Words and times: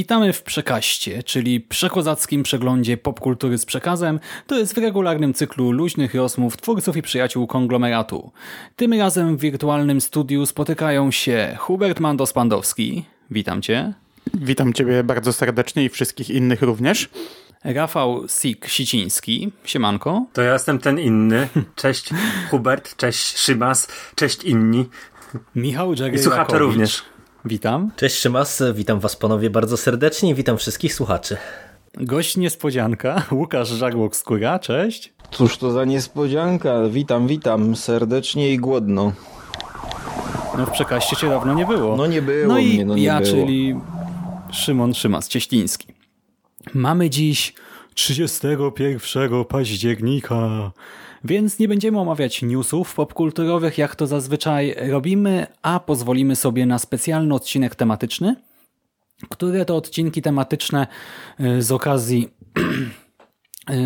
Witamy 0.00 0.32
w 0.32 0.42
Przekaście, 0.42 1.22
czyli 1.22 1.60
przekozackim 1.60 2.42
przeglądzie 2.42 2.96
popkultury 2.96 3.58
z 3.58 3.64
przekazem. 3.64 4.20
To 4.46 4.58
jest 4.58 4.74
w 4.74 4.78
regularnym 4.78 5.34
cyklu 5.34 5.72
luźnych 5.72 6.14
rozmów 6.14 6.56
twórców 6.56 6.96
i 6.96 7.02
przyjaciół 7.02 7.46
konglomeratu. 7.46 8.32
Tym 8.76 8.92
razem 8.92 9.36
w 9.36 9.40
wirtualnym 9.40 10.00
studiu 10.00 10.46
spotykają 10.46 11.10
się 11.10 11.56
Hubert 11.58 12.00
Mandos-Pandowski. 12.00 13.02
Witam 13.30 13.62
cię. 13.62 13.92
Witam 14.34 14.72
Ciebie 14.72 15.04
bardzo 15.04 15.32
serdecznie 15.32 15.84
i 15.84 15.88
wszystkich 15.88 16.30
innych 16.30 16.62
również. 16.62 17.08
Rafał 17.64 18.22
Sik-Siciński. 18.26 19.50
Siemanko. 19.64 20.26
To 20.32 20.42
ja 20.42 20.52
jestem 20.52 20.78
ten 20.78 20.98
inny. 20.98 21.48
Cześć 21.74 22.10
Hubert, 22.50 22.96
cześć 22.96 23.38
Szymas, 23.38 23.88
cześć 24.14 24.44
inni. 24.44 24.84
Michał 25.54 25.92
I 25.92 26.18
słuchacze 26.18 26.58
również. 26.58 27.02
Witam. 27.44 27.90
Cześć 27.96 28.16
Szymas, 28.16 28.62
witam 28.74 29.00
was 29.00 29.16
panowie 29.16 29.50
bardzo 29.50 29.76
serdecznie, 29.76 30.34
witam 30.34 30.58
wszystkich 30.58 30.94
słuchaczy. 30.94 31.36
Gość 31.94 32.36
niespodzianka, 32.36 33.22
Łukasz 33.32 33.68
Żagłok-Skóra, 33.68 34.58
cześć. 34.58 35.12
Cóż 35.30 35.58
to 35.58 35.70
za 35.72 35.84
niespodzianka. 35.84 36.88
Witam, 36.90 37.26
witam 37.26 37.76
serdecznie 37.76 38.50
i 38.52 38.58
głodno. 38.58 39.12
No 40.58 40.66
w 40.66 40.70
przekaście 40.70 41.16
cię 41.16 41.28
dawno 41.28 41.54
nie 41.54 41.66
było. 41.66 41.96
No 41.96 42.06
nie 42.06 42.22
było 42.22 42.48
No 42.48 42.58
i 42.58 42.74
mnie, 42.74 42.84
no 42.84 42.94
nie 42.94 43.02
ja, 43.02 43.20
było. 43.20 43.32
czyli 43.32 43.74
Szymon 44.50 44.92
Szymas-Cieśliński. 44.92 45.86
Mamy 46.74 47.10
dziś 47.10 47.54
31 47.94 48.98
października, 49.48 50.70
więc 51.24 51.58
nie 51.58 51.68
będziemy 51.68 52.00
omawiać 52.00 52.42
newsów 52.42 52.94
popkulturowych, 52.94 53.78
jak 53.78 53.96
to 53.96 54.06
zazwyczaj 54.06 54.74
robimy, 54.90 55.46
a 55.62 55.80
pozwolimy 55.80 56.36
sobie 56.36 56.66
na 56.66 56.78
specjalny 56.78 57.34
odcinek 57.34 57.74
tematyczny, 57.74 58.36
które 59.28 59.64
to 59.64 59.76
odcinki 59.76 60.22
tematyczne 60.22 60.86
y, 61.40 61.62
z 61.62 61.72
okazji 61.72 62.28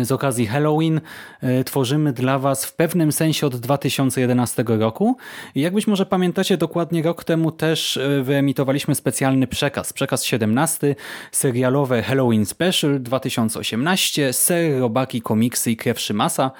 z 0.01 0.11
okazji 0.11 0.47
Halloween 0.47 1.01
y, 1.43 1.63
tworzymy 1.63 2.13
dla 2.13 2.39
Was 2.39 2.65
w 2.65 2.73
pewnym 2.73 3.11
sensie 3.11 3.47
od 3.47 3.55
2011 3.55 4.63
roku. 4.67 5.17
Jak 5.55 5.73
być 5.73 5.87
może 5.87 6.05
pamiętacie, 6.05 6.57
dokładnie 6.57 7.01
rok 7.01 7.23
temu 7.23 7.51
też 7.51 7.97
y, 7.97 8.23
wyemitowaliśmy 8.23 8.95
specjalny 8.95 9.47
przekaz. 9.47 9.93
Przekaz 9.93 10.23
17, 10.23 10.95
serialowe 11.31 12.03
Halloween 12.03 12.45
Special 12.45 13.01
2018, 13.01 14.33
ser, 14.33 14.79
robaki, 14.79 15.21
komiksy 15.21 15.71
i 15.71 15.77
krew 15.77 15.99
Szymasa. 15.99 16.51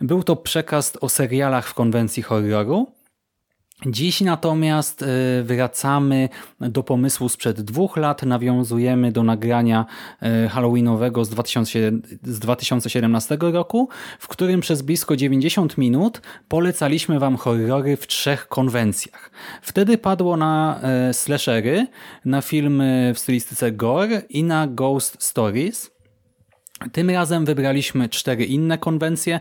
Był 0.00 0.22
to 0.22 0.36
przekaz 0.36 0.92
o 1.00 1.08
serialach 1.08 1.68
w 1.68 1.74
konwencji 1.74 2.22
horroru. 2.22 2.93
Dziś 3.86 4.20
natomiast 4.20 5.02
y, 5.02 5.06
wracamy 5.44 6.28
do 6.60 6.82
pomysłu 6.82 7.28
sprzed 7.28 7.60
dwóch 7.60 7.96
lat, 7.96 8.22
nawiązujemy 8.22 9.12
do 9.12 9.22
nagrania 9.22 9.86
y, 10.22 10.48
halloweenowego 10.48 11.24
z, 11.24 11.30
2007, 11.30 12.02
z 12.22 12.38
2017 12.38 13.38
roku, 13.40 13.88
w 14.18 14.28
którym 14.28 14.60
przez 14.60 14.82
blisko 14.82 15.16
90 15.16 15.78
minut 15.78 16.20
polecaliśmy 16.48 17.18
Wam 17.18 17.36
horrory 17.36 17.96
w 17.96 18.06
trzech 18.06 18.48
konwencjach. 18.48 19.30
Wtedy 19.62 19.98
padło 19.98 20.36
na 20.36 20.80
y, 21.10 21.14
slashery, 21.14 21.86
na 22.24 22.42
filmy 22.42 23.12
w 23.14 23.18
stylistyce 23.18 23.72
gore 23.72 24.22
i 24.28 24.44
na 24.44 24.66
ghost 24.66 25.16
stories. 25.22 25.90
Tym 26.92 27.10
razem 27.10 27.44
wybraliśmy 27.44 28.08
cztery 28.08 28.44
inne 28.44 28.78
konwencje. 28.78 29.40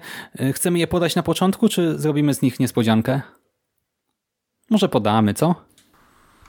Chcemy 0.53 0.79
je 0.79 0.87
podać 0.87 1.15
na 1.15 1.23
początku, 1.23 1.69
czy 1.69 1.99
zrobimy 1.99 2.33
z 2.33 2.41
nich 2.41 2.59
niespodziankę? 2.59 3.21
Może 4.73 4.89
podamy, 4.89 5.33
co? 5.33 5.55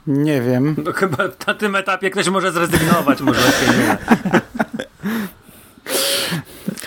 Nie 0.07 0.41
wiem. 0.41 0.75
No 0.85 0.91
chyba 0.93 1.17
na 1.47 1.53
tym 1.53 1.75
etapie 1.75 2.09
ktoś 2.09 2.29
może 2.29 2.51
zrezygnować, 2.51 3.21
może 3.21 3.39
nie. 3.77 3.97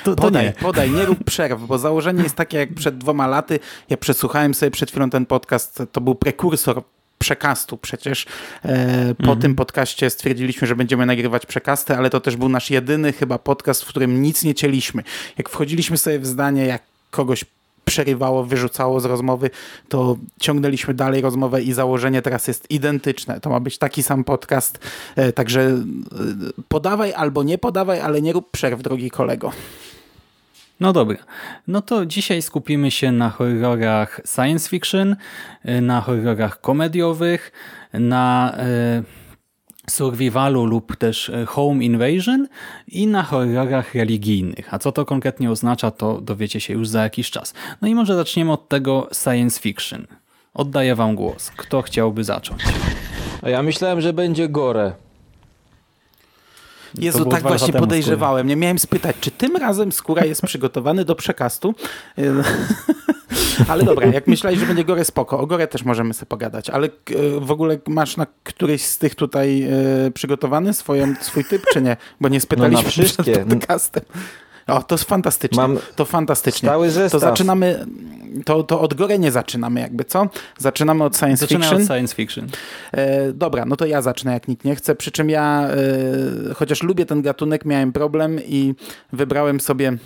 To, 0.04 0.15
Podaj, 0.16 0.44
nie. 0.44 0.53
podaj, 0.53 0.91
nie 0.91 1.04
rób 1.04 1.25
przerw, 1.25 1.60
bo 1.66 1.78
założenie 1.78 2.22
jest 2.22 2.34
takie 2.34 2.59
jak 2.59 2.75
przed 2.75 2.98
dwoma 2.98 3.27
laty. 3.27 3.60
Ja 3.91 3.97
przesłuchałem 3.97 4.54
sobie 4.54 4.71
przed 4.71 4.91
chwilą 4.91 5.10
ten 5.10 5.27
podcast, 5.27 5.82
to 5.93 6.00
był 6.00 6.15
prekursor 6.15 6.82
przekastu 7.19 7.77
przecież. 7.77 8.27
E, 8.65 9.15
po 9.15 9.22
Mhm. 9.22 9.38
tym 9.41 9.54
podcaście 9.54 10.10
stwierdziliśmy, 10.10 10.66
że 10.69 10.77
będziemy 10.77 11.06
nagrywać 11.06 11.47
przekasty, 11.47 11.97
ale 11.97 12.10
to 12.10 12.21
też 12.21 12.37
był 12.37 12.48
nasz 12.48 12.71
jedyny 12.71 13.12
chyba 13.12 13.38
podcast, 13.38 13.82
w 13.82 13.87
którym 13.88 14.22
nic 14.22 14.43
nie 14.44 14.54
cieliśmy. 14.54 15.03
Jak 15.38 15.48
wchodziliśmy 15.48 15.98
sobie 15.98 16.19
w 16.19 16.27
zdanie, 16.27 16.66
jak 16.66 16.82
kogoś 17.10 17.44
przerywało, 17.88 18.44
wyrzucało 18.44 19.00
z 19.00 19.04
rozmowy, 19.04 19.50
to 19.88 20.16
ciągnęliśmy 20.41 20.94
dalej 20.94 21.21
rozmowę 21.21 21.62
i 21.62 21.72
założenie 21.72 22.22
teraz 22.22 22.49
jest 22.49 22.71
identyczne. 22.71 23.41
To 23.41 23.50
ma 23.50 23.60
być 23.60 23.78
taki 23.78 24.03
sam 24.03 24.25
podcast, 24.25 24.78
e, 25.16 25.32
także 25.32 25.60
e, 25.60 25.82
podawaj 26.69 27.12
albo 27.12 27.43
nie 27.43 27.59
podawaj, 27.59 28.00
ale 28.00 28.22
nie 28.22 28.32
rób 28.32 28.50
przerw, 28.50 28.82
drogi 28.82 29.10
kolego. 29.10 29.53
No 30.81 30.93
dobra, 30.93 31.16
no 31.69 31.82
to 31.82 32.06
dzisiaj 32.06 32.43
skupimy 32.43 32.91
się 32.91 33.12
na 33.12 33.31
horrorach 33.31 34.21
science 34.34 34.69
fiction, 34.69 35.16
y, 35.69 35.81
na 35.81 36.00
horrorach 36.00 36.60
komediowych, 36.60 37.53
na 37.93 38.56
y, 38.98 39.28
survivalu 39.88 40.65
lub 40.65 40.97
też 40.97 41.28
y, 41.28 41.47
home 41.47 41.84
invasion 41.84 42.49
i 42.88 43.06
na 43.06 43.22
horrorach 43.22 43.94
religijnych. 43.94 44.75
A 44.75 44.78
co 44.78 44.93
to 44.93 45.04
konkretnie 45.04 45.50
oznacza, 45.50 45.91
to 45.91 46.21
dowiecie 46.21 46.60
się 46.60 46.75
już 46.75 46.88
za 46.88 47.03
jakiś 47.03 47.31
czas. 47.31 47.54
No 47.81 47.88
i 47.88 47.94
może 47.94 48.16
zaczniemy 48.16 48.53
od 48.53 48.69
tego 48.69 49.09
science 49.12 49.60
fiction. 49.60 50.06
Oddaję 50.54 50.94
wam 50.94 51.15
głos. 51.15 51.50
Kto 51.56 51.82
chciałby 51.82 52.25
zacząć? 52.25 52.62
A 53.43 53.50
ja 53.50 53.62
myślałem, 53.62 54.00
że 54.00 54.12
będzie 54.12 54.48
gore. 54.48 54.93
Jezu, 56.94 57.25
tak 57.25 57.43
właśnie 57.43 57.72
podejrzewałem. 57.72 58.47
Nie 58.47 58.56
miałem 58.56 58.78
spytać, 58.78 59.16
czy 59.21 59.31
tym 59.31 59.56
razem 59.56 59.93
skóra 59.93 60.25
jest 60.25 60.43
przygotowany 60.43 61.04
do 61.04 61.15
przekastu. 61.15 61.75
Ale 63.69 63.84
dobra, 63.84 64.06
jak 64.06 64.27
myślałeś, 64.27 64.59
że 64.59 64.66
będzie 64.66 64.84
gore, 64.84 65.05
spoko. 65.05 65.39
O 65.41 65.47
gore 65.47 65.66
też 65.66 65.84
możemy 65.84 66.15
sobie 66.15 66.27
pogadać. 66.27 66.71
Ale 66.71 66.87
e, 66.87 66.91
w 67.41 67.50
ogóle 67.50 67.78
masz 67.89 68.16
na 68.16 68.27
któryś 68.44 68.83
z 68.83 68.99
tych 68.99 69.15
tutaj 69.15 69.62
e, 70.06 70.11
przygotowany 70.11 70.75
swoją, 70.75 71.15
swój 71.21 71.44
typ, 71.44 71.62
czy 71.72 71.83
nie? 71.83 71.97
Bo 72.21 72.28
nie 72.28 72.41
spytaliśmy 72.41 72.84
No 72.84 72.91
wszystkie. 72.91 73.22
przed 73.33 73.49
podcastem. 73.49 74.03
O, 74.66 74.83
to 74.83 74.94
jest 74.94 75.05
fantastyczne. 75.05 75.62
Mam 75.69 75.78
to 75.97 76.05
fantastycznie. 76.05 76.69
stały 76.69 76.87
To 76.87 76.93
zestaw. 76.93 77.21
zaczynamy, 77.21 77.87
to, 78.44 78.62
to 78.62 78.81
od 78.81 78.94
gore 78.94 79.19
nie 79.19 79.31
zaczynamy 79.33 79.81
jakby, 79.81 80.05
co? 80.05 80.28
Zaczynamy 80.59 81.05
od 81.05 81.16
science 81.16 81.41
Zaczynamy 81.41 81.65
fiction. 81.65 81.83
od 81.83 81.89
science 81.89 82.15
fiction. 82.15 82.47
E, 82.93 83.33
dobra, 83.33 83.65
no 83.65 83.77
to 83.77 83.87
ja 83.87 84.03
zacznę, 84.03 84.33
jak 84.33 84.49
nikt 84.49 84.65
nie 84.65 84.77
chce. 84.77 84.95
Przy 84.95 85.10
czym 85.10 85.31
ja, 85.31 85.69
e, 86.50 86.55
chociaż 86.55 86.83
lubię 86.83 87.06
ten 87.06 87.22
gatunek, 87.22 87.65
miałem 87.65 87.93
problem 87.93 88.39
i 88.47 88.75
wybrałem 89.12 89.60
sobie 89.60 89.97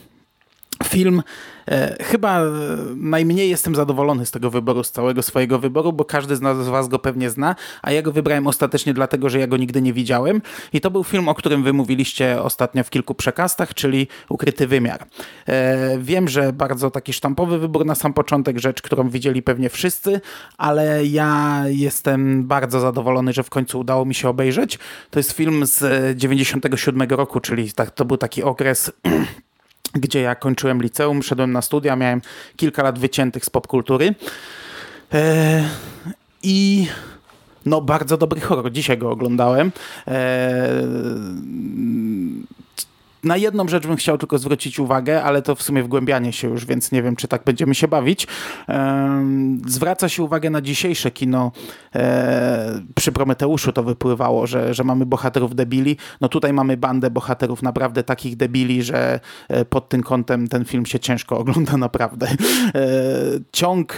film. 0.84 1.22
E, 1.70 2.04
chyba 2.04 2.40
e, 2.40 2.48
najmniej 2.96 3.50
jestem 3.50 3.74
zadowolony 3.74 4.26
z 4.26 4.30
tego 4.30 4.50
wyboru, 4.50 4.84
z 4.84 4.90
całego 4.90 5.22
swojego 5.22 5.58
wyboru, 5.58 5.92
bo 5.92 6.04
każdy 6.04 6.36
z 6.36 6.40
nas 6.40 6.64
z 6.64 6.68
was 6.68 6.88
go 6.88 6.98
pewnie 6.98 7.30
zna, 7.30 7.56
a 7.82 7.92
ja 7.92 8.02
go 8.02 8.12
wybrałem 8.12 8.46
ostatecznie 8.46 8.94
dlatego, 8.94 9.28
że 9.28 9.38
ja 9.38 9.46
go 9.46 9.56
nigdy 9.56 9.82
nie 9.82 9.92
widziałem. 9.92 10.42
I 10.72 10.80
to 10.80 10.90
był 10.90 11.04
film, 11.04 11.28
o 11.28 11.34
którym 11.34 11.62
wy 11.62 11.72
mówiliście 11.72 12.42
ostatnio 12.42 12.84
w 12.84 12.90
kilku 12.90 13.14
przekastach, 13.14 13.74
czyli 13.74 14.08
Ukryty 14.28 14.66
Wymiar. 14.66 15.06
E, 15.48 15.98
wiem, 15.98 16.28
że 16.28 16.52
bardzo 16.52 16.90
taki 16.90 17.12
sztampowy 17.12 17.58
wybór 17.58 17.86
na 17.86 17.94
sam 17.94 18.12
początek, 18.12 18.58
rzecz, 18.58 18.82
którą 18.82 19.08
widzieli 19.08 19.42
pewnie 19.42 19.68
wszyscy, 19.68 20.20
ale 20.58 21.06
ja 21.06 21.62
jestem 21.66 22.46
bardzo 22.46 22.80
zadowolony, 22.80 23.32
że 23.32 23.42
w 23.42 23.50
końcu 23.50 23.80
udało 23.80 24.04
mi 24.04 24.14
się 24.14 24.28
obejrzeć. 24.28 24.78
To 25.10 25.18
jest 25.18 25.32
film 25.32 25.66
z 25.66 25.82
e, 25.82 26.16
97 26.16 27.08
roku, 27.10 27.40
czyli 27.40 27.72
tak, 27.72 27.90
to 27.90 28.04
był 28.04 28.16
taki 28.16 28.42
okres 28.42 28.92
gdzie 29.94 30.20
ja 30.20 30.34
kończyłem 30.34 30.82
liceum, 30.82 31.22
szedłem 31.22 31.52
na 31.52 31.62
studia, 31.62 31.96
miałem 31.96 32.20
kilka 32.56 32.82
lat 32.82 32.98
wyciętych 32.98 33.44
z 33.44 33.50
popkultury. 33.50 34.14
E, 35.12 35.64
I 36.42 36.86
no 37.66 37.80
bardzo 37.80 38.16
dobry 38.16 38.40
horror. 38.40 38.72
Dzisiaj 38.72 38.98
go 38.98 39.10
oglądałem. 39.10 39.72
E, 40.08 40.12
na 43.24 43.36
jedną 43.36 43.68
rzecz 43.68 43.86
bym 43.86 43.96
chciał 43.96 44.18
tylko 44.18 44.38
zwrócić 44.38 44.78
uwagę, 44.78 45.22
ale 45.22 45.42
to 45.42 45.54
w 45.54 45.62
sumie 45.62 45.82
wgłębianie 45.82 46.32
się 46.32 46.48
już, 46.48 46.66
więc 46.66 46.92
nie 46.92 47.02
wiem, 47.02 47.16
czy 47.16 47.28
tak 47.28 47.44
będziemy 47.44 47.74
się 47.74 47.88
bawić. 47.88 48.26
Zwraca 49.66 50.08
się 50.08 50.22
uwagę 50.22 50.50
na 50.50 50.60
dzisiejsze 50.60 51.10
kino. 51.10 51.52
E, 51.94 52.80
przy 52.94 53.12
Prometeuszu 53.12 53.72
to 53.72 53.82
wypływało, 53.82 54.46
że, 54.46 54.74
że 54.74 54.84
mamy 54.84 55.06
bohaterów 55.06 55.54
debili. 55.54 55.96
No 56.20 56.28
tutaj 56.28 56.52
mamy 56.52 56.76
bandę 56.76 57.10
bohaterów 57.10 57.62
naprawdę 57.62 58.02
takich 58.02 58.36
debili, 58.36 58.82
że 58.82 59.20
e, 59.48 59.64
pod 59.64 59.88
tym 59.88 60.02
kątem 60.02 60.48
ten 60.48 60.64
film 60.64 60.86
się 60.86 61.00
ciężko 61.00 61.38
ogląda 61.38 61.76
naprawdę. 61.86 62.28
E, 62.74 62.84
ciąg 63.52 63.96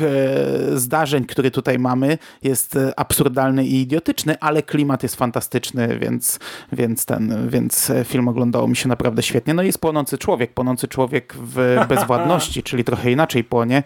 zdarzeń, 0.74 1.24
który 1.24 1.50
tutaj 1.50 1.78
mamy 1.78 2.18
jest 2.42 2.78
absurdalny 2.96 3.66
i 3.66 3.80
idiotyczny, 3.80 4.36
ale 4.40 4.62
klimat 4.62 5.02
jest 5.02 5.16
fantastyczny, 5.16 5.98
więc, 5.98 6.38
więc, 6.72 7.06
ten, 7.06 7.48
więc 7.48 7.92
film 8.04 8.28
oglądało 8.28 8.68
mi 8.68 8.76
się 8.76 8.88
naprawdę 8.88 9.13
świetnie. 9.22 9.54
No 9.54 9.62
i 9.62 9.66
jest 9.66 9.78
płonący 9.78 10.18
człowiek, 10.18 10.52
płonący 10.52 10.88
człowiek 10.88 11.34
w 11.36 11.76
bezwładności, 11.88 12.62
czyli 12.62 12.84
trochę 12.84 13.10
inaczej 13.10 13.44
płonie, 13.44 13.82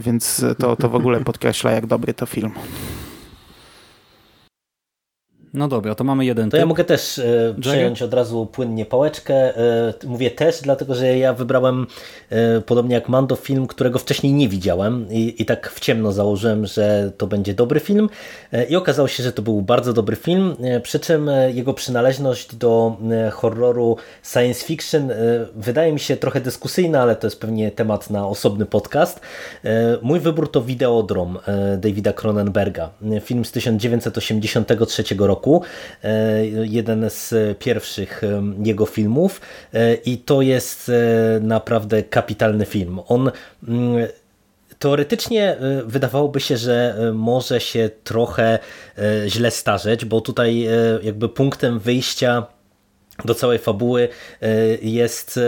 więc 0.00 0.44
to, 0.58 0.76
to 0.76 0.88
w 0.88 0.94
ogóle 0.94 1.20
podkreśla, 1.20 1.70
jak 1.70 1.86
dobry 1.86 2.14
to 2.14 2.26
film. 2.26 2.52
No 5.54 5.68
dobra, 5.68 5.94
to 5.94 6.04
mamy 6.04 6.24
jeden 6.24 6.50
To 6.50 6.50
typ. 6.50 6.60
ja 6.60 6.66
mogę 6.66 6.84
też 6.84 7.18
e, 7.18 7.54
przejąć 7.60 8.02
od 8.02 8.14
razu 8.14 8.46
płynnie 8.46 8.86
pałeczkę. 8.86 9.34
E, 9.34 9.94
mówię 10.06 10.30
też, 10.30 10.60
dlatego 10.60 10.94
że 10.94 11.18
ja 11.18 11.34
wybrałem, 11.34 11.86
e, 12.30 12.60
podobnie 12.60 12.94
jak 12.94 13.08
Mando, 13.08 13.36
film, 13.36 13.66
którego 13.66 13.98
wcześniej 13.98 14.32
nie 14.32 14.48
widziałem 14.48 15.06
i, 15.10 15.42
i 15.42 15.44
tak 15.44 15.70
w 15.70 15.80
ciemno 15.80 16.12
założyłem, 16.12 16.66
że 16.66 17.12
to 17.16 17.26
będzie 17.26 17.54
dobry 17.54 17.80
film 17.80 18.08
i 18.68 18.76
okazało 18.76 19.08
się, 19.08 19.22
że 19.22 19.32
to 19.32 19.42
był 19.42 19.62
bardzo 19.62 19.92
dobry 19.92 20.16
film, 20.16 20.56
przy 20.82 21.00
czym 21.00 21.30
jego 21.54 21.74
przynależność 21.74 22.54
do 22.54 22.96
horroru 23.32 23.96
science 24.22 24.66
fiction 24.66 25.10
wydaje 25.54 25.92
mi 25.92 26.00
się 26.00 26.16
trochę 26.16 26.40
dyskusyjna, 26.40 27.02
ale 27.02 27.16
to 27.16 27.26
jest 27.26 27.40
pewnie 27.40 27.70
temat 27.70 28.10
na 28.10 28.28
osobny 28.28 28.66
podcast. 28.66 29.20
Mój 30.02 30.20
wybór 30.20 30.50
to 30.50 30.62
Videodrom 30.62 31.38
Davida 31.78 32.12
Cronenberga, 32.12 32.90
film 33.20 33.44
z 33.44 33.52
1983 33.52 35.04
roku 35.18 35.39
roku. 35.40 35.62
E, 36.04 36.46
jeden 36.46 37.10
z 37.10 37.58
pierwszych 37.58 38.22
jego 38.64 38.86
filmów 38.86 39.40
e, 39.74 39.94
i 39.94 40.18
to 40.18 40.42
jest 40.42 40.88
e, 40.88 41.40
naprawdę 41.40 42.02
kapitalny 42.02 42.66
film. 42.66 43.00
On 43.08 43.30
mm, 43.68 44.06
teoretycznie 44.78 45.56
wydawałoby 45.86 46.40
się, 46.40 46.56
że 46.56 46.94
może 47.14 47.60
się 47.60 47.90
trochę 48.04 48.58
źle 49.26 49.50
starzeć, 49.50 50.04
bo 50.04 50.20
tutaj 50.20 50.66
jakby 51.02 51.28
punktem 51.28 51.78
wyjścia 51.78 52.46
do 53.24 53.34
całej 53.34 53.58
fabuły 53.58 54.08
jest 54.82 55.40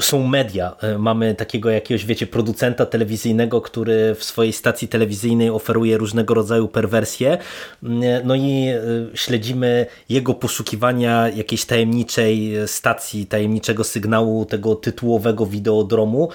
są 0.00 0.26
media. 0.26 0.76
E, 0.82 0.98
mamy 0.98 1.34
takiego 1.34 1.70
jakiegoś, 1.70 2.06
wiecie, 2.06 2.26
producenta 2.26 2.86
telewizyjnego, 2.86 3.60
który 3.60 4.14
w 4.14 4.24
swojej 4.24 4.52
stacji 4.52 4.88
telewizyjnej 4.88 5.50
oferuje 5.50 5.98
różnego 5.98 6.34
rodzaju 6.34 6.68
perwersje. 6.68 7.38
Mm, 7.82 8.02
e, 8.02 8.20
no 8.24 8.34
i 8.34 8.68
e, 8.68 8.80
śledzimy 9.14 9.86
jego 10.08 10.34
poszukiwania 10.34 11.28
jakiejś 11.28 11.64
tajemniczej 11.64 12.52
stacji, 12.66 13.26
tajemniczego 13.26 13.84
sygnału 13.84 14.44
tego 14.44 14.74
tytułowego 14.74 15.46
wideodromu, 15.46 16.28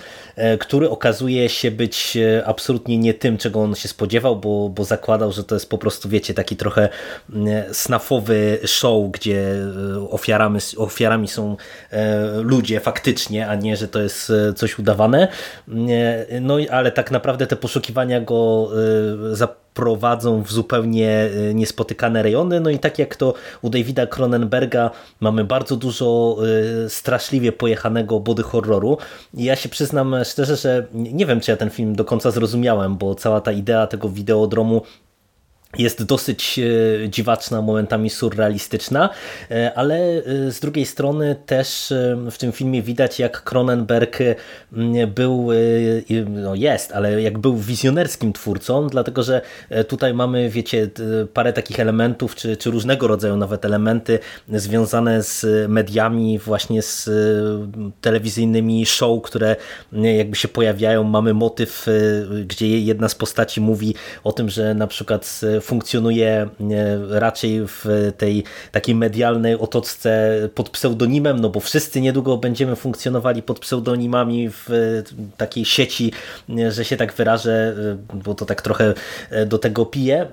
który 0.60 0.90
okazuje 0.90 1.50
się 1.50 1.72
być 1.72 2.18
absolutnie 2.46 2.98
nie 2.98 3.14
tym, 3.14 3.38
czego 3.38 3.62
on 3.62 3.76
się 3.76 3.88
spodziewał, 3.88 4.36
bo, 4.36 4.70
bo 4.70 4.86
zakładał, 4.86 5.32
że 5.32 5.44
to 5.44 5.56
jest 5.56 5.70
po 5.70 5.78
prostu, 5.78 6.10
wiecie, 6.10 6.34
taki 6.34 6.56
trochę 6.56 6.90
mm, 7.34 7.74
snafowy 7.74 8.60
show, 8.66 9.12
gdzie 9.12 9.56
ofiarami, 10.10 10.60
ofiarami 10.78 11.28
są 11.28 11.58
ludzie 12.44 12.80
faktycznie 12.80 13.25
faktycznie, 13.26 13.48
a 13.48 13.56
nie, 13.56 13.78
że 13.78 13.88
to 13.88 14.02
jest 14.02 14.30
e, 14.30 14.54
coś 14.54 14.80
udawane. 14.80 15.28
No 16.42 16.58
ale 16.72 16.92
tak 16.92 17.12
naprawdę 17.12 17.48
te 17.48 17.56
poszukiwania 17.56 18.22
go 18.22 18.70
e, 19.32 19.36
zaprowadzą 19.36 20.44
w 20.44 20.52
zupełnie 20.52 21.10
e, 21.10 21.54
niespotykane 21.54 22.24
rejony. 22.24 22.60
No 22.60 22.70
i 22.70 22.80
tak 22.80 23.00
jak 23.00 23.16
to 23.16 23.34
u 23.62 23.70
Davida 23.70 24.08
Cronenberga 24.08 24.92
mamy 25.20 25.44
bardzo 25.44 25.76
dużo 25.76 26.38
straszliwie 26.88 27.52
pojechanego 27.52 28.20
body 28.20 28.44
horroru. 28.44 28.98
Ja 29.34 29.56
się 29.56 29.70
przyznam 29.70 30.16
szczerze, 30.24 30.56
że 30.56 30.86
nie 30.94 31.26
wiem, 31.26 31.40
czy 31.40 31.52
ja 31.52 31.58
ten 31.58 31.70
film 31.70 31.96
do 31.96 32.06
końca 32.06 32.32
zrozumiałem, 32.32 32.98
bo 32.98 33.16
cała 33.16 33.42
ta 33.42 33.52
idea 33.52 33.88
tego 33.88 34.10
wideodromu 34.10 34.82
jest 35.78 36.04
dosyć 36.04 36.60
e, 36.60 37.10
dziwaczna, 37.10 37.62
momentami 37.62 38.10
surrealistyczna, 38.10 39.10
e, 39.52 39.74
ale 39.76 39.96
e, 39.96 40.52
z 40.52 40.60
drugiej 40.60 40.86
strony 40.86 41.36
też 41.46 41.94
w 42.32 42.38
tym 42.38 42.52
filmie 42.52 42.82
widać 42.82 43.20
jak 43.20 43.44
Cronenberg 43.44 44.18
był, 45.08 45.50
no 46.28 46.56
jest, 46.56 46.92
ale 46.92 47.22
jak 47.22 47.38
był 47.38 47.58
wizjonerskim 47.58 48.34
twórcą, 48.34 48.88
dlatego 48.88 49.24
że 49.24 49.42
tutaj 49.88 50.14
mamy, 50.14 50.50
wiecie, 50.50 50.90
parę 51.34 51.54
takich 51.54 51.80
elementów, 51.80 52.36
czy, 52.36 52.58
czy 52.58 52.72
różnego 52.72 53.08
rodzaju 53.08 53.36
nawet 53.38 53.66
elementy 53.66 54.20
związane 54.50 55.24
z 55.24 55.46
mediami, 55.70 56.40
właśnie 56.40 56.82
z 56.82 57.10
telewizyjnymi 58.02 58.86
show, 58.86 59.22
które 59.22 59.56
jakby 59.92 60.36
się 60.36 60.48
pojawiają. 60.48 61.04
Mamy 61.04 61.34
motyw, 61.34 61.86
gdzie 62.46 62.80
jedna 62.80 63.10
z 63.10 63.16
postaci 63.16 63.62
mówi 63.62 63.96
o 64.24 64.32
tym, 64.32 64.50
że 64.50 64.74
na 64.74 64.88
przykład 64.88 65.42
funkcjonuje 65.66 66.30
e, 66.30 66.50
raczej 67.20 67.62
w 67.68 67.86
tej 68.18 68.44
takiej 68.72 68.96
medialnej 68.96 69.56
otoczce 69.56 70.32
pod 70.56 70.70
pseudonimem, 70.70 71.40
no 71.40 71.50
bo 71.50 71.60
wszyscy 71.60 72.02
niedługo 72.02 72.38
będziemy 72.38 72.76
funkcjonowali 72.76 73.42
pod 73.42 73.60
pseudonimami 73.60 74.50
w 74.50 74.70
takiej 75.38 75.66
sieci, 75.66 76.12
e, 76.50 76.72
że 76.72 76.86
się 76.86 76.98
tak 76.98 77.14
wyrażę, 77.14 77.76
e, 78.14 78.18
bo 78.18 78.36
to 78.36 78.46
tak 78.46 78.62
trochę 78.62 78.94
do 79.48 79.58
tego 79.58 79.86
pije. 79.86 80.28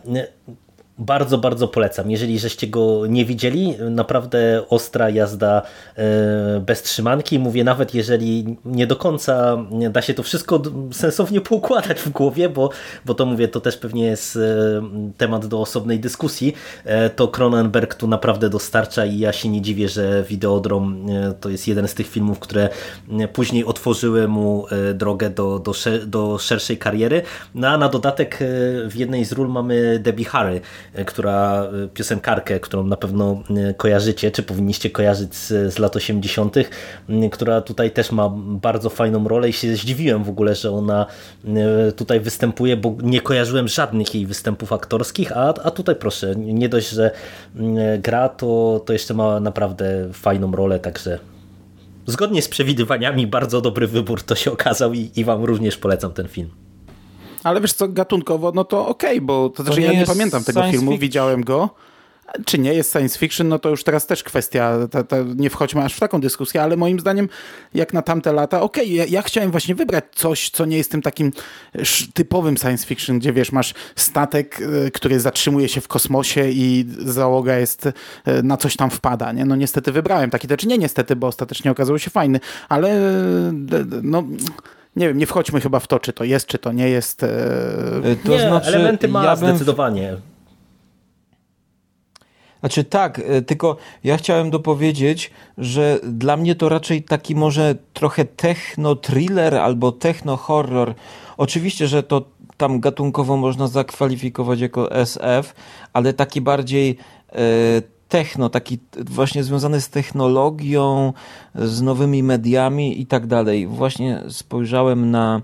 Bardzo, 1.06 1.38
bardzo 1.38 1.68
polecam. 1.68 2.10
Jeżeli 2.10 2.38
żeście 2.38 2.66
go 2.66 3.06
nie 3.06 3.24
widzieli, 3.24 3.74
naprawdę 3.90 4.64
ostra 4.68 5.10
jazda 5.10 5.62
e, 5.96 6.60
bez 6.60 6.82
trzymanki. 6.82 7.38
Mówię, 7.38 7.64
nawet 7.64 7.94
jeżeli 7.94 8.56
nie 8.64 8.86
do 8.86 8.96
końca 8.96 9.56
da 9.90 10.02
się 10.02 10.14
to 10.14 10.22
wszystko 10.22 10.62
sensownie 10.92 11.40
poukładać 11.40 12.00
w 12.00 12.08
głowie, 12.08 12.48
bo, 12.48 12.70
bo 13.04 13.14
to 13.14 13.26
mówię, 13.26 13.48
to 13.48 13.60
też 13.60 13.76
pewnie 13.76 14.04
jest 14.04 14.36
e, 14.36 14.40
temat 15.16 15.46
do 15.46 15.60
osobnej 15.60 16.00
dyskusji, 16.00 16.54
e, 16.84 17.10
to 17.10 17.28
Cronenberg 17.28 17.94
tu 17.94 18.08
naprawdę 18.08 18.50
dostarcza 18.50 19.06
i 19.06 19.18
ja 19.18 19.32
się 19.32 19.48
nie 19.48 19.60
dziwię, 19.60 19.88
że 19.88 20.22
Videodrom 20.22 21.06
to 21.40 21.48
jest 21.48 21.68
jeden 21.68 21.88
z 21.88 21.94
tych 21.94 22.08
filmów, 22.08 22.38
które 22.38 22.68
później 23.32 23.64
otworzyły 23.64 24.28
mu 24.28 24.66
drogę 24.94 25.30
do, 25.30 25.58
do, 25.58 25.72
do 26.06 26.38
szerszej 26.38 26.78
kariery. 26.78 27.22
No 27.54 27.68
a 27.68 27.78
na 27.78 27.88
dodatek 27.88 28.38
w 28.88 28.92
jednej 28.94 29.24
z 29.24 29.32
ról 29.32 29.48
mamy 29.48 29.98
Debbie 29.98 30.24
Harry, 30.24 30.60
która 31.06 31.64
e, 31.84 31.88
piosenkarkę, 31.88 32.60
którą 32.60 32.84
na 32.84 32.96
pewno 32.96 33.42
e, 33.50 33.74
kojarzycie, 33.74 34.30
czy 34.30 34.42
powinniście 34.42 34.90
kojarzyć 34.90 35.34
z, 35.34 35.74
z 35.74 35.78
lat 35.78 35.96
80., 35.96 36.56
która 37.32 37.60
tutaj 37.60 37.90
też 37.90 38.12
ma 38.12 38.32
bardzo 38.36 38.90
fajną 38.90 39.28
rolę 39.28 39.48
i 39.48 39.52
się 39.52 39.76
zdziwiłem 39.76 40.24
w 40.24 40.28
ogóle, 40.28 40.54
że 40.54 40.70
ona 40.70 41.06
tutaj 41.96 42.20
występuje, 42.20 42.76
bo 42.76 42.96
nie 43.02 43.20
kojarzyłem 43.20 43.68
żadnych 43.68 44.14
jej 44.14 44.26
występów 44.26 44.72
aktorskich, 44.72 45.32
a, 45.32 45.48
a 45.48 45.70
tutaj 45.70 45.96
proszę, 45.96 46.36
nie 46.36 46.68
dość, 46.68 46.88
że 46.88 47.10
gra, 47.98 48.28
to, 48.28 48.80
to 48.86 48.92
jeszcze 48.92 49.14
ma 49.14 49.40
naprawdę 49.40 50.08
fajną 50.12 50.52
rolę, 50.52 50.78
także 50.78 51.18
zgodnie 52.06 52.42
z 52.42 52.48
przewidywaniami 52.48 53.26
bardzo 53.26 53.60
dobry 53.60 53.86
wybór 53.86 54.22
to 54.22 54.34
się 54.34 54.52
okazał 54.52 54.92
i, 54.92 55.10
i 55.16 55.24
wam 55.24 55.44
również 55.44 55.76
polecam 55.76 56.12
ten 56.12 56.28
film. 56.28 56.61
Ale 57.44 57.60
wiesz 57.60 57.72
co, 57.72 57.88
gatunkowo, 57.88 58.52
no 58.54 58.64
to 58.64 58.88
okej, 58.88 59.10
okay, 59.10 59.20
bo 59.20 59.48
to, 59.48 59.56
to 59.56 59.62
znaczy 59.62 59.80
ja 59.80 59.92
nie 59.92 60.06
pamiętam 60.06 60.44
tego 60.44 60.62
filmu, 60.62 60.72
fiction. 60.72 60.98
widziałem 60.98 61.44
go. 61.44 61.70
Czy 62.44 62.58
nie 62.58 62.74
jest 62.74 62.92
science 62.92 63.18
fiction, 63.18 63.48
no 63.48 63.58
to 63.58 63.68
już 63.68 63.84
teraz 63.84 64.06
też 64.06 64.22
kwestia, 64.22 64.88
ta, 64.90 65.04
ta, 65.04 65.16
nie 65.36 65.50
wchodźmy 65.50 65.84
aż 65.84 65.94
w 65.94 66.00
taką 66.00 66.20
dyskusję, 66.20 66.62
ale 66.62 66.76
moim 66.76 67.00
zdaniem, 67.00 67.28
jak 67.74 67.92
na 67.92 68.02
tamte 68.02 68.32
lata, 68.32 68.60
okej, 68.60 68.84
okay, 68.84 68.96
ja, 68.96 69.04
ja, 69.04 69.22
chciałem 69.22 69.50
właśnie 69.50 69.74
wybrać 69.74 70.04
coś, 70.14 70.50
co 70.50 70.64
nie 70.64 70.76
jest 70.76 70.90
tym 70.90 71.02
takim 71.02 71.32
typowym 72.14 72.56
science 72.56 72.86
fiction, 72.86 73.18
gdzie 73.18 73.32
wiesz, 73.32 73.52
masz 73.52 73.74
statek, 73.96 74.60
y, 74.60 74.90
który 74.90 75.20
zatrzymuje 75.20 75.68
się 75.68 75.80
w 75.80 75.88
kosmosie 75.88 76.50
i 76.50 76.86
załoga 76.98 77.58
jest, 77.58 77.86
y, 77.86 77.92
na 78.42 78.56
coś 78.56 78.76
tam 78.76 78.90
wpada, 78.90 79.32
nie? 79.32 79.44
No 79.44 79.56
niestety 79.56 79.92
wybrałem 79.92 80.30
taki, 80.30 80.46
znaczy 80.46 80.66
nie 80.66 80.78
niestety, 80.78 81.16
bo 81.16 81.26
ostatecznie 81.26 81.70
okazał 81.70 81.98
się 81.98 82.10
fajny, 82.10 82.40
ale 82.68 82.88
y, 82.88 83.52
no 84.02 84.24
nie 84.96 85.08
wiem, 85.08 85.18
nie 85.18 85.26
wchodźmy 85.26 85.60
chyba 85.60 85.80
w 85.80 85.86
to, 85.86 86.00
czy 86.00 86.12
to 86.12 86.24
jest, 86.24 86.46
czy 86.46 86.58
to 86.58 86.72
nie 86.72 86.88
jest. 86.88 87.22
E... 87.22 87.26
e 88.04 88.16
to 88.16 88.28
nie, 88.28 88.40
znaczy, 88.40 88.68
elementy 88.68 89.08
ma 89.08 89.24
ja 89.24 89.36
zdecydowanie. 89.36 90.16
Znaczy 92.60 92.84
tak, 92.84 93.18
e, 93.18 93.42
tylko 93.42 93.76
ja 94.04 94.16
chciałem 94.16 94.50
dopowiedzieć, 94.50 95.30
że 95.58 96.00
dla 96.02 96.36
mnie 96.36 96.54
to 96.54 96.68
raczej 96.68 97.02
taki 97.02 97.34
może 97.34 97.74
trochę 97.92 98.24
techno-thriller 98.24 99.54
albo 99.54 99.92
techno-horror. 99.92 100.94
Oczywiście, 101.36 101.86
że 101.86 102.02
to 102.02 102.24
tam 102.56 102.80
gatunkowo 102.80 103.36
można 103.36 103.66
zakwalifikować 103.66 104.60
jako 104.60 104.92
SF, 104.92 105.54
ale 105.92 106.12
taki 106.12 106.40
bardziej 106.40 106.96
e, 107.32 107.36
techno, 108.12 108.48
taki 108.48 108.78
właśnie 108.96 109.44
związany 109.44 109.80
z 109.80 109.88
technologią, 109.88 111.12
z 111.54 111.82
nowymi 111.82 112.22
mediami 112.22 113.00
i 113.00 113.06
tak 113.06 113.26
dalej. 113.26 113.66
Właśnie 113.66 114.22
spojrzałem 114.28 115.10
na 115.10 115.40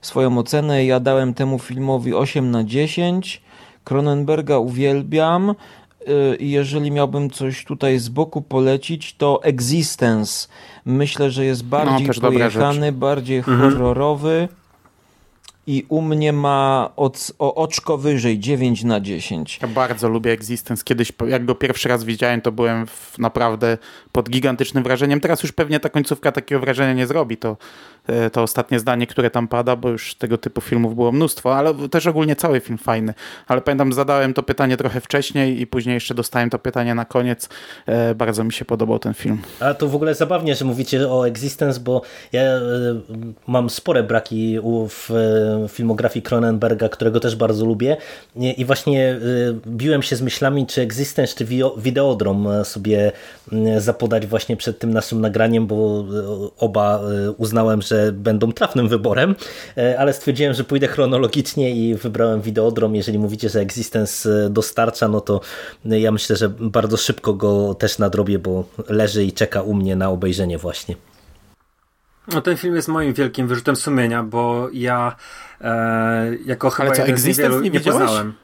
swoją 0.00 0.38
ocenę, 0.38 0.84
ja 0.84 1.00
dałem 1.00 1.34
temu 1.34 1.58
filmowi 1.58 2.14
8 2.14 2.50
na 2.50 2.64
10. 2.64 3.42
Cronenberga 3.84 4.58
uwielbiam 4.58 5.50
y, 5.50 6.36
i 6.36 6.50
jeżeli 6.50 6.90
miałbym 6.90 7.30
coś 7.30 7.64
tutaj 7.64 7.98
z 7.98 8.08
boku 8.08 8.42
polecić, 8.42 9.14
to 9.16 9.40
Existence. 9.42 10.48
Myślę, 10.84 11.30
że 11.30 11.44
jest 11.44 11.64
bardziej 11.64 12.00
No, 12.00 12.06
też 12.06 12.20
dobra 12.20 12.38
pojechany, 12.38 12.92
bardziej 12.92 13.38
Mhm. 13.38 13.60
horrorowy 13.60 14.48
i 15.66 15.86
u 15.88 16.02
mnie 16.02 16.32
ma 16.32 16.90
od, 16.96 17.32
o 17.38 17.54
oczko 17.54 17.98
wyżej 17.98 18.38
9 18.38 18.84
na 18.84 19.00
10. 19.00 19.58
Ja 19.62 19.68
bardzo 19.68 20.08
lubię 20.08 20.32
Existence. 20.32 20.84
Kiedyś, 20.84 21.12
jak 21.28 21.44
go 21.44 21.54
pierwszy 21.54 21.88
raz 21.88 22.04
widziałem, 22.04 22.40
to 22.40 22.52
byłem 22.52 22.86
naprawdę 23.18 23.78
pod 24.12 24.30
gigantycznym 24.30 24.84
wrażeniem. 24.84 25.20
Teraz 25.20 25.42
już 25.42 25.52
pewnie 25.52 25.80
ta 25.80 25.88
końcówka 25.88 26.32
takiego 26.32 26.60
wrażenia 26.60 26.92
nie 26.92 27.06
zrobi. 27.06 27.36
To, 27.36 27.56
to 28.32 28.42
ostatnie 28.42 28.78
zdanie, 28.78 29.06
które 29.06 29.30
tam 29.30 29.48
pada, 29.48 29.76
bo 29.76 29.88
już 29.88 30.14
tego 30.14 30.38
typu 30.38 30.60
filmów 30.60 30.94
było 30.94 31.12
mnóstwo, 31.12 31.56
ale 31.56 31.74
też 31.88 32.06
ogólnie 32.06 32.36
cały 32.36 32.60
film 32.60 32.78
fajny. 32.78 33.14
Ale 33.48 33.60
pamiętam, 33.60 33.92
zadałem 33.92 34.34
to 34.34 34.42
pytanie 34.42 34.76
trochę 34.76 35.00
wcześniej 35.00 35.60
i 35.60 35.66
później 35.66 35.94
jeszcze 35.94 36.14
dostałem 36.14 36.50
to 36.50 36.58
pytanie 36.58 36.94
na 36.94 37.04
koniec. 37.04 37.48
E, 37.86 38.14
bardzo 38.14 38.44
mi 38.44 38.52
się 38.52 38.64
podobał 38.64 38.98
ten 38.98 39.14
film. 39.14 39.38
A 39.60 39.74
to 39.74 39.88
w 39.88 39.94
ogóle 39.94 40.14
zabawnie, 40.14 40.54
że 40.54 40.64
mówicie 40.64 41.08
o 41.08 41.26
Existence, 41.28 41.80
bo 41.80 42.02
ja 42.32 42.42
e, 42.42 42.60
mam 43.46 43.70
spore 43.70 44.02
braki 44.02 44.58
w 44.88 45.10
e, 45.10 45.68
filmografii 45.68 46.22
Cronenberga, 46.22 46.88
którego 46.88 47.20
też 47.20 47.36
bardzo 47.36 47.66
lubię 47.66 47.96
I- 48.36 48.64
właśnie 48.64 49.10
e, 49.10 49.18
biłem 49.66 50.02
się 50.02 50.16
z 50.16 50.22
myślami, 50.22 50.66
czy 50.66 50.80
Existence, 50.82 51.34
czy 51.36 51.46
Videodrom 51.76 52.46
e, 52.48 52.64
sobie 52.64 53.12
zapodać 53.78 54.26
właśnie 54.26 54.56
przed 54.56 54.78
tym 54.78 54.92
naszym 54.92 55.20
nagraniem, 55.20 55.66
bo 55.66 55.74
e, 55.76 56.04
oba 56.58 57.00
e, 57.00 57.30
uznałem, 57.30 57.82
że 57.82 57.99
będą 58.12 58.52
trafnym 58.52 58.88
wyborem, 58.88 59.34
e, 59.76 59.98
ale 59.98 60.12
stwierdziłem, 60.12 60.54
że 60.54 60.64
pójdę 60.64 60.86
chronologicznie 60.86 61.70
i 61.70 61.94
wybrałem 61.94 62.40
Videodrom. 62.40 62.94
Jeżeli 62.94 63.18
mówicie, 63.18 63.48
że 63.48 63.60
Existence 63.60 64.30
e, 64.46 64.50
dostarcza, 64.50 65.08
no 65.08 65.20
to 65.20 65.40
e, 65.90 66.00
ja 66.00 66.12
myślę, 66.12 66.36
że 66.36 66.48
bardzo 66.48 66.96
szybko 66.96 67.34
go 67.34 67.74
też 67.74 67.98
nadrobię, 67.98 68.38
bo 68.38 68.64
leży 68.88 69.24
i 69.24 69.32
czeka 69.32 69.62
u 69.62 69.74
mnie 69.74 69.96
na 69.96 70.10
obejrzenie 70.10 70.58
właśnie. 70.58 70.94
No 72.32 72.40
ten 72.40 72.56
film 72.56 72.76
jest 72.76 72.88
moim 72.88 73.12
wielkim 73.12 73.48
wyrzutem 73.48 73.76
sumienia, 73.76 74.22
bo 74.22 74.68
ja 74.72 75.16
e, 75.60 76.36
jako 76.46 76.70
chyba 76.70 76.88
Ale 76.88 76.96
co, 76.96 77.02
jeden 77.02 77.16
z 77.16 77.18
Existence 77.18 77.42
niewielu 77.48 77.64
nie 77.64 77.70
nie 77.70 77.78
widziałeś? 77.78 78.00
poznałem. 78.00 78.34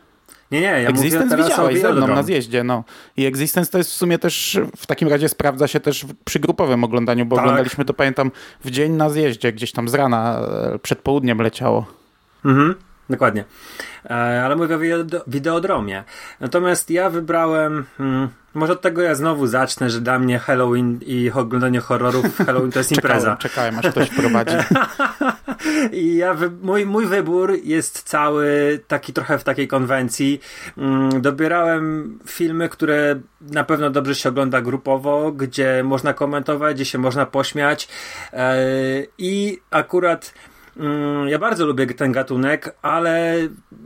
Nie, 0.50 0.60
nie, 0.60 0.66
ja 0.66 0.88
Existence 0.88 1.24
mówię 1.24 1.36
teraz 1.36 1.48
widziałeś 1.48 1.80
ze 1.80 1.92
mną 1.92 2.06
na 2.06 2.22
zjeździe, 2.22 2.64
no. 2.64 2.84
I 3.16 3.26
Existence 3.26 3.72
to 3.72 3.78
jest 3.78 3.90
w 3.90 3.94
sumie 3.94 4.18
też, 4.18 4.58
w 4.76 4.86
takim 4.86 5.08
razie 5.08 5.28
sprawdza 5.28 5.68
się 5.68 5.80
też 5.80 6.06
przy 6.24 6.38
grupowym 6.40 6.84
oglądaniu, 6.84 7.26
bo 7.26 7.36
Tak. 7.36 7.44
oglądaliśmy 7.44 7.84
to, 7.84 7.94
pamiętam, 7.94 8.30
w 8.64 8.70
dzień 8.70 8.92
na 8.92 9.10
zjeździe, 9.10 9.52
gdzieś 9.52 9.72
tam 9.72 9.88
z 9.88 9.94
rana, 9.94 10.40
e, 10.74 10.78
przed 10.78 10.98
południem 10.98 11.38
leciało. 11.38 11.86
Mhm, 12.44 12.74
dokładnie. 13.10 13.44
E, 14.04 14.42
ale 14.44 14.56
mówię 14.56 14.75
o 14.76 14.78
wideo- 14.78 15.22
wideodromie. 15.26 16.04
Natomiast 16.40 16.90
ja 16.90 17.10
wybrałem. 17.10 17.84
Hmm, 17.98 18.28
może 18.54 18.72
od 18.72 18.80
tego 18.80 19.02
ja 19.02 19.14
znowu 19.14 19.46
zacznę, 19.46 19.90
że 19.90 20.00
dla 20.00 20.18
mnie 20.18 20.38
Halloween 20.38 20.98
i 21.06 21.30
oglądanie 21.34 21.80
horrorów 21.80 22.36
Halloween 22.36 22.72
to 22.72 22.78
jest 22.78 22.92
impreza. 22.96 23.36
Czekałem, 23.36 23.72
czekałem, 23.75 23.78
aż 23.78 23.90
ktoś 23.90 24.10
prowadzi. 24.10 24.56
I 25.92 26.16
ja 26.16 26.36
mój, 26.62 26.86
mój 26.86 27.06
wybór 27.06 27.52
jest 27.64 28.02
cały 28.02 28.80
taki 28.88 29.12
trochę 29.12 29.38
w 29.38 29.44
takiej 29.44 29.68
konwencji. 29.68 30.40
Mm, 30.78 31.20
dobierałem 31.22 32.18
filmy, 32.26 32.68
które 32.68 33.20
na 33.40 33.64
pewno 33.64 33.90
dobrze 33.90 34.14
się 34.14 34.28
ogląda 34.28 34.60
grupowo, 34.60 35.32
gdzie 35.32 35.82
można 35.84 36.14
komentować, 36.14 36.75
gdzie 36.76 36.84
się 36.84 36.98
można 36.98 37.26
pośmiać. 37.26 37.88
E, 38.32 38.56
I 39.18 39.60
akurat. 39.70 40.34
Mm, 40.76 41.28
Ja 41.28 41.38
bardzo 41.38 41.66
lubię 41.66 41.87
ten 41.87 42.12
gatunek, 42.12 42.75
ale 42.83 43.35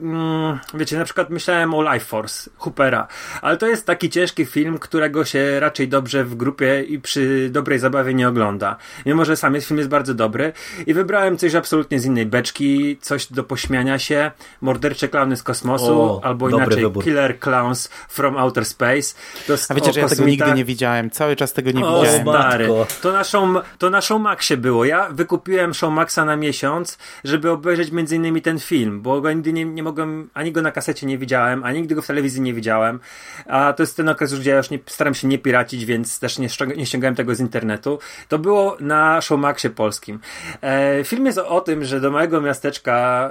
mm, 0.03 0.59
wiecie, 0.75 0.99
na 0.99 1.05
przykład 1.05 1.31
myślałem 1.31 1.75
o 1.75 1.93
Life 1.93 2.05
Force 2.07 2.51
Hoopera, 2.57 3.07
ale 3.43 3.57
to 3.57 3.67
jest 3.67 3.87
taki 3.87 4.11
ciężki 4.11 4.47
film, 4.47 4.79
którego 4.79 5.25
się 5.25 5.61
raczej 5.61 5.89
dobrze 5.89 6.25
w 6.25 6.35
grupie 6.35 6.83
i 6.83 6.99
przy 7.01 7.49
dobrej 7.51 7.79
zabawie 7.79 8.15
nie 8.15 8.29
ogląda. 8.29 8.77
Mimo, 9.07 9.25
że 9.25 9.37
sam 9.37 9.55
jest 9.55 9.67
film 9.69 9.79
jest 9.79 9.91
bardzo 9.91 10.15
dobry 10.15 10.53
i 10.87 10.95
wybrałem 10.95 11.37
coś 11.39 11.55
absolutnie 11.55 12.01
z 12.01 12.05
innej 12.05 12.27
beczki, 12.27 12.99
coś 13.01 13.27
do 13.33 13.45
pośmiania 13.45 13.99
się, 13.99 14.31
Mordercze 14.61 15.09
Klauny 15.09 15.37
z 15.37 15.43
kosmosu, 15.43 16.01
O, 16.01 16.21
albo 16.25 16.49
inaczej 16.49 16.83
wybór. 16.83 17.05
Killer 17.05 17.39
Clowns 17.39 17.89
from 18.09 18.37
Outer 18.37 18.65
Space. 18.65 19.15
To 19.47 19.55
A 19.69 19.75
wiecie, 19.75 19.93
że 19.93 20.01
ja 20.01 20.09
tego 20.09 20.25
nigdy 20.25 20.53
nie 20.53 20.65
widziałem, 20.65 21.11
cały 21.11 21.37
czas 21.37 21.53
tego 21.53 21.71
nie 21.71 21.87
O, 21.87 22.01
widziałem. 22.01 22.23
stary. 22.23 22.69
To 23.03 23.13
na, 23.13 23.25
show, 23.25 23.49
to 23.79 23.91
na 23.91 24.01
Showmaxie 24.01 24.57
było. 24.57 24.85
Ja 24.85 25.09
wykupiłem 25.11 25.75
Showmaxa 25.75 26.19
na 26.27 26.37
miesiąc, 26.37 26.80
żeby 27.25 27.51
obejrzeć 27.51 27.91
między 27.91 28.17
innymi 28.17 28.43
ten 28.43 28.59
film, 28.59 29.03
bo 29.03 29.21
go 29.21 29.33
nigdy 29.33 29.53
nie, 29.53 29.65
nie 29.65 29.83
mogłem, 29.83 30.31
ani 30.35 30.53
go 30.53 30.63
na 30.63 30.73
kasecie 30.73 31.07
nie 31.07 31.19
widziałem, 31.19 31.65
ani 31.65 31.81
nigdy 31.81 31.95
go 31.95 32.03
w 32.03 32.07
telewizji 32.07 32.41
nie 32.41 32.55
widziałem. 32.55 33.01
A 33.47 33.73
to 33.73 33.83
jest 33.83 33.97
ten 33.97 34.09
okres 34.09 34.35
gdzie 34.39 34.51
ja 34.51 34.57
już 34.57 34.71
nie, 34.71 34.79
staram 34.87 35.15
się 35.15 35.29
nie 35.29 35.39
piracić, 35.39 35.85
więc 35.85 36.19
też 36.19 36.39
nie, 36.39 36.49
nie 36.77 36.87
ściągałem 36.87 37.15
tego 37.15 37.35
z 37.35 37.41
internetu. 37.41 37.99
To 38.29 38.39
było 38.39 38.77
na 38.81 39.21
Showmaxie 39.21 39.71
polskim. 39.71 40.21
E, 40.63 41.05
film 41.05 41.27
jest 41.27 41.39
o, 41.39 41.49
o 41.49 41.61
tym, 41.61 41.85
że 41.85 42.01
do 42.01 42.11
małego 42.11 42.41
miasteczka 42.41 43.31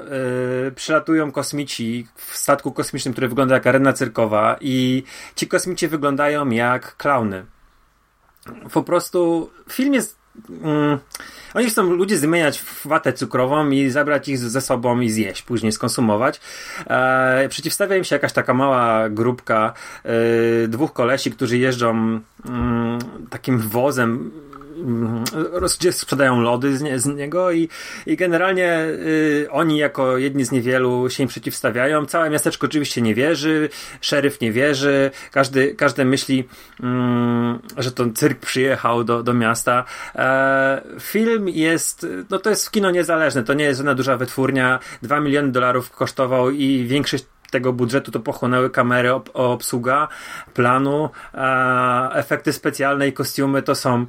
e, 0.68 0.72
przylatują 0.72 1.32
kosmici 1.32 2.08
w 2.16 2.38
statku 2.38 2.72
kosmicznym, 2.72 3.14
który 3.14 3.28
wygląda 3.28 3.56
jak 3.56 3.68
arena 3.68 3.94
cyrkowa 3.94 4.58
i 4.62 5.04
ci 5.36 5.48
kosmici 5.48 5.88
wyglądają 5.88 6.50
jak 6.50 6.98
klauny 6.98 7.46
po 8.74 8.84
prostu 8.84 9.50
film 9.70 9.94
jest. 9.94 10.19
Mm, 10.50 11.00
oni 11.54 11.70
chcą 11.70 11.84
ludzi 11.84 12.16
zmieniać 12.16 12.60
w 12.60 12.88
watę 12.88 13.14
cukrową 13.14 13.70
i 13.70 13.90
zabrać 13.90 14.28
ich 14.28 14.38
ze 14.38 14.62
sobą 14.62 15.00
i 15.00 15.10
zjeść, 15.10 15.42
później 15.42 15.72
skonsumować. 15.72 16.42
E, 16.88 17.50
przeciwstawia 17.50 17.96
im 17.96 18.04
się 18.04 18.16
jakaś 18.16 18.34
taka 18.34 18.54
mała 18.54 19.10
grupka 19.10 19.74
e, 20.04 20.68
dwóch 20.68 20.94
kolesi, 20.94 21.32
którzy 21.32 21.58
jeżdżą 21.58 22.20
mm, 22.46 23.00
takim 23.30 23.60
wozem 23.60 24.32
gdzie 25.80 25.92
sprzedają 25.92 26.42
lody 26.42 26.78
z, 26.78 27.02
z 27.02 27.06
niego 27.06 27.52
i, 27.52 27.70
i 28.06 28.18
generalnie 28.18 28.84
y, 28.84 29.48
oni 29.52 29.78
jako 29.78 30.18
jedni 30.18 30.46
z 30.46 30.52
niewielu 30.52 31.10
się 31.10 31.24
im 31.24 31.30
przeciwstawiają. 31.30 32.06
Całe 32.06 32.30
miasteczko 32.30 32.68
oczywiście 32.68 33.02
nie 33.02 33.16
wierzy, 33.16 33.70
szeryf 34.02 34.42
nie 34.42 34.52
wierzy, 34.52 35.12
każdy, 35.32 35.76
każdy 35.76 36.06
myśli, 36.06 36.48
mm, 36.84 37.60
że 37.78 37.92
to 37.92 38.06
cyrk 38.16 38.40
przyjechał 38.40 39.04
do, 39.04 39.24
do 39.24 39.34
miasta. 39.34 39.86
E, 40.16 40.82
film 41.00 41.50
jest, 41.50 42.08
no 42.30 42.40
to 42.40 42.50
jest 42.50 42.72
kino 42.72 42.92
niezależne, 42.92 43.44
to 43.44 43.54
nie 43.54 43.66
jest 43.66 43.78
żadna 43.78 43.96
duża 43.96 44.18
wytwórnia, 44.18 44.80
2 45.02 45.20
miliony 45.20 45.52
dolarów 45.52 45.92
kosztował 45.92 46.50
i 46.50 46.86
większość 46.86 47.26
tego 47.52 47.74
budżetu 47.74 48.12
to 48.12 48.20
pochłonęły 48.20 48.70
kamery, 48.70 49.14
ob, 49.14 49.30
obsługa 49.34 50.08
planu, 50.54 51.10
e, 51.34 52.10
efekty 52.14 52.54
specjalne 52.54 53.08
i 53.08 53.14
kostiumy 53.14 53.62
to 53.62 53.76
są 53.76 54.06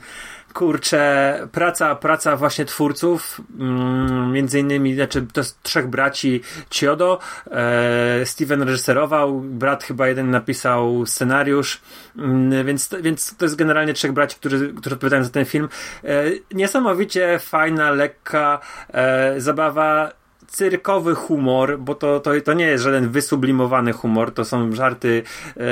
kurczę, 0.53 1.49
praca, 1.53 1.95
praca 1.95 2.37
właśnie 2.37 2.65
twórców, 2.65 3.41
mm, 3.59 4.33
między 4.33 4.59
innymi, 4.59 4.95
znaczy 4.95 5.27
to 5.33 5.41
jest 5.41 5.63
trzech 5.63 5.89
braci 5.89 6.41
Chiodo, 6.71 7.19
e, 7.51 8.27
Steven 8.27 8.63
reżyserował, 8.63 9.41
brat 9.41 9.85
chyba 9.85 10.09
jeden 10.09 10.31
napisał 10.31 11.07
scenariusz, 11.07 11.81
mm, 12.19 12.67
więc, 12.67 12.91
więc 13.01 13.37
to 13.37 13.45
jest 13.45 13.57
generalnie 13.57 13.95
trzech 13.95 14.13
braci, 14.13 14.37
którzy, 14.37 14.75
którzy 14.75 14.95
odpowiadają 14.95 15.25
za 15.25 15.31
ten 15.31 15.45
film. 15.45 15.69
E, 16.05 16.25
niesamowicie 16.53 17.39
fajna, 17.39 17.91
lekka 17.91 18.61
e, 18.89 19.41
zabawa, 19.41 20.20
cyrkowy 20.51 21.15
humor, 21.15 21.79
bo 21.79 21.95
to, 21.95 22.21
to, 22.21 22.31
to 22.45 22.53
nie 22.53 22.65
jest 22.65 22.85
żaden 22.85 23.09
wysublimowany 23.09 23.93
humor, 23.93 24.35
to 24.35 24.45
są 24.45 24.73
żarty 24.73 25.23
e, 25.57 25.63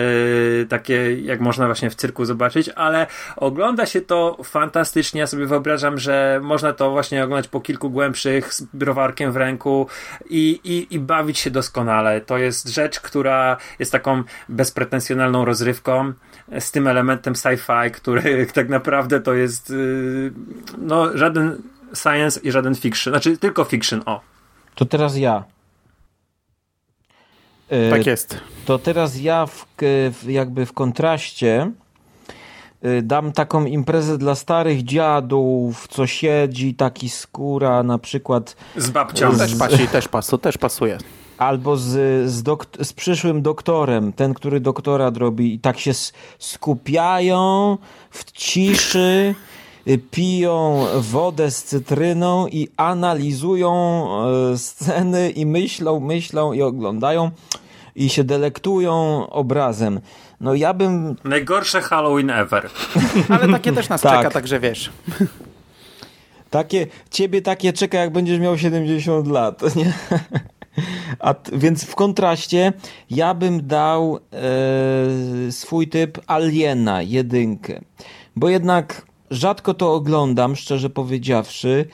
takie, 0.66 1.20
jak 1.20 1.40
można 1.40 1.66
właśnie 1.66 1.90
w 1.90 1.94
cyrku 1.94 2.24
zobaczyć, 2.24 2.68
ale 2.68 3.06
ogląda 3.36 3.86
się 3.86 4.00
to 4.00 4.38
fantastycznie. 4.44 5.20
Ja 5.20 5.26
sobie 5.26 5.46
wyobrażam, 5.46 5.98
że 5.98 6.40
można 6.42 6.72
to 6.72 6.90
właśnie 6.90 7.24
oglądać 7.24 7.48
po 7.48 7.60
kilku 7.60 7.90
głębszych 7.90 8.54
z 8.54 8.62
browarkiem 8.62 9.32
w 9.32 9.36
ręku 9.36 9.86
i, 10.30 10.60
i, 10.64 10.94
i 10.94 10.98
bawić 10.98 11.38
się 11.38 11.50
doskonale. 11.50 12.20
To 12.20 12.38
jest 12.38 12.68
rzecz, 12.68 13.00
która 13.00 13.56
jest 13.78 13.92
taką 13.92 14.22
bezpretensjonalną 14.48 15.44
rozrywką 15.44 16.12
z 16.58 16.70
tym 16.70 16.86
elementem 16.86 17.34
sci-fi, 17.34 17.90
który 17.90 18.46
tak 18.54 18.68
naprawdę 18.68 19.20
to 19.20 19.34
jest 19.34 19.70
y, 19.70 20.32
no 20.78 21.18
żaden 21.18 21.62
science 21.94 22.40
i 22.40 22.52
żaden 22.52 22.74
fiction, 22.74 23.12
znaczy 23.12 23.36
tylko 23.36 23.64
fiction, 23.64 24.02
o. 24.06 24.37
To 24.78 24.84
teraz 24.86 25.16
ja. 25.16 25.44
E, 27.70 27.90
Tak 27.90 28.06
jest. 28.06 28.40
To 28.64 28.78
teraz 28.78 29.20
ja 29.20 29.46
w, 29.46 29.66
w, 30.12 30.24
jakby 30.28 30.66
w 30.66 30.72
kontraście 30.72 31.70
y, 32.84 33.02
dam 33.02 33.32
taką 33.32 33.64
imprezę 33.64 34.18
dla 34.18 34.34
starych 34.34 34.82
dziadów, 34.84 35.88
co 35.88 36.06
siedzi, 36.06 36.74
taki 36.74 37.08
skóra 37.08 37.82
na 37.82 37.98
przykład. 37.98 38.56
Z 38.76 38.90
babcią. 38.90 39.36
Też, 39.38 39.54
pasi, 39.56 39.88
też, 39.88 40.08
pasu, 40.08 40.38
też 40.38 40.58
pasuje. 40.58 40.98
albo 41.38 41.76
z, 41.76 41.86
z, 42.30 42.42
dokt- 42.42 42.84
z 42.84 42.92
przyszłym 42.92 43.42
doktorem, 43.42 44.12
ten, 44.12 44.34
który 44.34 44.60
doktorat 44.60 45.16
robi 45.16 45.54
i 45.54 45.58
tak 45.58 45.78
się 45.78 45.92
skupiają 46.38 47.78
w 48.10 48.32
ciszy, 48.32 49.34
piją 50.10 50.86
wodę 51.00 51.50
z 51.50 51.64
cytryną 51.64 52.46
i 52.46 52.68
analizują 52.76 54.04
y, 54.52 54.58
sceny 54.58 55.30
i 55.30 55.46
myślą, 55.46 56.00
myślą 56.00 56.52
i 56.52 56.62
oglądają 56.62 57.30
i 57.96 58.08
się 58.08 58.24
delektują 58.24 59.26
obrazem. 59.30 60.00
No 60.40 60.54
ja 60.54 60.74
bym... 60.74 61.16
Najgorsze 61.24 61.80
Halloween 61.80 62.30
ever. 62.30 62.70
Ale 63.28 63.52
takie 63.52 63.72
też 63.72 63.88
nas 63.88 64.00
tak. 64.00 64.16
czeka, 64.16 64.30
także 64.30 64.60
wiesz. 64.60 64.90
Takie, 66.50 66.86
ciebie 67.10 67.42
takie 67.42 67.72
czeka, 67.72 67.98
jak 67.98 68.12
będziesz 68.12 68.38
miał 68.38 68.58
70 68.58 69.26
lat, 69.26 69.62
nie? 69.76 69.92
A 71.18 71.34
więc 71.52 71.84
w 71.84 71.94
kontraście 71.94 72.72
ja 73.10 73.34
bym 73.34 73.66
dał 73.66 74.18
e, 74.32 75.52
swój 75.52 75.88
typ 75.88 76.18
Aliena, 76.26 77.02
jedynkę. 77.02 77.80
Bo 78.36 78.48
jednak 78.48 79.02
rzadko 79.30 79.74
to 79.74 79.94
oglądam, 79.94 80.56
szczerze 80.56 80.90
powiedziawszy. 80.90 81.88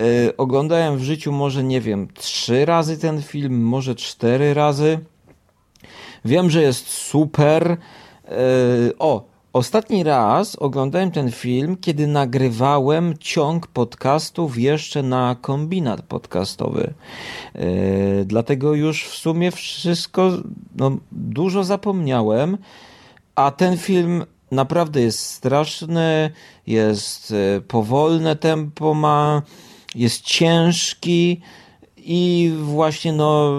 E, 0.00 0.36
oglądałem 0.36 0.98
w 0.98 1.02
życiu 1.02 1.32
może, 1.32 1.64
nie 1.64 1.80
wiem, 1.80 2.08
trzy 2.14 2.64
razy 2.64 2.98
ten 2.98 3.22
film, 3.22 3.62
może 3.62 3.94
cztery 3.94 4.54
razy. 4.54 4.98
Wiem, 6.24 6.50
że 6.50 6.62
jest 6.62 6.88
super. 6.88 7.76
E, 8.24 8.36
o, 8.98 9.38
Ostatni 9.52 10.02
raz 10.02 10.56
oglądałem 10.56 11.10
ten 11.10 11.30
film, 11.30 11.76
kiedy 11.80 12.06
nagrywałem 12.06 13.14
ciąg 13.20 13.66
podcastów 13.66 14.58
jeszcze 14.58 15.02
na 15.02 15.36
kombinat 15.40 16.02
podcastowy. 16.02 16.94
Yy, 17.54 17.62
dlatego 18.24 18.74
już 18.74 19.04
w 19.04 19.14
sumie 19.14 19.50
wszystko, 19.50 20.30
no, 20.76 20.96
dużo 21.12 21.64
zapomniałem, 21.64 22.58
a 23.34 23.50
ten 23.50 23.76
film 23.76 24.24
naprawdę 24.50 25.00
jest 25.00 25.20
straszny, 25.20 26.30
jest 26.66 27.34
e, 27.56 27.60
powolne 27.60 28.36
tempo 28.36 28.94
ma, 28.94 29.42
jest 29.94 30.22
ciężki 30.22 31.40
i 31.96 32.52
właśnie 32.62 33.12
no 33.12 33.52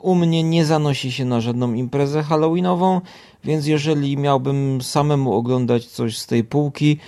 u 0.00 0.14
mnie 0.14 0.42
nie 0.42 0.64
zanosi 0.64 1.12
się 1.12 1.24
na 1.24 1.40
żadną 1.40 1.72
imprezę 1.72 2.22
halloweenową, 2.22 3.00
więc 3.44 3.66
jeżeli 3.66 4.16
miałbym 4.16 4.82
samemu 4.82 5.34
oglądać 5.34 5.86
coś 5.86 6.18
z 6.18 6.26
tej 6.26 6.44
półki, 6.44 6.98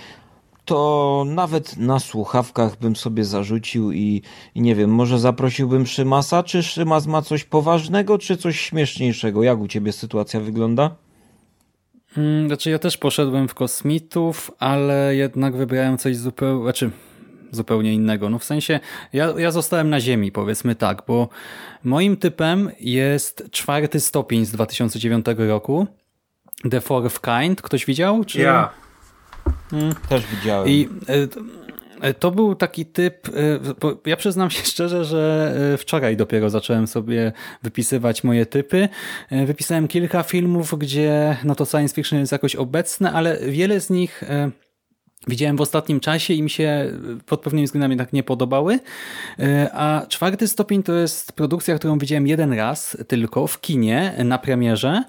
to 0.65 1.23
nawet 1.27 1.77
na 1.77 1.99
słuchawkach 1.99 2.79
bym 2.79 2.95
sobie 2.95 3.25
zarzucił 3.25 3.91
i, 3.91 4.21
i, 4.55 4.61
nie 4.61 4.75
wiem, 4.75 4.89
może 4.89 5.19
zaprosiłbym 5.19 5.87
Szymasa, 5.87 6.43
czy 6.43 6.63
Szymas 6.63 7.07
ma 7.07 7.21
coś 7.21 7.43
poważnego, 7.43 8.17
czy 8.17 8.37
coś 8.37 8.59
śmieszniejszego? 8.59 9.43
Jak 9.43 9.59
u 9.59 9.67
ciebie 9.67 9.91
sytuacja 9.91 10.39
wygląda? 10.39 10.95
Hmm, 12.15 12.47
znaczy 12.47 12.69
ja 12.69 12.79
też 12.79 12.97
poszedłem 12.97 13.47
w 13.47 13.53
kosmitów, 13.53 14.51
ale 14.59 15.15
jednak 15.15 15.55
wybrałem 15.55 15.97
coś 15.97 16.17
zupełnie, 16.17 16.63
znaczy 16.63 16.91
zupełnie 17.51 17.93
innego. 17.93 18.29
No 18.29 18.39
w 18.39 18.43
sensie 18.43 18.79
ja, 19.13 19.33
ja 19.37 19.51
zostałem 19.51 19.89
na 19.89 19.99
ziemi, 19.99 20.31
powiedzmy 20.31 20.75
tak, 20.75 21.03
bo 21.07 21.29
moim 21.83 22.17
typem 22.17 22.71
jest 22.79 23.47
czwarty 23.51 23.99
stopień 23.99 24.45
z 24.45 24.51
2009 24.51 25.25
roku, 25.37 25.87
The 26.71 26.81
Fourth 26.81 27.21
Kind. 27.21 27.61
Ktoś 27.61 27.85
widział? 27.85 28.25
Czy... 28.25 28.39
Ja. 28.39 28.69
Hmm. 29.71 29.95
Też 30.09 30.25
widziałem. 30.25 30.69
I 30.69 30.89
e, 31.07 31.27
to 32.19 32.31
był 32.31 32.55
taki 32.55 32.85
typ, 32.85 33.29
e, 33.29 34.09
ja 34.09 34.17
przyznam 34.17 34.49
się 34.49 34.63
szczerze, 34.71 35.05
że 35.05 35.53
e, 35.73 35.77
wczoraj 35.77 36.17
dopiero 36.17 36.49
zacząłem 36.49 36.87
sobie 36.87 37.31
wypisywać 37.63 38.23
moje 38.23 38.45
typy. 38.45 38.89
Wypisałem 39.45 39.87
kilka 39.87 40.23
filmów, 40.23 40.79
gdzie 40.79 41.37
no 41.43 41.55
to 41.55 41.65
science 41.65 41.95
fiction 41.95 42.19
jest 42.19 42.31
jakoś 42.31 42.55
obecne, 42.55 43.11
ale 43.11 43.39
wiele 43.39 43.79
z 43.79 43.89
nich 43.89 44.23
widziałem 45.27 45.57
w 45.57 45.61
ostatnim 45.61 45.99
czasie 45.99 46.33
i 46.33 46.43
mi 46.43 46.49
się 46.49 46.91
pod 47.25 47.41
pewnymi 47.41 47.65
względami 47.65 47.97
tak 47.97 48.13
nie 48.13 48.23
podobały. 48.23 48.79
A 49.73 50.05
czwarty 50.09 50.47
stopień 50.47 50.83
to 50.83 50.93
jest 50.93 51.33
produkcja, 51.33 51.75
którą 51.75 51.97
widziałem 51.97 52.27
jeden 52.27 52.53
raz 52.53 52.97
tylko 53.07 53.47
w 53.47 53.61
kinie 53.61 54.13
na 54.25 54.37
premierze. 54.37 55.03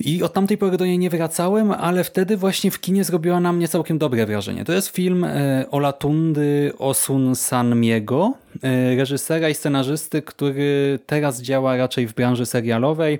I 0.00 0.22
od 0.22 0.32
tamtej 0.32 0.58
pory 0.58 0.76
do 0.76 0.86
niej 0.86 0.98
nie 0.98 1.10
wracałem, 1.10 1.70
ale 1.70 2.04
wtedy 2.04 2.36
właśnie 2.36 2.70
w 2.70 2.80
kinie 2.80 3.04
zrobiła 3.04 3.40
na 3.40 3.52
mnie 3.52 3.68
całkiem 3.68 3.98
dobre 3.98 4.26
wrażenie. 4.26 4.64
To 4.64 4.72
jest 4.72 4.88
film 4.88 5.24
e, 5.24 5.64
Olatundy 5.70 6.72
Osun 6.78 7.36
Sanmiego, 7.36 8.32
e, 8.62 8.96
reżysera 8.96 9.48
i 9.48 9.54
scenarzysty, 9.54 10.22
który 10.22 10.98
teraz 11.06 11.42
działa 11.42 11.76
raczej 11.76 12.06
w 12.06 12.14
branży 12.14 12.46
serialowej. 12.46 13.18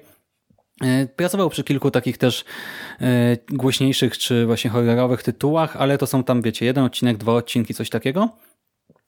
E, 0.81 1.07
pracował 1.07 1.51
przy 1.51 1.65
kilku 1.65 1.91
takich 1.91 2.19
też 2.19 2.45
głośniejszych 3.51 4.19
czy 4.19 4.47
właśnie 4.47 4.71
horrorowych 4.71 5.23
tytułach, 5.23 5.77
ale 5.77 5.99
to 5.99 6.07
są 6.07 6.25
tam, 6.25 6.43
wiecie, 6.43 6.67
jeden 6.67 6.85
odcinek, 6.85 7.17
dwa 7.17 7.33
odcinki, 7.33 7.75
coś 7.75 7.91
takiego. 7.91 8.29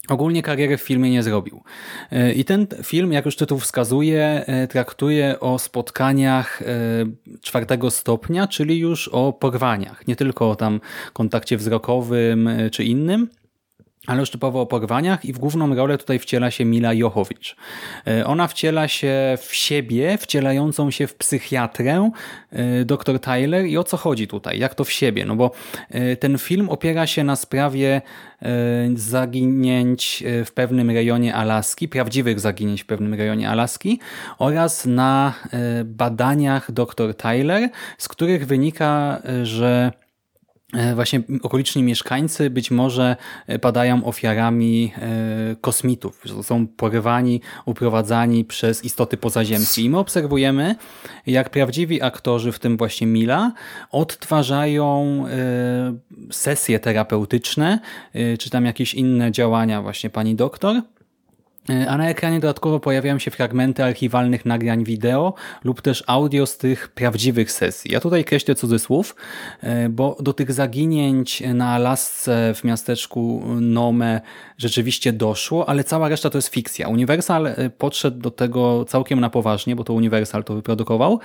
Ogólnie 0.09 0.43
karierę 0.43 0.77
w 0.77 0.83
filmie 0.83 1.11
nie 1.11 1.23
zrobił. 1.23 1.63
E, 2.13 2.33
I 2.33 2.45
ten 2.45 2.67
film, 2.83 3.13
jak 3.13 3.25
już 3.25 3.37
tytuł 3.37 3.59
wskazuje, 3.59 4.45
e, 4.47 4.69
traktuje 4.69 5.41
o 5.41 5.59
spotkaniach 5.59 6.63
e, 6.63 6.67
czwartego 7.41 7.91
stopnia, 7.91 8.47
czyli 8.47 8.79
już 8.79 9.09
o 9.09 9.33
porwaniach. 9.33 10.07
Nie 10.07 10.17
tylko 10.17 10.51
o 10.51 10.57
tam 10.57 10.81
kontakcie 11.13 11.57
wzrokowym 11.57 12.49
czy 12.73 12.85
innym, 12.85 13.29
ale 14.07 14.21
już 14.21 14.31
typowo 14.31 14.61
o 14.61 14.67
porwaniach 14.67 15.25
i 15.25 15.33
w 15.33 15.39
główną 15.39 15.75
rolę 15.75 15.99
tutaj 15.99 16.19
wciela 16.19 16.51
się 16.51 16.65
Mila 16.65 16.95
Jochowicz. 16.95 17.57
E, 18.07 18.27
ona 18.27 18.49
wciela 18.49 18.89
się 18.89 19.39
w 19.43 19.55
siebie, 19.55 20.19
wcielającą 20.19 20.91
się 20.91 21.07
w 21.07 21.15
psychiatrę 21.15 22.11
e, 22.53 22.85
dr 22.85 23.21
Tyler. 23.21 23.67
I 23.67 23.77
o 23.77 23.85
co 23.85 23.97
chodzi 23.97 24.29
tutaj, 24.29 24.59
jak 24.59 24.75
to 24.75 24.85
w 24.85 24.93
siebie, 24.93 25.25
no 25.25 25.37
bo 25.37 25.51
e, 25.91 26.17
ten 26.17 26.39
film 26.39 26.69
opiera 26.69 27.07
się 27.07 27.25
na 27.25 27.37
sprawie 27.37 28.03
zaginięć 28.95 30.25
w 30.45 30.53
pewnym 30.53 30.91
rejonie 30.91 31.35
Alaski, 31.35 31.89
prawdziwych 31.89 32.41
zaginięć 32.41 32.83
w 32.83 32.87
pewnym 32.87 33.15
rejonie 33.15 33.51
Alaski 33.51 34.01
oraz 34.39 34.87
na 34.87 35.35
badaniach 35.85 36.73
dr 36.73 37.15
Tyler, 37.15 37.69
z 37.99 38.09
których 38.09 38.47
wynika, 38.47 39.23
że 39.43 39.93
właśnie 40.95 41.23
okoliczni 41.43 41.83
mieszkańcy 41.83 42.51
być 42.51 42.71
może 42.71 43.17
e, 43.47 43.59
padają 43.59 44.05
ofiarami 44.05 44.93
e, 44.97 45.57
kosmitów, 45.61 46.23
są 46.43 46.67
porywani, 46.67 47.41
uprowadzani 47.67 48.45
przez 48.45 48.85
istoty 48.85 49.17
pozaziemskie. 49.17 49.83
I 49.83 49.91
my 49.91 49.99
obserwujemy, 49.99 50.75
jak 51.27 51.51
prawdziwi 51.51 52.03
aktorzy, 52.03 52.53
w 52.53 52.59
tym 52.59 52.77
właśnie 52.77 53.07
Mila, 53.07 53.53
odtwarzają 53.91 55.25
sesje 56.31 56.81
terapeutyczne, 56.81 57.79
czy 58.39 58.51
tam 58.51 58.65
jakieś 58.65 58.95
inne 58.95 59.33
działania 59.33 59.83
właśnie 59.83 60.11
pani 60.11 60.35
doktor, 60.35 60.77
E, 60.77 61.00
a 61.89 61.97
na 61.97 62.09
ekranie 62.09 62.41
dodatkowo 62.41 62.81
pojawiają 62.81 63.19
się 63.19 63.31
fragmenty 63.31 63.85
archiwalnych 63.85 64.47
nagrań 64.47 64.85
wideo 64.85 65.35
lub 65.65 65.83
też 65.83 66.05
audio 66.07 66.47
z 66.47 66.59
tych 66.59 66.89
prawdziwych 66.89 67.53
sesji. 67.53 67.93
Ja 67.93 68.01
tutaj 68.01 68.25
kreślę 68.25 68.55
cudzysłów, 68.55 69.17
e, 69.63 69.89
bo 69.89 70.17
do 70.21 70.33
tych 70.33 70.53
zaginięć 70.53 71.43
na 71.55 71.69
Alasce 71.69 72.55
w 72.55 72.65
miasteczku 72.65 73.43
Nome 73.61 74.21
rzeczywiście 74.59 75.13
doszło, 75.13 75.69
ale 75.69 75.85
cała 75.85 76.09
reszta 76.09 76.31
to 76.31 76.39
jest 76.39 76.49
fikcja. 76.49 76.89
Universal 76.89 77.47
e, 77.47 77.71
podszedł 77.79 78.21
do 78.21 78.31
tego 78.31 78.85
całkiem 78.85 79.21
na 79.21 79.31
poważnie, 79.31 79.77
bo 79.77 79.85
to 79.85 79.93
Universal 79.93 80.45
to 80.45 80.55
wyprodukował, 80.55 81.21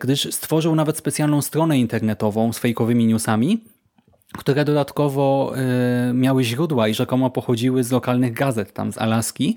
gdyż 0.00 0.34
stworzył 0.34 0.74
nawet 0.74 0.96
specjalną 0.96 1.42
stronę 1.42 1.78
internetową 1.78 2.52
z 2.52 2.58
fejkowymi 2.58 3.06
newsami, 3.06 3.60
które 4.32 4.64
dodatkowo 4.64 5.52
y, 6.10 6.14
miały 6.14 6.44
źródła 6.44 6.88
i 6.88 6.94
rzekomo 6.94 7.30
pochodziły 7.30 7.84
z 7.84 7.92
lokalnych 7.92 8.32
gazet 8.32 8.72
tam 8.72 8.92
z 8.92 8.98
Alaski, 8.98 9.56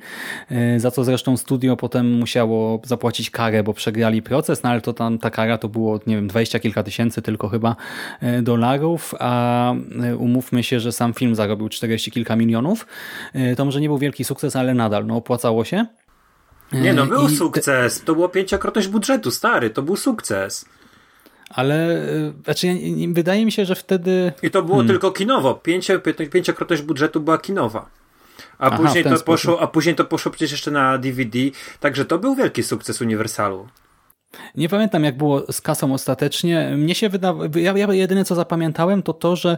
y, 0.52 0.80
za 0.80 0.92
co 0.92 1.04
zresztą 1.04 1.38
studio 1.38 1.78
potem 1.78 2.12
musiało 2.12 2.82
zapłacić 2.84 3.30
karę, 3.30 3.64
bo 3.64 3.74
przegrali 3.74 4.22
proces, 4.22 4.64
no 4.64 4.70
ale 4.70 4.82
to 4.82 4.94
tam 4.94 5.18
ta 5.18 5.30
kara 5.30 5.58
to 5.58 5.70
było, 5.70 6.00
nie 6.08 6.16
wiem, 6.16 6.28
dwadzieścia 6.28 6.60
kilka 6.60 6.84
tysięcy 6.84 7.22
tylko 7.22 7.50
chyba 7.50 7.76
y, 8.24 8.42
dolarów, 8.42 9.16
a 9.20 9.74
umówmy 10.18 10.64
się, 10.64 10.80
że 10.80 10.92
sam 10.92 11.14
film 11.14 11.36
zarobił 11.36 11.70
czterdzieści 11.70 12.12
kilka 12.12 12.36
milionów. 12.36 12.88
To 13.58 13.66
może 13.66 13.82
nie 13.82 13.88
był 13.88 13.98
wielki 13.98 14.24
sukces, 14.24 14.56
ale 14.56 14.74
nadal, 14.74 15.06
no 15.06 15.16
opłacało 15.16 15.66
się. 15.66 15.86
Nie 16.74 16.94
no, 16.94 17.06
był 17.06 17.28
I 17.28 17.36
sukces. 17.36 18.04
To 18.04 18.14
było 18.14 18.30
pięciokrotność 18.30 18.88
budżetu, 18.88 19.32
stary, 19.32 19.70
to 19.70 19.82
był 19.82 19.96
sukces. 19.96 20.66
Ale 21.54 21.76
e, 21.76 22.34
znaczy, 22.44 22.68
wydaje 23.14 23.46
mi 23.46 23.52
się, 23.52 23.66
że 23.66 23.76
wtedy. 23.76 24.34
I 24.44 24.52
to 24.52 24.64
było 24.64 24.78
hmm. 24.78 24.88
tylko 24.88 25.12
kinowo. 25.12 25.54
Pięcio, 25.56 26.00
pięciokrotność 26.32 26.82
budżetu 26.82 27.22
była 27.22 27.38
kinowa. 27.38 27.90
A, 28.60 28.68
Aha, 28.68 28.78
później 28.78 29.04
to 29.04 29.20
poszło, 29.20 29.62
a 29.62 29.68
później 29.68 29.96
to 29.96 30.06
poszło 30.06 30.32
przecież 30.32 30.52
jeszcze 30.52 30.72
na 30.72 30.98
DVD. 30.98 31.40
Także 31.80 32.06
to 32.06 32.20
był 32.20 32.36
wielki 32.36 32.64
sukces 32.64 33.02
Uniwersalu. 33.02 33.68
Nie 34.56 34.70
pamiętam, 34.70 35.04
jak 35.04 35.18
było 35.18 35.52
z 35.52 35.62
kasą 35.62 35.94
ostatecznie. 35.94 36.72
Mnie 36.78 36.96
się 36.96 37.10
wydawało, 37.10 37.50
ja, 37.56 37.78
ja 37.78 37.94
jedyne 37.94 38.26
co 38.26 38.36
zapamiętałem, 38.36 39.04
to 39.04 39.14
to, 39.14 39.36
że 39.36 39.58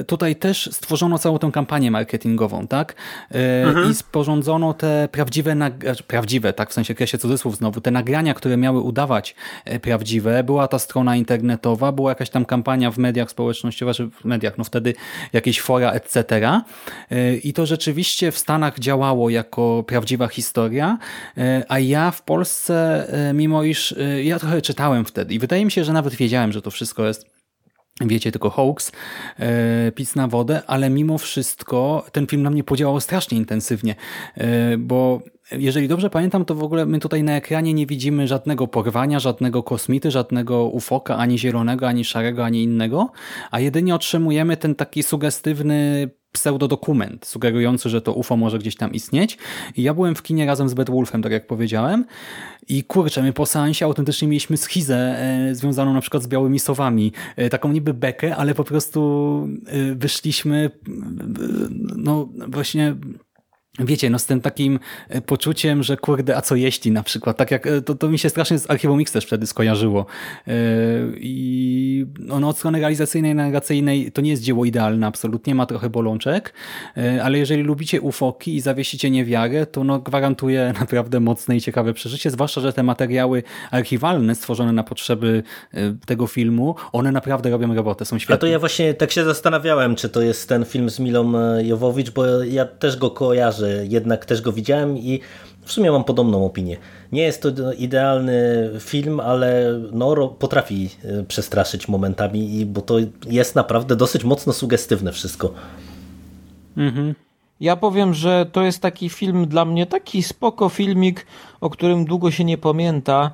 y, 0.00 0.04
tutaj 0.04 0.36
też 0.36 0.68
stworzono 0.72 1.18
całą 1.18 1.38
tę 1.38 1.50
kampanię 1.52 1.90
marketingową, 1.90 2.66
tak? 2.66 2.94
Y, 3.34 3.38
mhm. 3.66 3.90
I 3.90 3.94
sporządzono 3.94 4.74
te 4.74 5.08
prawdziwe, 5.12 5.52
znaczy 5.52 6.02
prawdziwe, 6.06 6.52
tak, 6.52 6.70
w 6.70 6.72
sensie 6.72 6.94
kresie 6.94 7.18
cudzysłów 7.18 7.56
znowu, 7.56 7.80
te 7.80 7.90
nagrania, 7.90 8.34
które 8.34 8.56
miały 8.56 8.80
udawać 8.80 9.34
e, 9.64 9.80
prawdziwe. 9.80 10.44
Była 10.44 10.68
ta 10.68 10.78
strona 10.78 11.16
internetowa, 11.16 11.92
była 11.92 12.10
jakaś 12.10 12.30
tam 12.30 12.44
kampania 12.44 12.90
w 12.90 12.98
mediach 12.98 13.30
społecznościowych, 13.30 13.96
czy 13.96 14.06
w 14.06 14.24
mediach, 14.24 14.58
no 14.58 14.64
wtedy 14.64 14.94
jakieś 15.32 15.60
fora, 15.60 15.92
etc. 15.92 16.50
Y, 17.12 17.40
I 17.44 17.52
to 17.52 17.66
rzeczywiście 17.66 18.32
w 18.32 18.38
Stanach 18.38 18.78
działało 18.78 19.30
jako 19.30 19.84
prawdziwa 19.86 20.28
historia, 20.28 20.98
a 21.68 21.78
ja 21.78 22.10
w 22.10 22.22
Polsce, 22.22 23.06
mimo 23.34 23.62
iż 23.62 23.94
ja 24.22 24.38
trochę 24.38 24.62
czytałem 24.62 25.04
wtedy 25.04 25.34
i 25.34 25.38
wydaje 25.38 25.64
mi 25.64 25.70
się, 25.70 25.84
że 25.84 25.92
nawet 25.92 26.14
wiedziałem, 26.14 26.52
że 26.52 26.62
to 26.62 26.70
wszystko 26.70 27.06
jest 27.06 27.26
wiecie, 28.00 28.32
tylko 28.32 28.50
hoax, 28.50 28.92
e, 29.38 29.92
pic 29.92 30.14
na 30.14 30.28
wodę, 30.28 30.62
ale 30.66 30.90
mimo 30.90 31.18
wszystko 31.18 32.06
ten 32.12 32.26
film 32.26 32.42
na 32.42 32.50
mnie 32.50 32.64
podziałał 32.64 33.00
strasznie 33.00 33.38
intensywnie, 33.38 33.94
e, 34.34 34.76
bo 34.78 35.22
jeżeli 35.52 35.88
dobrze 35.88 36.10
pamiętam, 36.10 36.44
to 36.44 36.54
w 36.54 36.62
ogóle 36.62 36.86
my 36.86 36.98
tutaj 36.98 37.22
na 37.22 37.36
ekranie 37.36 37.74
nie 37.74 37.86
widzimy 37.86 38.28
żadnego 38.28 38.66
porwania, 38.66 39.20
żadnego 39.20 39.62
kosmity, 39.62 40.10
żadnego 40.10 40.64
ufoka, 40.64 41.16
ani 41.16 41.38
zielonego, 41.38 41.88
ani 41.88 42.04
szarego, 42.04 42.44
ani 42.44 42.62
innego, 42.62 43.12
a 43.50 43.60
jedynie 43.60 43.94
otrzymujemy 43.94 44.56
ten 44.56 44.74
taki 44.74 45.02
sugestywny 45.02 46.10
pseudodokument 46.32 47.26
sugerujący, 47.26 47.88
że 47.88 48.02
to 48.02 48.12
UFO 48.12 48.36
może 48.36 48.58
gdzieś 48.58 48.76
tam 48.76 48.92
istnieć. 48.92 49.38
I 49.76 49.82
ja 49.82 49.94
byłem 49.94 50.14
w 50.14 50.22
kinie 50.22 50.46
razem 50.46 50.68
z 50.68 50.74
Wolfem, 50.74 51.22
tak 51.22 51.32
jak 51.32 51.46
powiedziałem. 51.46 52.04
I 52.68 52.84
kurczę, 52.84 53.22
my 53.22 53.32
po 53.32 53.46
seansie 53.46 53.84
autentycznie 53.84 54.28
mieliśmy 54.28 54.56
schizę 54.56 54.96
e, 54.96 55.54
związaną 55.54 55.94
na 55.94 56.00
przykład 56.00 56.22
z 56.22 56.28
białymi 56.28 56.58
sowami. 56.58 57.12
E, 57.36 57.48
taką 57.48 57.72
niby 57.72 57.94
bekę, 57.94 58.36
ale 58.36 58.54
po 58.54 58.64
prostu 58.64 59.48
e, 59.66 59.94
wyszliśmy 59.94 60.70
no 61.96 62.28
właśnie 62.48 62.96
wiecie, 63.78 64.10
no 64.10 64.18
z 64.18 64.26
tym 64.26 64.40
takim 64.40 64.78
e, 65.08 65.20
poczuciem, 65.20 65.82
że 65.82 65.96
kurde, 65.96 66.36
a 66.36 66.40
co 66.40 66.56
jeśli 66.56 66.90
na 66.92 67.02
przykład, 67.02 67.36
tak 67.36 67.50
jak 67.50 67.66
e, 67.66 67.82
to, 67.82 67.94
to 67.94 68.08
mi 68.08 68.18
się 68.18 68.30
strasznie 68.30 68.58
z 68.58 68.70
Archiwum 68.70 68.98
Mix 68.98 69.12
też 69.12 69.24
wtedy 69.24 69.46
skojarzyło 69.46 70.06
e, 70.46 70.52
i 71.16 72.06
no, 72.18 72.40
no, 72.40 72.48
od 72.48 72.58
strony 72.58 72.80
realizacyjnej, 72.80 73.34
narracyjnej 73.34 74.12
to 74.12 74.20
nie 74.20 74.30
jest 74.30 74.42
dzieło 74.42 74.64
idealne, 74.64 75.06
absolutnie, 75.06 75.54
ma 75.54 75.66
trochę 75.66 75.90
bolączek, 75.90 76.54
ale 77.22 77.38
jeżeli 77.38 77.62
lubicie 77.62 78.00
ufoki 78.00 78.56
i 78.56 78.60
zawiesicie 78.60 79.10
niewiarę, 79.10 79.66
to 79.66 79.84
no 79.84 79.98
gwarantuje 79.98 80.72
naprawdę 80.80 81.20
mocne 81.20 81.56
i 81.56 81.60
ciekawe 81.60 81.94
przeżycie, 81.94 82.30
zwłaszcza, 82.30 82.60
że 82.60 82.72
te 82.72 82.82
materiały 82.82 83.42
archiwalne 83.70 84.34
stworzone 84.34 84.72
na 84.72 84.82
potrzeby 84.82 85.42
tego 86.06 86.26
filmu, 86.26 86.74
one 86.92 87.12
naprawdę 87.12 87.50
robią 87.50 87.74
robotę, 87.74 88.04
są 88.04 88.18
świetne. 88.18 88.34
A 88.34 88.38
to 88.38 88.46
ja 88.46 88.58
właśnie 88.58 88.94
tak 88.94 89.12
się 89.12 89.24
zastanawiałem, 89.24 89.96
czy 89.96 90.08
to 90.08 90.22
jest 90.22 90.48
ten 90.48 90.64
film 90.64 90.90
z 90.90 91.00
Milą 91.00 91.32
Jowowicz, 91.58 92.10
bo 92.10 92.44
ja 92.44 92.64
też 92.64 92.96
go 92.96 93.10
kojarzę 93.10 93.59
jednak 93.88 94.26
też 94.26 94.40
go 94.40 94.52
widziałem 94.52 94.98
i 94.98 95.20
w 95.64 95.72
sumie 95.72 95.90
mam 95.92 96.04
podobną 96.04 96.46
opinię. 96.46 96.76
Nie 97.12 97.22
jest 97.22 97.42
to 97.42 97.72
idealny 97.72 98.70
film, 98.80 99.20
ale 99.20 99.80
no, 99.92 100.28
potrafi 100.28 100.90
e, 101.04 101.22
przestraszyć 101.22 101.88
momentami, 101.88 102.66
bo 102.66 102.80
to 102.80 102.94
jest 103.26 103.54
naprawdę 103.54 103.96
dosyć 103.96 104.24
mocno 104.24 104.52
sugestywne 104.52 105.12
wszystko. 105.12 105.54
Mhm. 106.76 107.14
Ja 107.60 107.76
powiem, 107.76 108.14
że 108.14 108.46
to 108.52 108.62
jest 108.62 108.82
taki 108.82 109.08
film 109.08 109.46
dla 109.46 109.64
mnie, 109.64 109.86
taki 109.86 110.22
spoko 110.22 110.68
filmik, 110.68 111.26
o 111.60 111.70
którym 111.70 112.04
długo 112.04 112.30
się 112.30 112.44
nie 112.44 112.58
pamięta. 112.58 113.30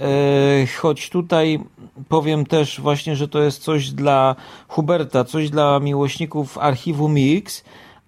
E, 0.00 0.66
choć 0.80 1.10
tutaj 1.10 1.60
powiem 2.08 2.46
też 2.46 2.80
właśnie, 2.80 3.16
że 3.16 3.28
to 3.28 3.42
jest 3.42 3.62
coś 3.62 3.90
dla 3.90 4.36
Huberta, 4.68 5.24
coś 5.24 5.50
dla 5.50 5.80
miłośników 5.80 6.58
archiwum 6.58 7.14
Mix 7.14 7.64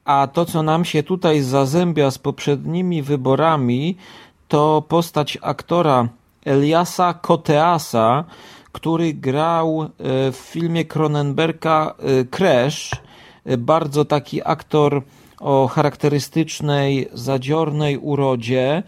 a 0.08 0.26
to, 0.26 0.44
co 0.44 0.62
nam 0.62 0.84
się 0.84 1.02
tutaj 1.02 1.40
zazębia 1.40 2.10
z 2.10 2.18
poprzednimi 2.18 3.02
wyborami, 3.02 3.96
to 4.48 4.82
postać 4.88 5.38
aktora 5.42 6.08
Eliasa 6.44 7.14
Koteasa, 7.14 8.24
który 8.72 9.14
grał 9.14 9.82
e, 9.82 9.88
w 10.32 10.36
filmie 10.36 10.84
Cronenberga 10.84 11.94
e, 11.98 12.24
Crash. 12.24 12.90
E, 13.44 13.56
bardzo 13.56 14.04
taki 14.04 14.40
aktor 14.44 15.02
o 15.40 15.68
charakterystycznej, 15.68 17.08
zadziornej 17.12 17.98
urodzie. 17.98 18.82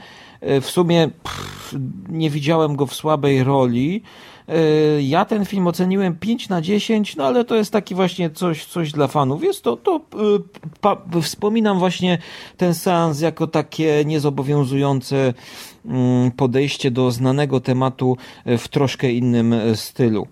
W 0.61 0.67
sumie 0.67 1.09
pff, 1.23 1.75
nie 2.09 2.31
widziałem 2.31 2.77
go 2.77 2.87
w 2.87 2.95
słabej 2.95 3.45
roli. 3.45 4.03
E, 4.51 5.03
ja 5.03 5.25
ten 5.25 5.45
film 5.45 5.67
oceniłem 5.67 6.15
5 6.17 6.49
na 6.49 6.61
10, 6.61 7.17
no 7.17 7.25
ale 7.25 7.45
to 7.45 7.57
jest 7.57 7.73
taki 7.73 7.95
właśnie 7.95 8.31
coś, 8.31 8.65
coś 8.65 8.93
dla 8.93 9.07
fanów. 9.07 9.45
Jest 9.45 9.63
to, 9.63 9.77
to 9.77 9.97
e, 9.97 10.19
pa, 10.81 10.97
wspominam 11.23 11.79
właśnie 11.79 12.19
ten 12.57 12.75
seans 12.75 13.21
jako 13.21 13.47
takie 13.47 14.05
niezobowiązujące 14.05 15.35
mm, 15.87 16.31
podejście 16.31 16.91
do 16.91 17.11
znanego 17.11 17.61
tematu 17.61 18.17
w 18.47 18.69
troszkę 18.69 19.13
innym 19.13 19.55
stylu. 19.75 20.27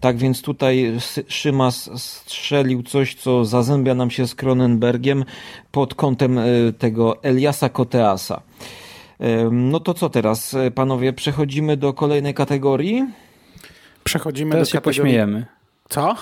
Tak 0.00 0.16
więc 0.16 0.42
tutaj 0.42 0.92
Szymas 1.28 1.90
strzelił 1.96 2.82
coś, 2.82 3.14
co 3.14 3.44
zazębia 3.44 3.94
nam 3.94 4.10
się 4.10 4.26
z 4.26 4.34
Cronenbergiem 4.34 5.24
pod 5.72 5.94
kątem 5.94 6.38
tego 6.78 7.22
Eliasa 7.22 7.68
Koteasa. 7.68 8.42
No 9.50 9.80
to 9.80 9.94
co 9.94 10.08
teraz, 10.10 10.56
panowie? 10.74 11.12
Przechodzimy 11.12 11.76
do 11.76 11.92
kolejnej 11.92 12.34
kategorii. 12.34 13.06
Przechodzimy 14.04 14.50
Teraz 14.50 14.68
do 14.68 14.72
się 14.72 14.78
kategorii... 14.78 15.00
pośmiejemy. 15.00 15.46
Co? 15.88 16.16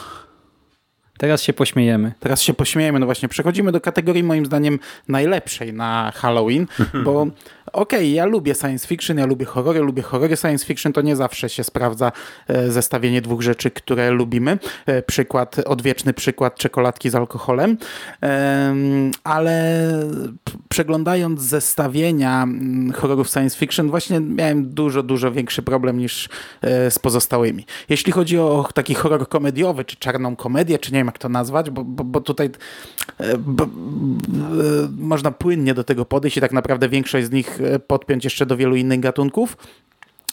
Teraz 1.19 1.43
się 1.43 1.53
pośmiejemy. 1.53 2.13
Teraz 2.21 2.43
się 2.43 2.55
pośmiejemy. 2.55 2.99
No 2.99 3.07
właśnie, 3.07 3.29
przechodzimy 3.29 3.73
do 3.73 3.81
kategorii 3.81 4.23
moim 4.23 4.47
zdaniem 4.47 4.79
najlepszej 5.09 5.73
na 5.73 6.13
Halloween, 6.15 6.67
bo 7.05 7.27
okej, 7.67 7.99
okay, 7.99 8.09
ja 8.09 8.27
lubię 8.27 8.55
science 8.55 8.89
fiction, 8.89 9.19
ja 9.19 9.27
lubię 9.27 9.47
horrory, 9.47 9.81
lubię 9.81 10.03
horrory 10.03 10.37
science 10.37 10.67
fiction, 10.67 10.93
to 10.93 11.03
nie 11.03 11.17
zawsze 11.17 11.49
się 11.49 11.65
sprawdza 11.65 12.13
e, 12.49 12.71
zestawienie 12.71 13.23
dwóch 13.23 13.43
rzeczy, 13.43 13.71
które 13.71 14.11
lubimy. 14.11 14.59
E, 14.87 15.03
przykład, 15.03 15.59
odwieczny 15.59 16.13
przykład 16.13 16.57
czekoladki 16.57 17.11
z 17.11 17.15
alkoholem, 17.15 17.79
ale 19.25 19.89
przeglądając 20.69 21.41
zestawienia 21.41 22.43
mm, 22.43 22.93
horrorów 22.93 23.29
science 23.31 23.59
fiction, 23.59 23.91
właśnie 23.91 24.21
miałem 24.21 24.69
dużo, 24.69 25.03
dużo 25.03 25.33
większy 25.33 25.63
problem 25.63 25.99
niż 25.99 26.29
e, 26.63 26.91
z 26.91 26.99
pozostałymi. 26.99 27.67
Jeśli 27.89 28.13
chodzi 28.13 28.39
o 28.39 28.69
taki 28.75 28.95
horror 28.95 29.29
komediowy, 29.29 29.85
czy 29.85 29.97
czarną 29.97 30.37
komedię, 30.37 30.79
czy 30.79 30.93
nie 30.93 30.99
wiem 30.99 31.07
jak 31.07 31.19
to 31.19 31.29
nazwać, 31.29 31.71
bo, 31.71 31.85
bo, 31.85 32.05
bo 32.05 32.21
tutaj 32.21 32.51
bo, 33.39 33.67
można 34.99 35.31
płynnie 35.31 35.75
do 35.75 35.85
tego 35.85 36.05
podejść 36.05 36.37
i 36.37 36.41
tak 36.41 36.53
naprawdę 36.53 36.89
większość 36.89 37.27
z 37.27 37.31
nich 37.31 37.52
E, 37.61 37.79
podpiąć 37.79 38.25
jeszcze 38.25 38.47
do 38.47 38.57
wielu 38.57 38.77
innych 38.77 39.01
gatunków. 39.01 39.57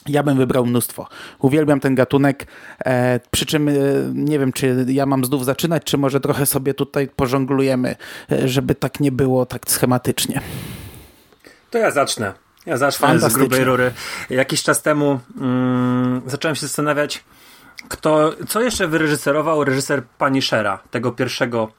Ja 0.08 0.24
bym 0.24 0.38
wybrał 0.38 0.66
mnóstwo. 0.66 1.08
Uwielbiam 1.40 1.80
ten 1.80 1.96
gatunek, 1.96 2.48
e, 2.86 3.20
przy 3.32 3.46
czym 3.46 3.70
e, 3.70 3.74
nie 4.14 4.40
wiem, 4.40 4.54
czy 4.54 4.86
ja 4.88 5.06
mam 5.06 5.26
znów 5.26 5.46
zaczynać, 5.46 5.84
czy 5.84 5.98
może 5.98 6.20
trochę 6.20 6.46
sobie 6.46 6.74
tutaj 6.74 7.08
pożonglujemy, 7.08 7.96
e, 8.32 8.48
żeby 8.48 8.76
tak 8.76 9.00
nie 9.00 9.12
było 9.12 9.46
tak 9.46 9.70
schematycznie. 9.72 10.42
To 11.70 11.78
ja 11.78 11.92
zacznę. 11.92 12.34
Ja 12.66 12.78
zacznę 12.78 13.20
z 13.20 13.34
grubej 13.34 13.64
rury. 13.64 13.92
Jakiś 14.30 14.64
czas 14.64 14.82
temu 14.82 15.20
mm, 15.42 16.22
zacząłem 16.26 16.56
się 16.56 16.62
zastanawiać, 16.62 17.24
kto, 17.88 18.34
co 18.48 18.62
jeszcze 18.62 18.88
wyreżyserował 18.88 19.64
reżyser 19.64 20.04
Punishera, 20.04 20.80
tego 20.92 21.12
pierwszego 21.12 21.72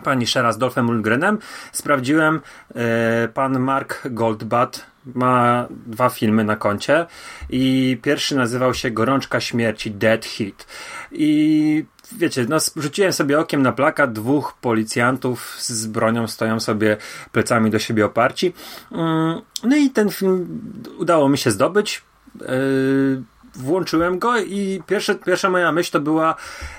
pani 0.00 0.26
Shera 0.26 0.52
z 0.52 0.58
Dolphem 0.58 0.86
Lundgrenem. 0.86 1.38
Sprawdziłem, 1.72 2.40
e, 2.74 3.28
pan 3.28 3.58
Mark 3.58 4.08
Goldbad 4.10 4.86
ma 5.14 5.66
dwa 5.86 6.08
filmy 6.08 6.44
na 6.44 6.56
koncie 6.56 7.06
i 7.50 7.98
pierwszy 8.02 8.36
nazywał 8.36 8.74
się 8.74 8.90
Gorączka 8.90 9.40
Śmierci, 9.40 9.90
Dead 9.90 10.24
Hit. 10.24 10.66
I 11.12 11.84
wiecie, 12.12 12.46
no, 12.48 12.56
rzuciłem 12.76 13.12
sobie 13.12 13.38
okiem 13.40 13.62
na 13.62 13.72
plakat, 13.72 14.12
dwóch 14.12 14.54
policjantów 14.60 15.56
z 15.58 15.86
bronią 15.86 16.26
stoją 16.26 16.60
sobie 16.60 16.96
plecami 17.32 17.70
do 17.70 17.78
siebie 17.78 18.06
oparci. 18.06 18.52
Mm, 18.92 19.40
no 19.64 19.76
i 19.76 19.90
ten 19.90 20.10
film 20.10 20.62
udało 20.98 21.28
mi 21.28 21.38
się 21.38 21.50
zdobyć. 21.50 22.02
Włączyłem 23.56 24.18
go 24.18 24.38
i 24.38 24.82
pierwsze, 24.86 25.14
pierwsza 25.14 25.50
moja 25.50 25.72
myśl 25.72 25.92
to 25.92 26.00
była 26.00 26.34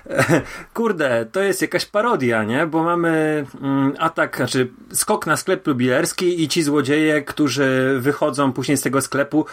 kurde, 0.74 1.26
to 1.32 1.42
jest 1.42 1.62
jakaś 1.62 1.86
parodia, 1.86 2.44
nie? 2.44 2.68
Bo 2.68 2.84
mamy 2.84 3.46
mm, 3.62 3.94
atak, 4.00 4.38
znaczy 4.38 4.70
skok 4.92 5.28
na 5.28 5.38
sklep 5.38 5.68
jubilerski 5.68 6.44
i 6.44 6.48
ci 6.48 6.64
złodzieje, 6.64 7.22
którzy 7.22 7.98
wychodzą 8.00 8.54
później 8.54 8.78
z 8.78 8.82
tego 8.82 9.02
sklepu, 9.02 9.46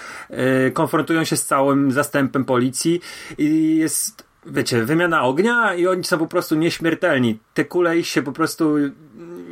y, 0.67 0.71
konfrontują 0.71 1.25
się 1.25 1.37
z 1.37 1.45
całym 1.45 1.93
zastępem 1.93 2.45
policji 2.45 3.01
i 3.39 3.77
jest 3.77 4.25
wiecie, 4.47 4.85
wymiana 4.85 5.23
ognia 5.23 5.75
i 5.75 5.87
oni 5.87 6.05
są 6.05 6.19
po 6.19 6.27
prostu 6.27 6.55
nieśmiertelni. 6.55 7.39
Te 7.55 7.65
kule 7.65 7.99
ich 7.99 8.07
się 8.07 8.23
po 8.23 8.33
prostu 8.33 8.77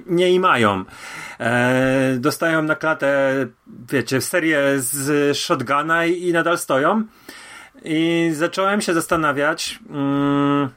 nie 0.06 0.30
imają. 0.30 0.84
E, 1.40 2.16
dostają 2.18 2.62
na 2.62 2.74
klatę, 2.74 3.34
wiecie, 3.90 4.20
serię 4.20 4.60
z 4.76 5.36
shotguna 5.36 6.06
i, 6.06 6.28
i 6.28 6.32
nadal 6.32 6.58
stoją. 6.58 7.04
I 7.84 8.30
zacząłem 8.34 8.80
się 8.80 8.94
zastanawiać. 8.94 9.78
Mm... 9.90 10.68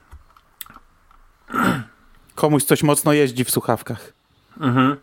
Komuś 2.36 2.64
coś 2.64 2.84
mocno 2.84 3.14
jeździ 3.14 3.44
w 3.44 3.52
słuchawkach. 3.52 4.14
Mhm. 4.60 4.98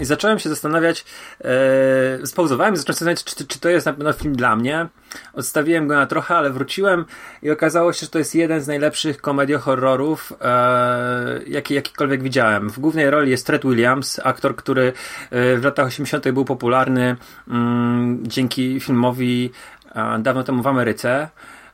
I 0.00 0.04
zacząłem 0.04 0.38
się 0.38 0.48
zastanawiać, 0.48 1.04
e, 1.44 2.26
spauzowałem 2.26 2.74
i 2.74 2.76
zacząłem 2.76 2.94
się 2.94 2.94
zastanawiać, 2.94 3.24
czy, 3.24 3.46
czy 3.46 3.60
to 3.60 3.68
jest 3.68 3.86
na 3.86 3.92
pewno 3.92 4.12
film 4.12 4.36
dla 4.36 4.56
mnie. 4.56 4.88
Odstawiłem 5.32 5.88
go 5.88 5.94
na 5.94 6.06
trochę, 6.06 6.36
ale 6.36 6.50
wróciłem 6.50 7.04
i 7.42 7.50
okazało 7.50 7.92
się, 7.92 8.00
że 8.00 8.08
to 8.08 8.18
jest 8.18 8.34
jeden 8.34 8.60
z 8.60 8.66
najlepszych 8.66 9.20
komediohorrorów, 9.20 10.32
e, 10.40 11.40
jaki, 11.46 11.74
jakikolwiek 11.74 12.22
widziałem. 12.22 12.70
W 12.70 12.78
głównej 12.78 13.10
roli 13.10 13.30
jest 13.30 13.46
Fred 13.46 13.62
Williams, 13.62 14.20
aktor, 14.24 14.56
który 14.56 14.92
e, 15.30 15.56
w 15.56 15.64
latach 15.64 15.86
80. 15.86 16.30
był 16.30 16.44
popularny 16.44 17.16
mm, 17.48 18.18
dzięki 18.22 18.80
filmowi 18.80 19.50
e, 19.50 19.77
dawno 20.18 20.44
temu 20.44 20.62
w 20.62 20.66
Ameryce 20.66 21.28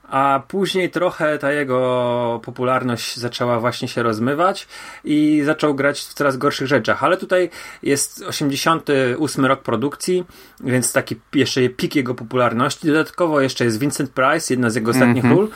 a 0.09 0.43
później 0.49 0.91
trochę 0.91 1.39
ta 1.39 1.53
jego 1.53 2.41
popularność 2.45 3.17
zaczęła 3.17 3.61
właśnie 3.61 3.89
się 3.89 4.03
rozmywać 4.03 4.69
i 5.05 5.43
zaczął 5.45 5.75
grać 5.75 6.01
w 6.01 6.15
coraz 6.15 6.37
gorszych 6.37 6.67
rzeczach. 6.67 7.05
Ale 7.05 7.17
tutaj 7.17 7.51
jest 7.83 8.23
88 8.23 9.45
rok 9.45 9.63
produkcji, 9.63 10.25
więc 10.61 10.93
taki 10.93 11.17
jeszcze 11.35 11.69
pik 11.69 11.97
jego 11.97 12.15
popularności. 12.15 12.87
Dodatkowo 12.87 13.41
jeszcze 13.41 13.65
jest 13.65 13.79
Vincent 13.79 14.11
Price, 14.11 14.55
jedna 14.55 14.71
z 14.71 14.75
jego 14.75 14.91
ostatnich 14.91 15.25
mm 15.25 15.37
-hmm. 15.37 15.41
ról. 15.41 15.49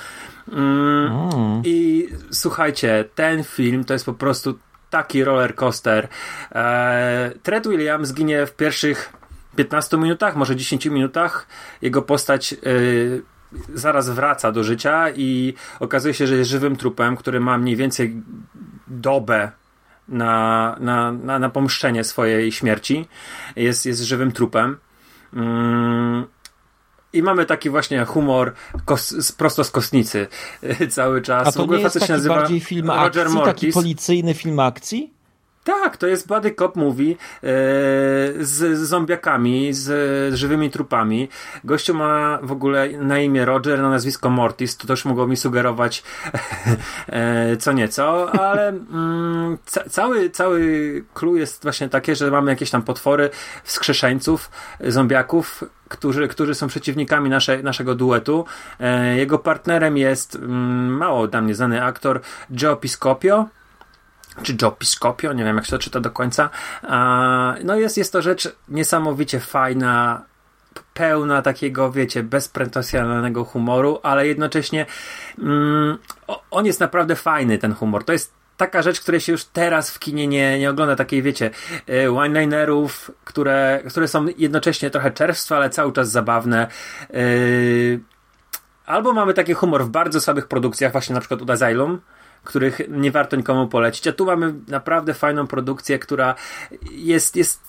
Mm. 0.52 1.62
I 1.64 2.08
słuchajcie, 2.30 3.04
ten 3.14 3.44
film 3.44 3.84
to 3.84 3.92
jest 3.92 4.06
po 4.06 4.14
prostu 4.14 4.58
taki 4.90 5.24
roller 5.24 5.54
coaster. 5.54 6.08
Eee, 6.52 7.30
Tred 7.42 7.68
Williams 7.68 8.14
ginie 8.14 8.46
w 8.46 8.52
pierwszych 8.52 9.17
15 9.58 9.96
minutach, 9.96 10.36
może 10.36 10.56
10 10.56 10.86
minutach. 10.86 11.46
Jego 11.82 12.02
postać. 12.02 12.52
Yy, 12.52 13.22
zaraz 13.74 14.10
wraca 14.10 14.52
do 14.52 14.64
życia 14.64 15.10
i 15.10 15.54
okazuje 15.80 16.14
się, 16.14 16.26
że 16.26 16.36
jest 16.36 16.50
żywym 16.50 16.76
trupem, 16.76 17.16
który 17.16 17.40
ma 17.40 17.58
mniej 17.58 17.76
więcej 17.76 18.22
dobę 18.86 19.52
na, 20.08 20.76
na, 20.80 21.12
na, 21.12 21.38
na 21.38 21.50
pomszczenie 21.50 22.04
swojej 22.04 22.52
śmierci. 22.52 23.08
Jest, 23.56 23.86
jest 23.86 24.02
żywym 24.02 24.32
trupem. 24.32 24.76
Mm. 25.34 26.26
I 27.12 27.22
mamy 27.22 27.46
taki 27.46 27.70
właśnie 27.70 28.04
humor 28.04 28.52
kos, 28.84 29.32
prosto 29.32 29.64
z 29.64 29.70
kosnicy 29.70 30.26
cały 30.96 31.22
czas. 31.22 31.48
A 31.48 31.52
to 31.52 31.66
nie 31.66 31.78
jest 31.78 32.00
taki 32.00 32.12
nazywa 32.12 32.34
bardziej 32.34 32.60
film 32.60 32.90
Roger 32.90 33.22
akcji, 33.22 33.38
Mortis. 33.38 33.54
taki 33.54 33.72
policyjny 33.72 34.34
film 34.34 34.60
akcji? 34.60 35.17
Tak, 35.68 35.96
to 35.96 36.06
jest 36.06 36.26
Buddy 36.26 36.54
Cop 36.54 36.76
Movie 36.76 37.12
e, 37.12 37.16
z, 38.40 38.78
zombiakami, 38.78 39.72
z, 39.72 39.84
z, 39.84 40.34
żywymi 40.34 40.70
trupami. 40.70 41.28
Gościu 41.64 41.94
ma 41.94 42.38
w 42.42 42.52
ogóle 42.52 42.88
na 42.88 43.18
imię 43.18 43.44
Roger, 43.44 43.78
na 43.82 43.90
nazwisko 43.90 44.30
Mortis, 44.30 44.76
to 44.76 44.86
też 44.86 45.04
mogło 45.04 45.26
mi 45.26 45.36
sugerować 45.36 46.02
e, 47.08 47.56
co 47.56 47.72
nieco, 47.72 48.30
ale 48.32 48.68
mm, 48.68 49.58
ca 49.64 49.84
cały, 49.90 50.30
cały 50.30 50.60
clue 51.14 51.36
jest 51.36 51.62
właśnie 51.62 51.88
takie, 51.88 52.16
że 52.16 52.30
mamy 52.30 52.50
jakieś 52.50 52.70
tam 52.70 52.82
potwory 52.82 53.30
wskrzeszeńców, 53.64 54.50
zombiaków, 54.80 55.64
którzy, 55.88 56.28
którzy 56.28 56.54
są 56.54 56.66
przeciwnikami 56.66 57.30
nasze, 57.30 57.62
naszego 57.62 57.94
duetu. 57.94 58.44
E, 58.80 59.16
jego 59.16 59.38
partnerem 59.38 59.96
jest 59.96 60.34
mm, 60.34 60.96
mało 60.96 61.28
dla 61.28 61.40
mnie 61.40 61.54
znany 61.54 61.84
aktor 61.84 62.20
Joe 62.62 62.76
Piscopio, 62.76 63.48
czy 64.42 64.56
Joe 64.62 64.70
Piscopio, 64.70 65.32
nie 65.32 65.44
wiem 65.44 65.56
jak 65.56 65.64
się 65.64 65.70
to 65.70 65.78
czyta 65.78 66.00
do 66.00 66.10
końca. 66.10 66.50
No 67.64 67.76
jest, 67.76 67.96
jest 67.96 68.12
to 68.12 68.22
rzecz 68.22 68.56
niesamowicie 68.68 69.40
fajna, 69.40 70.22
pełna 70.94 71.42
takiego, 71.42 71.92
wiecie, 71.92 72.22
bezpretensjonalnego 72.22 73.44
humoru, 73.44 74.00
ale 74.02 74.26
jednocześnie 74.26 74.86
mm, 75.38 75.98
on 76.50 76.66
jest 76.66 76.80
naprawdę 76.80 77.16
fajny, 77.16 77.58
ten 77.58 77.74
humor. 77.74 78.04
To 78.04 78.12
jest 78.12 78.38
taka 78.56 78.82
rzecz, 78.82 79.00
której 79.00 79.20
się 79.20 79.32
już 79.32 79.44
teraz 79.44 79.90
w 79.90 79.98
kinie 79.98 80.26
nie, 80.26 80.58
nie 80.58 80.70
ogląda, 80.70 80.96
takiej 80.96 81.22
wiecie, 81.22 81.50
one-linerów, 82.16 83.10
które, 83.24 83.82
które 83.88 84.08
są 84.08 84.26
jednocześnie 84.38 84.90
trochę 84.90 85.10
czerwstwe, 85.10 85.56
ale 85.56 85.70
cały 85.70 85.92
czas 85.92 86.10
zabawne. 86.10 86.66
Yy, 87.10 88.00
albo 88.86 89.12
mamy 89.12 89.34
taki 89.34 89.54
humor 89.54 89.84
w 89.84 89.88
bardzo 89.88 90.20
słabych 90.20 90.48
produkcjach, 90.48 90.92
właśnie 90.92 91.14
na 91.14 91.20
przykład 91.20 91.42
u 91.42 91.52
Asylum, 91.52 92.00
których 92.44 92.80
nie 92.88 93.10
warto 93.10 93.36
nikomu 93.36 93.68
polecić. 93.68 94.06
A 94.06 94.12
tu 94.12 94.26
mamy 94.26 94.54
naprawdę 94.68 95.14
fajną 95.14 95.46
produkcję, 95.46 95.98
która 95.98 96.34
jest, 96.90 97.36
jest 97.36 97.68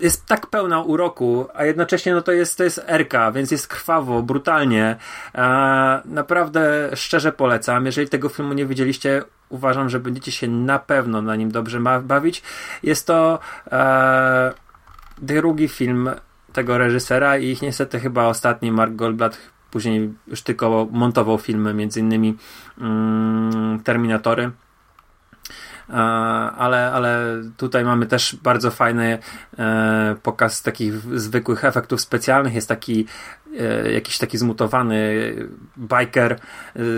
jest 0.00 0.26
tak 0.26 0.46
pełna 0.46 0.82
uroku, 0.82 1.46
a 1.54 1.64
jednocześnie 1.64 2.14
no 2.14 2.22
to 2.22 2.32
jest, 2.32 2.58
to 2.58 2.64
jest 2.64 2.84
RK, 2.88 3.32
więc 3.32 3.50
jest 3.50 3.68
krwawo, 3.68 4.22
brutalnie. 4.22 4.96
Naprawdę 6.04 6.90
szczerze 6.94 7.32
polecam. 7.32 7.86
Jeżeli 7.86 8.08
tego 8.08 8.28
filmu 8.28 8.52
nie 8.52 8.66
widzieliście, 8.66 9.22
uważam, 9.48 9.88
że 9.88 10.00
będziecie 10.00 10.32
się 10.32 10.48
na 10.48 10.78
pewno 10.78 11.22
na 11.22 11.36
nim 11.36 11.50
dobrze 11.50 11.80
bawić. 12.02 12.42
Jest 12.82 13.06
to 13.06 13.38
e, 13.72 14.52
drugi 15.18 15.68
film 15.68 16.10
tego 16.52 16.78
reżysera 16.78 17.38
i 17.38 17.56
niestety 17.62 18.00
chyba 18.00 18.26
ostatni 18.26 18.72
Mark 18.72 18.94
Goldblatt 18.94 19.38
Później 19.74 20.14
już 20.26 20.42
tylko 20.42 20.88
montował 20.90 21.38
filmy, 21.38 21.74
między 21.74 22.00
innymi 22.00 22.36
mm, 22.80 23.80
Terminatory. 23.84 24.50
Ale, 26.58 26.92
ale 26.92 27.42
tutaj 27.56 27.84
mamy 27.84 28.06
też 28.06 28.36
bardzo 28.42 28.70
fajny 28.70 29.18
e, 29.58 30.16
pokaz 30.22 30.62
takich 30.62 30.94
zwykłych 31.20 31.64
efektów 31.64 32.00
specjalnych. 32.00 32.54
Jest 32.54 32.68
taki 32.68 33.06
e, 33.60 33.92
jakiś 33.92 34.18
taki 34.18 34.38
zmutowany 34.38 35.34
biker 35.78 36.32
e, 36.32 36.38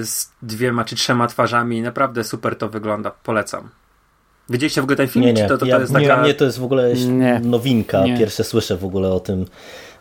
z 0.05 0.33
dwiema 0.43 0.85
czy 0.85 0.97
trzema 0.97 1.27
twarzami. 1.27 1.83
Naprawdę 1.83 2.25
super 2.25 2.57
to 2.59 2.69
wygląda. 2.69 3.11
Polecam. 3.11 3.69
Widzieliście 4.51 4.81
w 4.81 4.85
ogóle 4.85 4.97
ten 4.97 5.09
film? 5.09 5.25
Nie, 5.25 5.33
nie. 5.33 5.43
Czy 5.43 5.49
to, 5.49 5.59
to, 5.59 5.59
to 5.59 5.67
ja, 5.67 5.79
jest 5.79 5.93
taka... 5.93 6.27
nie, 6.27 6.35
to 6.35 6.45
jest 6.45 6.59
w 6.59 6.65
ogóle 6.65 6.95
nie. 6.95 7.41
nowinka. 7.45 8.05
Nie. 8.05 8.19
Pierwsze 8.19 8.45
słyszę 8.45 8.77
w 8.77 8.85
ogóle 8.85 9.09
o 9.09 9.21
tym. 9.21 9.47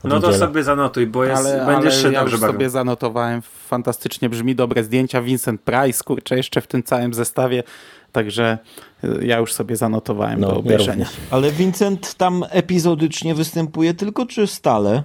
No 0.07 0.19
to 0.19 0.33
sobie 0.33 0.63
zanotuj, 0.63 1.07
bo 1.07 1.23
jest, 1.23 1.37
ale, 1.37 1.65
będziesz 1.65 2.05
ale 2.05 2.13
ja 2.13 2.21
już 2.21 2.31
bawił. 2.31 2.47
sobie 2.47 2.69
zanotowałem. 2.69 3.41
Fantastycznie 3.67 4.29
brzmi, 4.29 4.55
dobre 4.55 4.83
zdjęcia. 4.83 5.21
Vincent 5.21 5.61
Price, 5.61 6.03
kurczę, 6.03 6.37
jeszcze 6.37 6.61
w 6.61 6.67
tym 6.67 6.83
całym 6.83 7.13
zestawie. 7.13 7.63
Także 8.11 8.57
y, 9.03 9.25
ja 9.25 9.37
już 9.37 9.53
sobie 9.53 9.75
zanotowałem 9.75 10.39
no, 10.39 10.47
do 10.47 10.57
obejrzenia. 10.57 11.05
Ja 11.05 11.35
ale 11.37 11.51
Vincent 11.51 12.13
tam 12.13 12.43
epizodycznie 12.49 13.35
występuje 13.35 13.93
tylko, 13.93 14.25
czy 14.25 14.47
stale? 14.47 15.03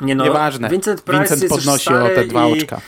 Nie 0.00 0.14
no, 0.14 0.24
Nieważne. 0.24 0.68
Vincent, 0.68 1.02
Price 1.02 1.20
Vincent 1.20 1.42
jest 1.42 1.54
podnosi 1.54 1.94
o 1.94 2.08
te 2.08 2.24
dwa 2.24 2.48
i... 2.48 2.52
oczka. 2.52 2.80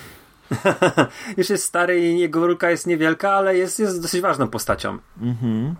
już 1.36 1.50
jest 1.50 1.64
stary 1.64 2.00
i 2.00 2.18
jego 2.18 2.46
rolka 2.46 2.70
jest 2.70 2.86
niewielka, 2.86 3.30
ale 3.30 3.56
jest, 3.56 3.78
jest 3.78 4.02
dosyć 4.02 4.20
ważną 4.20 4.48
postacią. 4.48 4.98
Mhm. 5.20 5.74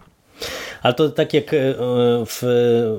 Ale 0.83 0.95
to 0.95 1.09
tak 1.09 1.35
jak 1.35 1.55
e, 1.55 1.57
w, 2.27 2.43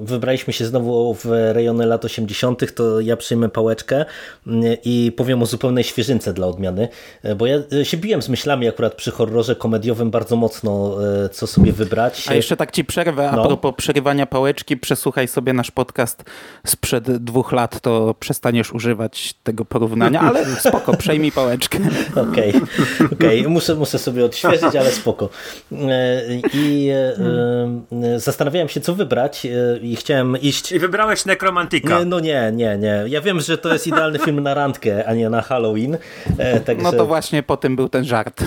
wybraliśmy 0.02 0.54
się 0.54 0.66
znowu 0.66 1.14
w 1.14 1.26
rejony 1.52 1.86
lat 1.86 2.06
80., 2.06 2.76
to 2.76 3.00
ja 3.00 3.18
przyjmę 3.18 3.50
pałeczkę 3.50 4.06
mm, 4.48 4.78
i 4.86 5.12
powiem 5.18 5.44
o 5.44 5.46
zupełnej 5.46 5.84
świeżynce 5.84 6.34
dla 6.34 6.48
odmiany, 6.48 6.88
e, 7.24 7.36
bo 7.36 7.46
ja 7.46 7.58
e, 7.82 7.86
się 7.86 7.98
biłem 7.98 8.22
z 8.22 8.30
myślami 8.30 8.68
akurat 8.68 8.96
przy 8.96 9.12
horrorze 9.12 9.56
komediowym 9.56 10.12
bardzo 10.12 10.36
mocno, 10.36 10.98
co 11.32 11.48
sobie 11.48 11.74
wybrać. 11.74 12.26
A 12.28 12.34
jeszcze 12.34 12.58
tak 12.58 12.72
ci 12.72 12.86
przerwę, 12.86 13.30
a 13.30 13.36
no. 13.36 13.46
propos 13.46 13.74
przerywania 13.78 14.26
pałeczki, 14.26 14.78
przesłuchaj 14.78 15.28
sobie 15.28 15.54
nasz 15.54 15.72
podcast 15.72 16.24
sprzed 16.68 17.12
dwóch 17.18 17.52
lat, 17.52 17.82
to 17.82 18.16
przestaniesz 18.20 18.74
używać 18.74 19.34
tego 19.44 19.66
porównania, 19.66 20.20
ale 20.20 20.46
spoko, 20.70 20.98
przejmij 20.98 21.32
pałeczkę. 21.32 21.80
Okej, 22.30 22.50
okay. 22.50 23.08
okay. 23.12 23.50
muszę, 23.50 23.76
muszę 23.76 24.00
sobie 24.00 24.26
odświeżyć, 24.26 24.76
ale 24.76 24.92
spoko. 24.92 25.30
I 26.54 26.92
zastanawiałem 28.18 28.70
się, 28.70 28.82
co 28.82 28.96
wybrać 28.96 29.46
e, 29.46 29.78
i 29.78 29.96
chciałem 29.96 30.38
iść... 30.42 30.72
I 30.72 30.80
wybrałeś 30.80 31.26
Nekromantika. 31.26 32.06
No 32.06 32.20
nie, 32.20 32.52
nie, 32.54 32.78
nie. 32.78 33.04
Ja 33.08 33.22
wiem, 33.22 33.40
że 33.40 33.58
to 33.58 33.74
jest 33.74 33.88
idealny 33.88 34.20
film 34.20 34.44
na 34.44 34.54
randkę, 34.54 35.06
a 35.06 35.14
nie 35.14 35.30
na 35.30 35.42
Halloween. 35.42 35.98
E, 36.38 36.60
także... 36.60 36.84
No 36.84 36.92
to 36.92 37.06
właśnie 37.06 37.44
po 37.44 37.58
tym 37.58 37.76
był 37.76 37.90
ten 37.90 38.06
żart. 38.06 38.44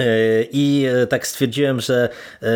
E, 0.00 0.42
I 0.52 0.86
e, 0.86 1.06
tak 1.06 1.26
stwierdziłem, 1.26 1.80
że 1.80 2.08
e, 2.42 2.48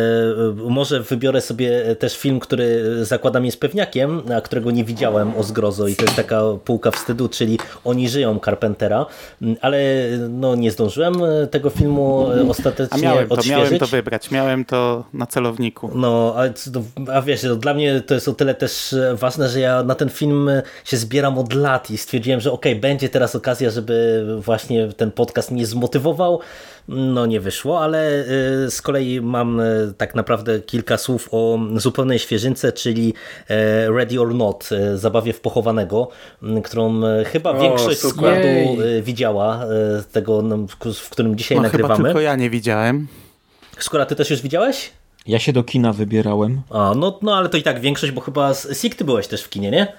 może 0.55 0.99
wybiorę 1.01 1.41
sobie 1.41 1.95
też 1.95 2.17
film, 2.17 2.39
który 2.39 2.95
zakładam 3.05 3.45
jest 3.45 3.59
pewniakiem, 3.59 4.21
a 4.37 4.41
którego 4.41 4.71
nie 4.71 4.83
widziałem 4.83 5.37
o 5.37 5.43
zgrozo 5.43 5.87
i 5.87 5.95
to 5.95 6.03
jest 6.03 6.15
taka 6.15 6.41
półka 6.65 6.91
wstydu, 6.91 7.29
czyli 7.29 7.59
Oni 7.83 8.09
żyją 8.09 8.39
Carpentera, 8.45 9.05
mm, 9.41 9.55
ale 9.61 9.79
no 10.29 10.55
nie 10.55 10.71
zdążyłem 10.71 11.13
tego 11.51 11.69
filmu 11.69 12.27
ostatecznie 12.49 13.09
a 13.09 13.13
miałem 13.13 13.27
to, 13.29 13.41
miałem 13.49 13.79
to 13.79 13.87
wybrać, 13.87 14.31
miałem 14.31 14.65
to 14.65 15.03
na 15.13 15.25
celowniku. 15.25 15.91
No, 15.95 16.35
a, 16.37 16.43
a 17.13 17.21
wiesz, 17.21 17.43
no, 17.43 17.55
dla 17.55 17.73
mnie 17.73 18.01
to 18.01 18.13
jest 18.13 18.27
o 18.27 18.33
tyle 18.33 18.55
też 18.55 18.95
ważne, 19.13 19.49
że 19.49 19.59
ja 19.59 19.83
na 19.83 19.95
ten 19.95 20.09
film 20.09 20.49
się 20.85 20.97
zbieram 20.97 21.37
od 21.37 21.53
lat 21.53 21.91
i 21.91 21.97
stwierdziłem, 21.97 22.39
że 22.39 22.51
okej, 22.51 22.71
okay, 22.71 22.81
będzie 22.81 23.09
teraz 23.09 23.35
okazja, 23.35 23.69
żeby 23.69 24.25
właśnie 24.39 24.87
ten 24.87 25.11
podcast 25.11 25.51
mnie 25.51 25.65
zmotywował 25.65 26.39
no 26.87 27.25
nie 27.25 27.39
wyszło, 27.39 27.83
ale 27.83 28.25
z 28.69 28.81
kolei 28.81 29.21
mam 29.21 29.61
tak 29.97 30.15
naprawdę 30.15 30.59
kilka 30.59 30.97
słów 30.97 31.29
o 31.31 31.59
zupełnej 31.75 32.19
świeżynce, 32.19 32.71
czyli 32.71 33.13
Ready 33.97 34.21
or 34.21 34.35
Not, 34.35 34.69
zabawie 34.95 35.33
w 35.33 35.41
pochowanego, 35.41 36.09
którą 36.63 37.01
chyba 37.25 37.51
o, 37.51 37.61
większość 37.61 37.99
super. 37.99 38.17
składu 38.17 38.47
Jej. 38.47 39.03
widziała, 39.03 39.65
tego, 40.11 40.41
no, 40.41 40.57
w 40.93 41.09
którym 41.09 41.35
dzisiaj 41.35 41.57
no, 41.57 41.63
nagrywamy. 41.63 41.95
Chyba 41.95 42.07
tylko 42.07 42.21
ja 42.21 42.35
nie 42.35 42.49
widziałem. 42.49 43.07
Skoro 43.79 44.05
ty 44.05 44.15
też 44.15 44.29
już 44.29 44.41
widziałeś? 44.41 44.91
Ja 45.27 45.39
się 45.39 45.53
do 45.53 45.63
kina 45.63 45.93
wybierałem. 45.93 46.61
A, 46.69 46.93
no, 46.97 47.19
no 47.21 47.35
ale 47.35 47.49
to 47.49 47.57
i 47.57 47.63
tak 47.63 47.79
większość, 47.79 48.11
bo 48.11 48.21
chyba 48.21 48.53
Sik, 48.53 48.95
ty 48.95 49.05
byłeś 49.05 49.27
też 49.27 49.43
w 49.43 49.49
kinie, 49.49 49.71
nie? 49.71 49.93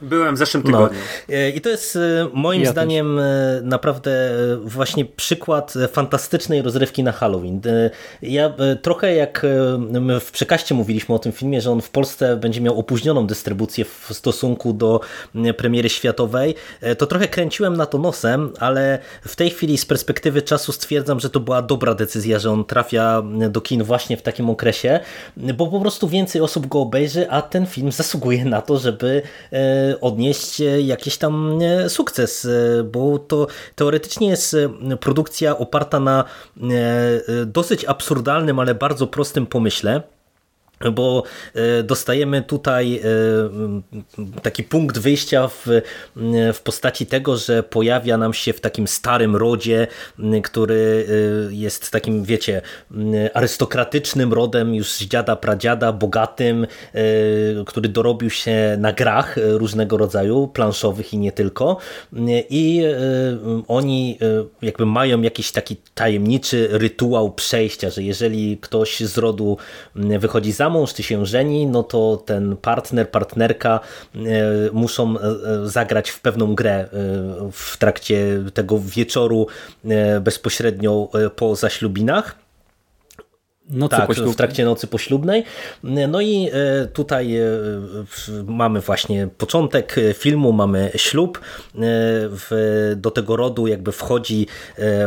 Byłem 0.00 0.34
w 0.34 0.38
zeszłym 0.38 0.62
no. 0.62 0.70
tygodniu. 0.70 0.98
No. 1.28 1.34
I 1.54 1.60
to 1.60 1.68
jest 1.68 1.96
e, 1.96 2.28
moim 2.32 2.62
ja 2.62 2.70
zdaniem 2.70 3.16
też. 3.16 3.64
naprawdę 3.64 4.30
właśnie 4.64 5.04
przykład 5.04 5.74
fantastycznej 5.92 6.62
rozrywki 6.62 7.02
na 7.02 7.12
Halloween. 7.12 7.60
Ja 8.22 8.54
trochę 8.82 9.14
jak 9.14 9.46
my 9.78 10.20
w 10.20 10.30
przekaście 10.30 10.74
mówiliśmy 10.74 11.14
o 11.14 11.18
tym 11.18 11.32
filmie, 11.32 11.60
że 11.60 11.70
on 11.70 11.80
w 11.80 11.90
Polsce 11.90 12.36
będzie 12.36 12.60
miał 12.60 12.78
opóźnioną 12.78 13.26
dystrybucję 13.26 13.84
w 13.84 14.08
stosunku 14.12 14.72
do 14.72 15.00
premiery 15.56 15.88
światowej, 15.88 16.54
to 16.98 17.06
trochę 17.06 17.28
kręciłem 17.28 17.76
na 17.76 17.86
to 17.86 17.98
nosem, 17.98 18.52
ale 18.58 18.98
w 19.22 19.36
tej 19.36 19.50
chwili 19.50 19.78
z 19.78 19.86
perspektywy 19.86 20.42
czasu 20.42 20.72
stwierdzam, 20.72 21.20
że 21.20 21.30
to 21.30 21.40
była 21.40 21.62
dobra 21.62 21.94
decyzja, 21.94 22.38
że 22.38 22.50
on 22.50 22.64
trafia 22.64 23.22
do 23.50 23.60
kin 23.60 23.82
właśnie 23.82 24.16
w 24.16 24.22
takim 24.22 24.50
okresie, 24.50 25.00
bo 25.36 25.66
po 25.66 25.80
prostu 25.80 26.08
więcej 26.08 26.40
osób 26.40 26.66
go 26.66 26.80
obejrzy, 26.80 27.30
a 27.30 27.42
ten 27.42 27.66
film 27.66 27.92
zasługuje 27.92 28.44
na 28.44 28.62
to, 28.62 28.78
żeby 28.78 29.22
odnieść 30.00 30.62
jakiś 30.78 31.18
tam 31.18 31.58
e, 31.62 31.88
sukces, 31.88 32.44
e, 32.44 32.82
bo 32.84 33.18
to 33.18 33.46
teoretycznie 33.74 34.28
jest 34.28 34.54
e, 34.54 34.96
produkcja 34.96 35.58
oparta 35.58 36.00
na 36.00 36.24
dosyć 37.46 37.84
absurdalnym, 37.84 38.58
ale 38.58 38.74
bardzo 38.74 39.06
prostym 39.06 39.46
pomyśle 39.46 40.02
bo 40.92 41.22
e, 41.54 41.82
dostajemy 41.82 42.42
tutaj 42.42 43.00
e, 43.04 44.40
taki 44.42 44.64
punkt 44.64 44.98
wyjścia 44.98 45.48
w, 45.48 45.66
w 46.54 46.60
postaci 46.64 47.06
tego, 47.06 47.36
że 47.36 47.62
pojawia 47.62 48.16
nam 48.18 48.34
się 48.34 48.52
w 48.52 48.60
takim 48.60 48.88
starym 48.88 49.36
rodzie, 49.36 49.86
który 50.42 51.06
e, 51.50 51.54
jest 51.54 51.90
takim, 51.90 52.24
wiecie, 52.24 52.62
arystokratycznym 53.34 54.32
rodem 54.32 54.74
już 54.74 54.92
z 54.92 55.02
dziada, 55.02 55.36
pradziada, 55.36 55.92
bogatym, 55.92 56.66
który 57.66 57.88
dorobił 57.88 58.30
się 58.30 58.76
na 58.78 58.92
grach 58.92 59.36
różnego 59.36 59.96
rodzaju, 59.96 60.48
planszowych 60.48 61.14
i 61.14 61.18
nie 61.18 61.32
tylko. 61.32 61.76
I 62.50 62.82
oni 63.68 64.18
jakby 64.62 64.86
mają 64.86 65.22
jakiś 65.22 65.52
taki 65.52 65.76
tajemniczy 65.94 66.68
rytuał 66.70 67.32
przejścia, 67.32 67.90
że 67.90 68.02
jeżeli 68.02 68.58
ktoś 68.58 69.00
z 69.00 69.18
rodu 69.18 69.56
wychodzi 69.94 70.52
za 70.52 70.65
mąż, 70.68 70.94
czy 70.94 71.02
się 71.02 71.26
żeni, 71.26 71.66
no 71.66 71.82
to 71.82 72.22
ten 72.26 72.56
partner, 72.56 73.10
partnerka 73.10 73.80
e, 74.14 74.18
muszą 74.72 75.18
e, 75.18 75.20
e, 75.22 75.68
zagrać 75.68 76.10
w 76.10 76.20
pewną 76.20 76.54
grę 76.54 76.88
w 77.52 77.76
trakcie 77.78 78.42
tego 78.54 78.78
wieczoru 78.78 79.46
bezpośrednio 80.20 81.08
po 81.36 81.56
zaślubinach. 81.56 82.45
Nocy 83.70 83.96
tak, 83.96 84.10
w 84.10 84.36
trakcie 84.36 84.64
nocy 84.64 84.86
poślubnej. 84.86 85.44
No 86.08 86.20
i 86.20 86.50
e, 86.52 86.86
tutaj 86.86 87.36
e, 87.36 87.46
mamy 88.46 88.80
właśnie 88.80 89.28
początek 89.38 89.96
filmu, 90.14 90.52
mamy 90.52 90.90
ślub. 90.96 91.40
E, 91.74 92.96
do 92.96 93.10
tego 93.10 93.36
rodu 93.36 93.66
jakby 93.66 93.92
wchodzi 93.92 94.46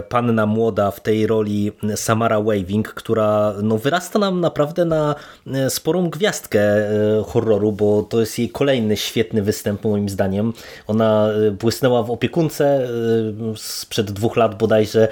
panna 0.10 0.46
młoda 0.46 0.92
w 0.92 1.00
tej 1.02 1.28
roli 1.28 1.72
Samara 1.96 2.42
Waving, 2.42 2.88
która 2.88 3.54
no 3.64 3.78
wyrasta 3.78 4.20
nam 4.20 4.42
naprawdę 4.42 4.86
na 4.86 5.16
sporą 5.70 6.10
gwiazdkę 6.10 6.62
horroru, 7.26 7.72
bo 7.72 8.04
to 8.04 8.20
jest 8.20 8.40
jej 8.40 8.50
kolejny 8.50 8.98
świetny 8.98 9.42
występ 9.42 9.84
moim 9.84 10.10
zdaniem. 10.10 10.54
Ona 10.88 11.30
błysnęła 11.60 12.04
w 12.04 12.12
opiekunce 12.12 12.88
sprzed 13.56 14.12
dwóch 14.12 14.38
lat 14.38 14.58
bodajże, 14.58 15.08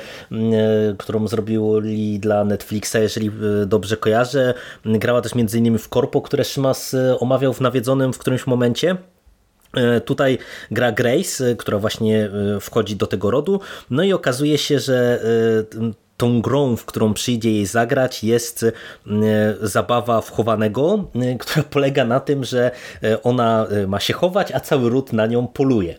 którą 0.97 1.27
zrobili 1.27 2.19
dla 2.19 2.43
Netflixa, 2.45 2.95
jeżeli 2.95 3.31
dobrze 3.65 3.97
kojarzę. 3.97 4.53
Grała 4.85 5.21
też 5.21 5.35
między 5.35 5.57
innymi 5.57 5.77
w 5.77 5.89
Korpo, 5.89 6.21
które 6.21 6.43
Szymas 6.43 6.93
y, 6.93 7.19
omawiał 7.19 7.53
w 7.53 7.61
nawiedzonym 7.61 8.13
w 8.13 8.17
którymś 8.17 8.47
momencie. 8.47 8.97
Y, 9.97 10.01
tutaj 10.01 10.37
gra 10.71 10.91
Grace, 10.91 11.55
która 11.55 11.79
właśnie 11.79 12.29
wchodzi 12.61 12.95
do 12.95 13.07
tego 13.07 13.31
rodu. 13.31 13.59
No 13.89 14.03
i 14.03 14.13
okazuje 14.13 14.57
się, 14.57 14.79
że 14.79 15.21
tą 16.17 16.41
grą, 16.41 16.75
w 16.75 16.85
którą 16.85 17.13
przyjdzie 17.13 17.51
jej 17.51 17.65
zagrać 17.65 18.23
jest 18.23 18.63
e, 18.63 18.71
zabawa 19.61 20.21
wchowanego, 20.21 21.03
e, 21.15 21.35
która 21.41 21.63
polega 21.63 22.05
na 22.05 22.19
tym, 22.19 22.43
że 22.43 22.71
e, 23.03 23.23
ona 23.23 23.67
ma 23.87 23.99
się 23.99 24.13
chować, 24.13 24.51
a 24.51 24.59
cały 24.59 24.89
ród 24.89 25.13
na 25.13 25.27
nią 25.27 25.47
poluje. 25.47 25.97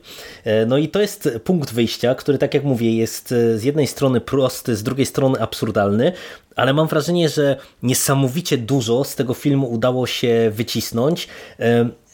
No 0.66 0.78
i 0.78 0.88
to 0.88 1.00
jest 1.00 1.28
punkt 1.44 1.72
wyjścia, 1.72 2.14
który 2.14 2.38
tak 2.38 2.54
jak 2.54 2.64
mówię 2.64 2.96
jest 2.96 3.28
z 3.28 3.62
jednej 3.62 3.86
strony 3.86 4.20
prosty, 4.20 4.76
z 4.76 4.82
drugiej 4.82 5.06
strony 5.06 5.40
absurdalny, 5.40 6.12
ale 6.56 6.72
mam 6.72 6.88
wrażenie, 6.88 7.28
że 7.28 7.56
niesamowicie 7.82 8.58
dużo 8.58 9.04
z 9.04 9.14
tego 9.14 9.34
filmu 9.34 9.72
udało 9.72 10.06
się 10.06 10.50
wycisnąć 10.54 11.28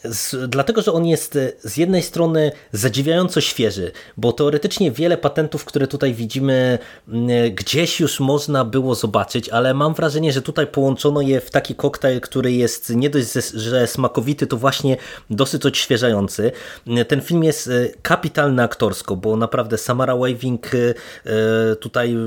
z, 0.09 0.49
dlatego, 0.49 0.81
że 0.81 0.93
on 0.93 1.05
jest 1.05 1.35
e, 1.35 1.51
z 1.59 1.77
jednej 1.77 2.01
strony 2.01 2.51
zadziwiająco 2.71 3.41
świeży, 3.41 3.91
bo 4.17 4.33
teoretycznie 4.33 4.91
wiele 4.91 5.17
patentów, 5.17 5.65
które 5.65 5.87
tutaj 5.87 6.13
widzimy, 6.13 6.79
e, 7.07 7.49
gdzieś 7.49 7.99
już 7.99 8.19
można 8.19 8.65
było 8.65 8.95
zobaczyć, 8.95 9.49
ale 9.49 9.73
mam 9.73 9.93
wrażenie, 9.93 10.31
że 10.31 10.41
tutaj 10.41 10.67
połączono 10.67 11.21
je 11.21 11.41
w 11.41 11.51
taki 11.51 11.75
koktajl, 11.75 12.21
który 12.21 12.51
jest 12.51 12.89
nie 12.89 13.09
dość, 13.09 13.33
że 13.53 13.87
smakowity, 13.87 14.47
to 14.47 14.57
właśnie 14.57 14.97
dosyć 15.29 15.65
odświeżający. 15.65 16.51
E, 16.87 17.05
ten 17.05 17.21
film 17.21 17.43
jest 17.43 17.69
kapitalny 18.01 18.63
aktorsko, 18.63 19.15
bo 19.15 19.35
naprawdę 19.35 19.77
Samara 19.77 20.15
Weaving 20.15 20.71
tutaj 21.79 22.17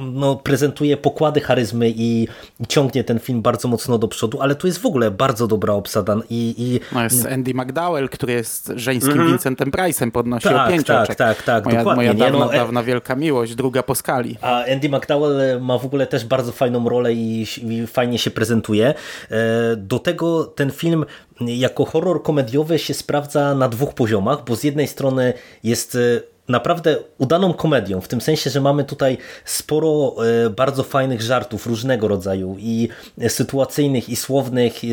no, 0.00 0.36
prezentuje 0.36 0.96
pokłady 0.96 1.40
charyzmy 1.40 1.92
i, 1.96 2.28
ciągnie 2.68 3.04
ten 3.04 3.18
film 3.18 3.42
bardzo 3.42 3.68
mocno 3.68 3.98
do 3.98 4.08
przodu, 4.08 4.40
ale 4.40 4.54
tu 4.54 4.66
jest 4.66 4.78
w 4.78 4.86
ogóle 4.86 5.10
bardzo 5.10 5.46
dobra 5.46 5.74
obsada 5.74 6.16
i, 6.30 6.54
i... 6.58 6.80
No 6.94 7.02
jest 7.02 7.26
Andy 7.26 7.54
McDowell, 7.54 8.08
który 8.08 8.32
jest 8.32 8.72
żeńskim 8.76 9.12
mm 9.12 9.26
-hmm. 9.26 9.30
Vincentem 9.30 9.70
Price'em, 9.70 10.10
podnosi 10.10 10.48
tak, 10.48 10.68
o 10.68 10.72
pięć 10.72 10.86
tak, 10.86 11.06
tak, 11.06 11.16
tak, 11.16 11.42
tak, 11.42 11.64
moja, 11.64 11.78
dokładnie. 11.78 12.04
Moja 12.04 12.14
dawna, 12.14 12.38
no, 12.38 12.54
e- 12.54 12.56
dawna 12.56 12.82
wielka 12.82 13.16
miłość, 13.16 13.54
druga 13.54 13.82
po 13.82 13.94
skali. 13.94 14.36
A 14.40 14.64
Andy 14.64 14.88
McDowell 14.88 15.60
ma 15.60 15.78
w 15.78 15.84
ogóle 15.84 16.06
też 16.06 16.24
bardzo 16.24 16.52
fajną 16.52 16.88
rolę 16.88 17.12
i, 17.12 17.46
i 17.62 17.86
fajnie 17.86 18.18
się 18.18 18.30
prezentuje. 18.30 18.94
E, 19.30 19.76
do 19.76 19.98
tego 19.98 20.44
ten 20.44 20.70
film 20.70 21.04
jako 21.40 21.84
horror 21.84 22.22
komediowy 22.22 22.78
się 22.78 22.94
sprawdza 22.94 23.54
na 23.54 23.68
dwóch 23.68 23.94
poziomach, 23.94 24.44
bo 24.44 24.56
z 24.56 24.64
jednej 24.64 24.86
strony 24.86 25.32
jest 25.62 25.94
e, 25.94 26.35
naprawdę 26.48 26.96
udaną 27.18 27.54
komedią, 27.54 28.00
w 28.00 28.08
tym 28.08 28.20
sensie, 28.20 28.50
że 28.50 28.60
mamy 28.60 28.84
tutaj 28.84 29.18
sporo 29.44 30.14
e, 30.46 30.50
bardzo 30.50 30.82
fajnych 30.82 31.22
żartów 31.22 31.66
różnego 31.66 32.08
rodzaju 32.08 32.56
i 32.58 32.88
sytuacyjnych, 33.28 34.08
i 34.08 34.16
słownych, 34.16 34.84
e, 34.84 34.86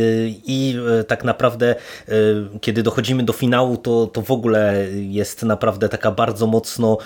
i 0.45 0.77
e, 0.99 1.03
tak 1.03 1.23
naprawdę 1.23 1.75
kiedy 2.61 2.83
dochodzimy 2.83 3.23
do 3.23 3.33
finału, 3.33 3.77
to, 3.77 4.07
to 4.07 4.21
w 4.21 4.31
ogóle 4.31 4.87
jest 4.93 5.43
naprawdę 5.43 5.89
taka 5.89 6.11
bardzo 6.11 6.47
mocno 6.47 6.97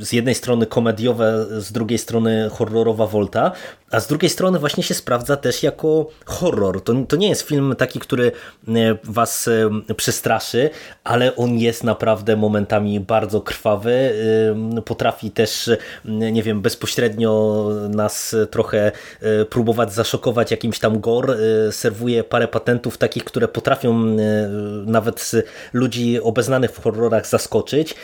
z 0.00 0.12
jednej 0.12 0.34
strony 0.34 0.66
komediowe, 0.66 1.46
z 1.58 1.72
drugiej 1.72 1.98
strony 1.98 2.50
horrorowa 2.52 3.06
volta, 3.06 3.52
a 3.90 4.00
z 4.00 4.06
drugiej 4.06 4.30
strony 4.30 4.58
właśnie 4.58 4.82
się 4.82 4.94
sprawdza 4.94 5.36
też 5.36 5.62
jako 5.62 6.06
horror. 6.24 6.84
To, 6.84 6.94
to 7.08 7.16
nie 7.16 7.28
jest 7.28 7.42
film 7.42 7.74
taki, 7.78 7.98
który 7.98 8.32
was 9.04 9.50
przestraszy, 9.96 10.70
ale 11.04 11.36
on 11.36 11.58
jest 11.58 11.84
naprawdę 11.84 12.36
momentami 12.36 13.00
bardzo 13.00 13.40
krwawy. 13.40 14.14
Potrafi 14.84 15.30
też, 15.30 15.70
nie 16.04 16.42
wiem, 16.42 16.62
bezpośrednio 16.62 17.64
nas 17.88 18.36
trochę 18.50 18.92
próbować 19.50 19.92
zaszokować 19.92 20.50
jakimś 20.50 20.78
tam 20.78 21.00
gore. 21.00 21.34
Y, 21.68 21.72
serwuje 21.72 22.24
parę 22.24 22.48
patentów 22.48 22.98
takich, 22.98 23.24
które 23.24 23.48
potrafią 23.48 24.16
nawet 24.86 25.32
ludzi 25.72 26.20
obeznanych 26.20 26.70
w 26.70 26.82
horrorach 26.82 27.26
zaskoczyć. 27.26 27.94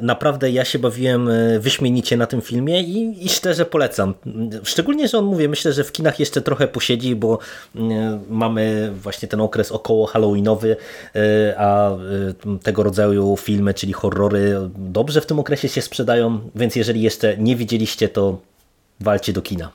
Naprawdę 0.00 0.50
ja 0.50 0.64
się 0.64 0.78
bawiłem 0.78 1.30
wyśmienicie 1.60 2.16
na 2.16 2.26
tym 2.26 2.40
filmie 2.40 2.82
i, 2.82 3.26
i 3.26 3.28
szczerze 3.28 3.64
polecam. 3.64 4.14
Szczególnie, 4.62 5.08
że 5.10 5.18
on 5.18 5.24
mówię, 5.24 5.48
myślę, 5.48 5.72
że 5.72 5.84
w 5.84 5.92
kinach 5.92 6.20
jeszcze 6.20 6.42
trochę 6.42 6.68
posiedzi, 6.68 7.16
bo 7.16 7.38
mamy 8.30 8.92
właśnie 9.02 9.28
ten 9.28 9.40
okres 9.40 9.72
około 9.72 10.06
halloweenowy, 10.06 10.76
a 11.56 11.90
tego 12.62 12.82
rodzaju 12.82 13.36
filmy, 13.36 13.74
czyli 13.74 13.92
horrory 13.92 14.70
dobrze 14.76 15.20
w 15.20 15.26
tym 15.26 15.38
okresie 15.38 15.68
się 15.68 15.82
sprzedają, 15.82 16.50
więc 16.54 16.76
jeżeli 16.76 17.02
jeszcze 17.02 17.36
nie 17.36 17.56
widzieliście, 17.56 18.08
to 18.08 18.38
walcie 19.00 19.32
do 19.32 19.42
kina. 19.42 19.70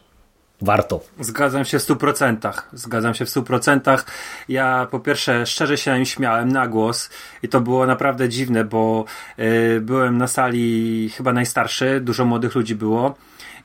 warto. 0.61 0.99
Zgadzam 1.19 1.65
się 1.65 1.79
w 1.79 1.81
100%. 1.81 2.53
Zgadzam 2.73 3.13
się 3.13 3.25
w 3.25 3.29
100%. 3.29 4.03
Ja 4.49 4.87
po 4.91 4.99
pierwsze 4.99 5.45
szczerze 5.45 5.77
się 5.77 6.05
śmiałem 6.05 6.51
na 6.51 6.67
głos 6.67 7.09
i 7.43 7.47
to 7.47 7.61
było 7.61 7.85
naprawdę 7.85 8.29
dziwne, 8.29 8.63
bo 8.63 9.05
y, 9.39 9.81
byłem 9.81 10.17
na 10.17 10.27
sali 10.27 11.09
chyba 11.09 11.33
najstarszy, 11.33 11.99
dużo 12.01 12.25
młodych 12.25 12.55
ludzi 12.55 12.75
było. 12.75 13.15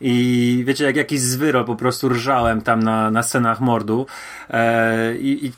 I 0.01 0.63
wiecie, 0.67 0.85
jak 0.85 0.97
jakiś 0.97 1.21
zwyrol 1.21 1.65
po 1.65 1.77
prostu 1.77 2.09
rżałem 2.09 2.63
tam 2.63 2.83
na, 2.83 3.11
na 3.11 3.23
scenach 3.23 3.61
mordu. 3.61 4.07
E, 4.51 5.17
i, 5.17 5.47
i, 5.47 5.53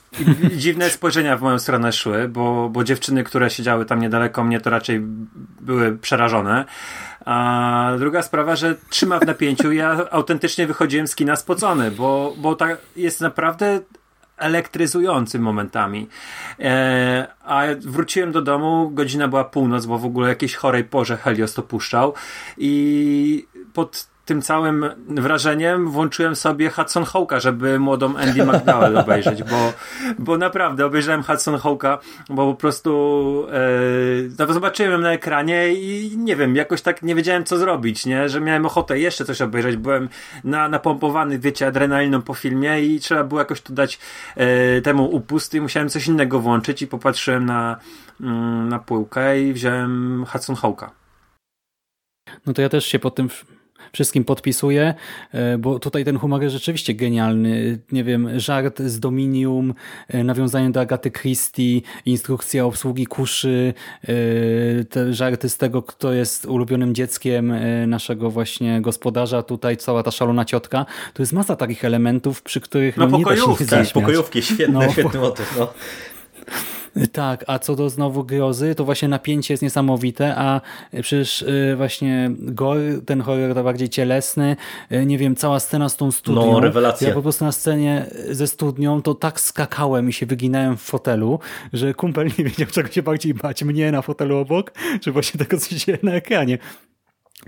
I 0.52 0.58
dziwne 0.58 0.90
spojrzenia 0.90 1.36
w 1.36 1.42
moją 1.42 1.58
stronę 1.58 1.92
szły, 1.92 2.28
bo, 2.28 2.68
bo 2.68 2.84
dziewczyny, 2.84 3.24
które 3.24 3.50
siedziały 3.50 3.84
tam 3.84 4.00
niedaleko 4.00 4.44
mnie, 4.44 4.60
to 4.60 4.70
raczej 4.70 5.00
były 5.60 5.98
przerażone. 5.98 6.64
A 7.24 7.92
druga 7.98 8.22
sprawa, 8.22 8.56
że 8.56 8.76
trzyma 8.90 9.18
w 9.18 9.26
napięciu. 9.26 9.72
Ja 9.72 10.10
autentycznie 10.10 10.66
wychodziłem 10.66 11.06
z 11.06 11.14
kina 11.14 11.36
spocony, 11.36 11.90
bo, 11.90 12.34
bo 12.36 12.54
tak 12.54 12.78
jest 12.96 13.20
naprawdę 13.20 13.80
elektryzującym 14.36 15.42
momentami. 15.42 16.08
E, 16.60 17.26
a 17.44 17.62
wróciłem 17.80 18.32
do 18.32 18.42
domu, 18.42 18.90
godzina 18.90 19.28
była 19.28 19.44
północ, 19.44 19.86
bo 19.86 19.98
w 19.98 20.04
ogóle 20.04 20.28
jakiejś 20.28 20.54
chorej 20.54 20.84
porze 20.84 21.16
Helios 21.16 21.54
to 21.54 21.62
puszczał 21.62 22.14
i 22.58 23.46
pod 23.72 24.11
tym 24.24 24.42
całym 24.42 24.86
wrażeniem 25.08 25.90
włączyłem 25.90 26.36
sobie 26.36 26.70
Hudson 26.70 27.04
Hawka, 27.04 27.40
żeby 27.40 27.78
młodą 27.78 28.16
Andy 28.16 28.46
McDowell 28.46 28.98
obejrzeć, 28.98 29.42
bo, 29.42 29.72
bo 30.18 30.38
naprawdę 30.38 30.86
obejrzałem 30.86 31.22
Hudson 31.22 31.58
Hawka, 31.58 31.98
bo 32.28 32.52
po 32.52 32.60
prostu 32.60 33.46
e, 34.48 34.52
zobaczyłem 34.52 35.00
na 35.00 35.12
ekranie 35.12 35.74
i 35.74 36.16
nie 36.18 36.36
wiem, 36.36 36.56
jakoś 36.56 36.82
tak 36.82 37.02
nie 37.02 37.14
wiedziałem 37.14 37.44
co 37.44 37.58
zrobić, 37.58 38.06
nie? 38.06 38.28
że 38.28 38.40
miałem 38.40 38.66
ochotę 38.66 38.98
jeszcze 38.98 39.24
coś 39.24 39.42
obejrzeć, 39.42 39.76
byłem 39.76 40.08
na, 40.44 40.68
napompowany, 40.68 41.38
wiecie, 41.38 41.66
adrenaliną 41.66 42.22
po 42.22 42.34
filmie 42.34 42.80
i 42.80 43.00
trzeba 43.00 43.24
było 43.24 43.40
jakoś 43.40 43.60
tu 43.60 43.72
dać 43.72 43.98
e, 44.36 44.80
temu 44.80 45.04
upust 45.04 45.54
i 45.54 45.60
musiałem 45.60 45.88
coś 45.88 46.06
innego 46.06 46.40
włączyć 46.40 46.82
i 46.82 46.86
popatrzyłem 46.86 47.46
na, 47.46 47.76
mm, 48.20 48.68
na 48.68 48.78
półkę 48.78 49.40
i 49.40 49.52
wziąłem 49.52 50.24
Hudson 50.28 50.56
Hawka. 50.56 50.90
No 52.46 52.52
to 52.52 52.62
ja 52.62 52.68
też 52.68 52.86
się 52.86 52.98
po 52.98 53.10
tym 53.10 53.28
wszystkim 53.92 54.24
podpisuję, 54.24 54.94
e, 55.32 55.58
bo 55.58 55.78
tutaj 55.78 56.04
ten 56.04 56.18
humor 56.18 56.42
jest 56.42 56.52
rzeczywiście 56.52 56.94
genialny. 56.94 57.78
Nie 57.92 58.04
wiem, 58.04 58.40
żart 58.40 58.82
z 58.82 59.00
Dominium, 59.00 59.74
e, 60.08 60.24
nawiązanie 60.24 60.70
do 60.70 60.80
Agaty 60.80 61.10
Christie, 61.10 61.80
instrukcja 62.06 62.64
obsługi 62.64 63.06
kuszy, 63.06 63.74
e, 64.02 64.84
te 64.84 65.14
żarty 65.14 65.48
z 65.48 65.56
tego, 65.56 65.82
kto 65.82 66.12
jest 66.12 66.46
ulubionym 66.46 66.94
dzieckiem 66.94 67.52
naszego 67.86 68.30
właśnie 68.30 68.80
gospodarza, 68.80 69.42
tutaj 69.42 69.76
cała 69.76 70.02
ta 70.02 70.10
szalona 70.10 70.44
ciotka. 70.44 70.86
To 71.14 71.22
jest 71.22 71.32
masa 71.32 71.56
takich 71.56 71.84
elementów, 71.84 72.42
przy 72.42 72.60
których 72.60 72.96
no, 72.96 73.06
no, 73.06 73.18
nie 73.18 73.24
da 73.24 73.36
się 73.36 73.66
tak, 73.66 73.92
pokojówki, 73.92 74.42
świetny, 74.42 74.74
no, 74.74 74.92
świetny 74.92 75.20
motyw. 75.20 75.56
No. 75.58 75.72
Tak, 77.12 77.44
a 77.46 77.58
co 77.58 77.76
do 77.76 77.90
znowu 77.90 78.24
grozy, 78.24 78.74
to 78.74 78.84
właśnie 78.84 79.08
napięcie 79.08 79.54
jest 79.54 79.62
niesamowite, 79.62 80.36
a 80.36 80.60
przecież 81.02 81.42
y, 81.42 81.74
właśnie 81.76 82.30
gore, 82.38 82.80
ten 83.06 83.20
horror 83.20 83.54
to 83.54 83.64
bardziej 83.64 83.88
cielesny, 83.88 84.56
y, 84.92 85.06
nie 85.06 85.18
wiem, 85.18 85.36
cała 85.36 85.60
scena 85.60 85.88
z 85.88 85.96
tą 85.96 86.12
studnią. 86.12 86.52
No, 86.52 86.60
rewelacja. 86.60 87.08
Ja 87.08 87.14
po 87.14 87.22
prostu 87.22 87.44
na 87.44 87.52
scenie 87.52 88.06
ze 88.30 88.46
studnią 88.46 89.02
to 89.02 89.14
tak 89.14 89.40
skakałem 89.40 90.08
i 90.08 90.12
się 90.12 90.26
wyginałem 90.26 90.76
w 90.76 90.82
fotelu, 90.82 91.38
że 91.72 91.94
kumpel 91.94 92.26
nie 92.38 92.44
wiedział, 92.44 92.68
czego 92.68 92.88
się 92.88 93.02
bardziej 93.02 93.34
bać, 93.34 93.64
mnie 93.64 93.92
na 93.92 94.02
fotelu 94.02 94.36
obok, 94.36 94.72
czy 95.00 95.12
właśnie 95.12 95.38
tego, 95.38 95.58
co 95.58 95.70
się 95.70 95.76
dzieje 95.76 95.98
na 96.02 96.12
ekranie. 96.12 96.58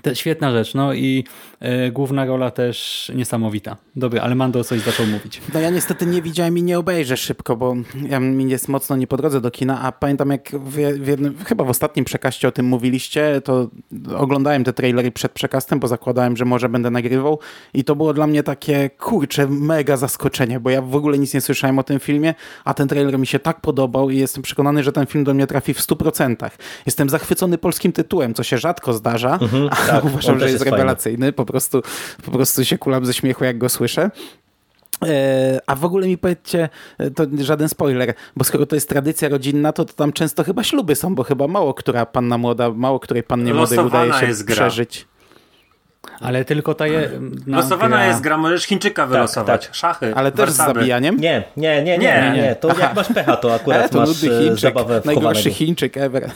To 0.02 0.14
świetna 0.14 0.52
rzecz, 0.52 0.74
no 0.74 0.94
i 0.94 1.24
e, 1.60 1.90
główna 1.90 2.24
rola 2.24 2.50
też 2.50 3.12
niesamowita. 3.14 3.76
Dobry, 3.96 4.20
ale 4.20 4.34
Mando 4.34 4.64
coś 4.64 4.80
zaczął 4.80 5.06
mówić. 5.06 5.40
No 5.54 5.60
ja 5.60 5.70
niestety 5.70 6.06
nie 6.06 6.22
widziałem 6.22 6.58
i 6.58 6.62
nie 6.62 6.78
obejrzę 6.78 7.16
szybko, 7.16 7.56
bo 7.56 7.74
ja 8.08 8.20
mi 8.20 8.50
jest 8.50 8.68
mocno 8.68 8.96
nie 8.96 9.06
po 9.06 9.16
drodze 9.16 9.40
do 9.40 9.50
kina, 9.50 9.82
a 9.82 9.92
pamiętam 9.92 10.30
jak 10.30 10.50
w, 10.50 10.74
w 10.74 11.06
jednym, 11.06 11.36
chyba 11.44 11.64
w 11.64 11.70
ostatnim 11.70 12.04
przekaście 12.04 12.48
o 12.48 12.52
tym 12.52 12.66
mówiliście, 12.66 13.40
to 13.44 13.70
oglądałem 14.16 14.64
te 14.64 14.72
trailery 14.72 15.12
przed 15.12 15.32
przekastem, 15.32 15.80
bo 15.80 15.88
zakładałem, 15.88 16.36
że 16.36 16.44
może 16.44 16.68
będę 16.68 16.90
nagrywał 16.90 17.38
i 17.74 17.84
to 17.84 17.96
było 17.96 18.14
dla 18.14 18.26
mnie 18.26 18.42
takie, 18.42 18.90
kurcze, 18.90 19.46
mega 19.48 19.96
zaskoczenie, 19.96 20.60
bo 20.60 20.70
ja 20.70 20.82
w 20.82 20.96
ogóle 20.96 21.18
nic 21.18 21.34
nie 21.34 21.40
słyszałem 21.40 21.78
o 21.78 21.82
tym 21.82 22.00
filmie, 22.00 22.34
a 22.64 22.74
ten 22.74 22.88
trailer 22.88 23.18
mi 23.18 23.26
się 23.26 23.38
tak 23.38 23.60
podobał 23.60 24.10
i 24.10 24.18
jestem 24.18 24.42
przekonany, 24.42 24.82
że 24.82 24.92
ten 24.92 25.06
film 25.06 25.24
do 25.24 25.34
mnie 25.34 25.46
trafi 25.46 25.74
w 25.74 25.80
100%. 25.80 26.50
Jestem 26.86 27.08
zachwycony 27.08 27.58
polskim 27.58 27.92
tytułem, 27.92 28.34
co 28.34 28.42
się 28.42 28.58
rzadko 28.58 28.92
zdarza, 28.92 29.38
mhm 29.42 29.68
tak, 29.86 30.04
uważam, 30.04 30.38
że 30.38 30.44
jest, 30.44 30.52
jest 30.52 30.70
rewelacyjny. 30.70 31.32
Po 31.32 31.44
prostu, 31.44 31.82
po 32.24 32.30
prostu 32.30 32.64
się 32.64 32.78
kulam 32.78 33.06
ze 33.06 33.14
śmiechu, 33.14 33.44
jak 33.44 33.58
go 33.58 33.68
słyszę. 33.68 34.10
E, 35.02 35.60
a 35.66 35.74
w 35.74 35.84
ogóle 35.84 36.06
mi 36.06 36.18
powiedzcie, 36.18 36.68
e, 36.98 37.10
to 37.10 37.26
żaden 37.38 37.68
spoiler, 37.68 38.14
bo 38.36 38.44
skoro 38.44 38.66
to 38.66 38.76
jest 38.76 38.88
tradycja 38.88 39.28
rodzinna, 39.28 39.72
to, 39.72 39.84
to 39.84 39.92
tam 39.92 40.12
często 40.12 40.44
chyba 40.44 40.64
śluby 40.64 40.94
są, 40.94 41.14
bo 41.14 41.22
chyba 41.22 41.48
mało 41.48 41.74
która 41.74 42.06
panna 42.06 42.38
młoda, 42.38 42.70
mało 42.70 43.00
której 43.00 43.22
pannie 43.22 43.54
młodej 43.54 43.78
udaje 43.78 44.12
się 44.12 44.44
przeżyć. 44.46 45.06
Ale 46.20 46.44
tylko 46.44 46.74
ta 46.74 46.86
je, 46.86 47.10
Losowana 47.46 47.96
gra... 47.96 48.06
jest 48.06 48.20
gra, 48.20 48.36
możesz 48.36 48.64
Chińczyka 48.64 49.02
tak, 49.02 49.10
wylosować. 49.10 49.60
Tak, 49.60 49.70
tak. 49.70 49.76
Szachy. 49.76 50.14
Ale 50.14 50.32
też 50.32 50.50
z 50.50 50.56
zabijaniem? 50.56 51.16
Nie, 51.16 51.44
nie, 51.56 51.82
nie, 51.82 51.98
nie. 51.98 52.32
nie, 52.34 52.42
nie. 52.42 52.56
To 52.60 52.68
Aha. 52.70 52.80
jak 52.80 52.94
masz 52.94 53.08
pecha, 53.08 53.36
to 53.36 53.54
akurat 53.60 53.86
e, 53.86 53.88
to 53.88 54.00
masz 54.00 54.24
e, 54.24 54.28
Chińczyk, 54.28 54.58
zabawę 54.58 55.02
Najgorszy 55.04 55.50
Chińczyk 55.50 55.96
ever. 55.96 56.30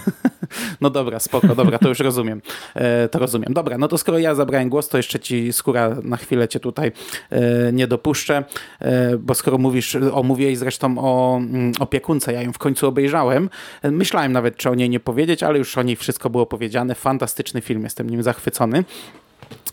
No 0.80 0.90
dobra, 0.90 1.18
spoko, 1.18 1.54
dobra, 1.54 1.78
to 1.78 1.88
już 1.88 2.00
rozumiem. 2.00 2.42
E, 2.74 3.08
to 3.08 3.18
rozumiem. 3.18 3.52
Dobra, 3.52 3.78
no 3.78 3.88
to 3.88 3.98
skoro 3.98 4.18
ja 4.18 4.34
zabrałem 4.34 4.68
głos, 4.68 4.88
to 4.88 4.96
jeszcze 4.96 5.20
ci 5.20 5.52
skóra 5.52 5.96
na 6.02 6.16
chwilę 6.16 6.48
cię 6.48 6.60
tutaj 6.60 6.92
e, 7.30 7.72
nie 7.72 7.86
dopuszczę, 7.86 8.44
e, 8.80 9.16
bo 9.16 9.34
skoro 9.34 9.58
mówisz, 9.58 9.96
o, 10.12 10.22
mówiłeś 10.22 10.58
zresztą 10.58 10.98
o 10.98 11.36
mm, 11.36 11.72
opiekunce, 11.80 12.32
ja 12.32 12.42
ją 12.42 12.52
w 12.52 12.58
końcu 12.58 12.88
obejrzałem. 12.88 13.50
E, 13.82 13.90
myślałem 13.90 14.32
nawet, 14.32 14.56
czy 14.56 14.70
o 14.70 14.74
niej 14.74 14.90
nie 14.90 15.00
powiedzieć, 15.00 15.42
ale 15.42 15.58
już 15.58 15.78
o 15.78 15.82
niej 15.82 15.96
wszystko 15.96 16.30
było 16.30 16.46
powiedziane. 16.46 16.94
Fantastyczny 16.94 17.60
film, 17.60 17.84
jestem 17.84 18.10
nim 18.10 18.22
zachwycony. 18.22 18.84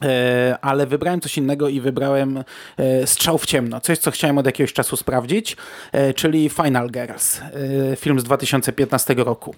E, 0.01 0.57
ale 0.61 0.87
wybrałem 0.87 1.21
coś 1.21 1.37
innego 1.37 1.69
i 1.69 1.81
wybrałem 1.81 2.43
e, 2.77 3.07
Strzał 3.07 3.37
w 3.37 3.45
ciemno, 3.45 3.81
coś 3.81 3.97
co 3.97 4.11
chciałem 4.11 4.37
od 4.37 4.45
jakiegoś 4.45 4.73
czasu 4.73 4.97
sprawdzić, 4.97 5.57
e, 5.91 6.13
czyli 6.13 6.49
Final 6.49 6.89
Girls, 6.89 7.41
film 7.97 8.19
z 8.19 8.23
2015 8.23 9.13
roku. 9.13 9.55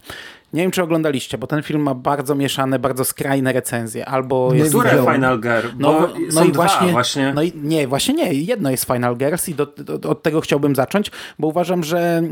Nie 0.54 0.62
wiem, 0.62 0.72
czy 0.72 0.84
oglądaliście, 0.84 1.38
bo 1.38 1.48
ten 1.48 1.64
film 1.64 1.82
ma 1.82 1.96
bardzo 1.96 2.36
mieszane, 2.36 2.80
bardzo 2.80 3.06
skrajne 3.06 3.54
recenzje. 3.54 4.06
Albo 4.06 4.54
jest 4.54 4.70
Które 4.70 4.90
Final 5.14 5.40
Girl? 5.40 5.68
No, 5.80 6.10
no 6.34 6.44
i 6.44 6.52
właśnie, 6.52 6.92
właśnie. 6.92 7.34
No 7.36 7.44
i 7.44 7.52
nie, 7.56 7.88
właśnie 7.88 8.14
nie. 8.14 8.34
Jedno 8.34 8.72
jest 8.72 8.86
Final 8.86 9.18
Girls 9.18 9.50
i 9.50 9.56
do, 9.56 9.66
do, 9.66 10.10
od 10.10 10.24
tego 10.24 10.42
chciałbym 10.42 10.76
zacząć, 10.76 11.12
bo 11.40 11.48
uważam, 11.48 11.84
że 11.84 12.00
e, 12.00 12.24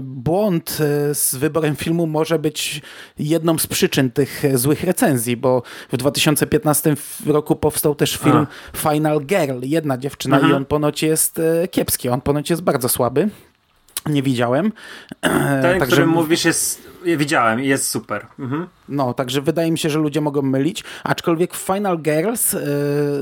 błąd 0.00 0.78
e, 0.80 1.14
z 1.14 1.34
wyborem 1.34 1.76
filmu 1.76 2.06
może 2.06 2.38
być 2.38 2.82
jedną 3.18 3.58
z 3.58 3.66
przyczyn 3.66 4.10
tych 4.10 4.42
złych 4.54 4.84
recenzji, 4.84 5.36
bo 5.36 5.62
w 5.92 5.96
2015 5.96 6.94
roku 7.26 7.56
powstał 7.56 7.94
też 7.94 8.16
film 8.16 8.46
A. 8.74 8.76
Final 8.76 9.20
Girl, 9.20 9.58
jedna 9.62 9.98
dziewczyna 9.98 10.36
mhm. 10.36 10.52
i 10.52 10.56
on 10.56 10.64
ponoć 10.64 11.02
jest 11.02 11.38
e, 11.38 11.68
kiepski, 11.68 12.08
on 12.08 12.20
ponoć 12.20 12.50
jest 12.50 12.62
bardzo 12.62 12.88
słaby. 12.88 13.28
Nie 14.06 14.22
widziałem. 14.22 14.72
Ten, 15.62 15.62
Także... 15.62 15.86
którym 15.86 16.08
mówisz 16.08 16.44
jest 16.44 16.91
widziałem 17.04 17.60
jest 17.60 17.88
super. 17.88 18.26
Mhm. 18.38 18.66
No, 18.88 19.14
także 19.14 19.40
wydaje 19.40 19.70
mi 19.70 19.78
się, 19.78 19.90
że 19.90 19.98
ludzie 19.98 20.20
mogą 20.20 20.42
mylić, 20.42 20.84
aczkolwiek 21.04 21.54
w 21.54 21.58
Final 21.58 21.98
Girls 21.98 22.54
y, 22.54 22.60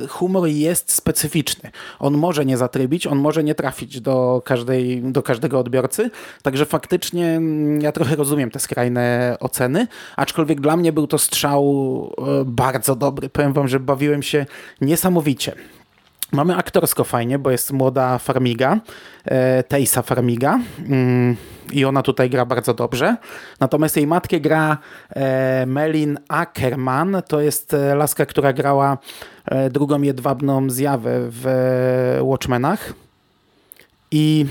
humor 0.09 0.49
jest 0.49 0.93
specyficzny. 0.93 1.70
On 1.99 2.14
może 2.14 2.45
nie 2.45 2.57
zatrybić, 2.57 3.07
on 3.07 3.18
może 3.18 3.45
nie 3.45 3.55
trafić 3.55 4.01
do, 4.01 4.43
każdej, 4.45 5.03
do 5.03 5.22
każdego 5.22 5.59
odbiorcy, 5.59 6.11
także 6.43 6.66
faktycznie 6.66 7.26
mm, 7.26 7.81
ja 7.81 7.93
trochę 7.93 8.16
rozumiem 8.16 8.51
te 8.51 8.59
skrajne 8.59 9.37
oceny, 9.41 9.87
aczkolwiek 10.16 10.61
dla 10.61 10.76
mnie 10.76 10.93
był 10.93 11.07
to 11.07 11.18
strzał 11.18 11.64
y, 12.41 12.45
bardzo 12.45 12.97
dobry. 12.97 13.28
Powiem 13.28 13.53
wam, 13.53 13.68
że 13.68 13.81
bawiłem 13.81 14.22
się 14.22 14.47
niesamowicie. 14.81 15.55
Mamy 16.33 16.57
aktorsko 16.57 17.05
fajnie, 17.05 17.39
bo 17.39 17.51
jest 17.51 17.72
młoda 17.72 18.18
Farmiga, 18.18 18.81
e, 19.24 19.62
Tejsa 19.62 20.03
Farmiga 20.03 20.61
mm, 20.89 21.37
i 21.72 21.85
ona 21.85 22.03
tutaj 22.03 22.31
gra 22.31 22.47
bardzo 22.47 22.74
dobrze. 22.74 23.16
Natomiast 23.61 23.97
jej 23.97 24.07
matkę 24.07 24.41
gra 24.41 24.78
e, 25.11 25.66
Melin 25.66 26.18
Ackerman, 26.28 27.22
to 27.28 27.41
jest 27.41 27.74
e, 27.74 27.95
laska, 27.95 28.26
która 28.26 28.53
grała 28.53 28.99
drugą 29.70 30.03
jedwabną 30.03 30.70
zjawę 30.70 31.11
w 31.14 32.18
Watchmenach. 32.22 32.93
I 34.11 34.47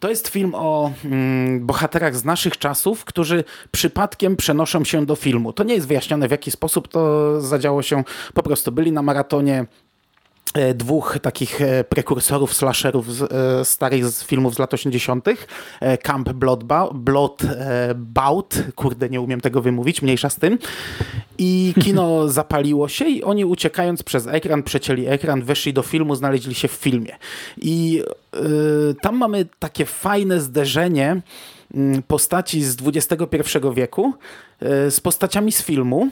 to 0.00 0.08
jest 0.08 0.28
film 0.28 0.52
o 0.54 0.92
mm, 1.04 1.66
bohaterach 1.66 2.16
z 2.16 2.24
naszych 2.24 2.58
czasów, 2.58 3.04
którzy 3.04 3.44
przypadkiem 3.70 4.36
przenoszą 4.36 4.84
się 4.84 5.06
do 5.06 5.16
filmu. 5.16 5.52
To 5.52 5.64
nie 5.64 5.74
jest 5.74 5.86
wyjaśnione 5.86 6.28
w 6.28 6.30
jaki 6.30 6.50
sposób 6.50 6.88
to 6.88 7.40
zadziało 7.40 7.82
się. 7.82 8.04
Po 8.34 8.42
prostu 8.42 8.72
byli 8.72 8.92
na 8.92 9.02
maratonie 9.02 9.66
dwóch 10.74 11.18
takich 11.22 11.60
e, 11.60 11.84
prekursorów 11.84 12.54
slasherów 12.54 13.14
z, 13.14 13.22
e, 13.22 13.64
starych 13.64 14.06
z 14.06 14.24
filmów 14.24 14.54
z 14.54 14.58
lat 14.58 14.74
80. 14.74 15.28
Camp 16.02 16.32
Bloodbound, 16.32 16.92
Bloodbound, 16.92 18.64
kurde 18.74 19.08
nie 19.08 19.20
umiem 19.20 19.40
tego 19.40 19.62
wymówić, 19.62 20.02
mniejsza 20.02 20.30
z 20.30 20.36
tym. 20.36 20.58
I 21.38 21.74
kino 21.80 22.28
zapaliło 22.38 22.88
się 22.88 23.04
i 23.04 23.22
oni 23.22 23.44
uciekając 23.44 24.02
przez 24.02 24.26
ekran, 24.26 24.62
przecięli 24.62 25.06
ekran, 25.06 25.42
weszli 25.42 25.72
do 25.72 25.82
filmu, 25.82 26.14
znaleźli 26.14 26.54
się 26.54 26.68
w 26.68 26.72
filmie. 26.72 27.16
I 27.56 28.02
tam 29.02 29.16
mamy 29.16 29.46
takie 29.58 29.86
fajne 29.86 30.40
zderzenie 30.40 31.22
mm, 31.74 32.02
postaci 32.02 32.64
z 32.64 32.76
XXI 32.86 33.58
wieku 33.74 34.14
z 34.90 35.00
postaciami 35.00 35.52
z 35.52 35.62
filmu. 35.62 36.10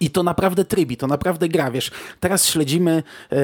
I 0.00 0.10
to 0.10 0.22
naprawdę 0.22 0.64
trybi, 0.64 0.96
to 0.96 1.06
naprawdę 1.06 1.48
gra, 1.48 1.70
wiesz. 1.70 1.90
Teraz 2.20 2.46
śledzimy 2.46 3.02
e, 3.32 3.36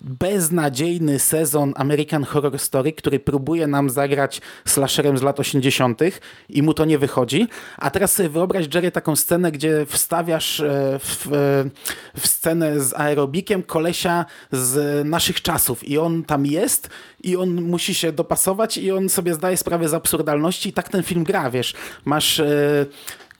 beznadziejny 0.00 1.18
sezon 1.18 1.72
American 1.76 2.24
Horror 2.24 2.58
Story, 2.58 2.92
który 2.92 3.20
próbuje 3.20 3.66
nam 3.66 3.90
zagrać 3.90 4.40
slasherem 4.64 5.18
z 5.18 5.22
lat 5.22 5.40
80. 5.40 6.00
i 6.48 6.62
mu 6.62 6.74
to 6.74 6.84
nie 6.84 6.98
wychodzi. 6.98 7.48
A 7.78 7.90
teraz 7.90 8.12
sobie 8.12 8.28
wyobraź, 8.28 8.74
Jerry, 8.74 8.90
taką 8.90 9.16
scenę, 9.16 9.52
gdzie 9.52 9.86
wstawiasz 9.86 10.60
e, 10.60 10.98
w, 10.98 11.26
e, 11.26 12.20
w 12.20 12.26
scenę 12.26 12.80
z 12.80 12.94
aerobikiem 12.94 13.62
kolesia 13.62 14.24
z 14.52 15.06
naszych 15.06 15.42
czasów 15.42 15.88
i 15.88 15.98
on 15.98 16.24
tam 16.24 16.46
jest 16.46 16.90
i 17.22 17.36
on 17.36 17.62
musi 17.62 17.94
się 17.94 18.12
dopasować 18.12 18.76
i 18.78 18.92
on 18.92 19.08
sobie 19.08 19.34
zdaje 19.34 19.56
sprawę 19.56 19.88
z 19.88 19.94
absurdalności 19.94 20.68
i 20.68 20.72
tak 20.72 20.88
ten 20.88 21.02
film 21.02 21.24
gra, 21.24 21.50
wiesz. 21.50 21.74
Masz... 22.04 22.42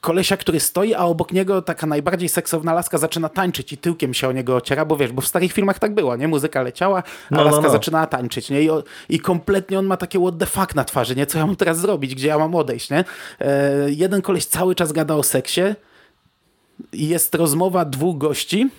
kolesia, 0.06 0.36
który 0.36 0.60
stoi, 0.60 0.94
a 0.94 1.04
obok 1.04 1.32
niego 1.32 1.62
taka 1.62 1.86
najbardziej 1.86 2.28
seksowna 2.28 2.72
laska 2.72 2.98
zaczyna 2.98 3.28
tańczyć 3.28 3.72
i 3.72 3.78
tyłkiem 3.78 4.14
się 4.14 4.28
o 4.28 4.32
niego 4.32 4.56
ociera, 4.56 4.84
bo 4.84 4.96
wiesz, 4.96 5.12
bo 5.12 5.22
w 5.22 5.26
starych 5.26 5.52
filmach 5.52 5.78
tak 5.78 5.94
było, 5.94 6.16
nie? 6.16 6.28
Muzyka 6.28 6.62
leciała, 6.62 7.02
a 7.30 7.34
no, 7.34 7.44
laska 7.44 7.60
no, 7.60 7.66
no. 7.66 7.72
zaczynała 7.72 8.06
tańczyć, 8.06 8.50
nie? 8.50 8.62
I, 8.62 8.68
I, 9.08 9.20
kompletnie 9.20 9.78
on 9.78 9.86
ma 9.86 9.96
takie 9.96 10.18
what 10.20 10.38
the 10.38 10.46
fuck 10.46 10.74
na 10.74 10.84
twarzy, 10.84 11.16
nie? 11.16 11.26
Co 11.26 11.38
ja 11.38 11.46
mam 11.46 11.56
teraz 11.56 11.78
zrobić? 11.78 12.14
Gdzie 12.14 12.28
ja 12.28 12.38
mam 12.38 12.54
odejść, 12.54 12.90
nie? 12.90 13.04
E, 13.40 13.90
jeden 13.90 14.22
koleś 14.22 14.46
cały 14.46 14.74
czas 14.74 14.92
gada 14.92 15.14
o 15.14 15.22
seksie 15.22 15.62
jest 16.92 17.34
rozmowa 17.34 17.84
dwóch 17.84 18.18
gości, 18.18 18.70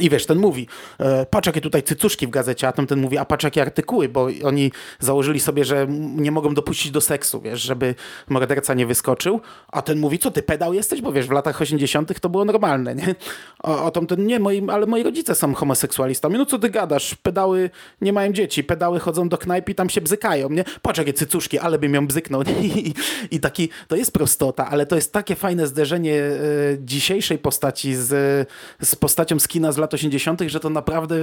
i 0.00 0.10
wiesz, 0.10 0.26
ten 0.26 0.38
mówi, 0.38 0.68
e, 0.98 1.26
patrz 1.26 1.46
jakie 1.46 1.60
tutaj 1.60 1.82
cycuszki 1.82 2.26
w 2.26 2.30
gazecie, 2.30 2.68
a 2.68 2.72
ten 2.72 3.00
mówi, 3.00 3.18
a 3.18 3.24
patrz 3.24 3.44
jakie 3.44 3.62
artykuły, 3.62 4.08
bo 4.08 4.28
oni 4.44 4.72
założyli 5.00 5.40
sobie, 5.40 5.64
że 5.64 5.86
nie 6.16 6.30
mogą 6.30 6.54
dopuścić 6.54 6.92
do 6.92 7.00
seksu, 7.00 7.40
wiesz, 7.40 7.60
żeby 7.60 7.94
morderca 8.28 8.74
nie 8.74 8.86
wyskoczył, 8.86 9.40
a 9.68 9.82
ten 9.82 9.98
mówi, 9.98 10.18
co 10.18 10.30
ty, 10.30 10.42
pedał 10.42 10.74
jesteś? 10.74 11.02
Bo 11.02 11.12
wiesz, 11.12 11.26
w 11.26 11.30
latach 11.30 11.60
80 11.60 12.20
to 12.20 12.28
było 12.28 12.44
normalne, 12.44 12.94
nie? 12.94 13.14
A, 13.62 13.84
a 13.84 13.90
ten, 13.90 14.26
nie, 14.26 14.40
moi, 14.40 14.66
ale 14.70 14.86
moi 14.86 15.02
rodzice 15.02 15.34
są 15.34 15.54
homoseksualistami, 15.54 16.38
no 16.38 16.46
co 16.46 16.58
ty 16.58 16.70
gadasz, 16.70 17.14
pedały 17.14 17.70
nie 18.00 18.12
mają 18.12 18.32
dzieci, 18.32 18.64
pedały 18.64 19.00
chodzą 19.00 19.28
do 19.28 19.38
knajp 19.38 19.68
i 19.68 19.74
tam 19.74 19.90
się 19.90 20.00
bzykają, 20.00 20.50
nie? 20.50 20.64
Patrz 20.82 20.98
jakie 20.98 21.12
cycuszki, 21.12 21.58
ale 21.58 21.78
bym 21.78 21.94
ją 21.94 22.06
bzyknął? 22.06 22.42
I, 22.62 22.94
I, 23.30 23.40
taki, 23.40 23.68
to 23.88 23.96
jest 23.96 24.12
prostota, 24.12 24.66
ale 24.66 24.86
to 24.86 24.96
jest 24.96 25.12
takie 25.12 25.34
fajne 25.34 25.66
zderzenie 25.66 26.14
e, 26.14 26.38
dzisiejszej 26.80 27.38
postaci 27.38 27.94
z, 27.94 28.48
z 28.82 28.94
postacią 28.94 29.38
z 29.38 29.48
kina 29.48 29.72
z 29.72 29.78
lat 29.78 29.87
lat 29.88 29.94
80., 29.94 30.40
że 30.46 30.60
to 30.60 30.70
naprawdę 30.70 31.16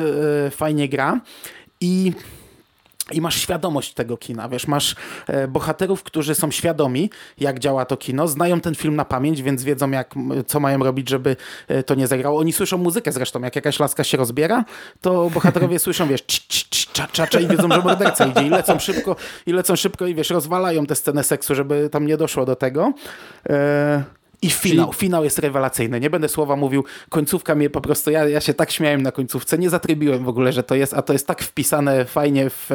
e, 0.46 0.52
fajnie 0.52 0.90
gra. 0.90 1.22
I 1.82 2.12
i 3.12 3.22
masz 3.22 3.36
świadomość 3.36 3.94
tego 3.94 4.18
kina, 4.18 4.50
wiesz, 4.50 4.68
masz 4.68 4.96
e, 5.28 5.48
bohaterów, 5.48 6.04
którzy 6.04 6.36
są 6.36 6.52
świadomi, 6.52 7.10
jak 7.38 7.60
działa 7.60 7.86
to 7.86 7.98
kino, 7.98 8.28
znają 8.28 8.62
ten 8.62 8.76
film 8.76 8.96
na 8.96 9.06
pamięć, 9.06 9.42
więc 9.42 9.64
wiedzą, 9.64 9.92
jak, 9.92 10.16
co 10.48 10.60
mają 10.60 10.80
robić, 10.80 11.10
żeby 11.10 11.36
e, 11.68 11.84
to 11.84 11.96
nie 11.96 12.08
zagrało. 12.08 12.40
Oni 12.40 12.54
słyszą 12.54 12.78
muzykę 12.78 13.12
zresztą, 13.12 13.42
jak 13.42 13.56
jakaś 13.56 13.80
laska 13.80 14.04
się 14.04 14.18
rozbiera, 14.18 14.66
to 15.02 15.30
bohaterowie 15.30 15.80
słyszą, 15.86 16.08
wiesz, 16.08 16.26
cza, 16.26 17.08
cza, 17.08 17.28
cza, 17.28 17.40
i 17.40 17.48
wiedzą, 17.48 17.70
że 17.70 17.82
morderca 17.82 18.26
idzie 18.26 18.42
i 18.42 18.50
lecą 18.50 18.80
szybko, 18.80 19.16
i 19.46 19.54
lecą 19.54 19.76
szybko 19.76 20.08
i 20.08 20.16
wiesz, 20.16 20.30
rozwalają 20.30 20.86
tę 20.86 20.96
scenę 20.96 21.24
seksu, 21.24 21.56
żeby 21.56 21.90
tam 21.90 22.08
nie 22.08 22.18
doszło 22.18 22.46
do 22.46 22.56
tego. 22.56 22.94
E 23.50 24.25
i 24.42 24.50
finał. 24.50 24.86
Czyli... 24.88 25.00
Finał 25.00 25.24
jest 25.24 25.40
rewelacyjny. 25.40 26.00
Nie 26.00 26.10
będę 26.10 26.30
słowa 26.30 26.56
mówił. 26.56 26.84
Końcówka 27.10 27.56
mnie 27.56 27.70
po 27.70 27.82
prostu, 27.82 28.12
ja, 28.12 28.28
ja 28.30 28.42
się 28.42 28.54
tak 28.54 28.72
śmiałem 28.72 29.02
na 29.02 29.12
końcówce. 29.12 29.58
Nie 29.58 29.70
zatrybiłem 29.70 30.24
w 30.24 30.30
ogóle, 30.30 30.54
że 30.54 30.64
to 30.64 30.76
jest, 30.76 30.94
a 30.94 31.02
to 31.02 31.14
jest 31.14 31.28
tak 31.28 31.44
wpisane 31.44 32.06
fajnie 32.06 32.50
w, 32.50 32.72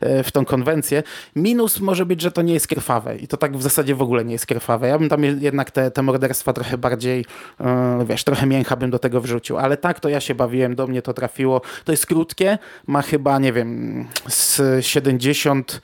e, 0.00 0.22
w 0.22 0.32
tą 0.32 0.44
konwencję. 0.44 1.02
Minus 1.36 1.80
może 1.80 2.06
być, 2.06 2.20
że 2.20 2.32
to 2.32 2.42
nie 2.42 2.54
jest 2.54 2.66
krwawe. 2.66 3.16
I 3.16 3.28
to 3.28 3.36
tak 3.36 3.56
w 3.56 3.62
zasadzie 3.62 3.94
w 3.94 4.02
ogóle 4.02 4.24
nie 4.24 4.32
jest 4.32 4.46
krwawe. 4.46 4.88
Ja 4.88 4.98
bym 4.98 5.08
tam 5.08 5.24
jednak 5.24 5.70
te, 5.70 5.90
te 5.90 6.02
morderstwa 6.02 6.52
trochę 6.52 6.78
bardziej, 6.78 7.24
e, 7.60 8.04
wiesz, 8.08 8.24
trochę 8.24 8.46
mięcha 8.46 8.76
bym 8.76 8.90
do 8.90 8.98
tego 8.98 9.20
wrzucił. 9.20 9.58
Ale 9.58 9.76
tak, 9.76 10.00
to 10.00 10.08
ja 10.08 10.20
się 10.20 10.34
bawiłem, 10.34 10.74
do 10.74 10.86
mnie 10.86 11.02
to 11.02 11.14
trafiło. 11.14 11.60
To 11.84 11.92
jest 11.92 12.06
krótkie. 12.06 12.58
Ma 12.86 13.02
chyba, 13.02 13.38
nie 13.38 13.52
wiem, 13.52 14.06
z 14.28 14.60
70 14.86 15.80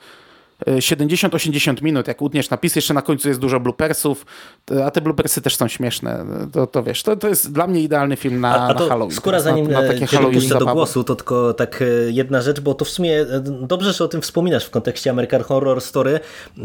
70-80 0.67 1.83
minut, 1.83 2.07
jak 2.07 2.21
utniesz 2.21 2.49
napis, 2.49 2.75
jeszcze 2.75 2.93
na 2.93 3.01
końcu 3.01 3.27
jest 3.27 3.39
dużo 3.39 3.59
bloopersów, 3.59 4.25
a 4.85 4.91
te 4.91 5.01
bloopersy 5.01 5.41
też 5.41 5.55
są 5.55 5.67
śmieszne. 5.67 6.25
To, 6.51 6.67
to 6.67 6.83
wiesz, 6.83 7.03
to, 7.03 7.15
to 7.15 7.27
jest 7.27 7.51
dla 7.51 7.67
mnie 7.67 7.81
idealny 7.81 8.15
film 8.15 8.41
na, 8.41 8.55
a, 8.55 8.67
a 8.67 8.73
to 8.73 8.83
na 8.83 8.89
Halloween. 8.89 9.15
Skóra, 9.15 9.39
zanim 9.39 9.71
na, 9.71 9.81
na 9.81 9.87
takie 9.87 10.07
cię 10.07 10.19
dopuszczę 10.21 10.59
do 10.59 10.65
głosu, 10.65 11.03
to 11.03 11.15
tylko 11.15 11.53
tak 11.53 11.81
e, 11.81 11.85
jedna 12.11 12.41
rzecz, 12.41 12.59
bo 12.59 12.73
to 12.73 12.85
w 12.85 12.89
sumie 12.89 13.21
e, 13.21 13.39
dobrze, 13.61 13.93
że 13.93 14.03
o 14.03 14.07
tym 14.07 14.21
wspominasz 14.21 14.65
w 14.65 14.69
kontekście 14.69 15.09
American 15.09 15.43
Horror 15.43 15.81
Story, 15.81 16.19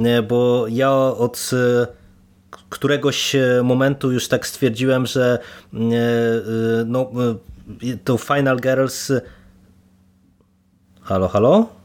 e, 0.04 0.22
bo 0.22 0.66
ja 0.68 0.92
od 0.96 1.50
któregoś 2.68 3.36
momentu 3.62 4.12
już 4.12 4.28
tak 4.28 4.46
stwierdziłem, 4.46 5.06
że 5.06 5.38
no, 6.86 7.10
to 8.04 8.18
Final 8.18 8.60
Girls 8.60 9.12
Halo, 11.02 11.28
halo? 11.28 11.77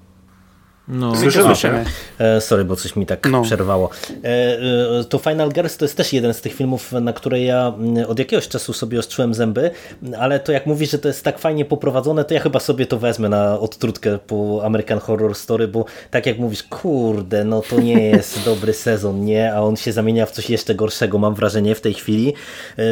No, 0.88 1.16
słyszymy. 1.16 1.86
E, 2.20 2.42
sorry, 2.42 2.66
bo 2.66 2.76
coś 2.76 2.96
mi 2.96 3.06
tak 3.06 3.30
no. 3.32 3.42
przerwało. 3.42 3.90
E, 4.24 4.28
e, 5.00 5.04
to 5.04 5.18
Final 5.18 5.52
Girls 5.52 5.78
to 5.78 5.86
jest 5.86 5.98
też 5.98 6.14
jeden 6.14 6.34
z 6.34 6.42
tych 6.42 6.54
filmów, 6.54 6.92
na 6.92 7.14
które 7.14 7.42
ja 7.42 7.74
mm, 7.78 8.06
od 8.06 8.20
jakiegoś 8.20 8.48
czasu 8.48 8.74
sobie 8.74 9.00
ostrzyłem 9.00 9.34
zęby, 9.34 9.72
ale 10.20 10.40
to 10.40 10.52
jak 10.52 10.66
mówisz, 10.66 10.92
że 10.92 11.00
to 11.00 11.08
jest 11.08 11.24
tak 11.24 11.40
fajnie 11.40 11.66
poprowadzone, 11.66 12.26
to 12.26 12.34
ja 12.34 12.40
chyba 12.40 12.60
sobie 12.60 12.86
to 12.86 12.98
wezmę 12.98 13.30
na 13.30 13.60
odtrutkę 13.60 14.20
po 14.28 14.62
American 14.66 15.00
Horror 15.00 15.36
Story, 15.36 15.68
bo 15.68 15.86
tak 16.12 16.26
jak 16.26 16.38
mówisz, 16.38 16.64
kurde, 16.64 17.44
no 17.44 17.62
to 17.62 17.80
nie 17.80 18.08
jest 18.10 18.46
dobry 18.46 18.74
sezon, 18.74 19.26
nie? 19.26 19.54
A 19.54 19.62
on 19.62 19.76
się 19.76 19.92
zamienia 19.92 20.26
w 20.26 20.32
coś 20.32 20.50
jeszcze 20.50 20.76
gorszego, 20.76 21.18
mam 21.18 21.36
wrażenie 21.36 21.76
w 21.76 21.82
tej 21.82 21.94
chwili, 21.94 22.34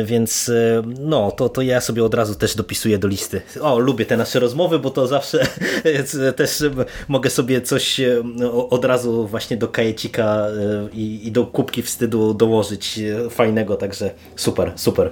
więc 0.05 0.51
no, 0.99 1.31
to, 1.31 1.49
to 1.49 1.61
ja 1.61 1.81
sobie 1.81 2.03
od 2.03 2.13
razu 2.13 2.35
też 2.35 2.55
dopisuję 2.55 2.97
do 2.97 3.07
listy. 3.07 3.41
O, 3.61 3.79
lubię 3.79 4.05
te 4.05 4.17
nasze 4.17 4.39
rozmowy, 4.39 4.79
bo 4.79 4.89
to 4.89 5.07
zawsze 5.07 5.47
też 6.35 6.63
mogę 7.07 7.29
sobie 7.29 7.61
coś 7.61 7.80
coś 7.81 8.01
no, 8.23 8.69
od 8.69 8.85
razu 8.85 9.27
właśnie 9.27 9.57
do 9.57 9.67
kajecika 9.67 10.23
e, 10.23 10.89
i, 10.93 11.27
i 11.27 11.31
do 11.31 11.45
kubki 11.45 11.81
wstydu 11.81 12.33
dołożyć 12.33 12.99
e, 12.99 13.29
fajnego, 13.29 13.75
także 13.75 14.13
super, 14.35 14.73
super. 14.75 15.11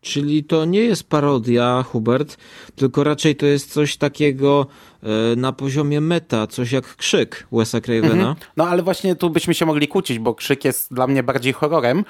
Czyli 0.00 0.44
to 0.44 0.64
nie 0.64 0.80
jest 0.80 1.08
parodia, 1.08 1.82
Hubert, 1.82 2.36
tylko 2.76 3.04
raczej 3.04 3.36
to 3.36 3.46
jest 3.46 3.72
coś 3.72 3.96
takiego 3.96 4.66
e, 5.02 5.36
na 5.36 5.52
poziomie 5.52 6.00
meta, 6.00 6.46
coś 6.46 6.72
jak 6.72 6.96
krzyk 6.96 7.46
Wesa 7.52 7.80
Cravena. 7.80 8.14
Mhm. 8.14 8.34
No 8.56 8.66
ale 8.68 8.82
właśnie 8.82 9.16
tu 9.16 9.30
byśmy 9.30 9.54
się 9.54 9.66
mogli 9.66 9.88
kłócić, 9.88 10.18
bo 10.18 10.34
krzyk 10.34 10.64
jest 10.64 10.94
dla 10.94 11.06
mnie 11.06 11.22
bardziej 11.22 11.52
horrorem. 11.52 12.04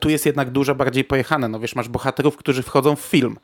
tu 0.00 0.08
jest 0.08 0.26
jednak 0.26 0.50
dużo 0.50 0.74
bardziej 0.74 1.04
pojechane. 1.04 1.48
No 1.48 1.60
wiesz, 1.60 1.74
masz 1.74 1.88
bohaterów, 1.88 2.36
którzy 2.36 2.62
wchodzą 2.62 2.96
w 2.96 3.00
film. 3.00 3.36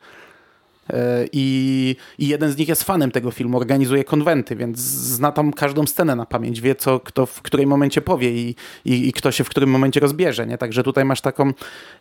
I, 1.33 1.95
I, 2.17 2.27
jeden 2.27 2.51
z 2.51 2.57
nich 2.57 2.67
jest 2.67 2.83
fanem 2.83 3.11
tego 3.11 3.31
filmu, 3.31 3.57
organizuje 3.57 4.03
konwenty, 4.03 4.55
więc 4.55 4.79
zna 4.79 5.31
tam 5.31 5.53
każdą 5.53 5.87
scenę 5.87 6.15
na 6.15 6.25
pamięć, 6.25 6.61
wie 6.61 6.75
co 6.75 6.99
kto 6.99 7.25
w 7.25 7.41
którym 7.41 7.69
momencie 7.69 8.01
powie 8.01 8.31
i, 8.31 8.55
i, 8.85 9.07
i 9.07 9.13
kto 9.13 9.31
się 9.31 9.43
w 9.43 9.49
którym 9.49 9.69
momencie 9.69 9.99
rozbierze. 9.99 10.47
Nie? 10.47 10.57
Także 10.57 10.83
tutaj 10.83 11.05
masz 11.05 11.21
taką, 11.21 11.53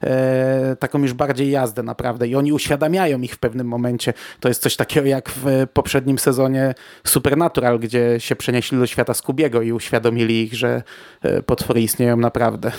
e, 0.02 0.76
taką 0.76 1.02
już 1.02 1.12
bardziej 1.12 1.50
jazdę 1.50 1.82
naprawdę 1.82 2.28
i 2.28 2.34
oni 2.34 2.52
uświadamiają 2.52 3.20
ich 3.20 3.34
w 3.34 3.38
pewnym 3.38 3.66
momencie. 3.66 4.12
To 4.40 4.48
jest 4.48 4.62
coś 4.62 4.76
takiego 4.76 5.06
jak 5.06 5.30
w 5.30 5.66
poprzednim 5.72 6.18
sezonie 6.18 6.74
Supernatural, 7.04 7.78
gdzie 7.78 8.20
się 8.20 8.36
przenieśli 8.36 8.78
do 8.78 8.86
świata 8.86 9.14
Skubiego 9.14 9.62
i 9.62 9.72
uświadomili 9.72 10.42
ich, 10.42 10.54
że 10.54 10.82
e, 11.22 11.42
potwory 11.42 11.82
istnieją 11.82 12.16
naprawdę. 12.16 12.72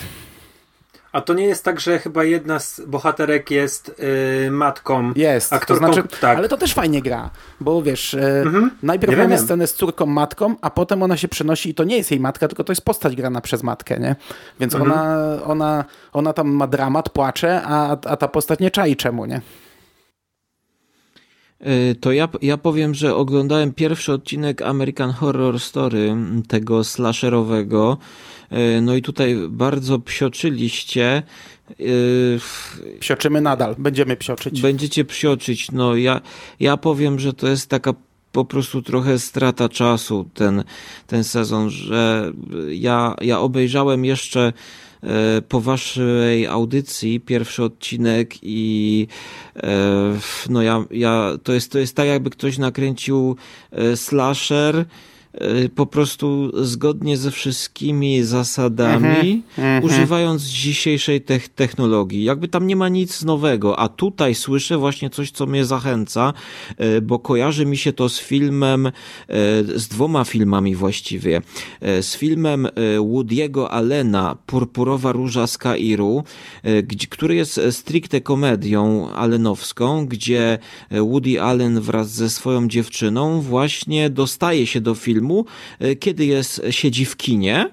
A 1.12 1.20
to 1.20 1.34
nie 1.34 1.44
jest 1.44 1.64
tak, 1.64 1.80
że 1.80 1.98
chyba 1.98 2.24
jedna 2.24 2.58
z 2.58 2.80
bohaterek 2.80 3.50
jest 3.50 4.02
yy, 4.44 4.50
matką. 4.50 5.12
Jest, 5.16 5.52
aktorką, 5.52 5.86
to 5.86 5.92
znaczy, 5.92 6.08
tak. 6.20 6.38
ale 6.38 6.48
to 6.48 6.56
też 6.56 6.74
fajnie 6.74 7.02
gra, 7.02 7.30
bo 7.60 7.82
wiesz, 7.82 8.12
yy, 8.12 8.22
mhm. 8.22 8.70
najpierw 8.82 9.12
nie 9.12 9.22
mamy 9.22 9.38
scenę 9.38 9.66
z 9.66 9.74
córką 9.74 10.06
matką, 10.06 10.54
a 10.60 10.70
potem 10.70 11.02
ona 11.02 11.16
się 11.16 11.28
przenosi 11.28 11.70
i 11.70 11.74
to 11.74 11.84
nie 11.84 11.96
jest 11.96 12.10
jej 12.10 12.20
matka, 12.20 12.48
tylko 12.48 12.64
to 12.64 12.72
jest 12.72 12.84
postać 12.84 13.16
grana 13.16 13.40
przez 13.40 13.62
matkę, 13.62 13.98
nie? 13.98 14.16
Więc 14.60 14.74
mhm. 14.74 14.92
ona, 14.92 15.26
ona, 15.44 15.84
ona 16.12 16.32
tam 16.32 16.48
ma 16.48 16.66
dramat, 16.66 17.10
płacze, 17.10 17.62
a, 17.64 17.90
a 17.90 18.16
ta 18.16 18.28
postać 18.28 18.58
nie 18.60 18.70
czai 18.70 18.96
czemu, 18.96 19.26
nie? 19.26 19.40
E, 21.60 21.94
to 21.94 22.12
ja, 22.12 22.28
ja 22.42 22.56
powiem, 22.56 22.94
że 22.94 23.14
oglądałem 23.14 23.72
pierwszy 23.72 24.12
odcinek 24.12 24.62
American 24.62 25.10
Horror 25.10 25.60
Story, 25.60 26.16
tego 26.48 26.84
slasherowego. 26.84 27.98
E, 28.50 28.80
no 28.80 28.94
i 28.94 29.02
tutaj 29.02 29.36
bardzo 29.48 29.98
psioczyliście. 29.98 31.22
E, 31.70 31.74
Psioczymy 33.00 33.40
nadal, 33.40 33.74
będziemy 33.78 34.16
psioczyć. 34.16 34.62
Będziecie 34.62 35.04
psioczyć. 35.04 35.72
No 35.72 35.96
ja, 35.96 36.20
ja 36.60 36.76
powiem, 36.76 37.18
że 37.18 37.32
to 37.32 37.48
jest 37.48 37.70
taka 37.70 37.94
po 38.32 38.44
prostu 38.44 38.82
trochę 38.82 39.18
strata 39.18 39.68
czasu 39.68 40.28
ten, 40.34 40.64
ten 41.06 41.24
sezon, 41.24 41.70
że 41.70 42.32
ja, 42.68 43.14
ja 43.20 43.40
obejrzałem 43.40 44.04
jeszcze 44.04 44.52
po 45.48 45.60
waszej 45.60 46.46
audycji 46.46 47.20
pierwszy 47.20 47.62
odcinek 47.62 48.34
i 48.42 49.06
e, 49.56 49.68
no 50.50 50.62
ja, 50.62 50.84
ja 50.90 51.32
to 51.42 51.52
jest 51.52 51.72
to 51.72 51.78
jest 51.78 51.96
tak 51.96 52.06
jakby 52.06 52.30
ktoś 52.30 52.58
nakręcił 52.58 53.36
e, 53.70 53.96
slasher 53.96 54.84
po 55.74 55.86
prostu 55.86 56.50
zgodnie 56.64 57.16
ze 57.16 57.30
wszystkimi 57.30 58.22
zasadami, 58.22 59.42
mm 59.58 59.80
-hmm. 59.80 59.84
używając 59.84 60.42
dzisiejszej 60.42 61.20
te 61.20 61.40
technologii. 61.40 62.24
Jakby 62.24 62.48
tam 62.48 62.66
nie 62.66 62.76
ma 62.76 62.88
nic 62.88 63.24
nowego, 63.24 63.78
a 63.78 63.88
tutaj 63.88 64.34
słyszę 64.34 64.78
właśnie 64.78 65.10
coś, 65.10 65.30
co 65.30 65.46
mnie 65.46 65.64
zachęca, 65.64 66.32
y, 66.80 67.00
bo 67.00 67.18
kojarzy 67.18 67.66
mi 67.66 67.76
się 67.76 67.92
to 67.92 68.08
z 68.08 68.20
filmem, 68.20 68.86
y, 68.86 68.90
z 69.78 69.88
dwoma 69.88 70.24
filmami 70.24 70.74
właściwie. 70.74 71.42
Z 71.82 72.16
filmem 72.16 72.68
Woody'ego 72.98 73.66
Allena, 73.70 74.36
Purpurowa 74.46 75.12
Róża 75.12 75.46
z 75.46 75.58
Kairu, 75.58 76.24
który 77.10 77.34
jest 77.34 77.60
stricte 77.70 78.20
komedią 78.20 79.10
allenowską, 79.10 80.06
gdzie 80.06 80.58
Woody 80.90 81.42
Allen 81.42 81.80
wraz 81.80 82.10
ze 82.10 82.30
swoją 82.30 82.68
dziewczyną 82.68 83.40
właśnie 83.40 84.10
dostaje 84.10 84.66
się 84.66 84.80
do 84.80 84.94
filmu 84.94 85.27
filmu, 85.28 85.44
e, 85.78 85.96
kiedy 85.96 86.26
jest, 86.26 86.62
siedzi 86.70 87.04
w 87.04 87.16
kinie 87.16 87.70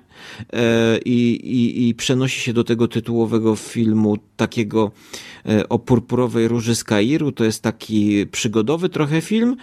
i, 1.06 1.40
i, 1.44 1.88
i 1.90 1.96
przenosi 1.96 2.42
się 2.42 2.54
do 2.54 2.64
tego 2.64 2.88
tytułowego 2.88 3.56
filmu 3.56 4.18
takiego 4.36 4.92
e, 5.46 5.70
o 5.70 5.80
purpurowej 5.80 6.48
róży 6.48 6.76
z 6.76 6.84
Kairu. 6.84 7.32
To 7.32 7.44
jest 7.44 7.62
taki 7.62 8.26
przygodowy 8.28 8.90
trochę 8.90 9.22
film. 9.22 9.56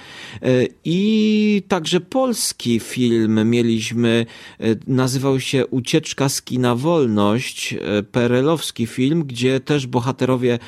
E, 0.42 0.48
I 0.84 1.62
także 1.68 2.00
polski 2.00 2.80
film 2.80 3.50
mieliśmy, 3.50 4.26
e, 4.60 4.64
nazywał 4.86 5.40
się 5.40 5.66
Ucieczka 5.66 6.28
z 6.28 6.42
kina 6.42 6.74
Wolność, 6.74 7.74
perelowski 8.12 8.86
film, 8.86 9.24
gdzie 9.24 9.60
też 9.60 9.86
bohaterowie 9.86 10.58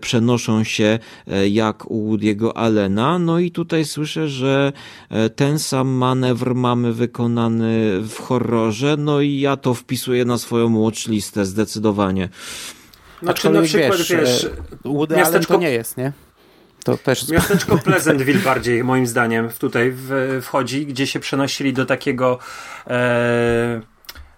przenoszą 0.00 0.64
się 0.64 0.98
jak 1.50 1.90
u 1.90 2.10
Woody'ego 2.10 2.52
Allena. 2.54 3.18
No 3.18 3.38
i 3.38 3.50
tutaj 3.50 3.84
słyszę, 3.84 4.28
że 4.28 4.72
ten 5.36 5.58
sam 5.58 5.88
manewr 5.88 6.54
mamy 6.54 6.92
wykonany 6.92 8.00
w 8.00 8.18
horrorze. 8.20 8.96
No 8.98 9.20
i 9.20 9.40
ja 9.44 9.56
to 9.56 9.74
wpisuję 9.74 10.24
na 10.24 10.38
swoją 10.38 10.82
watchlistę 10.82 11.44
zdecydowanie. 11.44 12.28
Znaczy, 13.22 13.50
na 13.50 13.62
przykład, 13.62 13.98
wiesz, 13.98 14.12
wiesz 14.12 14.50
Woody 14.84 15.16
miasteczko... 15.16 15.54
Allen 15.54 15.60
to 15.60 15.66
nie 15.66 15.72
jest, 15.72 15.96
nie? 15.96 16.12
To 16.84 16.96
też... 16.96 17.28
Miasteczko 17.28 17.78
Pleasantville 17.84 18.40
bardziej, 18.40 18.84
moim 18.84 19.06
zdaniem, 19.06 19.48
tutaj 19.58 19.92
w, 19.94 20.38
wchodzi, 20.42 20.86
gdzie 20.86 21.06
się 21.06 21.20
przenosili 21.20 21.72
do 21.72 21.86
takiego 21.86 22.38
e, 22.86 23.80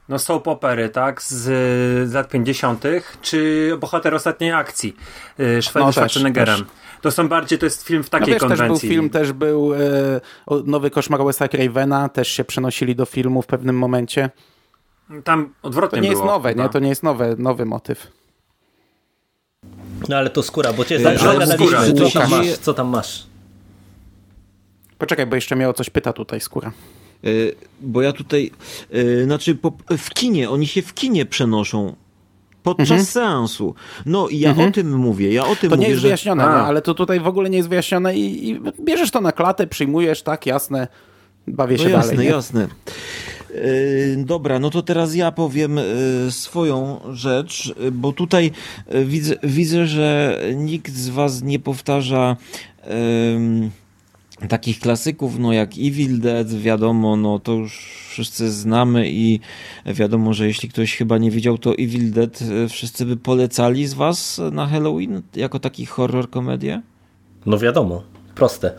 no 0.09 0.19
soap 0.19 0.49
opery, 0.49 0.89
tak, 0.89 1.23
z, 1.23 1.43
z 2.11 2.13
lat 2.13 2.29
50., 2.29 2.85
czy 3.23 3.71
bohater 3.81 4.15
ostatniej 4.15 4.53
akcji 4.53 4.97
e, 5.39 5.45
no, 5.75 5.93
Schwarzeneggerem. 5.93 6.59
Też. 6.59 6.67
To 7.01 7.11
są 7.11 7.29
bardziej, 7.29 7.59
to 7.59 7.67
jest 7.67 7.83
film 7.83 8.03
w 8.03 8.11
takiej 8.11 8.29
no, 8.29 8.35
wiesz, 8.35 8.41
konwencji. 8.41 8.69
Też 8.69 8.81
był 8.81 8.91
film, 8.91 9.11
też 9.11 9.33
był 9.33 9.75
e, 9.75 9.79
Nowy 10.65 10.91
Koszmar 10.91 11.21
Wes'a 11.21 11.49
Cravena, 11.49 12.09
też 12.09 12.29
się 12.29 12.45
przenosili 12.45 12.97
do 12.97 13.05
filmu 13.05 13.43
w 13.43 13.47
pewnym 13.47 13.79
momencie. 13.79 14.31
Tam 15.25 15.55
odwrotnie 15.63 15.99
To 15.99 16.05
nie 16.05 16.11
było, 16.11 16.23
jest 16.23 16.35
nowe, 16.35 16.55
nie? 16.55 16.69
To 16.69 16.79
nie 16.79 16.89
jest 16.89 17.03
nowe, 17.03 17.35
nowy 17.39 17.65
motyw. 17.65 18.13
No 20.09 20.17
ale 20.17 20.31
to 20.31 20.43
skóra, 20.43 20.73
bo 20.73 20.85
cię 20.85 21.01
zagadaliśmy. 21.01 21.95
Co, 21.95 22.11
tam 22.11 22.31
masz? 22.31 22.59
co 22.59 22.75
tam 22.75 22.89
masz? 22.89 23.27
Poczekaj, 24.99 25.27
bo 25.27 25.35
jeszcze 25.35 25.57
miało 25.57 25.73
coś 25.73 25.91
pyta 25.91 26.13
tutaj 26.13 26.41
skóra. 26.41 26.73
Yy, 27.23 27.55
bo 27.81 28.03
ja 28.03 28.13
tutaj, 28.13 28.51
yy, 28.91 29.25
znaczy 29.25 29.55
po, 29.55 29.73
w 29.99 30.11
kinie, 30.11 30.51
oni 30.51 30.67
się 30.67 30.83
w 30.83 30.95
kinie 30.95 31.27
przenoszą 31.27 31.97
podczas 32.63 32.91
mhm. 32.91 33.05
seansu. 33.07 33.75
No 34.07 34.29
i 34.29 34.39
ja 34.39 34.51
mhm. 34.51 34.69
o 34.69 34.73
tym 34.73 34.97
mówię, 34.97 35.33
ja 35.33 35.47
o 35.47 35.57
tym 35.57 35.71
To 35.71 35.77
mówię, 35.77 35.87
nie 35.87 35.91
jest 35.91 36.03
że... 36.03 36.09
wyjaśnione, 36.09 36.43
no, 36.43 36.51
ale 36.51 36.83
to 36.83 36.95
tutaj 36.95 37.21
w 37.21 37.27
ogóle 37.27 37.51
nie 37.51 37.57
jest 37.57 37.69
wyjaśnione 37.69 38.17
i, 38.17 38.51
i 38.51 38.61
bierzesz 38.81 39.11
to 39.11 39.21
na 39.21 39.33
klatę, 39.33 39.67
przyjmujesz, 39.67 40.23
tak, 40.23 40.47
jasne, 40.47 40.89
bawię 41.47 41.77
no 41.77 41.83
się 41.83 41.91
jasne, 41.91 42.13
dalej. 42.13 42.27
Jasne, 42.27 42.61
jasne. 42.61 42.75
Yy, 44.17 44.25
dobra, 44.25 44.59
no 44.59 44.71
to 44.71 44.83
teraz 44.83 45.15
ja 45.15 45.33
powiem 45.33 45.77
yy, 45.77 46.31
swoją 46.31 47.01
rzecz, 47.13 47.75
bo 47.93 48.13
tutaj 48.13 48.51
yy, 48.91 49.05
widzę, 49.05 49.35
widzę, 49.43 49.87
że 49.87 50.41
nikt 50.55 50.93
z 50.95 51.09
was 51.09 51.43
nie 51.43 51.59
powtarza 51.59 52.37
takich 54.49 54.81
klasyków, 54.81 55.39
no 55.39 55.53
jak 55.53 55.71
Evil 55.73 56.21
Dead, 56.21 56.55
wiadomo, 56.55 57.17
no 57.17 57.39
to 57.39 57.53
już 57.53 58.07
wszyscy 58.11 58.51
znamy 58.51 59.11
i 59.11 59.41
wiadomo, 59.87 60.35
że 60.35 60.47
jeśli 60.47 60.69
ktoś 60.69 60.97
chyba 60.97 61.19
nie 61.19 61.31
widział, 61.31 61.59
to 61.59 61.73
Evil 61.73 62.11
Dead 62.11 62.39
wszyscy 62.69 63.07
by 63.07 63.17
polecali 63.17 63.87
z 63.87 63.95
was 63.95 64.41
na 64.53 64.67
Halloween 64.67 65.23
jako 65.37 65.59
taki 65.59 65.87
horror 65.87 66.31
komedię? 66.31 66.83
No 67.47 67.59
wiadomo, 67.59 68.03
proste. 68.35 68.73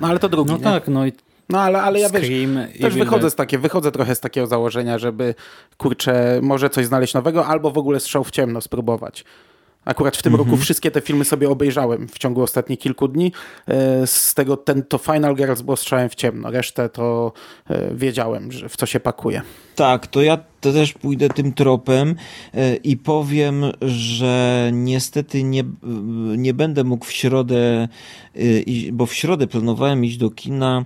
No 0.00 0.08
ale 0.08 0.18
to 0.18 0.28
drugi, 0.28 0.50
No 0.50 0.56
nie? 0.58 0.64
tak, 0.64 0.88
no 0.88 1.06
i 1.06 1.12
no 1.48 1.60
ale, 1.60 1.82
ale 1.82 2.00
ja 2.00 2.08
Scream, 2.08 2.58
wiesz, 2.68 2.80
też 2.80 2.94
wychodzę 2.94 3.30
z, 3.30 3.34
takie, 3.34 3.58
wychodzę 3.58 3.92
trochę 3.92 4.14
z 4.14 4.20
takiego 4.20 4.46
założenia, 4.46 4.98
żeby 4.98 5.34
kurczę, 5.78 6.40
może 6.42 6.70
coś 6.70 6.86
znaleźć 6.86 7.14
nowego, 7.14 7.46
albo 7.46 7.70
w 7.70 7.78
ogóle 7.78 8.00
strzał 8.00 8.24
w 8.24 8.30
ciemno 8.30 8.60
spróbować. 8.60 9.24
Akurat 9.84 10.16
w 10.16 10.22
tym 10.22 10.32
roku 10.32 10.50
mhm. 10.50 10.62
wszystkie 10.62 10.90
te 10.90 11.00
filmy 11.00 11.24
sobie 11.24 11.50
obejrzałem 11.50 12.08
w 12.08 12.18
ciągu 12.18 12.42
ostatnich 12.42 12.78
kilku 12.78 13.08
dni. 13.08 13.32
E, 13.68 14.06
z 14.06 14.34
tego 14.34 14.56
ten, 14.56 14.82
to 14.82 14.98
Final 14.98 15.34
Girls 15.34 15.62
było 15.62 15.76
strzałem 15.76 16.08
w 16.08 16.14
ciemno. 16.14 16.50
Resztę 16.50 16.88
to 16.88 17.32
e, 17.70 17.94
wiedziałem, 17.94 18.52
że 18.52 18.68
w 18.68 18.76
co 18.76 18.86
się 18.86 19.00
pakuje. 19.00 19.42
Tak, 19.76 20.06
to 20.06 20.22
ja 20.22 20.38
to 20.62 20.72
też 20.72 20.92
pójdę 20.92 21.28
tym 21.28 21.52
tropem 21.52 22.14
e, 22.54 22.76
i 22.76 22.96
powiem, 22.96 23.64
że 23.82 24.70
niestety 24.72 25.42
nie, 25.44 25.64
nie 26.36 26.54
będę 26.54 26.84
mógł 26.84 27.04
w 27.04 27.12
środę, 27.12 27.88
bo 28.92 29.06
w 29.06 29.14
środę 29.14 29.46
planowałem 29.46 30.04
iść 30.04 30.16
do 30.16 30.30
kina 30.30 30.84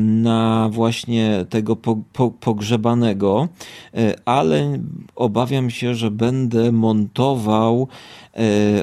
na 0.00 0.68
właśnie 0.72 1.44
tego 1.50 1.76
po, 1.76 1.96
po, 2.12 2.30
pogrzebanego, 2.30 3.48
ale 4.24 4.78
obawiam 5.14 5.70
się, 5.70 5.94
że 5.94 6.10
będę 6.10 6.72
montował 6.72 7.88
E, 8.23 8.23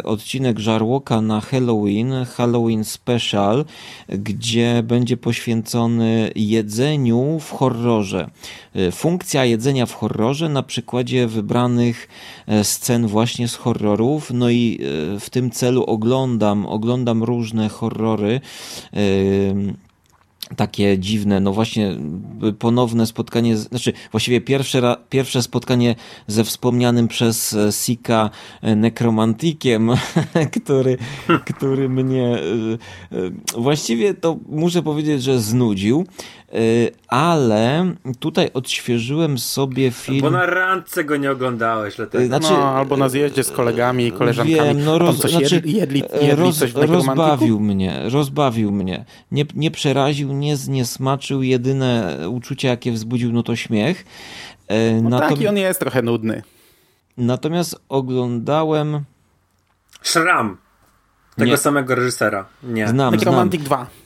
odcinek 0.04 0.60
Żarłoka 0.60 1.22
na 1.22 1.41
Halloween, 1.41 2.14
Halloween 2.36 2.84
Special, 2.84 3.66
gdzie 4.10 4.84
będzie 4.84 5.18
poświęcony 5.18 6.32
jedzeniu 6.36 7.39
w 7.39 7.52
horrorze. 7.52 8.30
E, 8.76 8.91
funkcja 8.91 9.45
jedzenia 9.45 9.86
w 9.86 9.93
horrorze 9.93 10.49
na 10.49 10.64
przykładzie 10.64 11.28
wybranych 11.28 12.08
e, 12.47 12.64
scen 12.64 13.08
właśnie 13.08 13.47
z 13.47 13.56
horrorów. 13.56 14.32
No 14.34 14.49
i 14.49 14.80
w 15.20 15.30
tym 15.30 15.52
celu 15.52 15.84
oglądam, 15.84 16.66
oglądam 16.66 17.24
różne 17.24 17.70
horrory 17.70 18.41
takie 20.56 20.99
dziwne, 20.99 21.39
no 21.39 21.54
właśnie 21.54 21.95
ponowne 22.60 23.06
spotkanie, 23.06 23.58
znaczy 23.58 23.93
właściwie 24.12 24.41
pierwsze, 24.41 24.95
pierwsze 25.10 25.41
spotkanie 25.41 25.95
ze 26.28 26.43
wspomnianym 26.43 27.08
przez 27.08 27.54
e, 27.54 27.72
Sika 27.72 28.30
e, 28.62 28.76
nekromantikiem, 28.76 29.89
który, 30.62 30.97
który 31.45 31.89
mnie 31.89 32.39
e, 33.12 33.18
właściwie 33.58 34.14
to 34.14 34.38
muszę 34.49 34.84
powiedzieć, 34.84 35.24
że 35.24 35.39
znudził. 35.39 36.06
Y, 36.56 36.91
ale 37.08 37.93
tutaj 38.20 38.49
odświeżyłem 38.54 39.38
sobie 39.38 39.91
film... 39.91 40.22
Bo 40.22 40.30
na 40.30 40.45
randce 40.45 41.04
go 41.04 41.18
nie 41.18 41.32
oglądałeś. 41.32 41.95
Dlatego. 41.95 42.26
Znaczy, 42.26 42.52
no, 42.52 42.76
albo 42.76 42.97
na 42.97 43.10
zjeździe 43.10 43.43
z 43.43 43.52
kolegami 43.52 44.08
i 44.08 44.12
koleżankami. 44.12 44.56
Wiem, 44.56 44.86
no 44.86 44.99
roz, 44.99 45.18
coś 45.18 45.32
znaczy, 45.32 45.56
jedli, 45.56 45.74
jedli, 45.74 46.04
jedli 46.22 46.36
roz, 46.36 46.58
coś 46.58 46.74
rozbawił 46.74 47.60
mnie, 47.60 48.02
rozbawił 48.10 48.72
mnie. 48.72 49.06
Nie, 49.32 49.45
nie 49.56 49.72
przeraził, 49.72 50.34
nie 50.34 50.58
zniesmaczył. 50.58 51.43
Jedyne 51.43 52.18
uczucie, 52.30 52.68
jakie 52.68 52.91
wzbudził, 52.91 53.32
no 53.34 53.43
to 53.43 53.56
śmiech. 53.56 54.06
Y, 54.72 55.02
no 55.02 55.10
Natom... 55.10 55.30
taki 55.30 55.47
on 55.47 55.58
jest 55.58 55.80
trochę 55.80 56.02
nudny. 56.02 56.43
Natomiast 57.18 57.82
oglądałem... 57.89 59.04
Szram. 60.02 60.58
Tego 61.36 61.52
nie. 61.52 61.58
samego 61.58 61.95
reżysera. 61.95 62.45
Nie. 62.64 62.88
Znam, 62.88 63.16
Necromantic 63.16 63.62
znam. 63.62 63.86
2. 63.86 64.01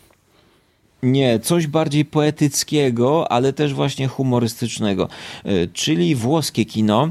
Nie, 1.06 1.39
coś 1.39 1.68
bardziej 1.68 2.06
poetyckiego, 2.06 3.32
ale 3.32 3.53
też 3.53 3.74
właśnie 3.74 4.08
humorystycznego, 4.08 5.08
e, 5.43 5.68
czyli 5.68 6.16
włoskie 6.16 6.66
kino. 6.66 7.10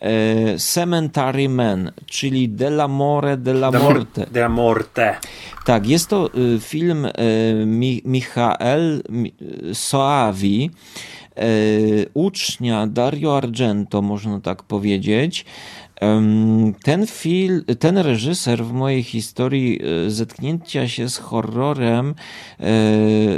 e, 0.00 0.58
Cemetery 0.58 1.48
Man, 1.48 1.92
czyli 2.06 2.48
Delamore 2.48 3.36
della 3.36 3.70
Morte. 3.70 4.26
Della 4.32 4.48
Morte. 4.48 5.16
Tak, 5.64 5.86
jest 5.86 6.08
to 6.08 6.30
y, 6.34 6.60
film 6.60 7.08
Mi 7.66 8.02
Michael 8.04 9.02
Soavi, 9.72 10.70
ucznia 12.14 12.86
Dario 12.86 13.36
Argento, 13.36 14.02
można 14.02 14.40
tak 14.40 14.62
powiedzieć. 14.62 15.44
Ten 16.82 17.06
film, 17.06 17.64
ten 17.78 17.98
reżyser 17.98 18.64
w 18.64 18.72
mojej 18.72 19.02
historii 19.02 19.80
zetknięcia 20.08 20.88
się 20.88 21.08
z 21.08 21.16
horrorem 21.16 22.14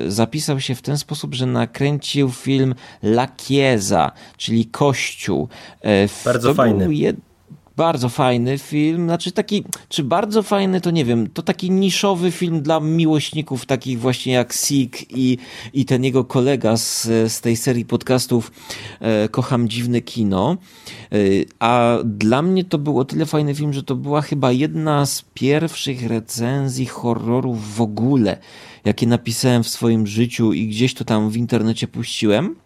zapisał 0.07 0.61
się 0.61 0.75
w 0.75 0.83
ten 0.83 0.99
sposób, 0.99 1.35
że 1.35 1.47
nakręcił 1.47 2.31
film 2.31 2.75
La 3.03 3.29
Chiesa, 3.41 4.13
czyli 4.37 4.67
Kościół. 4.67 5.49
Bardzo 6.25 6.49
to 6.49 6.55
fajny. 6.55 7.15
Bardzo 7.77 8.09
fajny 8.09 8.59
film, 8.59 9.05
znaczy 9.05 9.33
taki, 9.33 9.65
czy 9.89 10.05
bardzo 10.05 10.43
fajny, 10.43 10.81
to 10.81 10.91
nie 10.91 11.05
wiem, 11.05 11.31
to 11.31 11.43
taki 11.43 11.71
niszowy 11.71 12.31
film 12.31 12.63
dla 12.63 12.81
miłośników 12.81 13.67
takich 13.67 14.01
właśnie 14.01 14.33
jak 14.33 14.53
Sik 14.53 15.11
i, 15.11 15.39
i 15.73 15.85
ten 15.85 16.05
jego 16.05 16.25
kolega 16.25 16.77
z, 16.77 17.03
z 17.33 17.41
tej 17.41 17.57
serii 17.57 17.85
podcastów 17.85 18.53
e, 19.01 19.29
Kocham 19.29 19.69
Dziwne 19.69 20.01
Kino. 20.01 20.57
E, 21.13 21.17
a 21.59 21.99
dla 22.05 22.43
mnie 22.43 22.65
to 22.65 22.79
był 22.79 22.99
o 22.99 23.05
tyle 23.05 23.27
fajny 23.27 23.55
film, 23.55 23.73
że 23.73 23.83
to 23.83 23.97
była 23.97 24.21
chyba 24.21 24.53
jedna 24.53 25.07
z 25.07 25.25
pierwszych 25.35 26.07
recenzji 26.07 26.87
horrorów 26.87 27.75
w 27.75 27.81
ogóle, 27.81 28.39
jakie 28.85 29.07
napisałem 29.07 29.63
w 29.63 29.69
swoim 29.69 30.07
życiu 30.07 30.53
i 30.53 30.69
gdzieś 30.69 30.95
to 30.95 31.05
tam 31.05 31.31
w 31.31 31.37
internecie 31.37 31.89
puściłem. 31.89 32.64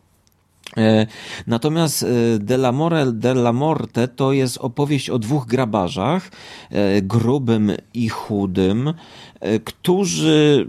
E, 0.77 1.07
natomiast 1.47 2.03
e, 2.03 2.39
Della, 2.39 2.73
More, 2.73 3.13
Della 3.13 3.53
Morte 3.53 4.09
to 4.09 4.33
jest 4.33 4.59
opowieść 4.59 5.11
o 5.11 5.19
dwóch 5.19 5.47
grabarzach, 5.47 6.31
e, 6.71 7.03
grubym 7.03 7.73
i 7.95 8.09
chudym, 8.09 8.95
którzy 9.65 10.69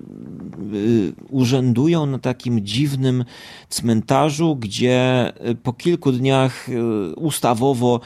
urzędują 1.29 2.05
na 2.05 2.19
takim 2.19 2.65
dziwnym 2.65 3.25
cmentarzu, 3.69 4.55
gdzie 4.55 5.31
po 5.63 5.73
kilku 5.73 6.11
dniach 6.11 6.67
ustawowo 7.15 7.99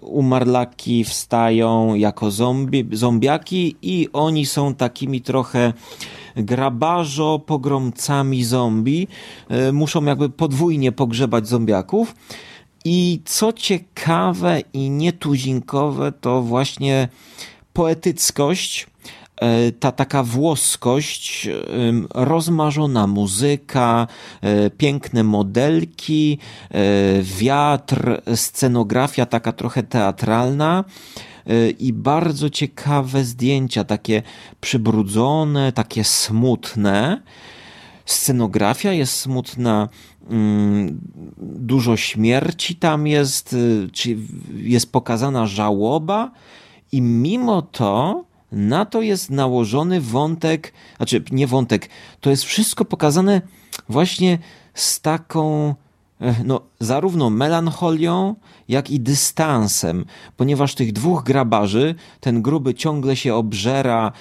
umarlaki 0.00 1.04
wstają 1.04 1.94
jako 1.94 2.30
zombie, 2.30 2.88
zombiaki 2.92 3.76
i 3.82 4.08
oni 4.12 4.46
są 4.46 4.74
takimi 4.74 5.20
trochę 5.20 5.72
grabarzo 6.36 7.38
pogromcami 7.38 8.44
zombie 8.44 9.08
e, 9.48 9.72
muszą 9.72 10.04
jakby 10.04 10.30
podwójnie 10.30 10.92
pogrzebać 10.92 11.48
zombiaków. 11.48 12.14
I 12.84 13.20
co 13.24 13.52
ciekawe 13.52 14.60
i 14.72 14.90
nietuzinkowe, 14.90 16.12
to 16.12 16.42
właśnie 16.42 17.08
poetyckość, 17.72 18.86
e, 19.36 19.72
ta 19.72 19.92
taka 19.92 20.22
włoskość, 20.22 21.48
rozmarzona 22.14 23.06
muzyka, 23.06 24.06
e, 24.42 24.70
piękne 24.70 25.24
modelki, 25.24 26.38
wiatr, 27.22 28.22
scenografia 28.34 29.26
taka 29.26 29.52
trochę 29.52 29.82
teatralna. 29.82 30.84
Y, 31.50 31.70
i 31.78 31.92
bardzo 31.92 32.50
ciekawe 32.50 33.24
zdjęcia, 33.24 33.84
takie 33.84 34.22
przybrudzone, 34.60 35.72
takie 35.72 36.04
smutne. 36.04 37.22
Scenografia 38.04 38.92
jest 38.92 39.16
smutna, 39.16 39.88
mm, 40.30 41.00
dużo 41.38 41.96
śmierci 41.96 42.76
tam 42.76 43.06
jest, 43.06 43.52
y, 43.52 43.88
czy 43.92 44.16
jest 44.56 44.92
pokazana 44.92 45.46
żałoba, 45.46 46.30
i 46.92 47.02
mimo 47.02 47.62
to 47.62 48.24
na 48.52 48.84
to 48.84 49.02
jest 49.02 49.30
nałożony 49.30 50.00
wątek, 50.00 50.72
znaczy 50.96 51.22
nie 51.30 51.46
wątek, 51.46 51.88
to 52.20 52.30
jest 52.30 52.44
wszystko 52.44 52.84
pokazane 52.84 53.42
właśnie 53.88 54.38
z 54.74 55.00
taką 55.00 55.74
no, 56.44 56.60
zarówno 56.80 57.30
melancholią, 57.30 58.34
jak 58.68 58.90
i 58.90 59.00
dystansem, 59.00 60.04
ponieważ 60.36 60.74
tych 60.74 60.92
dwóch 60.92 61.24
grabarzy, 61.24 61.94
ten 62.20 62.42
gruby 62.42 62.74
ciągle 62.74 63.16
się 63.16 63.34
obżera, 63.34 64.12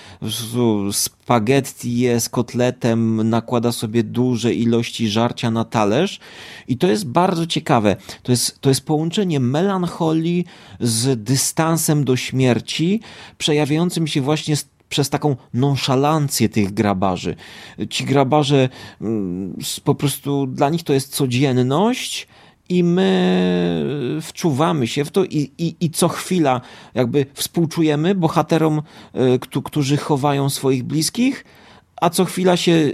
spaghetti 0.91 1.97
je 1.97 2.19
z 2.19 2.29
kotletem, 2.29 3.29
nakłada 3.29 3.71
sobie 3.71 4.03
duże 4.03 4.53
ilości 4.53 5.09
żarcia 5.09 5.51
na 5.51 5.65
talerz 5.65 6.19
i 6.67 6.77
to 6.77 6.87
jest 6.87 7.07
bardzo 7.07 7.47
ciekawe. 7.47 7.95
To 8.23 8.31
jest, 8.31 8.61
to 8.61 8.69
jest 8.69 8.85
połączenie 8.85 9.39
melancholii 9.39 10.45
z 10.79 11.23
dystansem 11.23 12.05
do 12.05 12.15
śmierci, 12.15 13.01
przejawiającym 13.37 14.07
się 14.07 14.21
właśnie 14.21 14.55
przez 14.89 15.09
taką 15.09 15.35
nonszalancję 15.53 16.49
tych 16.49 16.73
grabarzy. 16.73 17.35
Ci 17.89 18.05
grabarze 18.05 18.69
mm, 19.01 19.57
po 19.83 19.95
prostu 19.95 20.47
dla 20.47 20.69
nich 20.69 20.83
to 20.83 20.93
jest 20.93 21.15
codzienność 21.15 22.27
i 22.69 22.83
my 22.83 24.19
wczuwamy 24.21 24.87
się 24.87 25.05
w 25.05 25.11
to 25.11 25.25
i, 25.25 25.51
i, 25.57 25.75
i 25.79 25.89
co 25.89 26.07
chwila 26.07 26.61
jakby 26.93 27.25
współczujemy 27.33 28.15
bohaterom, 28.15 28.81
e, 29.13 29.39
którzy 29.63 29.97
chowają 29.97 30.49
swoich 30.49 30.83
bliskich, 30.83 31.45
a 32.01 32.09
co 32.09 32.25
chwila 32.25 32.57
się 32.57 32.91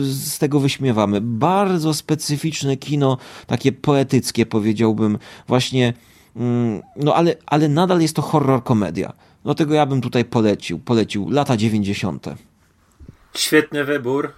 z 0.00 0.38
tego 0.38 0.60
wyśmiewamy. 0.60 1.20
Bardzo 1.20 1.94
specyficzne 1.94 2.76
kino, 2.76 3.18
takie 3.46 3.72
poetyckie 3.72 4.46
powiedziałbym, 4.46 5.18
właśnie, 5.48 5.92
mm, 6.36 6.82
no 6.96 7.14
ale, 7.14 7.34
ale 7.46 7.68
nadal 7.68 8.00
jest 8.00 8.16
to 8.16 8.22
horror 8.22 8.64
komedia. 8.64 9.12
No 9.44 9.54
tego 9.54 9.74
ja 9.74 9.86
bym 9.86 10.00
tutaj 10.00 10.24
polecił, 10.24 10.78
polecił 10.78 11.30
lata 11.30 11.56
90. 11.56 12.26
Świetny 13.34 13.84
wybór. 13.84 14.32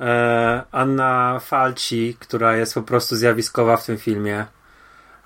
E, 0.00 0.62
Anna 0.72 1.40
Falci, 1.40 2.16
która 2.18 2.56
jest 2.56 2.74
po 2.74 2.82
prostu 2.82 3.16
zjawiskowa 3.16 3.76
w 3.76 3.86
tym 3.86 3.98
filmie. 3.98 4.46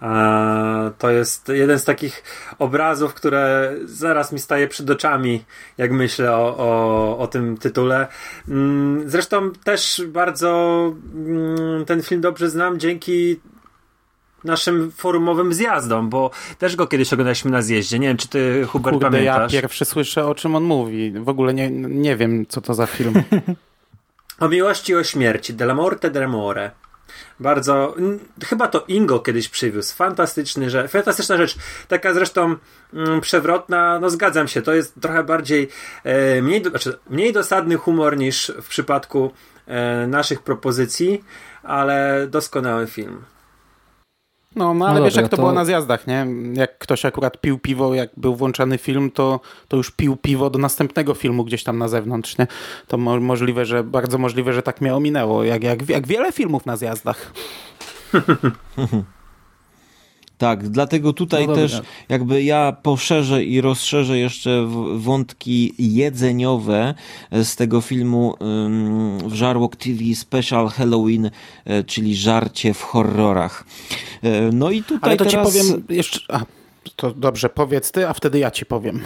E, 0.03 0.91
to 0.99 1.11
jest 1.11 1.49
jeden 1.49 1.79
z 1.79 1.85
takich 1.85 2.23
obrazów, 2.59 3.15
które 3.15 3.75
zaraz 3.85 4.33
mi 4.33 4.39
staje 4.39 4.69
przed 4.69 4.91
oczami, 4.91 5.45
jak 5.79 5.93
myślę 5.93 6.37
o, 6.37 6.57
o, 6.57 7.19
o 7.19 7.27
tym 7.27 7.57
tytule. 7.57 8.07
Mm, 8.49 9.11
zresztą 9.11 9.51
też 9.65 10.03
bardzo 10.09 10.93
mm, 11.15 11.85
ten 11.85 12.03
film 12.03 12.21
dobrze 12.21 12.51
znam 12.51 12.79
dzięki 12.79 13.41
naszym 14.45 14.93
forumowym 14.93 15.55
zjazdom, 15.55 16.09
bo 16.09 16.31
też 16.59 16.77
go 16.77 16.87
kiedyś 16.87 17.13
oglądaliśmy 17.13 17.51
na 17.51 17.63
zjeździe. 17.63 17.99
Nie 17.99 18.09
wiem, 18.09 18.17
czy 18.17 18.29
ty, 18.29 18.67
Hubert, 18.69 18.95
Kurde, 18.95 19.11
pamiętasz? 19.11 19.53
ja 19.53 19.61
pierwszy 19.61 19.85
słyszę, 19.85 20.27
o 20.27 20.35
czym 20.35 20.57
on 20.57 20.65
mówi. 20.65 21.13
W 21.13 21.29
ogóle 21.29 21.55
nie, 21.55 21.71
nie 21.71 22.17
wiem, 22.17 22.47
co 22.49 22.61
to 22.61 22.75
za 22.75 22.87
film. 22.87 23.15
o 24.41 24.49
miłości 24.49 24.93
i 24.93 24.97
o 24.97 25.05
śmierci. 25.05 25.55
Della 25.55 25.75
morte 25.75 26.11
dell'amore. 26.11 26.71
Bardzo, 27.41 27.95
chyba 28.45 28.69
to 28.69 28.85
Ingo 28.89 29.21
kiedyś 29.21 29.49
przywiózł. 29.49 29.95
Fantastyczny, 29.95 30.71
że, 30.71 30.89
fantastyczna 30.89 31.37
rzecz. 31.37 31.57
Taka 31.89 32.15
zresztą 32.15 32.57
mm, 32.95 33.21
przewrotna, 33.21 33.99
no 33.99 34.11
zgadzam 34.11 34.49
się, 34.49 34.63
to 34.63 34.73
jest 34.73 34.95
trochę 35.01 35.25
bardziej, 35.25 35.69
e, 36.05 36.43
mniej, 36.43 36.63
znaczy, 36.65 36.99
mniej 37.11 37.33
dosadny 37.33 37.77
humor 37.77 38.17
niż 38.17 38.53
w 38.63 38.69
przypadku 38.69 39.31
e, 39.67 40.07
naszych 40.07 40.43
propozycji, 40.43 41.25
ale 41.63 42.27
doskonały 42.31 42.87
film. 42.87 43.23
No, 44.57 44.75
no 44.75 44.87
ale 44.87 44.99
no 44.99 45.05
wiesz, 45.05 45.15
dobra, 45.15 45.23
jak 45.23 45.31
to, 45.31 45.37
to, 45.37 45.43
było 45.43 45.53
na 45.53 45.65
zjazdach, 45.65 46.07
nie? 46.07 46.27
Jak 46.55 46.79
ktoś 46.79 47.05
akurat 47.05 47.41
pił 47.41 47.59
piwo, 47.59 47.95
jak 47.95 48.11
był 48.17 48.37
włączany 48.37 48.79
film, 48.79 49.11
to, 49.11 49.41
to 49.69 49.77
już 49.77 49.91
pił 49.91 50.17
piwo 50.17 50.51
do 50.51 50.59
następnego 50.59 51.15
filmu 51.15 51.45
gdzieś 51.45 51.65
tam 51.65 51.79
na 51.79 51.89
zewnątrz, 51.89 52.39
nie? 52.39 52.47
To 52.87 52.99
mo 52.99 53.21
możliwe, 53.21 53.65
że 53.65 53.85
bardzo 53.85 54.19
możliwe, 54.19 54.53
że 54.53 54.63
tak 54.63 54.81
mnie 54.81 54.95
ominęło. 54.95 55.45
Jak, 55.45 55.63
jak, 55.63 55.89
jak 55.89 56.07
wiele 56.07 56.33
filmów 56.33 56.67
na 56.67 56.77
zjazdach. 56.77 57.33
Tak, 60.41 60.69
dlatego 60.69 61.13
tutaj 61.13 61.47
no 61.47 61.55
też 61.55 61.81
jakby 62.09 62.43
ja 62.43 62.77
poszerzę 62.83 63.45
i 63.45 63.61
rozszerzę 63.61 64.19
jeszcze 64.19 64.69
wątki 64.97 65.75
jedzeniowe 65.79 66.95
z 67.33 67.57
tego 67.57 67.81
filmu 67.81 68.35
w 69.25 69.35
Żarłok 69.35 69.77
TV 69.77 70.15
Special 70.15 70.69
Halloween, 70.69 71.31
e, 71.65 71.85
czyli 71.85 72.17
żarcie 72.17 72.75
w 72.75 72.83
horrorach. 72.83 73.65
E, 74.23 74.51
no 74.53 74.71
i 74.71 74.83
tutaj 74.83 75.11
Ale 75.11 75.17
to 75.17 75.25
teraz... 75.25 75.47
ci 75.47 75.53
powiem 75.53 75.85
jeszcze... 75.89 76.21
A, 76.29 76.41
to 76.97 77.11
dobrze, 77.11 77.49
powiedz 77.49 77.93
ty, 77.93 78.09
a 78.09 78.13
wtedy 78.13 78.39
ja 78.39 78.51
ci 78.51 78.67
powiem. 78.67 79.01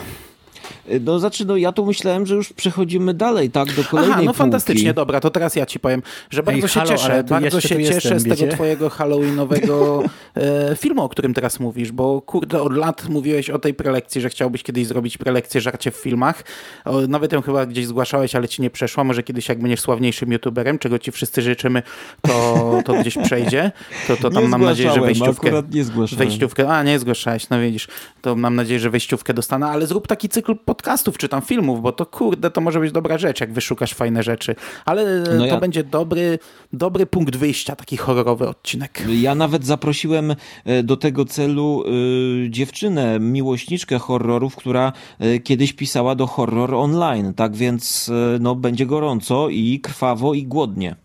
No 1.01 1.19
znaczy, 1.19 1.45
no 1.45 1.57
ja 1.57 1.73
tu 1.73 1.87
myślałem, 1.87 2.27
że 2.27 2.35
już 2.35 2.53
przechodzimy 2.53 3.15
dalej, 3.15 3.51
tak, 3.51 3.73
do 3.73 3.85
kolejnej 3.85 4.13
Aha, 4.13 4.23
no 4.23 4.27
półki. 4.27 4.39
fantastycznie, 4.39 4.95
dobra, 4.95 5.21
to 5.21 5.31
teraz 5.31 5.57
ja 5.57 5.67
ci 5.67 5.81
powiem, 5.81 6.03
że 6.31 6.43
bardzo 6.43 6.63
Ej, 6.63 6.69
się 6.69 6.81
halo, 6.81 6.91
cieszę, 6.91 7.25
bardzo 7.25 7.61
się 7.61 7.69
cieszę 7.69 7.95
jestem, 7.95 8.21
z 8.21 8.23
tego 8.23 8.37
wiecie? 8.37 8.49
twojego 8.49 8.91
halloweenowego 8.91 10.03
e, 10.37 10.77
filmu, 10.77 11.03
o 11.03 11.09
którym 11.09 11.35
teraz 11.35 11.61
mówisz, 11.61 11.93
bo 11.93 12.23
kurde, 12.23 12.63
od 12.63 12.73
lat 12.73 13.09
mówiłeś 13.09 13.51
o 13.51 13.59
tej 13.59 13.75
prelekcji, 13.75 14.21
że 14.21 14.29
chciałbyś 14.29 14.63
kiedyś 14.63 14.87
zrobić 14.87 15.19
prelekcję 15.19 15.61
żarcie 15.61 15.91
w 15.91 15.97
filmach. 15.97 16.45
O, 16.85 17.01
nawet 17.01 17.33
ją 17.33 17.43
chyba 17.43 17.67
gdzieś 17.67 17.87
zgłaszałeś, 17.87 18.35
ale 18.35 18.49
ci 18.49 18.63
nie 18.63 18.71
przeszła. 18.71 19.05
Może 19.05 19.23
kiedyś 19.23 19.49
jak 19.49 19.61
będziesz 19.61 19.81
sławniejszym 19.81 20.33
youtuberem, 20.33 20.79
czego 20.79 20.99
ci 20.99 21.13
wszyscy 21.13 21.43
życzymy, 21.43 21.83
to, 22.23 22.83
to 22.85 22.95
gdzieś 22.95 23.19
przejdzie. 23.25 23.73
To, 24.07 24.17
to 24.17 24.31
tam 24.31 24.43
Nie 24.43 24.49
mam 24.49 24.65
nadzieję, 24.65 24.93
że 24.95 25.01
wejściówkę... 25.01 25.49
akurat 25.49 25.75
nie 25.75 25.85
zgłaszałem. 25.85 26.27
Wejściówkę, 26.27 26.69
a 26.69 26.83
nie 26.83 26.99
zgłaszałeś, 26.99 27.49
no 27.51 27.61
widzisz, 27.61 27.89
to 28.23 28.37
mam 28.37 28.57
nadzieję, 28.57 28.81
że 28.81 28.91
wejściówkę 28.91 29.35
dostanę, 29.35 29.67
ale 29.67 29.87
zrób 29.87 30.07
taki 30.07 30.29
cykl 30.29 30.57
podcastów 30.75 31.19
czy 31.19 31.29
tam 31.29 31.43
filmów, 31.43 31.83
bo 31.83 31.93
to 31.93 32.07
kurde, 32.07 32.51
to 32.51 32.61
może 32.61 32.81
być 32.81 32.93
dobra 32.93 33.19
rzecz, 33.19 33.41
jak 33.41 33.53
wyszukasz 33.53 33.95
fajne 33.95 34.23
rzeczy, 34.23 34.57
ale 34.85 35.21
No 35.21 35.39
to 35.39 35.47
ja- 35.47 35.61
będzie 35.61 35.85
dobry, 35.85 36.39
dobry 36.73 37.07
punkt 37.07 37.37
wyjścia, 37.37 37.77
taki 37.77 37.97
horrorowy 37.97 38.49
odcinek. 38.49 39.03
Ja 39.09 39.35
nawet 39.35 39.67
zaprosiłem 39.67 40.35
e, 40.65 40.83
do 40.83 40.97
tego 40.97 41.25
celu 41.25 41.85
e, 41.87 42.51
dziewczynę, 42.51 43.21
miłośniczkę 43.21 43.99
horrorów, 43.99 44.57
która 44.57 44.93
e, 45.19 45.39
kiedyś 45.39 45.73
pisała 45.73 46.15
do 46.15 46.27
horror 46.27 46.75
online, 46.75 47.35
tak 47.35 47.57
więc 47.57 48.09
e, 48.09 48.39
no, 48.41 48.55
będzie 48.55 48.87
gorąco 48.87 49.49
i 49.49 49.81
krwawo 49.81 50.35
i 50.35 50.45
głodnie. 50.45 50.97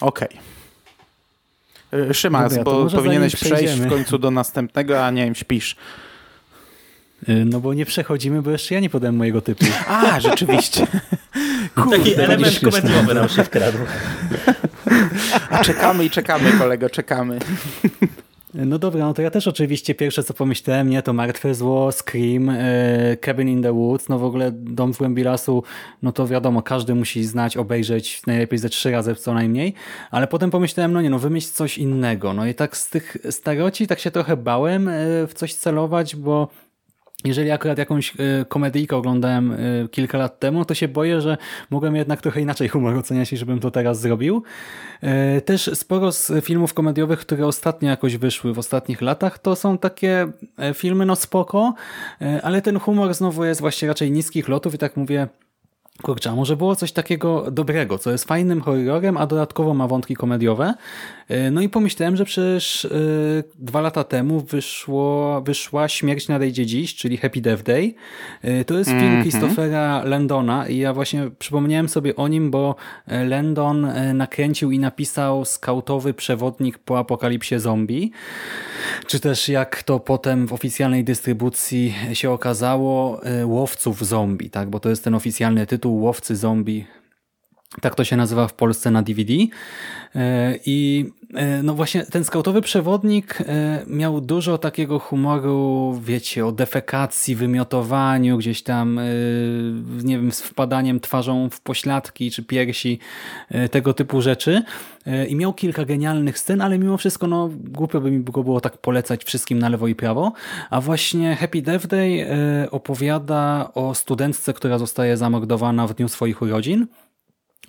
Okej. 0.00 0.28
Y, 1.94 2.14
Szymas, 2.14 2.56
Dobra, 2.56 2.72
bo 2.72 2.90
powinieneś 2.90 3.36
przejść 3.36 3.74
w 3.74 3.88
końcu 3.88 4.18
do 4.18 4.30
następnego, 4.30 5.04
a 5.06 5.10
nie 5.10 5.24
wiem, 5.24 5.34
śpisz. 5.34 5.76
Y, 7.28 7.44
No 7.44 7.60
bo 7.60 7.74
nie 7.74 7.86
przechodzimy, 7.86 8.42
bo 8.42 8.50
jeszcze 8.50 8.74
ja 8.74 8.80
nie 8.80 8.90
podałem 8.90 9.16
mojego 9.16 9.40
typu. 9.40 9.64
A, 9.88 10.20
rzeczywiście. 10.20 10.86
Taki 11.90 12.14
element 12.14 12.60
komediowy 12.60 13.14
nam 13.14 13.28
się 13.28 13.44
wkradł. 13.44 13.78
A 15.50 15.64
czekamy 15.64 16.04
i 16.04 16.10
czekamy, 16.10 16.52
kolego, 16.52 16.90
czekamy. 16.90 17.38
No 18.54 18.78
dobra, 18.78 19.06
no 19.06 19.14
to 19.14 19.22
ja 19.22 19.30
też 19.30 19.48
oczywiście 19.48 19.94
pierwsze 19.94 20.24
co 20.24 20.34
pomyślałem, 20.34 20.90
nie, 20.90 21.02
to 21.02 21.12
Martwe 21.12 21.54
Zło, 21.54 21.92
Scream, 21.92 22.48
e, 22.48 23.16
Cabin 23.16 23.48
in 23.48 23.62
the 23.62 23.72
Woods, 23.72 24.08
no 24.08 24.18
w 24.18 24.24
ogóle 24.24 24.50
Dom 24.52 24.94
w 24.94 24.98
głębi 24.98 25.22
lasu, 25.22 25.62
no 26.02 26.12
to 26.12 26.26
wiadomo, 26.26 26.62
każdy 26.62 26.94
musi 26.94 27.24
znać, 27.24 27.56
obejrzeć 27.56 28.22
najlepiej 28.26 28.58
ze 28.58 28.68
trzy 28.68 28.90
razy 28.90 29.14
co 29.14 29.34
najmniej, 29.34 29.74
ale 30.10 30.26
potem 30.26 30.50
pomyślałem, 30.50 30.92
no 30.92 31.02
nie, 31.02 31.10
no 31.10 31.18
wymyśl 31.18 31.48
coś 31.52 31.78
innego, 31.78 32.32
no 32.32 32.46
i 32.46 32.54
tak 32.54 32.76
z 32.76 32.90
tych 32.90 33.16
staroci 33.30 33.86
tak 33.86 34.00
się 34.00 34.10
trochę 34.10 34.36
bałem 34.36 34.88
e, 34.88 34.92
w 35.26 35.34
coś 35.34 35.54
celować, 35.54 36.16
bo 36.16 36.48
jeżeli 37.24 37.50
akurat 37.50 37.78
jakąś 37.78 38.14
y, 38.14 38.44
komedyjkę 38.48 38.96
oglądałem 38.96 39.52
y, 39.52 39.88
kilka 39.90 40.18
lat 40.18 40.38
temu, 40.38 40.64
to 40.64 40.74
się 40.74 40.88
boję, 40.88 41.20
że 41.20 41.36
mogłem 41.70 41.96
jednak 41.96 42.20
trochę 42.20 42.40
inaczej 42.40 42.68
humor 42.68 42.96
oceniać, 42.96 43.32
niż 43.32 43.44
bym 43.44 43.60
to 43.60 43.70
teraz 43.70 44.00
zrobił. 44.00 44.42
Y, 45.38 45.40
też 45.40 45.70
sporo 45.74 46.12
z 46.12 46.32
filmów 46.44 46.74
komediowych, 46.74 47.20
które 47.20 47.46
ostatnio 47.46 47.90
jakoś 47.90 48.16
wyszły 48.16 48.54
w 48.54 48.58
ostatnich 48.58 49.02
latach, 49.02 49.38
to 49.38 49.56
są 49.56 49.78
takie 49.78 50.32
e, 50.58 50.74
filmy, 50.74 51.06
no 51.06 51.16
spoko, 51.16 51.74
ale 52.42 52.62
ten 52.62 52.78
humor 52.78 53.14
znowu 53.14 53.44
jest 53.44 53.60
właśnie 53.60 53.88
raczej 53.88 54.10
niskich 54.10 54.48
lotów 54.48 54.74
i 54.74 54.78
tak 54.78 54.96
mówię, 54.96 55.28
Kurczę, 56.02 56.32
może 56.32 56.56
było 56.56 56.76
coś 56.76 56.92
takiego 56.92 57.50
dobrego, 57.50 57.98
co 57.98 58.10
jest 58.10 58.24
fajnym 58.24 58.60
horrorem, 58.60 59.16
a 59.16 59.26
dodatkowo 59.26 59.74
ma 59.74 59.88
wątki 59.88 60.16
komediowe. 60.16 60.74
Yy, 61.30 61.50
No 61.50 61.60
i 61.60 61.68
pomyślałem, 61.68 62.16
że 62.16 62.24
przecież 62.24 62.88
yy, 62.90 63.44
dwa 63.58 63.80
lata 63.80 64.04
temu 64.04 64.40
wyszło, 64.40 65.40
wyszła 65.40 65.88
Śmierć 65.88 66.28
nadejdzie 66.28 66.66
dziś, 66.66 66.94
czyli 66.94 67.16
Happy 67.16 67.40
Death 67.40 67.62
Day. 67.62 67.94
Yy, 68.44 68.64
To 68.64 68.78
jest 68.78 68.90
film 68.90 69.20
Christophera 69.22 70.04
Landona 70.04 70.68
i 70.68 70.78
ja 70.78 70.94
właśnie 70.94 71.30
przypomniałem 71.38 71.88
sobie 71.88 72.16
o 72.16 72.28
nim, 72.28 72.50
bo 72.50 72.76
e, 73.06 73.24
Landon 73.24 73.84
e, 73.84 74.14
nakręcił 74.14 74.70
i 74.70 74.78
napisał 74.78 75.44
skautowy 75.44 76.14
przewodnik 76.14 76.78
po 76.78 76.98
apokalipsie 76.98 77.58
zombie 77.58 78.12
czy 79.06 79.20
też 79.20 79.48
jak 79.48 79.82
to 79.82 80.00
potem 80.00 80.46
w 80.46 80.52
oficjalnej 80.52 81.04
dystrybucji 81.04 81.94
się 82.12 82.30
okazało, 82.30 83.20
łowców 83.44 84.06
zombie, 84.06 84.50
tak? 84.50 84.70
bo 84.70 84.80
to 84.80 84.88
jest 84.88 85.04
ten 85.04 85.14
oficjalny 85.14 85.66
tytuł 85.66 86.02
Łowcy 86.02 86.36
zombie. 86.36 86.86
Tak 87.80 87.94
to 87.94 88.04
się 88.04 88.16
nazywa 88.16 88.48
w 88.48 88.54
Polsce 88.54 88.90
na 88.90 89.02
DVD. 89.02 89.32
Y, 89.32 89.48
I 90.66 91.04
y, 91.58 91.62
no 91.62 91.74
właśnie 91.74 92.02
ten 92.02 92.24
skautowy 92.24 92.62
przewodnik 92.62 93.40
y, 93.40 93.44
miał 93.86 94.20
dużo 94.20 94.58
takiego 94.58 94.98
humoru, 94.98 96.00
wiecie, 96.04 96.46
o 96.46 96.52
defekacji, 96.52 97.36
wymiotowaniu, 97.36 98.38
gdzieś 98.38 98.62
tam, 98.62 99.00
nie 100.04 100.16
wiem, 100.18 100.32
z 100.32 100.40
wpadaniem 100.40 101.00
twarzą 101.00 101.50
w 101.50 101.60
pośladki 101.60 102.30
czy 102.30 102.42
piersi, 102.42 102.98
tego 103.70 103.94
typu 103.94 104.22
rzeczy. 104.22 104.62
I 105.28 105.36
miał 105.36 105.52
kilka 105.52 105.84
genialnych 105.84 106.38
scen, 106.38 106.60
ale 106.60 106.78
mimo 106.78 106.96
wszystko 106.96 107.26
no, 107.26 107.50
głupio 107.52 108.00
by 108.00 108.10
mi 108.10 108.18
było 108.18 108.60
tak 108.60 108.78
polecać 108.78 109.24
wszystkim 109.24 109.58
na 109.58 109.68
lewo 109.68 109.88
i 109.88 109.94
prawo. 109.94 110.32
A 110.70 110.80
właśnie 110.80 111.36
Happy 111.36 111.62
Death 111.62 111.86
Day 111.86 112.26
opowiada 112.70 113.70
o 113.74 113.94
studentce, 113.94 114.52
która 114.52 114.78
zostaje 114.78 115.16
zamordowana 115.16 115.86
w 115.86 115.94
dniu 115.94 116.08
swoich 116.08 116.42
urodzin. 116.42 116.86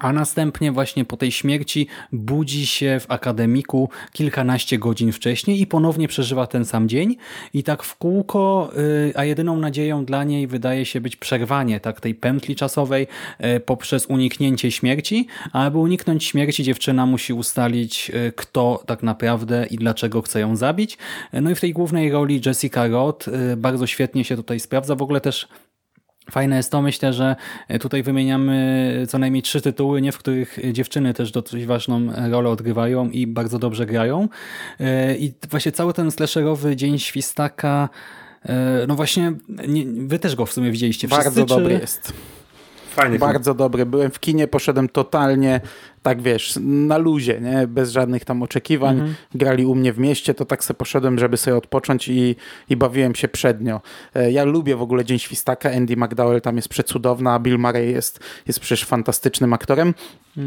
A 0.01 0.13
następnie 0.13 0.71
właśnie 0.71 1.05
po 1.05 1.17
tej 1.17 1.31
śmierci 1.31 1.87
budzi 2.11 2.67
się 2.67 2.99
w 2.99 3.11
akademiku 3.11 3.89
kilkanaście 4.11 4.77
godzin 4.77 5.11
wcześniej 5.11 5.61
i 5.61 5.67
ponownie 5.67 6.07
przeżywa 6.07 6.47
ten 6.47 6.65
sam 6.65 6.89
dzień. 6.89 7.15
I 7.53 7.63
tak 7.63 7.83
w 7.83 7.95
kółko, 7.95 8.71
y, 9.09 9.13
a 9.15 9.25
jedyną 9.25 9.57
nadzieją 9.57 10.05
dla 10.05 10.23
niej 10.23 10.47
wydaje 10.47 10.85
się 10.85 11.01
być 11.01 11.15
przerwanie 11.15 11.79
tak 11.79 12.01
tej 12.01 12.15
pętli 12.15 12.55
czasowej 12.55 13.07
y, 13.55 13.59
poprzez 13.59 14.05
uniknięcie 14.05 14.71
śmierci. 14.71 15.27
A 15.53 15.65
aby 15.65 15.77
uniknąć 15.77 16.25
śmierci 16.25 16.63
dziewczyna 16.63 17.05
musi 17.05 17.33
ustalić 17.33 18.11
y, 18.15 18.33
kto 18.35 18.83
tak 18.85 19.03
naprawdę 19.03 19.65
i 19.65 19.77
dlaczego 19.77 20.21
chce 20.21 20.39
ją 20.39 20.55
zabić. 20.55 20.97
No 21.33 21.49
i 21.49 21.55
w 21.55 21.61
tej 21.61 21.73
głównej 21.73 22.11
roli 22.11 22.41
Jessica 22.45 22.87
Roth 22.87 23.29
bardzo 23.57 23.87
świetnie 23.87 24.23
się 24.23 24.35
tutaj 24.35 24.59
sprawdza. 24.59 24.95
W 24.95 25.01
ogóle 25.01 25.21
też 25.21 25.47
Fajne 26.31 26.57
jest 26.57 26.71
to, 26.71 26.81
myślę, 26.81 27.13
że 27.13 27.35
tutaj 27.79 28.03
wymieniamy 28.03 29.05
co 29.09 29.19
najmniej 29.19 29.43
trzy 29.43 29.61
tytuły, 29.61 30.01
nie 30.01 30.11
w 30.11 30.17
których 30.17 30.59
dziewczyny 30.71 31.13
też 31.13 31.31
dosyć 31.31 31.65
ważną 31.65 32.01
rolę 32.29 32.49
odgrywają 32.49 33.09
i 33.09 33.27
bardzo 33.27 33.59
dobrze 33.59 33.85
grają. 33.85 34.29
I 35.19 35.33
właśnie 35.49 35.71
cały 35.71 35.93
ten 35.93 36.11
slasherowy 36.11 36.75
Dzień 36.75 36.99
Świstaka, 36.99 37.89
no 38.87 38.95
właśnie, 38.95 39.33
nie, 39.67 39.85
wy 39.85 40.19
też 40.19 40.35
go 40.35 40.45
w 40.45 40.53
sumie 40.53 40.71
widzieliście 40.71 41.07
wszyscy, 41.07 41.23
Bardzo 41.23 41.41
czy... 41.41 41.47
dobry 41.47 41.73
jest. 41.73 42.13
Fajny 42.91 43.17
film. 43.17 43.31
Bardzo 43.31 43.53
dobry. 43.53 43.85
Byłem 43.85 44.11
w 44.11 44.19
kinie, 44.19 44.47
poszedłem 44.47 44.89
totalnie, 44.89 45.61
tak 46.01 46.21
wiesz, 46.21 46.59
na 46.61 46.97
luzie, 46.97 47.41
nie? 47.41 47.67
bez 47.67 47.91
żadnych 47.91 48.25
tam 48.25 48.43
oczekiwań. 48.43 48.95
Mhm. 48.95 49.15
Grali 49.35 49.65
u 49.65 49.75
mnie 49.75 49.93
w 49.93 49.99
mieście, 49.99 50.33
to 50.33 50.45
tak 50.45 50.63
sobie 50.63 50.77
poszedłem, 50.77 51.19
żeby 51.19 51.37
sobie 51.37 51.57
odpocząć 51.57 52.07
i, 52.07 52.35
i 52.69 52.75
bawiłem 52.75 53.15
się 53.15 53.27
przednio. 53.27 53.81
E, 54.15 54.31
Ja 54.31 54.43
lubię 54.43 54.75
w 54.75 54.81
ogóle 54.81 55.05
Dzień 55.05 55.19
Świstaka, 55.19 55.71
Andy 55.71 55.97
McDowell 55.97 56.41
tam 56.41 56.55
jest 56.55 56.69
przecudowna, 56.69 57.33
a 57.33 57.39
Bill 57.39 57.57
Murray 57.59 57.91
jest, 57.91 58.19
jest 58.47 58.59
przecież 58.59 58.85
fantastycznym 58.85 59.53
aktorem. 59.53 59.93
E, 60.37 60.41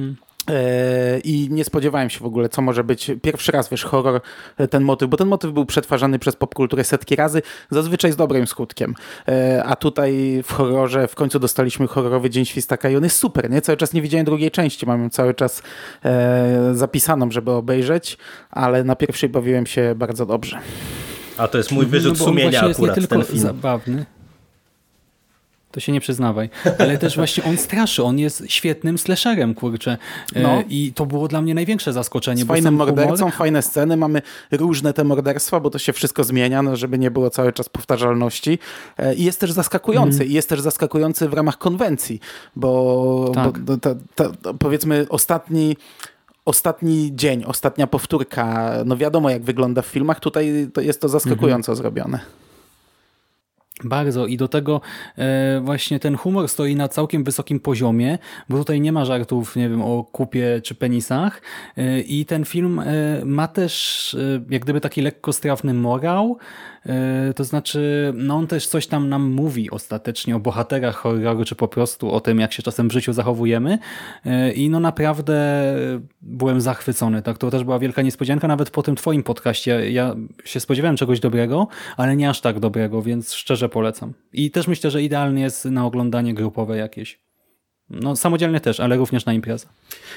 I 1.25 1.49
nie 1.51 1.65
spodziewałem 1.65 2.11
się 2.11 2.19
w 2.21 2.25
ogóle, 2.27 2.49
co 2.49 2.63
może 2.63 2.85
być. 2.85 3.11
Pierwszy 3.23 3.53
raz, 3.53 3.69
wiesz, 3.71 3.85
horror, 3.85 4.21
e, 4.59 4.69
ten 4.69 4.83
motyw, 4.83 5.09
bo 5.09 5.17
ten 5.17 5.29
motyw 5.29 5.53
był 5.53 5.67
przetwarzany 5.67 6.19
przez 6.19 6.37
popkulturę 6.37 6.85
setki 6.85 7.17
razy, 7.17 7.43
zazwyczaj 7.71 8.13
z 8.13 8.17
dobrym 8.17 8.47
skutkiem. 8.47 8.95
E, 9.29 9.65
A 9.67 9.77
tutaj 9.77 10.43
w 10.45 10.53
horrorze 10.53 11.09
w 11.09 11.15
końcu 11.15 11.39
dostaliśmy 11.39 11.87
horrorowy 11.87 12.31
Dzień 12.31 12.45
Świstaka 12.45 12.91
i 12.91 12.97
on 12.97 13.05
jest 13.05 13.17
super, 13.17 13.51
nie? 13.51 13.61
Cały 13.61 13.77
czas 13.77 13.93
nie 13.93 14.03
widziałem 14.03 14.25
drugiej 14.27 14.51
części, 14.51 14.87
mam 14.87 15.03
ją 15.03 15.11
cały 15.11 15.35
czas 15.35 15.63
e, 16.05 16.71
zapisaną, 16.75 17.31
żeby 17.31 17.51
obejrzeć, 17.51 18.19
ale 18.51 18.85
na 18.85 18.97
pierwszej 18.97 19.29
bawiłem 19.29 19.67
się 19.67 19.95
bardzo 19.97 20.27
dobrze. 20.27 20.59
A 21.39 21.49
to 21.49 21.59
jest 21.59 21.73
mój 21.73 21.87
wyrzut 21.87 22.13
No 22.13 22.19
bo 22.19 22.25
on 22.25 22.31
sumienia 22.31 22.51
właśnie 22.51 22.69
jest 22.69 22.81
nie 22.81 22.87
akurat, 22.91 22.99
tylko 23.09 23.17
ten 23.17 23.25
film. 23.25 23.39
zabawny, 23.39 24.07
to 25.75 25.81
się 25.81 25.93
nie 25.93 26.01
przyznawaj, 26.01 26.51
ale 26.79 26.99
też 26.99 27.17
właśnie 27.17 27.45
on 27.45 27.57
straszy, 27.57 28.03
on 28.05 28.19
jest 28.19 28.43
świetnym 28.49 28.99
slasherem, 28.99 29.55
kurczę. 29.55 29.99
E, 30.35 30.43
No. 30.43 30.63
I 30.69 30.93
to 30.95 31.07
było 31.07 31.29
dla 31.29 31.43
mnie 31.43 31.55
największe 31.55 31.93
zaskoczenie. 31.93 32.43
Z 32.45 32.47
fajnym 32.47 32.65
sam 32.65 32.75
humor- 32.75 32.97
mordercą, 32.97 33.31
fajne 33.31 33.63
sceny, 33.63 33.97
mamy 33.97 34.23
różne 34.51 34.93
te 34.93 35.05
morderstwa, 35.05 35.61
bo 35.61 35.71
to 35.71 35.79
się 35.79 35.93
wszystko 35.93 36.25
zmienia, 36.25 36.63
no, 36.63 36.77
żeby 36.77 36.99
nie 36.99 37.11
było 37.11 37.31
cały 37.31 37.53
czas 37.53 37.69
powtarzalności. 37.69 38.59
E, 38.99 39.15
I 39.15 39.25
jest 39.25 39.41
też 39.41 39.53
zaskakujący. 39.53 40.13
Mhm. 40.13 40.31
I 40.31 40.33
jest 40.33 40.49
też 40.49 40.61
zaskakujący 40.61 41.29
w 41.29 41.33
ramach 41.35 41.59
konwencji, 41.59 42.21
bo, 42.57 43.33
Tak. 43.35 43.59
bo 43.59 43.75
powiedzmy 44.59 45.07
ostatni 45.09 45.77
ostatni 46.45 47.11
dzień, 47.15 47.45
ostatnia 47.47 47.87
powtórka, 47.87 48.73
no 48.85 48.97
wiadomo 48.97 49.31
jak 49.31 49.43
wygląda 49.43 49.83
w 49.83 49.87
filmach, 49.87 50.21
tutaj 50.21 50.69
to 50.75 50.81
jest 50.81 51.01
to 51.01 51.09
zaskakująco 51.09 51.73
Mhm. 51.73 51.77
zrobione. 51.77 52.21
Bardzo. 53.85 54.27
I 54.27 54.37
do 54.37 54.49
tego 54.49 54.81
e, 55.19 55.61
właśnie 55.61 56.01
ten 56.01 56.17
humor 56.17 56.49
stoi 56.49 56.77
na 56.77 56.89
całkiem 56.89 57.25
wysokim 57.25 57.61
poziomie, 57.61 58.19
bo 58.49 58.59
tutaj 58.59 58.81
nie 58.81 58.93
ma 58.93 59.05
żartów, 59.05 59.57
nie 59.57 59.69
wiem, 59.69 59.83
o 59.83 60.05
kupie 60.05 60.61
czy 60.65 60.75
penisach. 60.75 61.43
E, 61.77 62.01
i 62.01 62.27
ten 62.27 62.45
film 62.45 62.79
e, 62.79 62.85
ma 63.25 63.49
też 63.49 64.17
jak 64.51 64.63
gdyby 64.63 64.81
taki 64.81 65.03
lekko 65.03 65.33
strawny 65.33 65.75
morał, 65.75 66.39
to 67.37 67.45
znaczy 67.45 68.13
no 68.17 68.37
on 68.37 68.47
też 68.47 68.67
coś 68.67 68.87
tam 68.87 69.09
nam 69.09 69.31
mówi 69.31 69.71
ostatecznie 69.71 70.37
o 70.37 70.41
bohaterach 70.41 70.97
horroru, 70.97 71.45
czy 71.45 71.55
po 71.55 71.69
prostu 71.69 72.11
o 72.11 72.21
tym, 72.21 72.41
jak 72.41 72.53
się 72.53 72.63
czasem 72.63 72.89
w 72.89 72.93
życiu 72.93 73.13
zachowujemy 73.13 73.79
e, 74.27 74.53
i 74.53 74.71
no 74.71 74.81
naprawdę 74.81 75.35
byłem 76.23 76.61
zachwycony, 76.61 77.23
tak, 77.23 77.39
to 77.39 77.51
też 77.51 77.65
była 77.65 77.79
wielka 77.79 78.03
niespodzianka, 78.03 78.49
nawet 78.49 78.71
po 78.71 78.83
tym 78.83 78.97
twoim 78.97 79.23
podcaście, 79.23 79.91
ja 79.91 80.15
się 80.45 80.61
spodziewałem 80.61 80.97
czegoś 80.97 81.21
dobrego, 81.21 81.69
ale 81.97 82.17
nie 82.17 82.31
aż 82.31 82.41
tak 82.41 82.61
dobrego, 82.61 83.03
więc 83.03 83.33
szczerze 83.33 83.69
polecam. 83.69 84.13
I 84.33 84.51
też 84.51 84.69
myślę, 84.69 84.91
że 84.91 85.03
idealny 85.03 85.41
jest 85.41 85.65
na 85.65 85.87
oglądanie 85.87 86.35
grupowe 86.35 86.77
jakieś. 86.77 87.25
No 87.91 88.17
samodzielnie 88.17 88.61
też, 88.61 88.81
ale 88.81 88.97
również 88.97 89.27
na 89.27 89.33
imprezę. 89.33 89.67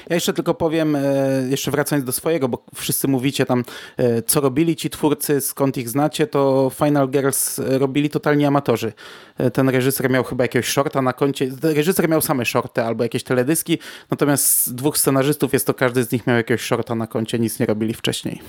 Ja 0.08 0.14
jeszcze 0.14 0.32
tylko 0.32 0.54
powiem, 0.54 0.96
e, 0.96 1.02
jeszcze 1.50 1.70
wracając 1.70 2.06
do 2.06 2.12
swojego, 2.12 2.48
bo 2.48 2.64
wszyscy 2.74 3.08
mówicie 3.08 3.46
tam, 3.46 3.64
e, 3.96 4.22
co 4.22 4.40
robili 4.40 4.76
ci 4.76 4.90
twórcy, 4.90 5.40
skąd 5.40 5.76
ich 5.76 5.88
znacie, 5.88 6.26
to 6.26 6.70
Final 6.74 7.08
Girls 7.08 7.58
robili 7.58 8.10
totalnie 8.10 8.46
amatorzy. 8.46 8.92
E, 9.38 9.50
ten 9.50 9.68
reżyser 9.68 10.10
miał 10.10 10.24
chyba 10.24 10.44
jakiegoś 10.44 10.68
shorta 10.68 11.02
na 11.02 11.12
koncie, 11.12 11.50
reżyser 11.62 12.08
miał 12.08 12.20
same 12.20 12.44
shorty 12.44 12.82
albo 12.82 13.02
jakieś 13.02 13.24
teledyski, 13.24 13.78
natomiast 14.10 14.66
z 14.66 14.74
dwóch 14.74 14.98
scenarzystów 14.98 15.52
jest 15.52 15.66
to 15.66 15.74
każdy 15.74 16.04
z 16.04 16.12
nich 16.12 16.26
miał 16.26 16.36
jakiegoś 16.36 16.62
shorta 16.62 16.94
na 16.94 17.06
koncie, 17.06 17.38
nic 17.38 17.60
nie 17.60 17.66
robili 17.66 17.94
wcześniej. 17.94 18.42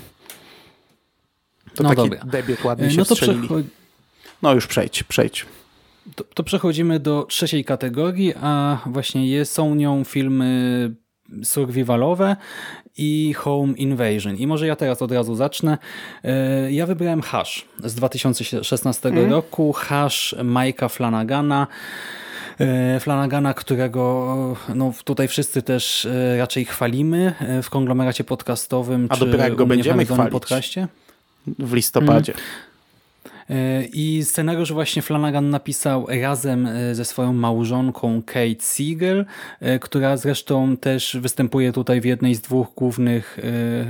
To 1.74 1.82
no 1.82 1.88
taki 1.88 2.02
dobra. 2.02 2.24
debiut 2.24 2.64
ładnie 2.64 2.90
się 2.90 2.96
no 2.96 3.04
to. 3.04 3.14
No 4.42 4.54
już 4.54 4.66
przejdź, 4.66 5.02
przejdź. 5.02 5.46
To, 6.14 6.24
to, 6.24 6.42
przechodzimy 6.42 7.00
do 7.00 7.24
trzeciej 7.24 7.64
kategorii, 7.64 8.34
a 8.40 8.78
właśnie 8.86 9.26
jest, 9.26 9.52
są 9.52 9.74
nią 9.74 10.04
filmy 10.04 10.94
survivalowe 11.42 12.36
i 12.96 13.34
Home 13.34 13.72
Invasion. 13.72 14.36
I 14.36 14.46
może 14.46 14.66
ja 14.66 14.76
teraz 14.76 15.02
od 15.02 15.12
razu 15.12 15.34
zacznę. 15.34 15.78
E, 16.24 16.72
ja 16.72 16.86
wybrałem 16.86 17.22
Hash 17.22 17.64
z 17.84 17.94
2016 17.94 19.08
mm. 19.08 19.30
roku. 19.30 19.72
Hash 19.72 20.34
Mike'a 20.38 20.88
Flanagana. 20.88 21.66
E, 22.60 23.00
Flanagana, 23.00 23.54
którego 23.54 24.56
no, 24.74 24.92
tutaj 25.04 25.28
wszyscy 25.28 25.62
też 25.62 26.06
e, 26.06 26.38
raczej 26.38 26.64
chwalimy 26.64 27.34
w 27.62 27.70
konglomeracie 27.70 28.24
podcastowym. 28.24 29.06
A 29.10 29.16
dopiero 29.16 29.42
jak 29.42 29.54
go 29.54 29.66
będziemy 29.66 30.04
chwalić 30.04 30.32
podcaście. 30.32 30.88
w 31.58 31.72
listopadzie. 31.72 32.32
Mm. 32.32 32.69
I 33.92 34.24
scenariusz 34.24 34.72
właśnie 34.72 35.02
Flanagan 35.02 35.50
napisał 35.50 36.06
razem 36.22 36.66
e, 36.66 36.94
ze 36.94 37.04
swoją 37.04 37.32
małżonką 37.32 38.22
Kate 38.26 38.64
Siegel, 38.74 39.26
e, 39.60 39.78
która 39.78 40.16
zresztą 40.16 40.76
też 40.76 41.16
występuje 41.20 41.72
tutaj 41.72 42.00
w 42.00 42.04
jednej 42.04 42.34
z 42.34 42.40
dwóch 42.40 42.68
głównych 42.76 43.38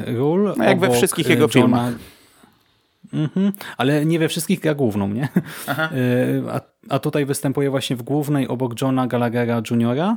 e, 0.06 0.12
ról. 0.12 0.54
No 0.56 0.64
jak 0.64 0.80
we 0.80 0.90
wszystkich 0.90 1.28
jego 1.28 1.42
Johna... 1.42 1.52
filmach. 1.52 1.94
Mhm. 3.12 3.52
Ale 3.76 4.06
nie 4.06 4.18
we 4.18 4.28
wszystkich 4.28 4.60
gra 4.60 4.74
główną, 4.74 5.08
nie? 5.08 5.28
A, 6.50 6.60
a, 6.88 6.98
tutaj 6.98 7.26
występuje 7.26 7.70
właśnie 7.70 7.96
w 7.96 8.02
głównej 8.02 8.48
obok 8.48 8.80
Johna 8.82 9.06
Gallaghera 9.06 9.62
Jr. 9.70 10.16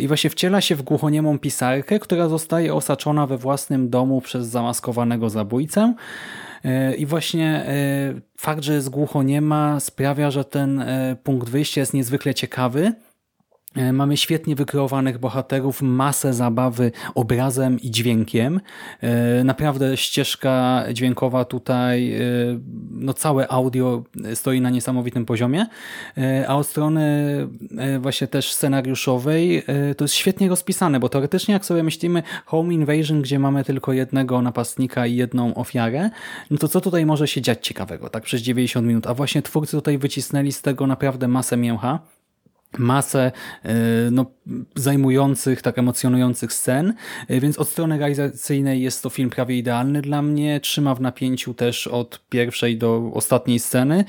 I 0.00 0.08
właśnie 0.08 0.30
wciela 0.30 0.60
się 0.60 0.76
w 0.76 0.82
głuchoniemą 0.82 1.38
pisarkę, 1.38 1.98
która 1.98 2.28
zostaje 2.28 2.74
osaczona 2.74 3.26
we 3.26 3.38
własnym 3.38 3.90
domu 3.90 4.20
przez 4.20 4.46
zamaskowanego 4.46 5.30
zabójcę. 5.30 5.94
E, 6.64 6.94
I 6.94 7.06
właśnie 7.06 7.46
e, 7.46 8.20
fakt, 8.36 8.62
że 8.62 8.74
jest 8.74 8.88
ma, 9.40 9.80
sprawia, 9.80 10.30
że 10.30 10.44
ten 10.44 10.80
e, 10.80 11.16
punkt 11.22 11.48
wyjścia 11.48 11.80
jest 11.80 11.94
niezwykle 11.94 12.34
ciekawy. 12.34 12.92
Mamy 13.92 14.16
świetnie 14.16 14.56
wykreowanych 14.56 15.18
bohaterów, 15.18 15.82
masę 15.82 16.34
zabawy 16.34 16.92
obrazem 17.14 17.80
i 17.80 17.90
dźwiękiem. 17.90 18.60
Naprawdę 19.44 19.96
ścieżka 19.96 20.84
dźwiękowa 20.92 21.44
tutaj, 21.44 22.14
no 22.90 23.14
całe 23.14 23.48
audio 23.48 24.04
stoi 24.34 24.60
na 24.60 24.70
niesamowitym 24.70 25.26
poziomie, 25.26 25.66
a 26.48 26.56
od 26.56 26.66
strony 26.66 27.06
właśnie 28.00 28.26
też 28.26 28.52
scenariuszowej 28.52 29.62
to 29.96 30.04
jest 30.04 30.14
świetnie 30.14 30.48
rozpisane, 30.48 31.00
bo 31.00 31.08
teoretycznie 31.08 31.54
jak 31.54 31.64
sobie 31.64 31.82
myślimy 31.82 32.22
Home 32.46 32.74
Invasion, 32.74 33.22
gdzie 33.22 33.38
mamy 33.38 33.64
tylko 33.64 33.92
jednego 33.92 34.42
napastnika 34.42 35.06
i 35.06 35.16
jedną 35.16 35.54
ofiarę, 35.54 36.10
no 36.50 36.58
to 36.58 36.68
co 36.68 36.80
tutaj 36.80 37.06
może 37.06 37.28
się 37.28 37.42
dziać 37.42 37.66
ciekawego, 37.66 38.08
tak 38.08 38.22
przez 38.22 38.42
90 38.42 38.86
minut, 38.86 39.06
a 39.06 39.14
właśnie 39.14 39.42
twórcy 39.42 39.76
tutaj 39.76 39.98
wycisnęli 39.98 40.52
z 40.52 40.62
tego 40.62 40.86
naprawdę 40.86 41.28
masę 41.28 41.56
mięcha 41.56 41.98
masę 42.78 43.32
e, 43.64 43.74
no, 44.10 44.26
zajmujących, 44.74 45.62
tak 45.62 45.78
emocjonujących 45.78 46.52
scen, 46.52 46.94
e, 47.28 47.40
więc 47.40 47.58
od 47.58 47.68
strony 47.68 47.98
realizacyjnej 47.98 48.82
jest 48.82 49.02
to 49.02 49.10
film 49.10 49.30
prawie 49.30 49.58
idealny 49.58 50.02
dla 50.02 50.22
mnie, 50.22 50.60
trzyma 50.60 50.94
w 50.94 51.00
napięciu 51.00 51.54
też 51.54 51.86
od 51.86 52.24
pierwszej 52.28 52.78
do 52.78 53.10
ostatniej 53.14 53.58
sceny. 53.58 54.04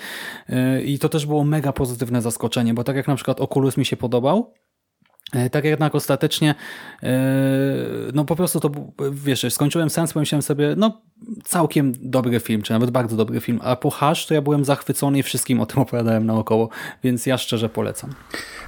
E, 0.50 0.82
i 0.82 1.00
to 1.00 1.10
też 1.10 1.26
było 1.26 1.44
mega 1.44 1.74
pozytywne 1.74 2.22
zaskoczenie, 2.22 2.74
bo 2.74 2.84
tak 2.84 2.96
jak 2.96 3.08
na 3.08 3.16
przykład 3.16 3.42
Oculus 3.42 3.78
mi 3.78 3.86
się 3.86 3.98
podobał, 3.98 4.54
tak 5.52 5.66
jednak 5.66 5.96
ostatecznie, 5.96 6.56
e, 7.04 7.10
no 8.14 8.26
po 8.26 8.36
prostu 8.36 8.60
to, 8.60 8.72
wiesz, 9.12 9.46
skończyłem 9.50 9.90
sens, 9.90 10.14
pomyślałem 10.14 10.42
sobie, 10.42 10.74
no 10.78 11.02
całkiem 11.44 11.94
dobry 12.00 12.40
film, 12.40 12.62
czy 12.62 12.74
nawet 12.74 12.92
bardzo 12.92 13.16
dobry 13.18 13.40
film, 13.40 13.60
a 13.64 13.76
po 13.76 13.90
Hash 13.90 14.26
to 14.26 14.34
ja 14.34 14.42
byłem 14.42 14.66
zachwycony 14.66 15.20
i 15.20 15.24
wszystkim 15.24 15.62
o 15.62 15.66
tym 15.66 15.82
opowiadałem 15.84 16.26
naokoło, 16.26 16.70
więc 17.04 17.26
ja 17.26 17.38
szczerze 17.38 17.70
polecam. 17.70 18.14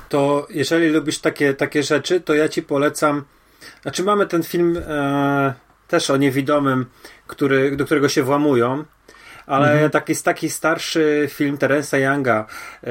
To 0.10 0.48
jeżeli 0.50 0.88
lubisz 0.88 1.20
takie, 1.20 1.54
takie 1.54 1.84
rzeczy, 1.84 2.22
to 2.22 2.34
ja 2.34 2.50
ci 2.50 2.64
polecam, 2.64 3.24
znaczy 3.82 4.04
mamy 4.04 4.26
ten 4.26 4.44
film 4.44 4.78
e, 4.88 5.54
też 5.88 6.10
o 6.10 6.18
niewidomym, 6.18 6.86
który, 7.28 7.76
do 7.76 7.86
którego 7.86 8.10
się 8.10 8.24
włamują, 8.24 8.84
ale 9.46 9.72
mhm. 9.72 9.92
taki, 9.92 10.16
taki 10.16 10.50
starszy 10.50 11.28
film 11.32 11.58
Terensa 11.58 11.98
Younga, 11.98 12.46
e, 12.84 12.90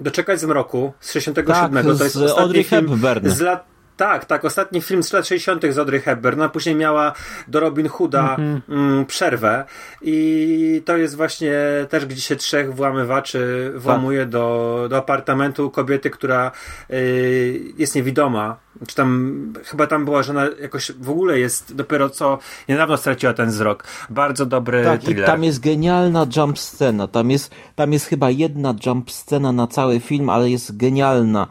Doczekać 0.00 0.40
z 0.40 0.44
mroku 0.44 0.92
z 1.00 1.12
67. 1.12 1.74
Tak, 1.74 1.84
to 1.98 2.04
jest 2.04 2.16
ostatni 2.16 2.42
Audrey 2.42 2.64
film 2.64 2.88
Hepburn. 2.88 3.28
z 3.28 3.40
lat 3.40 3.75
tak, 3.96 4.24
tak. 4.24 4.44
Ostatni 4.44 4.80
film 4.80 5.02
z 5.02 5.12
lat 5.12 5.26
60. 5.26 5.62
z 5.70 5.78
Audrey 5.78 6.00
Hepburn, 6.00 6.42
a 6.42 6.48
później 6.48 6.74
miała 6.74 7.12
do 7.48 7.60
Robin 7.60 7.88
Hooda 7.88 8.36
mm 8.38 8.60
-hmm. 8.68 9.04
przerwę 9.06 9.64
i 10.02 10.82
to 10.84 10.96
jest 10.96 11.16
właśnie 11.16 11.54
też, 11.88 12.06
gdzie 12.06 12.20
się 12.20 12.36
trzech 12.36 12.74
włamywaczy 12.74 13.72
włamuje 13.76 14.20
tak. 14.20 14.28
do, 14.28 14.86
do 14.90 14.96
apartamentu 14.96 15.70
kobiety, 15.70 16.10
która 16.10 16.50
y, 16.90 17.60
jest 17.78 17.94
niewidoma. 17.94 18.56
Czy 18.86 18.96
tam, 18.96 19.52
chyba 19.64 19.86
tam 19.86 20.04
była, 20.04 20.22
że 20.22 20.32
ona 20.32 20.46
jakoś 20.60 20.92
w 20.92 21.10
ogóle 21.10 21.38
jest 21.38 21.74
dopiero 21.74 22.10
co 22.10 22.38
niedawno 22.68 22.96
straciła 22.96 23.32
ten 23.32 23.48
wzrok. 23.48 23.84
Bardzo 24.10 24.46
dobry 24.46 24.84
tak, 24.84 25.00
thriller. 25.00 25.24
I 25.24 25.26
tam 25.26 25.44
jest 25.44 25.60
genialna 25.60 26.26
jump 26.36 26.58
scena. 26.58 27.08
Tam 27.08 27.30
jest, 27.30 27.54
tam 27.74 27.92
jest 27.92 28.06
chyba 28.06 28.30
jedna 28.30 28.74
jump 28.86 29.10
scena 29.10 29.52
na 29.52 29.66
cały 29.66 30.00
film, 30.00 30.30
ale 30.30 30.50
jest 30.50 30.76
genialna 30.76 31.46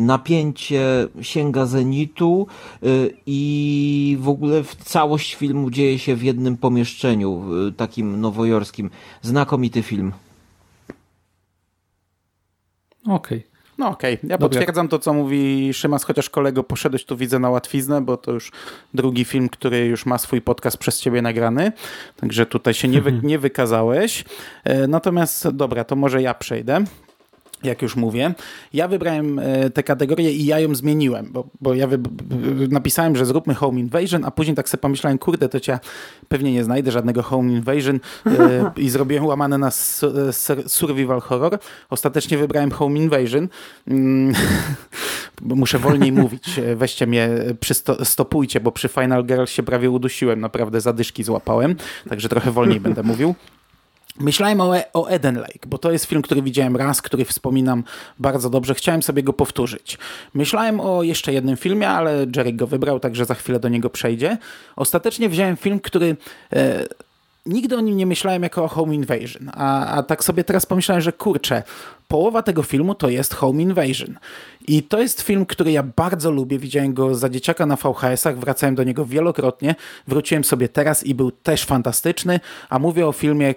napięcie 0.00 1.08
sięga 1.22 1.66
zenitu 1.66 2.46
y, 2.82 3.14
i 3.26 4.18
w 4.20 4.28
ogóle 4.28 4.62
całość 4.84 5.34
filmu 5.34 5.70
dzieje 5.70 5.98
się 5.98 6.16
w 6.16 6.22
jednym 6.22 6.56
pomieszczeniu, 6.56 7.44
y, 7.68 7.72
takim 7.72 8.20
nowojorskim. 8.20 8.90
Znakomity 9.22 9.82
film. 9.82 10.12
Okej. 13.06 13.38
Okay. 13.38 13.58
No 13.78 13.88
okej, 13.88 14.14
okay. 14.14 14.28
ja 14.28 14.38
Dobrze. 14.38 14.58
potwierdzam 14.58 14.88
to, 14.88 14.98
co 14.98 15.12
mówi 15.12 15.74
Szymas, 15.74 16.04
chociaż 16.04 16.30
kolego 16.30 16.64
poszedłeś 16.64 17.04
tu 17.04 17.16
widzę 17.16 17.38
na 17.38 17.50
łatwiznę, 17.50 18.00
bo 18.00 18.16
to 18.16 18.32
już 18.32 18.52
drugi 18.94 19.24
film, 19.24 19.48
który 19.48 19.86
już 19.86 20.06
ma 20.06 20.18
swój 20.18 20.40
podcast 20.40 20.76
przez 20.76 21.00
ciebie 21.00 21.22
nagrany, 21.22 21.72
także 22.16 22.46
tutaj 22.46 22.74
się 22.74 22.88
nie, 22.88 23.00
wy, 23.00 23.12
nie 23.22 23.38
wykazałeś. 23.38 24.24
E, 24.64 24.86
natomiast 24.86 25.48
dobra, 25.48 25.84
to 25.84 25.96
może 25.96 26.22
ja 26.22 26.34
przejdę 26.34 26.84
jak 27.62 27.82
już 27.82 27.96
mówię. 27.96 28.34
Ja 28.72 28.88
wybrałem 28.88 29.38
e, 29.38 29.70
tę 29.70 29.82
kategorię 29.82 30.32
i 30.32 30.46
ja 30.46 30.60
ją 30.60 30.74
zmieniłem, 30.74 31.28
bo, 31.32 31.48
bo 31.60 31.74
ja 31.74 31.88
napisałem, 32.70 33.16
że 33.16 33.26
zróbmy 33.26 33.54
Home 33.54 33.80
Invasion, 33.80 34.24
a 34.24 34.30
później 34.30 34.56
tak 34.56 34.68
sobie 34.68 34.80
pomyślałem, 34.80 35.18
kurde, 35.18 35.48
to 35.48 35.60
cię 35.60 35.78
pewnie 36.28 36.52
nie 36.52 36.64
znajdę 36.64 36.90
żadnego 36.90 37.22
Home 37.22 37.52
Invasion 37.52 38.00
e, 38.26 38.30
i 38.76 38.90
zrobiłem 38.90 39.26
łamane 39.26 39.58
na 39.58 39.70
survival 40.66 41.20
horror. 41.20 41.58
Ostatecznie 41.90 42.38
wybrałem 42.38 42.70
Home 42.70 42.98
Invasion, 42.98 43.48
mm, 43.86 44.34
muszę 45.42 45.78
wolniej 45.78 46.12
mówić, 46.12 46.58
e, 46.58 46.76
weźcie 46.76 47.06
mnie, 47.06 47.30
stopujcie, 48.04 48.60
bo 48.60 48.72
przy 48.72 48.88
Final 48.88 49.24
Girl 49.24 49.44
się 49.44 49.62
prawie 49.62 49.90
udusiłem, 49.90 50.40
naprawdę 50.40 50.80
zadyszki 50.80 51.24
złapałem, 51.24 51.76
także 52.08 52.28
trochę 52.28 52.50
wolniej 52.50 52.80
będę 52.80 53.02
mówił. 53.02 53.34
Myślałem 54.20 54.60
o, 54.60 54.74
o 54.92 55.08
Eden 55.08 55.36
Lake, 55.36 55.66
bo 55.66 55.78
to 55.78 55.92
jest 55.92 56.04
film, 56.04 56.22
który 56.22 56.42
widziałem 56.42 56.76
raz, 56.76 57.02
który 57.02 57.24
wspominam 57.24 57.84
bardzo 58.18 58.50
dobrze. 58.50 58.74
Chciałem 58.74 59.02
sobie 59.02 59.22
go 59.22 59.32
powtórzyć. 59.32 59.98
Myślałem 60.34 60.80
o 60.80 61.02
jeszcze 61.02 61.32
jednym 61.32 61.56
filmie, 61.56 61.88
ale 61.88 62.26
Jerry 62.36 62.52
go 62.52 62.66
wybrał, 62.66 63.00
także 63.00 63.24
za 63.24 63.34
chwilę 63.34 63.60
do 63.60 63.68
niego 63.68 63.90
przejdzie. 63.90 64.38
Ostatecznie 64.76 65.28
wziąłem 65.28 65.56
film, 65.56 65.80
który 65.80 66.16
e, 66.52 66.86
nigdy 67.48 67.76
o 67.76 67.80
nim 67.80 67.96
nie 67.96 68.06
myślałem 68.06 68.42
jako 68.42 68.64
o 68.64 68.68
Home 68.68 68.94
Invasion, 68.94 69.50
a, 69.54 69.86
a 69.86 70.02
tak 70.02 70.24
sobie 70.24 70.44
teraz 70.44 70.66
pomyślałem, 70.66 71.02
że 71.02 71.12
kurczę, 71.12 71.62
połowa 72.08 72.42
tego 72.42 72.62
filmu 72.62 72.94
to 72.94 73.08
jest 73.08 73.34
Home 73.34 73.62
Invasion. 73.62 74.18
I 74.68 74.82
to 74.82 75.00
jest 75.00 75.20
film, 75.20 75.46
który 75.46 75.72
ja 75.72 75.82
bardzo 75.82 76.30
lubię. 76.30 76.58
Widziałem 76.58 76.94
go 76.94 77.14
za 77.14 77.28
dzieciaka 77.28 77.66
na 77.66 77.76
VHS-ach, 77.76 78.38
wracałem 78.38 78.74
do 78.74 78.84
niego 78.84 79.04
wielokrotnie. 79.04 79.74
Wróciłem 80.06 80.44
sobie 80.44 80.68
teraz 80.68 81.06
i 81.06 81.14
był 81.14 81.30
też 81.30 81.64
fantastyczny, 81.64 82.40
a 82.68 82.78
mówię 82.78 83.06
o 83.06 83.12
filmie 83.12 83.48
e, 83.48 83.54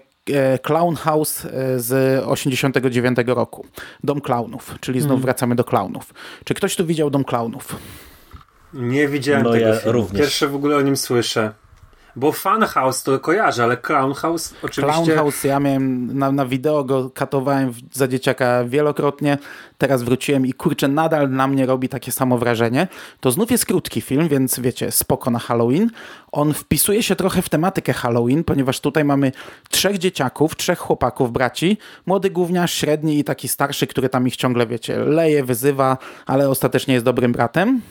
Clown 0.62 0.96
House 0.96 1.46
e, 1.46 1.80
z 1.80 2.24
89 2.26 3.18
roku. 3.28 3.66
Dom 4.04 4.22
Clownów, 4.22 4.76
czyli 4.80 5.00
znów 5.00 5.10
hmm. 5.10 5.22
wracamy 5.22 5.56
do 5.56 5.64
Clownów. 5.64 6.14
Czy 6.44 6.54
ktoś 6.54 6.76
tu 6.76 6.86
widział 6.86 7.10
Dom 7.10 7.24
Clownów? 7.24 7.76
Nie 8.74 9.08
widziałem 9.08 9.44
no 9.44 9.52
tego 9.52 9.68
ja 9.68 9.76
filmu. 9.76 9.92
Również. 9.92 10.22
Pierwsze 10.22 10.48
w 10.48 10.56
ogóle 10.56 10.78
o 10.78 10.82
nim 10.82 10.98
słyszę. 10.98 11.54
Bo 12.16 12.32
Funhouse 12.32 13.04
to 13.04 13.20
kojarzę, 13.20 13.64
ale 13.64 13.78
Clown 13.78 14.14
House 14.14 14.54
oczywiście... 14.64 15.04
Clown 15.04 15.18
House 15.18 15.44
ja 15.44 15.60
miałem 15.60 16.18
na, 16.18 16.32
na 16.32 16.46
wideo, 16.46 16.84
go 16.84 17.10
katowałem 17.10 17.74
za 17.92 18.08
dzieciaka 18.08 18.64
wielokrotnie, 18.66 19.38
teraz 19.78 20.04
wróciłem 20.04 20.46
i 20.46 20.54
kurczę, 20.54 20.88
nadal 20.88 21.30
na 21.30 21.48
mnie 21.48 21.66
robi 21.66 21.90
takie 21.90 22.12
samo 22.12 22.38
wrażenie. 22.38 22.88
To 23.20 23.32
znów 23.32 23.52
jest 23.52 23.66
krótki 23.66 24.02
film, 24.02 24.28
więc 24.28 24.60
wiecie, 24.60 24.92
spoko 24.92 25.32
na 25.32 25.40
Halloween. 25.40 25.90
On 26.32 26.54
wpisuje 26.54 27.04
się 27.04 27.16
trochę 27.16 27.42
w 27.42 27.50
tematykę 27.50 27.94
Halloween, 27.94 28.44
ponieważ 28.44 28.80
tutaj 28.80 29.06
mamy 29.06 29.32
trzech 29.70 29.98
dzieciaków, 29.98 30.56
trzech 30.56 30.80
chłopaków, 30.80 31.32
braci, 31.32 31.78
młody 32.06 32.30
gówniarz, 32.30 32.74
średni 32.74 33.20
i 33.20 33.24
taki 33.24 33.48
starszy, 33.48 33.88
który 33.88 34.10
tam 34.10 34.28
ich 34.28 34.36
ciągle, 34.36 34.68
wiecie, 34.68 35.00
leje, 35.00 35.44
wyzywa, 35.44 35.98
ale 36.26 36.50
ostatecznie 36.50 36.94
jest 36.94 37.06
dobrym 37.06 37.32
bratem. 37.32 37.82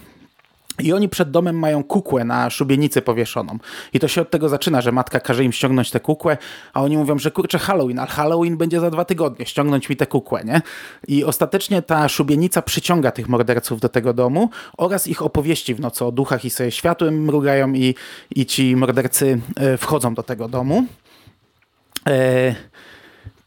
I 0.80 0.92
oni 0.92 1.08
przed 1.08 1.30
domem 1.30 1.58
mają 1.58 1.84
kukłę 1.84 2.24
na 2.24 2.50
szubienicy 2.50 3.02
powieszoną. 3.02 3.58
I 3.92 4.00
to 4.00 4.08
się 4.08 4.20
od 4.20 4.30
tego 4.30 4.48
zaczyna, 4.48 4.80
że 4.80 4.92
matka 4.92 5.20
każe 5.20 5.44
im 5.44 5.52
ściągnąć 5.52 5.90
tę 5.90 6.00
kukłę, 6.00 6.36
a 6.72 6.82
oni 6.82 6.96
mówią, 6.96 7.18
że 7.18 7.30
kurczę 7.30 7.58
Halloween, 7.58 7.98
ale 7.98 8.08
Halloween 8.08 8.56
będzie 8.56 8.80
za 8.80 8.90
dwa 8.90 9.04
tygodnie, 9.04 9.46
ściągnąć 9.46 9.88
mi 9.88 9.96
tę 9.96 10.06
kukłę, 10.06 10.44
nie? 10.44 10.62
I 11.08 11.24
ostatecznie 11.24 11.82
ta 11.82 12.08
szubienica 12.08 12.62
przyciąga 12.62 13.10
tych 13.10 13.28
morderców 13.28 13.80
do 13.80 13.88
tego 13.88 14.12
domu 14.12 14.50
oraz 14.78 15.06
ich 15.06 15.22
opowieści 15.22 15.74
w 15.74 15.80
nocy 15.80 16.04
o 16.04 16.12
duchach 16.12 16.44
i 16.44 16.50
sobie 16.50 16.70
światłem 16.70 17.24
mrugają 17.24 17.72
i, 17.72 17.94
i 18.36 18.46
ci 18.46 18.76
mordercy 18.76 19.40
e, 19.56 19.76
wchodzą 19.76 20.14
do 20.14 20.22
tego 20.22 20.48
domu. 20.48 20.84
E 22.06 22.54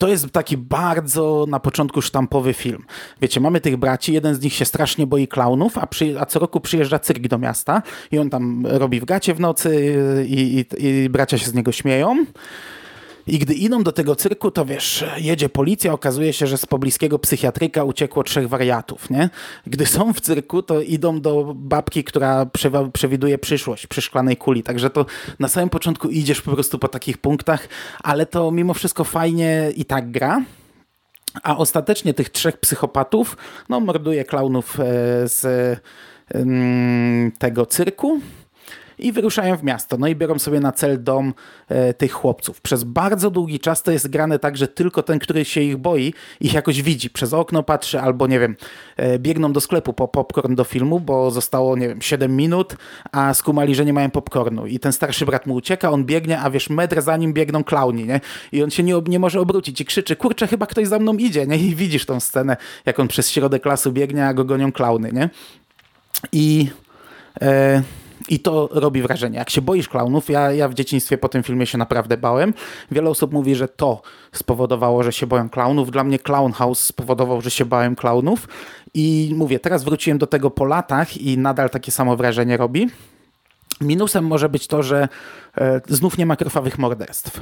to 0.04 0.08
jest 0.08 0.32
taki 0.32 0.58
bardzo 0.58 1.46
na 1.50 1.60
początku 1.60 2.02
sztampowy 2.02 2.54
film. 2.54 2.86
Wiecie, 3.22 3.40
mamy 3.40 3.62
tych 3.62 3.78
braci, 3.78 4.14
jeden 4.14 4.36
z 4.36 4.42
nich 4.42 4.54
się 4.54 4.66
strasznie 4.66 5.08
boi 5.08 5.28
klaunów, 5.28 5.78
a, 5.78 5.88
przy, 5.88 6.20
a 6.20 6.26
co 6.26 6.40
roku 6.40 6.60
przyjeżdża 6.60 7.00
cyrk 7.00 7.28
do 7.28 7.38
miasta 7.38 7.82
i 8.12 8.20
on 8.20 8.30
tam 8.30 8.66
robi 8.68 9.00
w 9.00 9.06
gacie 9.06 9.34
w 9.34 9.40
nocy 9.40 9.96
i, 10.28 10.66
i, 10.80 10.86
i 10.88 11.10
bracia 11.10 11.38
się 11.38 11.46
z 11.46 11.54
niego 11.54 11.72
śmieją. 11.72 12.26
I 13.28 13.40
gdy 13.40 13.54
idą 13.54 13.84
do 13.84 13.92
tego 13.92 14.16
cyrku, 14.16 14.52
to 14.52 14.66
wiesz, 14.66 15.06
jedzie 15.18 15.50
policja, 15.50 15.94
okazuje 15.94 16.34
się, 16.34 16.48
że 16.48 16.58
z 16.58 16.66
pobliskiego 16.66 17.20
psychiatryka 17.20 17.84
uciekło 17.84 18.24
trzech 18.24 18.50
wariatów, 18.50 19.10
nie? 19.10 19.30
Gdy 19.68 19.86
są 19.86 20.14
w 20.14 20.22
cyrku, 20.22 20.64
to 20.64 20.82
idą 20.82 21.22
do 21.22 21.54
babki, 21.56 22.04
która 22.04 22.46
przewiduje 22.94 23.38
przyszłość 23.38 23.88
przy 23.88 24.02
szklanej 24.02 24.38
kuli. 24.38 24.64
Także 24.64 24.90
to 24.90 25.06
na 25.40 25.48
samym 25.48 25.70
początku 25.70 26.10
idziesz 26.10 26.42
po 26.42 26.52
prostu 26.52 26.80
po 26.80 26.88
takich 26.88 27.18
punktach, 27.18 27.68
ale 28.04 28.26
to 28.26 28.52
mimo 28.52 28.74
wszystko 28.74 29.04
fajnie 29.04 29.72
i 29.76 29.86
tak 29.86 30.12
gra. 30.12 30.42
A 31.44 31.58
ostatecznie 31.58 32.14
tych 32.14 32.30
trzech 32.30 32.58
psychopatów, 32.58 33.38
no 33.70 33.80
morduje 33.80 34.26
klaunów 34.26 34.80
e, 34.80 34.84
z 35.28 35.80
tego 37.40 37.66
cyrku 37.66 38.20
i 39.00 39.12
wyruszają 39.12 39.58
w 39.58 39.64
miasto. 39.64 39.98
No 39.98 40.08
i 40.08 40.16
biorą 40.16 40.40
sobie 40.40 40.60
na 40.60 40.72
cel 40.72 41.04
dom 41.04 41.34
e, 41.70 41.94
tych 41.94 42.12
chłopców. 42.12 42.62
Przez 42.62 42.84
bardzo 42.84 43.32
długi 43.32 43.60
czas 43.60 43.84
to 43.84 43.92
jest 43.92 44.08
grane 44.08 44.40
tak, 44.40 44.58
że 44.58 44.68
tylko 44.68 45.04
ten, 45.04 45.20
który 45.20 45.46
się 45.46 45.62
ich 45.62 45.78
boi, 45.78 46.14
ich 46.42 46.54
jakoś 46.54 46.82
widzi. 46.82 47.10
Przez 47.10 47.34
okno 47.34 47.64
patrzy 47.64 48.00
albo, 48.00 48.28
nie 48.28 48.40
wiem, 48.40 48.56
e, 48.98 49.20
biegną 49.20 49.54
do 49.54 49.62
sklepu 49.62 49.94
po 49.94 50.08
popcorn 50.08 50.56
do 50.56 50.64
filmu, 50.64 51.00
bo 51.00 51.32
zostało, 51.32 51.78
nie 51.78 51.88
wiem, 51.88 52.02
7 52.02 52.36
minut, 52.36 52.76
a 53.12 53.34
skumali, 53.34 53.76
że 53.76 53.86
nie 53.86 53.94
mają 53.94 54.10
popcornu. 54.10 54.68
I 54.68 54.80
ten 54.80 54.94
starszy 54.94 55.26
brat 55.26 55.46
mu 55.46 55.54
ucieka, 55.54 55.92
on 55.92 56.06
biegnie, 56.06 56.40
a 56.40 56.50
wiesz, 56.50 56.70
metr 56.70 57.02
za 57.02 57.18
nim 57.18 57.34
biegną 57.34 57.64
klauni, 57.64 58.06
nie? 58.06 58.22
I 58.52 58.64
on 58.64 58.70
się 58.70 58.84
nie, 58.84 59.02
nie 59.08 59.20
może 59.20 59.40
obrócić 59.40 59.82
i 59.82 59.86
krzyczy, 59.86 60.16
kurczę, 60.16 60.48
chyba 60.48 60.66
ktoś 60.66 60.88
za 60.88 61.00
mną 61.00 61.14
idzie, 61.14 61.48
nie? 61.48 61.58
I 61.58 61.76
widzisz 61.76 62.06
tą 62.06 62.20
scenę, 62.20 62.58
jak 62.86 63.00
on 63.00 63.08
przez 63.08 63.30
środek 63.30 63.66
lasu 63.66 63.92
biegnie, 63.92 64.26
a 64.26 64.34
go 64.34 64.46
gonią 64.46 64.72
klauny, 64.72 65.12
nie? 65.12 65.30
I... 66.32 66.70
E, 67.42 67.82
i 68.30 68.40
to 68.40 68.70
robi 68.72 69.02
wrażenie. 69.02 69.38
Jak 69.38 69.50
się 69.50 69.62
boisz 69.62 69.90
klaunów, 69.90 70.30
ja, 70.30 70.52
ja 70.52 70.68
w 70.68 70.74
dzieciństwie 70.74 71.18
po 71.18 71.30
tym 71.30 71.44
filmie 71.44 71.66
się 71.66 71.78
naprawdę 71.78 72.18
bałem. 72.18 72.54
Wiele 72.92 73.10
osób 73.10 73.34
mówi, 73.34 73.56
że 73.56 73.68
to 73.68 74.02
spowodowało, 74.32 75.04
że 75.04 75.12
się 75.14 75.28
boją 75.28 75.50
klaunów. 75.50 75.92
Dla 75.92 76.04
mnie 76.04 76.20
Clown 76.20 76.52
House 76.52 76.80
spowodował, 76.80 77.42
że 77.42 77.52
się 77.52 77.66
bałem 77.66 77.96
klaunów. 77.96 78.48
I 78.94 79.34
mówię, 79.36 79.60
teraz 79.60 79.84
wróciłem 79.84 80.18
do 80.18 80.28
tego 80.28 80.52
po 80.52 80.66
latach 80.66 81.18
i 81.18 81.38
nadal 81.38 81.70
takie 81.70 81.92
samo 81.92 82.16
wrażenie 82.18 82.58
robi. 82.58 82.90
Minusem 83.84 84.26
może 84.28 84.50
być 84.50 84.68
to, 84.68 84.84
że 84.84 85.08
e, 85.58 85.82
znów 85.88 86.18
nie 86.18 86.26
ma 86.26 86.36
krwawych 86.36 86.80
morderstw. 86.80 87.42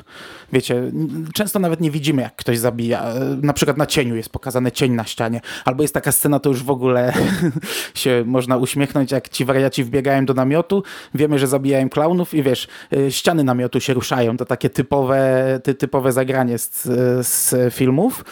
Wiecie, 0.54 0.92
często 1.34 1.60
nawet 1.60 1.82
nie 1.82 1.92
widzimy, 1.92 2.22
jak 2.22 2.36
ktoś 2.36 2.60
zabija. 2.60 3.04
E, 3.04 3.20
na 3.42 3.54
przykład 3.54 3.78
na 3.78 3.86
cieniu 3.86 4.16
jest 4.16 4.30
pokazany 4.30 4.72
cień 4.72 4.92
na 4.92 5.04
ścianie. 5.04 5.42
Albo 5.66 5.82
jest 5.82 5.94
taka 5.94 6.12
scena, 6.12 6.40
to 6.40 6.50
już 6.50 6.64
w 6.64 6.70
ogóle 6.70 7.14
się 7.94 8.24
można 8.26 8.58
uśmiechnąć, 8.58 9.12
jak 9.12 9.30
ci 9.30 9.46
wariaci 9.46 9.84
wbiegają 9.84 10.26
do 10.26 10.34
namiotu, 10.34 10.84
wiemy, 11.16 11.40
że 11.40 11.48
zabijają 11.48 11.90
klaunów 11.90 12.34
i 12.34 12.44
wiesz, 12.44 12.68
e, 12.94 13.12
ściany 13.12 13.44
namiotu 13.44 13.80
się 13.80 13.94
ruszają. 13.94 14.38
To 14.38 14.46
takie 14.46 14.70
typowe, 14.70 15.60
ty, 15.64 15.74
typowe 15.74 16.12
zagranie 16.12 16.58
z, 16.58 16.84
z 17.28 17.74
filmów. 17.74 18.26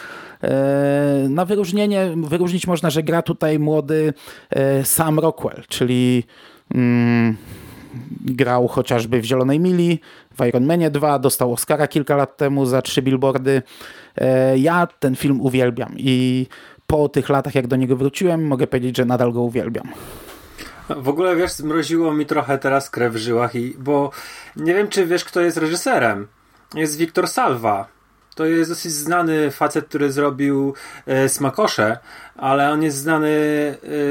Na 1.30 1.46
wyróżnienie, 1.46 2.14
wyróżnić 2.18 2.68
można, 2.68 2.90
że 2.90 3.04
gra 3.04 3.22
tutaj 3.22 3.60
młody 3.60 4.14
Sam 4.84 5.20
Rockwell, 5.20 5.64
czyli... 5.68 6.24
Mm, 6.76 7.38
grał 8.26 8.68
chociażby 8.68 9.22
w 9.22 9.26
Zielonej 9.26 9.60
Mili, 9.60 10.00
w 10.38 10.46
Iron 10.46 10.66
Manie 10.66 10.92
2, 10.92 11.20
dostał 11.20 11.54
Oscara 11.54 11.88
kilka 11.88 12.16
lat 12.16 12.38
temu 12.38 12.66
za 12.66 12.82
trzy 12.82 13.02
billboardy. 13.02 13.62
E, 14.16 14.58
ja 14.58 14.88
ten 15.00 15.16
film 15.16 15.42
uwielbiam 15.42 15.94
i 15.98 16.48
po 16.88 17.10
tych 17.10 17.30
latach, 17.30 17.56
jak 17.56 17.68
do 17.68 17.76
niego 17.76 17.96
wróciłem, 17.96 18.48
mogę 18.48 18.68
powiedzieć, 18.68 18.98
że 18.98 19.06
nadal 19.06 19.34
go 19.34 19.42
uwielbiam. 19.42 19.88
W 20.90 21.10
ogóle 21.10 21.36
wiesz, 21.36 21.52
zmroziło 21.52 22.14
mi 22.14 22.26
trochę 22.26 22.58
teraz 22.58 22.90
krew 22.90 23.14
w 23.14 23.18
żyłach, 23.18 23.56
i, 23.56 23.76
bo 23.80 24.12
nie 24.56 24.74
wiem, 24.74 24.88
czy 24.88 25.06
wiesz, 25.06 25.26
kto 25.26 25.42
jest 25.42 25.58
reżyserem. 25.58 26.28
Jest 26.76 26.98
Wiktor 26.98 27.28
Salva. 27.28 27.99
To 28.40 28.46
jest 28.46 28.72
dosyć 28.72 28.92
znany 28.92 29.52
facet, 29.52 29.86
który 29.86 30.12
zrobił 30.12 30.74
e, 31.06 31.30
Smakosze, 31.30 31.98
ale 32.36 32.72
on 32.72 32.84
jest 32.84 32.98
znany 32.98 33.30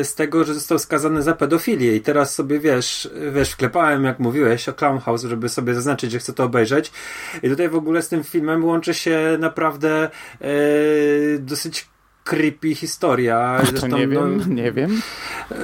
e, 0.00 0.04
z 0.04 0.14
tego, 0.14 0.44
że 0.44 0.54
został 0.54 0.78
skazany 0.78 1.22
za 1.22 1.34
pedofilię. 1.34 1.96
I 1.96 2.00
teraz 2.00 2.34
sobie, 2.34 2.58
wiesz, 2.58 3.10
wiesz, 3.32 3.50
wklepałem, 3.50 4.04
jak 4.04 4.18
mówiłeś, 4.18 4.68
o 4.68 4.72
Clown 4.72 4.98
House, 4.98 5.22
żeby 5.22 5.48
sobie 5.48 5.74
zaznaczyć, 5.74 6.12
że 6.12 6.18
chcę 6.18 6.32
to 6.32 6.44
obejrzeć. 6.44 6.92
I 7.42 7.48
tutaj 7.48 7.68
w 7.68 7.76
ogóle 7.76 8.02
z 8.02 8.08
tym 8.08 8.24
filmem 8.24 8.64
łączy 8.64 8.94
się 8.94 9.36
naprawdę 9.38 10.10
e, 10.40 10.48
dosyć 11.38 11.88
creepy 12.28 12.74
historia. 12.74 13.60
Zresztą, 13.64 13.88
nie 13.88 14.08
wiem, 14.08 14.36
no, 14.36 14.44
nie 14.62 14.72
wiem. 14.72 15.00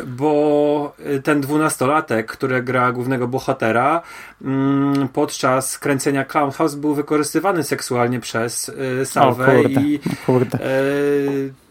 Bo 0.06 0.96
ten 1.22 1.40
dwunastolatek, 1.40 2.26
który 2.26 2.62
gra 2.62 2.92
głównego 2.92 3.28
bohatera, 3.28 4.02
mm, 4.42 5.08
podczas 5.08 5.78
kręcenia 5.78 6.24
Clown 6.24 6.50
House 6.50 6.74
był 6.74 6.94
wykorzystywany 6.94 7.62
seksualnie 7.62 8.20
przez 8.20 8.68
y, 8.68 9.06
Salwę 9.06 9.62
i 9.62 10.00
kurde. 10.26 10.58
Y, 10.70 11.63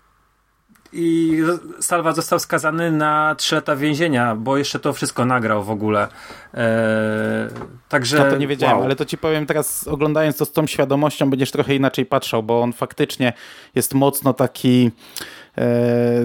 i 0.93 1.37
Salwa 1.79 2.13
został 2.13 2.39
skazany 2.39 2.91
na 2.91 3.35
3 3.35 3.55
lata 3.55 3.75
więzienia, 3.75 4.35
bo 4.35 4.57
jeszcze 4.57 4.79
to 4.79 4.93
wszystko 4.93 5.25
nagrał 5.25 5.63
w 5.63 5.69
ogóle. 5.69 6.07
Eee, 6.53 6.63
także. 7.89 8.17
No 8.17 8.31
to 8.31 8.37
nie 8.37 8.47
wiedziałem, 8.47 8.77
wow. 8.77 8.85
ale 8.85 8.95
to 8.95 9.05
ci 9.05 9.17
powiem 9.17 9.45
teraz, 9.45 9.87
oglądając 9.87 10.37
to 10.37 10.45
z 10.45 10.51
tą 10.51 10.67
świadomością, 10.67 11.29
będziesz 11.29 11.51
trochę 11.51 11.75
inaczej 11.75 12.05
patrzał, 12.05 12.43
bo 12.43 12.61
on 12.61 12.73
faktycznie 12.73 13.33
jest 13.75 13.93
mocno 13.93 14.33
taki 14.33 14.91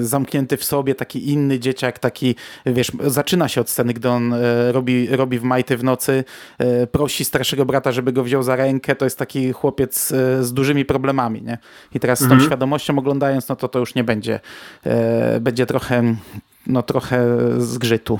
zamknięty 0.00 0.56
w 0.56 0.64
sobie, 0.64 0.94
taki 0.94 1.32
inny 1.32 1.58
dzieciak, 1.58 1.98
taki, 1.98 2.34
wiesz, 2.66 2.92
zaczyna 3.06 3.48
się 3.48 3.60
od 3.60 3.70
sceny, 3.70 3.94
gdy 3.94 4.08
on 4.08 4.34
e, 4.34 4.72
robi, 4.72 5.08
robi 5.16 5.38
w 5.38 5.42
majty 5.42 5.76
w 5.76 5.84
nocy, 5.84 6.24
e, 6.58 6.86
prosi 6.86 7.24
starszego 7.24 7.64
brata, 7.64 7.92
żeby 7.92 8.12
go 8.12 8.24
wziął 8.24 8.42
za 8.42 8.56
rękę, 8.56 8.96
to 8.96 9.04
jest 9.04 9.18
taki 9.18 9.52
chłopiec 9.52 10.08
z 10.40 10.52
dużymi 10.52 10.84
problemami, 10.84 11.42
nie? 11.42 11.58
I 11.94 12.00
teraz 12.00 12.18
z 12.18 12.22
tą 12.22 12.32
mhm. 12.32 12.46
świadomością 12.46 12.98
oglądając, 12.98 13.48
no 13.48 13.56
to 13.56 13.68
to 13.68 13.78
już 13.78 13.94
nie 13.94 14.04
będzie, 14.04 14.40
będzie 15.40 15.66
trochę, 15.66 16.14
no 16.66 16.82
trochę 16.82 17.26
zgrzytu. 17.58 18.18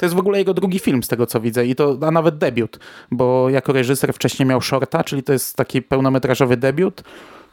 To 0.00 0.06
jest 0.06 0.16
w 0.16 0.18
ogóle 0.18 0.38
jego 0.38 0.54
drugi 0.54 0.78
film, 0.78 1.02
z 1.02 1.08
tego 1.08 1.26
co 1.26 1.40
widzę, 1.40 1.66
i 1.66 1.74
to, 1.74 1.98
a 2.00 2.10
nawet 2.10 2.38
debiut, 2.38 2.78
bo 3.10 3.50
jako 3.50 3.72
reżyser 3.72 4.12
wcześniej 4.12 4.46
miał 4.48 4.60
shorta, 4.60 5.04
czyli 5.04 5.22
to 5.22 5.32
jest 5.32 5.56
taki 5.56 5.82
pełnometrażowy 5.82 6.56
debiut. 6.56 7.02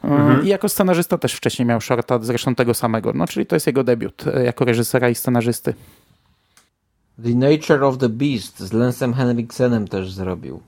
Yy, 0.04 0.10
mhm. 0.10 0.44
I 0.44 0.48
jako 0.48 0.68
scenarzysta 0.68 1.18
też 1.18 1.34
wcześniej 1.34 1.66
miał 1.66 1.80
shorta, 1.80 2.18
zresztą 2.18 2.54
tego 2.54 2.74
samego. 2.74 3.12
No, 3.12 3.26
czyli 3.26 3.46
to 3.46 3.56
jest 3.56 3.66
jego 3.66 3.84
debiut 3.84 4.26
yy, 4.26 4.44
jako 4.44 4.64
reżysera 4.64 5.08
i 5.08 5.14
scenarzysty. 5.14 5.74
The 7.22 7.34
Nature 7.34 7.84
of 7.84 7.98
the 7.98 8.08
Beast 8.08 8.60
z 8.60 8.72
Lensem 8.72 9.14
Henriksenem 9.14 9.88
też 9.88 10.12
zrobił. 10.12 10.60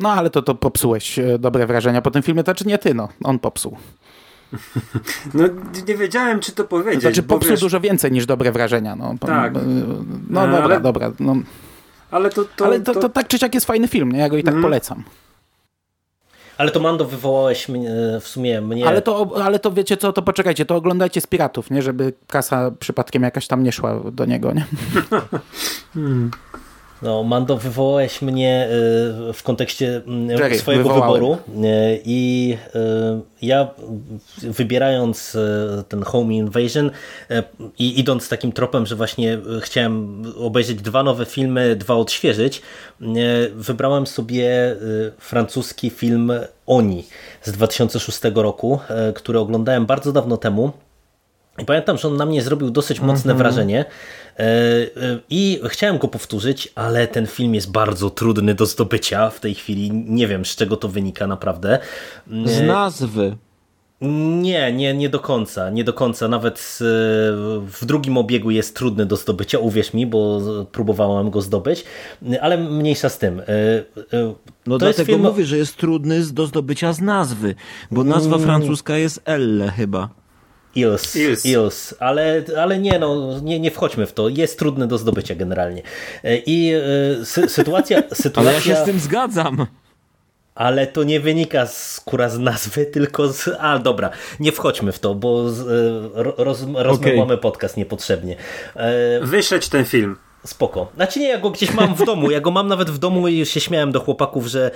No 0.00 0.12
ale 0.12 0.30
to, 0.30 0.42
to 0.42 0.54
popsułeś 0.54 1.18
yy, 1.18 1.38
dobre 1.38 1.66
wrażenia 1.66 2.02
po 2.02 2.10
tym 2.10 2.22
filmie, 2.22 2.44
to 2.44 2.54
czy 2.54 2.66
nie 2.66 2.78
ty, 2.78 2.94
no. 2.94 3.08
On 3.24 3.38
popsuł. 3.38 3.76
No 5.34 5.44
nie 5.88 5.96
wiedziałem, 5.96 6.40
czy 6.40 6.52
to 6.52 6.64
powiedzieć. 6.64 7.00
Znaczy 7.00 7.22
popsuł 7.22 7.50
wiesz... 7.50 7.60
dużo 7.60 7.80
więcej 7.80 8.12
niż 8.12 8.26
dobre 8.26 8.52
wrażenia. 8.52 8.96
No, 8.96 9.14
tak. 9.20 9.54
No 10.30 10.44
e, 10.44 10.50
dobra, 10.50 10.64
ale... 10.64 10.80
dobra. 10.80 11.12
No. 11.20 11.36
Ale, 12.10 12.30
to, 12.30 12.44
to, 12.56 12.64
ale 12.66 12.80
to, 12.80 12.94
to... 12.94 13.08
tak 13.08 13.28
czy 13.28 13.38
siak 13.38 13.54
jest 13.54 13.66
fajny 13.66 13.88
film, 13.88 14.12
nie? 14.12 14.18
ja 14.18 14.28
go 14.28 14.36
i 14.36 14.42
tak 14.42 14.54
mm. 14.54 14.62
polecam. 14.62 15.04
Ale 16.58 16.70
to 16.70 16.80
Mando 16.80 17.04
wywołałeś 17.04 17.68
mnie, 17.68 17.90
w 18.20 18.28
sumie 18.28 18.60
mnie... 18.60 18.88
Ale 18.88 19.02
to, 19.02 19.30
ale 19.44 19.58
to 19.58 19.72
wiecie 19.72 19.96
co, 19.96 20.12
to 20.12 20.22
poczekajcie, 20.22 20.66
to 20.66 20.76
oglądajcie 20.76 21.20
z 21.20 21.26
piratów, 21.26 21.70
nie? 21.70 21.82
Żeby 21.82 22.12
kasa 22.26 22.70
przypadkiem 22.70 23.22
jakaś 23.22 23.46
tam 23.46 23.62
nie 23.62 23.72
szła 23.72 24.00
do 24.12 24.24
niego, 24.24 24.52
nie? 24.52 24.66
No, 27.02 27.22
Mando, 27.22 27.56
wywołałeś 27.56 28.22
mnie 28.22 28.68
y, 29.28 29.32
w 29.32 29.42
kontekście 29.42 30.02
mm, 30.06 30.30
Jerry, 30.30 30.58
swojego 30.58 30.82
wywołałem. 30.82 31.14
wyboru 31.14 31.34
y, 31.34 32.00
i 32.04 32.56
y, 32.74 33.46
ja 33.46 33.68
wybierając 34.42 35.36
ten 35.88 36.02
Home 36.02 36.34
Invasion 36.34 36.90
i 37.78 38.00
idąc 38.00 38.28
takim 38.28 38.52
tropem, 38.52 38.86
że 38.86 38.96
właśnie 38.96 39.38
chciałem 39.60 40.22
obejrzeć 40.38 40.76
dwa 40.82 41.02
nowe 41.02 41.24
filmy, 41.26 41.76
dwa 41.76 41.94
odświeżyć, 41.94 42.62
wybrałem 43.54 44.06
sobie 44.06 44.76
francuski 45.18 45.90
film 45.90 46.32
Oni 46.66 47.04
z 47.42 47.52
2006 47.52 48.20
roku, 48.34 48.78
który 49.14 49.38
oglądałem 49.38 49.86
bardzo 49.86 50.12
dawno 50.12 50.36
temu. 50.36 50.72
I 51.58 51.64
pamiętam, 51.64 51.98
że 51.98 52.08
on 52.08 52.16
na 52.16 52.26
mnie 52.26 52.42
zrobił 52.42 52.70
dosyć 52.70 53.00
mocne 53.00 53.34
wrażenie 53.34 53.84
e, 54.38 54.42
e, 54.42 54.86
i 55.30 55.60
chciałem 55.68 55.98
go 55.98 56.08
powtórzyć, 56.08 56.72
ale 56.74 57.08
ten 57.08 57.26
film 57.26 57.54
jest 57.54 57.70
bardzo 57.70 58.10
trudny 58.10 58.54
do 58.54 58.66
zdobycia 58.66 59.30
w 59.30 59.40
tej 59.40 59.54
chwili. 59.54 59.90
Nie 59.92 60.26
wiem, 60.28 60.44
z 60.44 60.56
czego 60.56 60.76
to 60.76 60.88
wynika 60.88 61.26
naprawdę. 61.26 61.78
Z 62.44 62.58
E, 62.60 62.62
nazwy. 62.66 63.36
Nie, 64.00 64.72
nie, 64.72 64.94
nie 64.94 65.08
do 65.08 65.20
końca. 65.20 65.70
Nie 65.70 65.84
do 65.84 65.92
końca. 65.92 66.28
Nawet 66.28 66.78
w 67.60 67.78
drugim 67.82 68.16
obiegu 68.18 68.50
jest 68.50 68.76
trudny 68.76 69.06
do 69.06 69.16
zdobycia, 69.16 69.58
uwierz 69.58 69.94
mi, 69.94 70.06
bo 70.06 70.40
próbowałem 70.72 71.30
go 71.30 71.40
zdobyć, 71.42 71.84
ale 72.40 72.58
mniejsza 72.58 73.08
z 73.08 73.18
tym. 73.18 73.42
No 74.66 74.78
to 74.78 74.86
jest 74.86 74.98
dlatego 74.98 75.16
film- 75.18 75.22
mówię, 75.22 75.46
że 75.46 75.56
jest 75.56 75.76
trudny 75.76 76.22
z- 76.24 76.32
do 76.32 76.46
zdobycia 76.46 76.92
z 76.92 77.00
nazwy, 77.00 77.54
bo 77.90 78.04
nazwa 78.04 78.38
francuska 78.38 78.96
jest 78.96 79.20
Elle 79.24 79.70
chyba. 79.70 80.08
Ils, 80.76 81.16
Ils. 81.16 81.44
Ils. 81.44 81.94
Ale, 81.98 82.44
ale 82.58 82.78
nie, 82.78 82.98
no, 82.98 83.40
nie, 83.42 83.60
nie 83.60 83.70
wchodźmy 83.70 84.06
w 84.06 84.12
to. 84.12 84.28
Jest 84.28 84.58
trudne 84.58 84.86
do 84.86 84.98
zdobycia 84.98 85.34
generalnie. 85.34 85.82
E, 86.24 86.36
I 86.36 86.72
e, 87.20 87.24
sy, 87.24 87.48
sytuacja, 87.48 88.02
sytuacja... 88.12 88.40
Ale 88.50 88.52
ja 88.52 88.60
się 88.60 88.76
z 88.76 88.84
tym 88.84 89.00
zgadzam. 89.00 89.66
Ale 90.54 90.86
to 90.86 91.04
nie 91.04 91.20
wynika 91.20 91.66
z 91.66 92.00
kura 92.00 92.28
z 92.28 92.38
nazwy, 92.38 92.86
tylko 92.96 93.28
z... 93.28 93.48
A, 93.58 93.78
dobra, 93.78 94.10
nie 94.40 94.52
wchodźmy 94.52 94.92
w 94.92 94.98
to, 94.98 95.14
bo 95.14 95.50
z, 95.50 95.60
e, 95.60 96.22
ro- 96.22 96.34
roz, 96.36 96.66
rozmywamy 96.74 97.38
podcast 97.38 97.76
niepotrzebnie. 97.76 98.36
Wyszedź 99.22 99.68
ten 99.68 99.84
film. 99.84 100.16
Spoko. 100.46 100.88
Znaczy 100.96 101.20
nie, 101.20 101.28
ja 101.28 101.38
go 101.38 101.50
gdzieś 101.50 101.74
mam 101.74 101.94
w 101.94 102.04
domu. 102.04 102.30
Ja 102.30 102.40
go 102.40 102.50
mam 102.50 102.68
nawet 102.68 102.90
w 102.90 102.98
domu 102.98 103.28
i 103.28 103.38
już 103.38 103.48
się 103.48 103.60
śmiałem 103.60 103.92
do 103.92 104.00
chłopaków, 104.00 104.46
że 104.46 104.70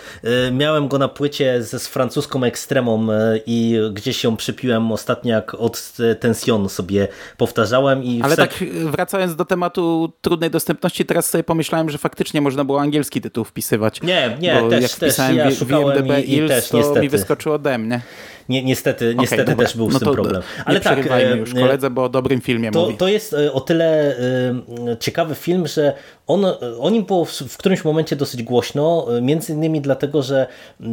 e, 0.48 0.51
miałem 0.52 0.88
go 0.88 0.98
na 0.98 1.09
płycie 1.09 1.62
ze, 1.62 1.78
z 1.78 1.88
francuską 1.88 2.44
ekstremą 2.44 3.12
e, 3.12 3.40
i 3.47 3.78
gdzieś 3.92 4.24
ją 4.24 4.36
przypiłem 4.36 4.92
ostatnio 4.92 5.34
jak 5.34 5.55
od 5.55 5.92
e, 6.10 6.14
Tension 6.14 6.68
sobie 6.68 7.09
powtarzałem 7.36 8.05
i 8.05 8.22
Ale 8.22 8.36
tak 8.36 8.55
wracając 8.84 9.36
do 9.36 9.44
tematu 9.44 10.12
trudnej 10.20 10.51
dostępności, 10.51 11.05
teraz 11.05 11.26
sobie 11.30 11.44
pomyślałem, 11.44 11.90
że 11.90 11.98
faktycznie 11.98 12.40
można 12.40 12.64
było 12.64 12.80
angielski 12.80 13.20
tytuł 13.20 13.44
wpisywać. 13.44 14.02
Nie, 14.02 14.36
nie, 14.40 14.62
też- 14.70 14.82
jak 14.82 14.90
też 14.90 14.92
wpisałem 14.92 15.36
ja 15.36 15.51
w- 15.51 15.55
szukałem 15.55 15.88
w 16.05 16.06
IMDb 16.06 16.28
i- 16.28 16.34
i 16.44 16.48
też 16.48 16.68
to 16.68 16.76
niestety. 16.78 17.01
mi 17.01 17.09
wyskoczyło 17.09 17.59
dem, 17.59 17.88
nie? 17.88 18.01
Nie, 18.48 18.62
niestety, 18.62 19.14
niestety 19.18 19.44
dobra. 19.44 19.66
też 19.66 19.76
był 19.76 19.90
no 19.90 19.98
z 19.98 20.02
tym 20.02 20.12
problem. 20.14 20.42
Ale 20.64 20.80
tak, 20.80 21.06
e, 21.10 21.36
już 21.36 21.54
koledze, 21.54 21.90
bo 21.90 22.04
o 22.04 22.08
dobrym 22.08 22.40
filmie 22.40 22.70
To, 22.70 22.80
mówi. 22.80 22.96
to 22.96 23.08
jest 23.08 23.34
e, 23.34 23.52
o 23.52 23.60
tyle 23.60 24.16
e, 24.18 24.96
ciekawy 25.00 25.34
film, 25.34 25.66
że 25.66 25.92
on, 26.32 26.44
o 26.81 26.90
nim 26.90 27.05
było 27.05 27.24
w, 27.24 27.57
którymś 27.57 27.85
momencie 27.85 28.16
dosyć 28.16 28.43
głośno, 28.43 29.07
e, 29.16 29.20
między 29.23 29.52
innymi 29.52 29.81
dlatego, 29.81 30.23
że 30.23 30.47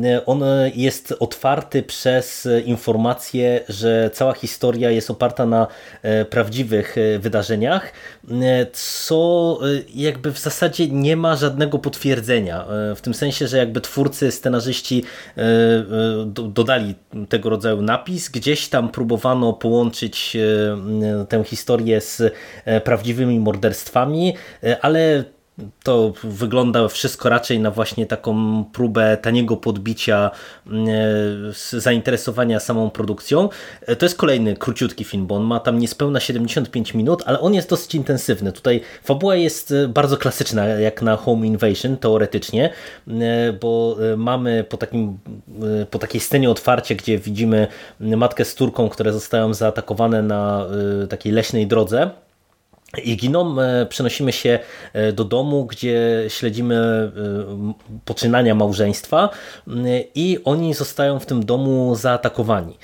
e, 0.03 0.25
on 0.25 0.43
jest 0.75 1.13
otwarty 1.19 1.83
przez 1.83 2.45
e, 2.45 2.61
informację, 2.61 3.59
że 3.69 4.09
cała 4.13 4.33
historia 4.33 4.91
jest 4.91 5.11
oparta 5.11 5.45
na 5.45 5.67
e, 6.01 6.25
prawdziwych 6.25 6.95
e, 6.97 7.19
wydarzeniach, 7.19 7.91
e, 8.31 8.33
co 8.73 9.59
e, 9.61 9.65
jakby 9.95 10.31
w 10.31 10.39
zasadzie 10.39 10.87
nie 10.87 11.17
ma 11.17 11.35
żadnego 11.35 11.79
potwierdzenia. 11.79 12.65
e, 12.91 12.95
W 12.95 13.01
tym 13.01 13.13
sensie, 13.13 13.47
że 13.47 13.57
jakby 13.57 13.81
twórcy, 13.81 14.31
scenarzyści 14.31 15.03
e, 15.37 15.41
e, 15.41 15.45
do- 16.25 16.43
dodali 16.43 16.95
tego 17.29 17.49
rodzaju 17.49 17.81
napis, 17.81 18.29
gdzieś 18.29 18.67
tam 18.69 18.89
próbowano 18.89 19.53
połączyć 19.53 20.35
e, 20.35 21.25
tę 21.25 21.43
historię 21.43 22.01
z 22.01 22.21
e, 22.65 22.81
prawdziwymi 22.81 23.39
morderstwami, 23.39 24.33
e, 24.63 24.77
ale 24.81 25.23
to 25.83 26.13
wygląda 26.23 26.87
wszystko 26.87 27.29
raczej 27.29 27.59
na 27.59 27.71
właśnie 27.71 28.05
taką 28.05 28.63
próbę 28.73 29.17
taniego 29.17 29.57
podbicia 29.57 30.31
e, 30.31 30.71
z 31.53 31.69
zainteresowania 31.71 32.59
samą 32.59 32.89
produkcją. 32.89 33.49
E, 33.81 33.95
To 33.95 34.05
jest 34.05 34.17
kolejny 34.17 34.55
króciutki 34.55 35.03
film, 35.03 35.27
bo 35.27 35.35
on 35.35 35.43
ma 35.43 35.59
tam 35.59 35.79
niespełna 35.79 36.19
75 36.19 36.93
minut, 36.93 37.23
ale 37.25 37.39
on 37.39 37.53
jest 37.53 37.69
dosyć 37.69 37.95
intensywny. 37.95 38.51
Tutaj 38.51 38.81
fabuła 39.03 39.35
jest 39.35 39.71
e, 39.71 39.87
bardzo 39.87 40.17
klasyczna, 40.17 40.65
jak 40.65 41.01
na 41.01 41.15
Home 41.15 41.47
Invasion 41.47 41.97
teoretycznie, 41.97 42.69
e, 43.07 43.53
bo 43.53 43.97
e, 44.13 44.17
mamy 44.17 44.63
po, 44.63 44.77
takim, 44.77 45.17
e, 45.81 45.85
po 45.85 45.99
takiej 45.99 46.21
scenie 46.21 46.49
otwarcie, 46.49 46.95
gdzie 46.95 47.19
widzimy 47.19 47.67
matkę 47.99 48.45
z 48.45 48.55
córką, 48.55 48.89
które 48.89 49.13
zostają 49.13 49.53
zaatakowane 49.53 50.21
na 50.21 50.65
e, 51.03 51.07
takiej 51.07 51.31
leśnej 51.31 51.67
drodze. 51.67 52.26
I 53.03 53.17
giną, 53.17 53.61
e, 53.61 53.85
przenosimy 53.85 54.31
się 54.31 54.59
e, 54.93 55.13
do 55.13 55.23
domu, 55.23 55.65
gdzie 55.65 56.25
śledzimy 56.27 56.75
e, 56.75 57.11
poczynania 58.05 58.55
małżeństwa 58.55 59.29
i 60.15 60.39
oni 60.43 60.73
zostają 60.73 61.19
w 61.19 61.25
tym 61.25 61.45
domu 61.45 61.95
zaatakowani. 61.95 62.77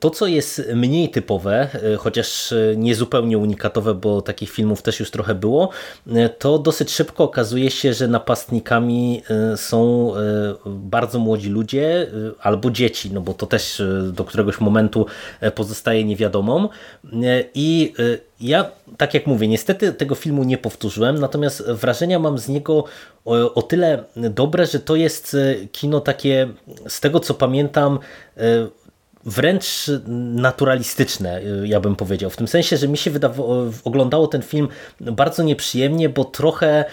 To, 0.00 0.10
co 0.10 0.26
jest 0.26 0.62
mniej 0.74 1.08
typowe, 1.08 1.68
chociaż 1.98 2.54
nie 2.76 2.94
zupełnie 2.94 3.38
unikatowe, 3.38 3.94
bo 3.94 4.22
takich 4.22 4.50
filmów 4.50 4.82
też 4.82 5.00
już 5.00 5.10
trochę 5.10 5.34
było, 5.34 5.70
to 6.38 6.58
dosyć 6.58 6.90
szybko 6.90 7.24
okazuje 7.24 7.70
się, 7.70 7.94
że 7.94 8.08
napastnikami 8.08 9.22
są 9.56 10.12
bardzo 10.66 11.18
młodzi 11.18 11.48
ludzie 11.48 12.06
albo 12.40 12.70
dzieci, 12.70 13.10
no 13.12 13.20
bo 13.20 13.34
to 13.34 13.46
też 13.46 13.82
do 14.12 14.24
któregoś 14.24 14.60
momentu 14.60 15.06
pozostaje 15.54 16.04
niewiadomą. 16.04 16.68
I 17.54 17.92
ja, 18.40 18.70
tak 18.96 19.14
jak 19.14 19.26
mówię, 19.26 19.48
niestety 19.48 19.92
tego 19.92 20.14
filmu 20.14 20.44
nie 20.44 20.58
powtórzyłem, 20.58 21.18
natomiast 21.18 21.70
wrażenia 21.70 22.18
mam 22.18 22.38
z 22.38 22.48
niego 22.48 22.84
o, 23.24 23.54
o 23.54 23.62
tyle 23.62 24.04
dobre, 24.16 24.66
że 24.66 24.80
to 24.80 24.96
jest 24.96 25.34
e, 25.34 25.66
kino 25.66 26.00
takie, 26.00 26.48
z 26.88 27.00
tego 27.00 27.20
co 27.20 27.34
pamiętam, 27.34 27.98
e, 28.36 28.40
wręcz 29.24 29.90
naturalistyczne, 30.34 31.38
e, 31.38 31.66
ja 31.66 31.80
bym 31.80 31.96
powiedział. 31.96 32.30
W 32.30 32.36
tym 32.36 32.48
sensie, 32.48 32.76
że 32.76 32.88
mi 32.88 32.98
się 32.98 33.10
wydawało, 33.10 33.64
oglądało 33.84 34.26
ten 34.26 34.42
film 34.42 34.68
bardzo 35.00 35.42
nieprzyjemnie, 35.42 36.08
bo 36.08 36.24
trochę 36.24 36.84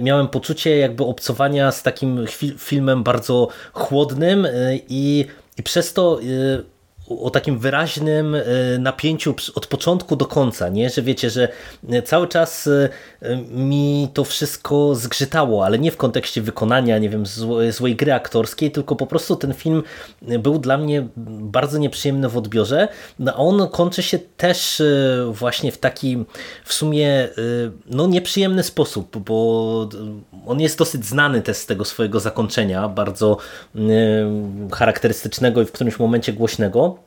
miałem 0.00 0.28
poczucie 0.28 0.76
jakby 0.76 1.04
obcowania 1.04 1.72
z 1.72 1.82
takim 1.82 2.24
filmem 2.58 3.02
bardzo 3.02 3.48
chłodnym 3.72 4.46
i, 4.88 5.26
i 5.56 5.62
przez 5.62 5.92
to 5.92 6.20
o 7.08 7.30
takim 7.30 7.58
wyraźnym 7.58 8.34
e, 8.34 8.42
napięciu 8.78 9.34
od 9.54 9.66
początku 9.66 10.16
do 10.16 10.26
końca, 10.26 10.68
nie? 10.68 10.90
że 10.90 11.02
wiecie, 11.02 11.30
że 11.30 11.48
e, 11.90 12.02
cały 12.02 12.28
czas 12.28 12.66
e, 13.22 13.36
mi 13.50 14.08
to 14.14 14.24
wszystko 14.24 14.94
zgrzytało, 14.94 15.64
ale 15.64 15.78
nie 15.78 15.90
w 15.90 15.96
kontekście 15.96 16.42
wykonania, 16.42 16.98
nie 16.98 17.10
wiem, 17.10 17.24
złe- 17.24 17.72
złej 17.72 17.96
gry 17.96 18.12
aktorskiej, 18.12 18.70
tylko 18.70 18.96
po 18.96 19.06
prostu 19.06 19.36
ten 19.36 19.54
film 19.54 19.82
był 20.22 20.58
dla 20.58 20.78
mnie 20.78 21.08
bardzo 21.26 21.78
nieprzyjemny 21.78 22.28
w 22.28 22.36
odbiorze, 22.36 22.88
no 23.18 23.32
a 23.32 23.36
on 23.36 23.68
kończy 23.68 24.02
się 24.02 24.18
też 24.36 24.82
właśnie 25.30 25.72
w 25.72 25.78
taki 25.78 26.24
w 26.64 26.72
sumie 26.72 27.28
no 27.86 28.06
nieprzyjemny 28.06 28.62
sposób, 28.62 29.18
bo 29.18 29.88
on 30.46 30.60
jest 30.60 30.78
dosyć 30.78 31.04
znany 31.04 31.42
też 31.42 31.56
z 31.56 31.66
tego 31.66 31.84
swojego 31.84 32.20
zakończenia, 32.20 32.88
bardzo 32.88 33.36
e, 33.76 33.80
charakterystycznego 34.72 35.62
i 35.62 35.64
w 35.64 35.72
którymś 35.72 35.98
momencie 35.98 36.32
głośnego. 36.32 36.97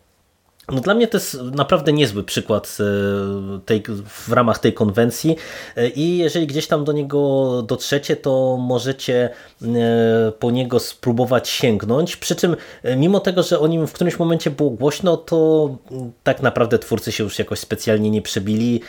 No 0.69 0.81
dla 0.81 0.93
mnie 0.93 1.07
to 1.07 1.17
jest 1.17 1.41
naprawdę 1.41 1.93
niezły 1.93 2.23
przykład 2.23 2.77
e, 2.79 3.59
tej, 3.59 3.83
w 4.05 4.31
ramach 4.31 4.59
tej 4.59 4.73
konwencji 4.73 5.35
e, 5.75 5.89
i 5.89 6.17
jeżeli 6.17 6.47
gdzieś 6.47 6.67
tam 6.67 6.83
do 6.83 6.91
niego 6.91 7.61
dotrzecie, 7.67 8.15
to 8.15 8.57
możecie 8.59 9.29
e, 9.61 9.67
po 10.39 10.51
niego 10.51 10.79
spróbować 10.79 11.49
sięgnąć. 11.49 12.17
Przy 12.17 12.35
czym 12.35 12.55
mimo 12.97 13.19
tego, 13.19 13.43
że 13.43 13.59
o 13.59 13.67
nim 13.67 13.87
w 13.87 13.93
którymś 13.93 14.19
momencie 14.19 14.51
było 14.51 14.69
głośno, 14.69 15.17
to 15.17 15.69
tak 16.23 16.41
naprawdę 16.41 16.79
twórcy 16.79 17.11
się 17.11 17.23
już 17.23 17.39
jakoś 17.39 17.59
specjalnie 17.59 18.09
nie 18.09 18.21
przebili 18.21 18.81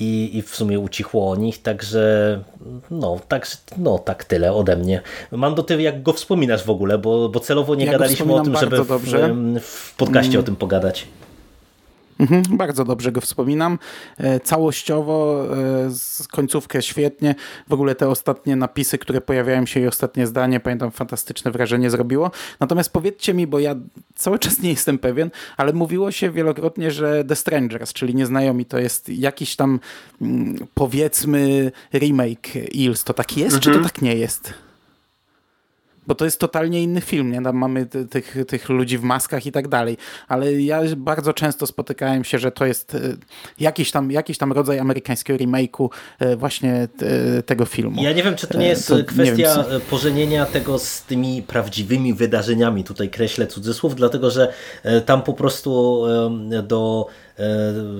i, 0.00 0.30
i 0.34 0.42
w 0.42 0.56
sumie 0.56 0.80
ucichło 0.80 1.30
o 1.30 1.36
nich, 1.36 1.62
także 1.62 2.44
no 2.90 3.20
tak, 3.28 3.46
no 3.78 3.98
tak 3.98 4.24
tyle 4.24 4.52
ode 4.52 4.76
mnie. 4.76 5.00
Mam 5.30 5.54
do 5.54 5.62
ty 5.62 5.82
jak 5.82 6.02
go 6.02 6.12
wspominasz 6.12 6.64
w 6.64 6.70
ogóle, 6.70 6.98
bo, 6.98 7.28
bo 7.28 7.40
celowo 7.40 7.74
nie 7.74 7.84
ja 7.84 7.92
gadaliśmy 7.92 8.34
o 8.34 8.40
tym, 8.40 8.56
żeby 8.56 8.84
w, 8.84 9.60
w 9.60 9.96
podcaście 9.96 10.32
mm. 10.32 10.40
o 10.40 10.42
tym 10.42 10.56
pogadać. 10.56 11.06
Mhm, 12.22 12.56
bardzo 12.56 12.84
dobrze 12.84 13.12
go 13.12 13.20
wspominam. 13.20 13.78
E, 14.18 14.40
całościowo, 14.40 15.46
e, 15.86 15.90
z 15.90 16.28
końcówkę 16.28 16.82
świetnie. 16.82 17.34
W 17.68 17.72
ogóle 17.72 17.94
te 17.94 18.08
ostatnie 18.08 18.56
napisy, 18.56 18.98
które 18.98 19.20
pojawiają 19.20 19.66
się 19.66 19.80
i 19.80 19.86
ostatnie 19.86 20.26
zdanie, 20.26 20.60
pamiętam, 20.60 20.90
fantastyczne 20.90 21.50
wrażenie 21.50 21.90
zrobiło. 21.90 22.30
Natomiast 22.60 22.92
powiedzcie 22.92 23.34
mi, 23.34 23.46
bo 23.46 23.58
ja 23.58 23.74
cały 24.14 24.38
czas 24.38 24.60
nie 24.60 24.70
jestem 24.70 24.98
pewien, 24.98 25.30
ale 25.56 25.72
mówiło 25.72 26.10
się 26.10 26.30
wielokrotnie, 26.30 26.90
że 26.90 27.24
The 27.24 27.36
Strangers, 27.36 27.92
czyli 27.92 28.14
Nieznajomi, 28.14 28.64
to 28.64 28.78
jest 28.78 29.08
jakiś 29.08 29.56
tam 29.56 29.80
mm, 30.20 30.56
powiedzmy 30.74 31.72
remake 31.94 32.56
Ills. 32.72 33.04
To 33.04 33.14
tak 33.14 33.36
jest, 33.36 33.56
mhm. 33.56 33.60
czy 33.60 33.70
to 33.70 33.76
mhm. 33.76 33.84
tak 33.84 34.02
nie 34.02 34.16
jest? 34.16 34.54
Bo 36.06 36.14
to 36.14 36.24
jest 36.24 36.40
totalnie 36.40 36.82
inny 36.82 37.00
film, 37.00 37.32
nie? 37.32 37.42
Tam 37.42 37.56
mamy 37.56 37.86
tych, 37.86 38.36
tych 38.48 38.68
ludzi 38.68 38.98
w 38.98 39.02
maskach 39.02 39.46
i 39.46 39.52
tak 39.52 39.68
dalej. 39.68 39.96
Ale 40.28 40.52
ja 40.52 40.80
bardzo 40.96 41.32
często 41.32 41.66
spotykałem 41.66 42.24
się, 42.24 42.38
że 42.38 42.52
to 42.52 42.66
jest 42.66 42.94
e, 42.94 42.98
jakiś 43.60 43.90
tam, 43.90 44.10
jakiś 44.10 44.38
tam 44.38 44.52
rodzaj 44.52 44.78
amerykańskiego 44.78 45.44
remake'u 45.44 45.88
e, 46.18 46.36
właśnie 46.36 46.88
tego 47.46 47.64
filmu. 47.64 48.02
Ja 48.02 48.12
nie 48.12 48.22
wiem, 48.22 48.36
czy 48.36 48.46
to 48.46 48.58
nie 48.58 48.68
jest 48.68 48.88
to, 48.88 49.04
kwestia 49.04 49.64
wiem, 49.70 49.80
pożenienia 49.90 50.46
tego 50.46 50.78
z 50.78 51.02
tymi 51.02 51.42
prawdziwymi 51.42 52.14
wydarzeniami. 52.14 52.84
Tutaj 52.84 53.10
kreślę 53.10 53.46
cudzysłów, 53.46 53.94
dlatego 53.94 54.30
że 54.30 54.52
e, 54.82 55.00
tam 55.00 55.22
po 55.22 55.32
prostu 55.32 56.02
do 56.62 57.06
E, 57.31 57.31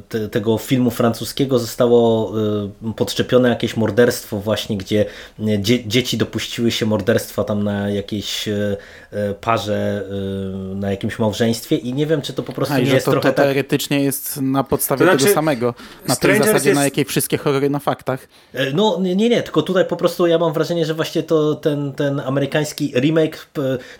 te, 0.08 0.28
tego 0.28 0.58
filmu 0.58 0.90
francuskiego 0.90 1.58
zostało 1.58 2.32
e, 2.82 2.92
podczepione 2.96 3.48
jakieś 3.48 3.76
morderstwo 3.76 4.40
właśnie, 4.40 4.76
gdzie 4.76 5.04
dzie, 5.58 5.88
dzieci 5.88 6.18
dopuściły 6.18 6.70
się 6.70 6.86
morderstwa 6.86 7.44
tam 7.44 7.64
na 7.64 7.90
jakiejś 7.90 8.48
e, 8.48 8.76
parze, 9.40 10.04
na 10.74 10.90
jakimś 10.90 11.18
małżeństwie 11.18 11.76
i 11.76 11.94
nie 11.94 12.06
wiem, 12.06 12.22
czy 12.22 12.32
to 12.32 12.42
po 12.42 12.52
prostu 12.52 12.74
A, 12.74 12.78
nie 12.78 12.84
jest 12.84 13.06
to, 13.06 13.10
trochę 13.10 13.28
to 13.28 13.34
tak- 13.34 13.46
teoretycznie 13.46 13.96
tak... 13.96 14.04
jest 14.04 14.40
na 14.42 14.64
podstawie 14.64 14.98
to 14.98 15.04
znaczy, 15.04 15.24
tego 15.24 15.34
samego, 15.34 15.74
na 16.08 16.16
tej 16.16 16.38
zasadzie, 16.38 16.68
jest... 16.68 16.78
na 16.78 16.84
jakiej 16.84 17.04
wszystkie 17.04 17.38
horrory 17.38 17.70
na 17.70 17.78
faktach. 17.78 18.28
No 18.74 18.98
nie, 19.00 19.16
nie, 19.16 19.42
tylko 19.42 19.62
tutaj 19.62 19.84
po 19.84 19.96
prostu 19.96 20.26
ja 20.26 20.38
mam 20.38 20.52
wrażenie, 20.52 20.86
że 20.86 20.94
właśnie 20.94 21.22
to 21.22 21.54
ten, 21.54 21.92
ten 21.92 22.20
amerykański 22.20 22.92
remake 22.96 23.48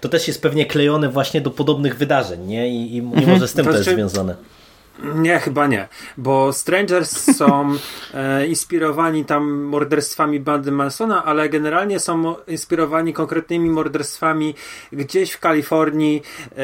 to 0.01 0.09
też 0.09 0.29
jest 0.29 0.43
pewnie 0.43 0.67
klejony 0.67 1.09
właśnie 1.09 1.41
do 1.41 1.51
podobnych 1.51 1.97
wydarzeń, 1.97 2.47
nie? 2.47 2.69
I, 2.69 2.97
i 2.97 3.03
może 3.03 3.49
z 3.49 3.53
tym 3.53 3.65
to, 3.65 3.71
to 3.71 3.77
jest 3.77 3.85
znaczy, 3.85 3.97
związane. 3.97 4.35
Nie, 5.15 5.39
chyba 5.39 5.67
nie, 5.67 5.89
bo 6.17 6.53
Strangers 6.53 7.27
są 7.39 7.75
e, 8.15 8.47
inspirowani 8.47 9.25
tam 9.25 9.63
morderstwami 9.63 10.41
bandy 10.41 10.73
Mansona, 10.73 11.25
ale 11.25 11.49
generalnie 11.49 12.01
są 12.01 12.35
inspirowani 12.47 13.13
konkretnymi 13.13 13.71
morderstwami 13.71 14.55
gdzieś 14.93 15.33
w 15.33 15.41
Kalifornii. 15.41 16.23
E, 16.53 16.57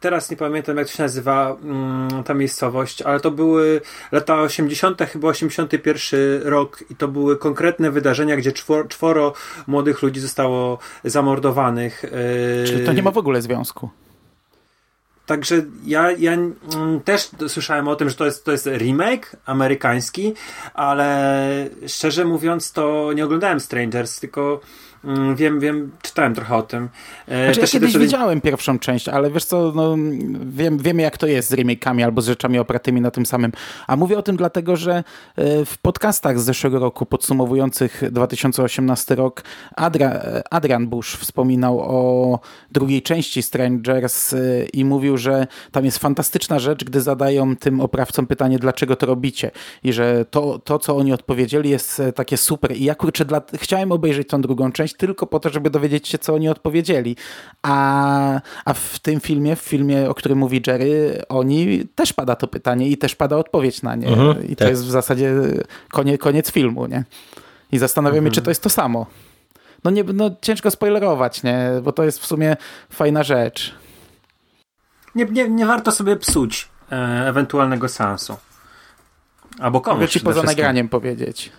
teraz 0.00 0.30
nie 0.30 0.36
pamiętam 0.36 0.76
jak 0.76 0.86
to 0.86 0.92
się 0.92 1.02
nazywa 1.02 1.56
mm, 1.62 2.22
ta 2.24 2.34
miejscowość, 2.34 3.02
ale 3.02 3.20
to 3.20 3.30
były 3.30 3.80
lata 4.12 4.40
80., 4.40 5.02
chyba 5.02 5.28
81 5.28 6.42
rok 6.42 6.84
i 6.90 6.96
to 6.96 7.08
były 7.08 7.36
konkretne 7.36 7.90
wydarzenia, 7.90 8.36
gdzie 8.36 8.52
czworo, 8.52 8.88
czworo 8.88 9.32
młodych 9.66 10.02
ludzi 10.02 10.20
zostało 10.20 10.78
zamordowanych. 11.04 12.04
E, 12.04 12.66
Czyli 12.66 12.86
to 12.86 12.92
nie 12.92 13.02
ma 13.02 13.10
w 13.10 13.18
ogóle 13.18 13.42
związku. 13.42 13.90
Także 15.30 15.62
ja, 15.86 16.10
ja 16.10 16.32
mm, 16.32 16.54
też 17.04 17.30
słyszałem 17.48 17.88
o 17.88 17.96
tym, 17.96 18.08
że 18.08 18.14
to 18.14 18.24
jest, 18.24 18.44
to 18.44 18.52
jest 18.52 18.66
remake 18.66 19.36
amerykański, 19.46 20.34
ale 20.74 21.68
szczerze 21.86 22.24
mówiąc 22.24 22.72
to 22.72 23.12
nie 23.12 23.24
oglądałem 23.24 23.60
Strangers, 23.60 24.20
tylko 24.20 24.60
wiem, 25.34 25.60
wiem, 25.60 25.90
czytałem 26.02 26.34
trochę 26.34 26.56
o 26.56 26.62
tym. 26.62 26.88
E, 27.28 27.44
znaczy, 27.44 27.60
ja 27.60 27.66
kiedyś 27.66 27.98
widziałem 27.98 28.40
pierwszą 28.40 28.78
część, 28.78 29.08
ale 29.08 29.30
wiesz 29.30 29.44
co, 29.44 29.72
no, 29.74 29.96
wiem, 30.46 30.78
wiemy 30.78 31.02
jak 31.02 31.18
to 31.18 31.26
jest 31.26 31.48
z 31.48 31.52
remake'ami 31.52 32.04
albo 32.04 32.22
z 32.22 32.26
rzeczami 32.26 32.58
operatymi 32.58 33.00
na 33.00 33.10
tym 33.10 33.26
samym. 33.26 33.52
A 33.86 33.96
mówię 33.96 34.18
o 34.18 34.22
tym 34.22 34.36
dlatego, 34.36 34.76
że 34.76 35.04
e, 35.36 35.64
w 35.64 35.78
podcastach 35.78 36.40
z 36.40 36.44
zeszłego 36.44 36.78
roku 36.78 37.06
podsumowujących 37.06 38.02
2018 38.10 39.14
rok 39.14 39.42
Adra, 39.76 40.20
Adrian 40.50 40.86
Bush 40.86 41.16
wspominał 41.16 41.80
o 41.80 42.40
drugiej 42.72 43.02
części 43.02 43.42
Strangers 43.42 44.32
e, 44.32 44.38
i 44.72 44.84
mówił, 44.84 45.16
że 45.16 45.46
tam 45.72 45.84
jest 45.84 45.98
fantastyczna 45.98 46.58
rzecz, 46.58 46.84
gdy 46.84 47.00
zadają 47.00 47.56
tym 47.56 47.80
oprawcom 47.80 48.26
pytanie, 48.26 48.58
dlaczego 48.58 48.96
to 48.96 49.06
robicie 49.06 49.50
i 49.84 49.92
że 49.92 50.24
to, 50.24 50.58
to 50.58 50.78
co 50.78 50.96
oni 50.96 51.12
odpowiedzieli 51.12 51.70
jest 51.70 52.02
takie 52.14 52.36
super 52.36 52.76
i 52.76 52.84
ja 52.84 52.94
kurczę, 52.94 53.24
dla... 53.24 53.42
chciałem 53.54 53.92
obejrzeć 53.92 54.28
tą 54.28 54.40
drugą 54.40 54.72
część, 54.72 54.89
tylko 54.94 55.26
po 55.26 55.40
to, 55.40 55.50
żeby 55.50 55.70
dowiedzieć 55.70 56.08
się, 56.08 56.18
co 56.18 56.34
oni 56.34 56.48
odpowiedzieli. 56.48 57.16
A, 57.62 58.40
a 58.64 58.74
w 58.74 58.98
tym 58.98 59.20
filmie, 59.20 59.56
w 59.56 59.60
filmie, 59.60 60.10
o 60.10 60.14
którym 60.14 60.38
mówi 60.38 60.62
Jerry, 60.66 61.22
oni 61.28 61.86
też 61.94 62.12
pada 62.12 62.36
to 62.36 62.48
pytanie 62.48 62.88
i 62.88 62.98
też 62.98 63.14
pada 63.14 63.36
odpowiedź 63.36 63.82
na 63.82 63.94
nie. 63.94 64.08
Mhm, 64.08 64.48
I 64.48 64.56
to 64.56 64.64
tak. 64.64 64.68
jest 64.68 64.84
w 64.84 64.90
zasadzie 64.90 65.34
koniec, 65.90 66.20
koniec 66.20 66.50
filmu, 66.50 66.86
nie? 66.86 67.04
I 67.72 67.78
zastanawiamy, 67.78 68.28
mhm. 68.28 68.34
czy 68.34 68.42
to 68.42 68.50
jest 68.50 68.62
to 68.62 68.68
samo. 68.70 69.06
No, 69.84 69.90
nie, 69.90 70.04
no 70.04 70.30
ciężko 70.40 70.70
spoilerować, 70.70 71.42
nie? 71.42 71.70
Bo 71.82 71.92
to 71.92 72.04
jest 72.04 72.18
w 72.18 72.26
sumie 72.26 72.56
fajna 72.90 73.22
rzecz. 73.22 73.74
Nie, 75.14 75.24
nie, 75.24 75.48
nie 75.48 75.66
warto 75.66 75.92
sobie 75.92 76.16
psuć 76.16 76.68
e, 76.92 77.28
ewentualnego 77.28 77.88
sensu. 77.88 78.36
Albo 79.58 79.80
komuś 79.80 80.00
Mogę 80.00 80.08
ci 80.08 80.20
poza 80.20 80.42
nagraniem 80.42 80.88
powiedzieć. 80.88 81.52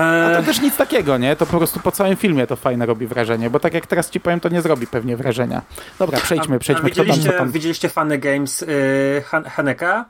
A 0.00 0.36
to 0.36 0.42
też 0.42 0.60
nic 0.60 0.76
takiego, 0.76 1.18
nie? 1.18 1.36
To 1.36 1.46
po 1.46 1.56
prostu 1.56 1.80
po 1.80 1.92
całym 1.92 2.16
filmie 2.16 2.46
to 2.46 2.56
fajne 2.56 2.86
robi 2.86 3.06
wrażenie, 3.06 3.50
bo 3.50 3.60
tak 3.60 3.74
jak 3.74 3.86
teraz 3.86 4.10
ci 4.10 4.20
powiem, 4.20 4.40
to 4.40 4.48
nie 4.48 4.62
zrobi 4.62 4.86
pewnie 4.86 5.16
wrażenia. 5.16 5.62
Dobra, 5.98 6.20
przejdźmy, 6.20 6.58
przejdźmy. 6.58 6.84
A 6.84 6.88
widzieliście, 6.88 7.28
tam, 7.28 7.38
tam... 7.38 7.50
widzieliście 7.50 7.88
Funny 7.88 8.18
Games 8.18 8.60
yy, 8.60 9.22
Han 9.26 9.44
Haneka? 9.44 10.04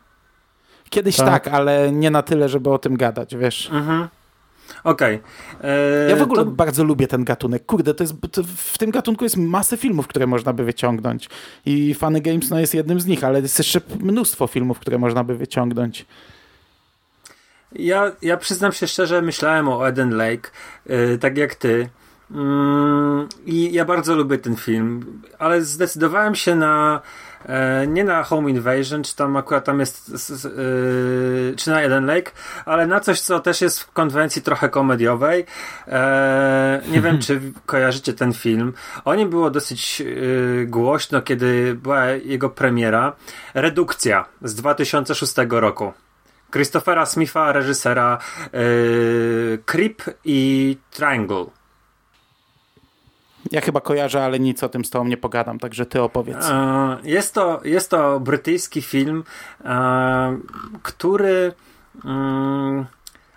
Kiedyś 0.90 1.16
tak. 1.16 1.28
tak. 1.44 1.48
ale 1.48 1.93
nie 1.93 2.11
na 2.11 2.23
tyle, 2.23 2.48
żeby 2.48 2.70
o 2.70 2.78
tym 2.78 2.97
gadać, 2.97 3.36
wiesz. 3.36 3.70
Mhm. 3.73 4.09
Okej. 4.85 5.20
Okay. 5.59 5.70
E, 5.70 6.11
ja 6.11 6.16
w 6.16 6.23
ogóle 6.23 6.44
to... 6.44 6.51
bardzo 6.51 6.85
lubię 6.85 7.06
ten 7.06 7.24
gatunek. 7.24 7.66
Kurde, 7.66 7.94
to 7.94 8.05
jest, 8.05 8.15
to 8.32 8.43
w 8.56 8.78
tym 8.78 8.90
gatunku 8.90 9.24
jest 9.24 9.36
masę 9.36 9.77
filmów, 9.77 10.06
które 10.06 10.27
można 10.27 10.52
by 10.52 10.65
wyciągnąć. 10.65 11.28
I 11.66 11.94
Funny 11.94 12.20
Games 12.20 12.51
no, 12.51 12.61
jest 12.61 12.74
jednym 12.74 13.01
z 13.01 13.06
nich, 13.06 13.24
ale 13.24 13.40
jest 13.40 13.59
jeszcze 13.59 13.81
mnóstwo 14.01 14.47
filmów, 14.47 14.78
które 14.78 14.98
można 14.98 15.24
by 15.24 15.36
wyciągnąć. 15.36 16.06
Ja, 17.75 18.13
ja 18.23 18.37
przyznam 18.37 18.73
się 18.73 18.87
szczerze, 18.87 19.23
myślałem 19.23 19.69
o 19.69 19.89
Eden 19.89 20.17
Lake, 20.17 20.51
yy, 20.87 21.19
tak 21.19 21.37
jak 21.37 21.55
ty. 21.55 21.89
Yy, 22.31 22.37
I 23.47 23.73
ja 23.73 23.85
bardzo 23.85 24.15
lubię 24.15 24.39
ten 24.39 24.57
film, 24.57 25.23
ale 25.39 25.63
zdecydowałem 25.63 26.35
się 26.35 26.55
na 26.55 27.01
e, 27.47 27.87
nie 27.87 28.05
na 28.05 28.23
Home 28.23 28.51
Invasion, 28.51 29.03
czy 29.03 29.17
tam 29.17 29.37
akurat 29.37 29.65
tam 29.65 29.81
jest 29.81 30.09
yy, 30.45 31.55
czy 31.57 31.71
na 31.71 31.83
Eden 31.83 32.07
Lake, 32.07 32.31
ale 32.65 32.87
na 32.87 33.01
coś, 33.01 33.21
co 33.21 33.41
też 33.41 33.61
jest 33.61 33.81
w 33.81 33.93
konwencji 33.93 34.43
trochę 34.43 34.69
komediowej. 34.69 35.47
E, 35.89 36.81
nie 36.89 37.01
wiem, 37.01 37.19
czy 37.27 37.41
kojarzycie 37.67 38.13
ten 38.13 38.33
film. 38.33 38.73
O 39.05 39.15
nim 39.15 39.31
było 39.31 39.51
dosyć 39.51 40.01
yy, 40.01 40.67
głośno, 40.69 41.23
kiedy 41.23 41.75
była 41.75 42.07
jego 42.07 42.51
premiera. 42.51 43.17
Redukcja 43.55 44.25
z 44.43 44.55
2006 44.55 45.35
roku. 45.51 45.93
Christophera 46.55 47.07
Smitha, 47.07 47.53
reżysera 47.53 48.19
yy, 48.53 49.59
Creep 49.67 50.03
i 50.25 50.77
Triangle. 50.91 51.47
Ja 53.51 53.61
chyba 53.61 53.81
kojarzę, 53.81 54.25
ale 54.25 54.41
nic 54.41 54.63
o 54.63 54.69
tym 54.69 54.85
z 54.85 54.91
tobą 54.91 55.05
nie 55.05 55.17
pogadam, 55.17 55.59
także 55.59 55.87
ty 55.87 56.03
opowiedz. 56.03 56.51
E, 56.51 56.97
jest 57.05 57.35
to, 57.35 57.61
jest 57.65 57.91
to 57.91 58.21
brytyjski 58.21 58.83
film, 58.83 59.25
e, 59.65 60.39
który 60.83 61.53
mm, 62.05 62.87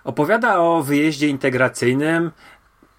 opowiada 0.04 0.60
o 0.60 0.84
wyjeździe 0.84 1.28
integracyjnym 1.28 2.32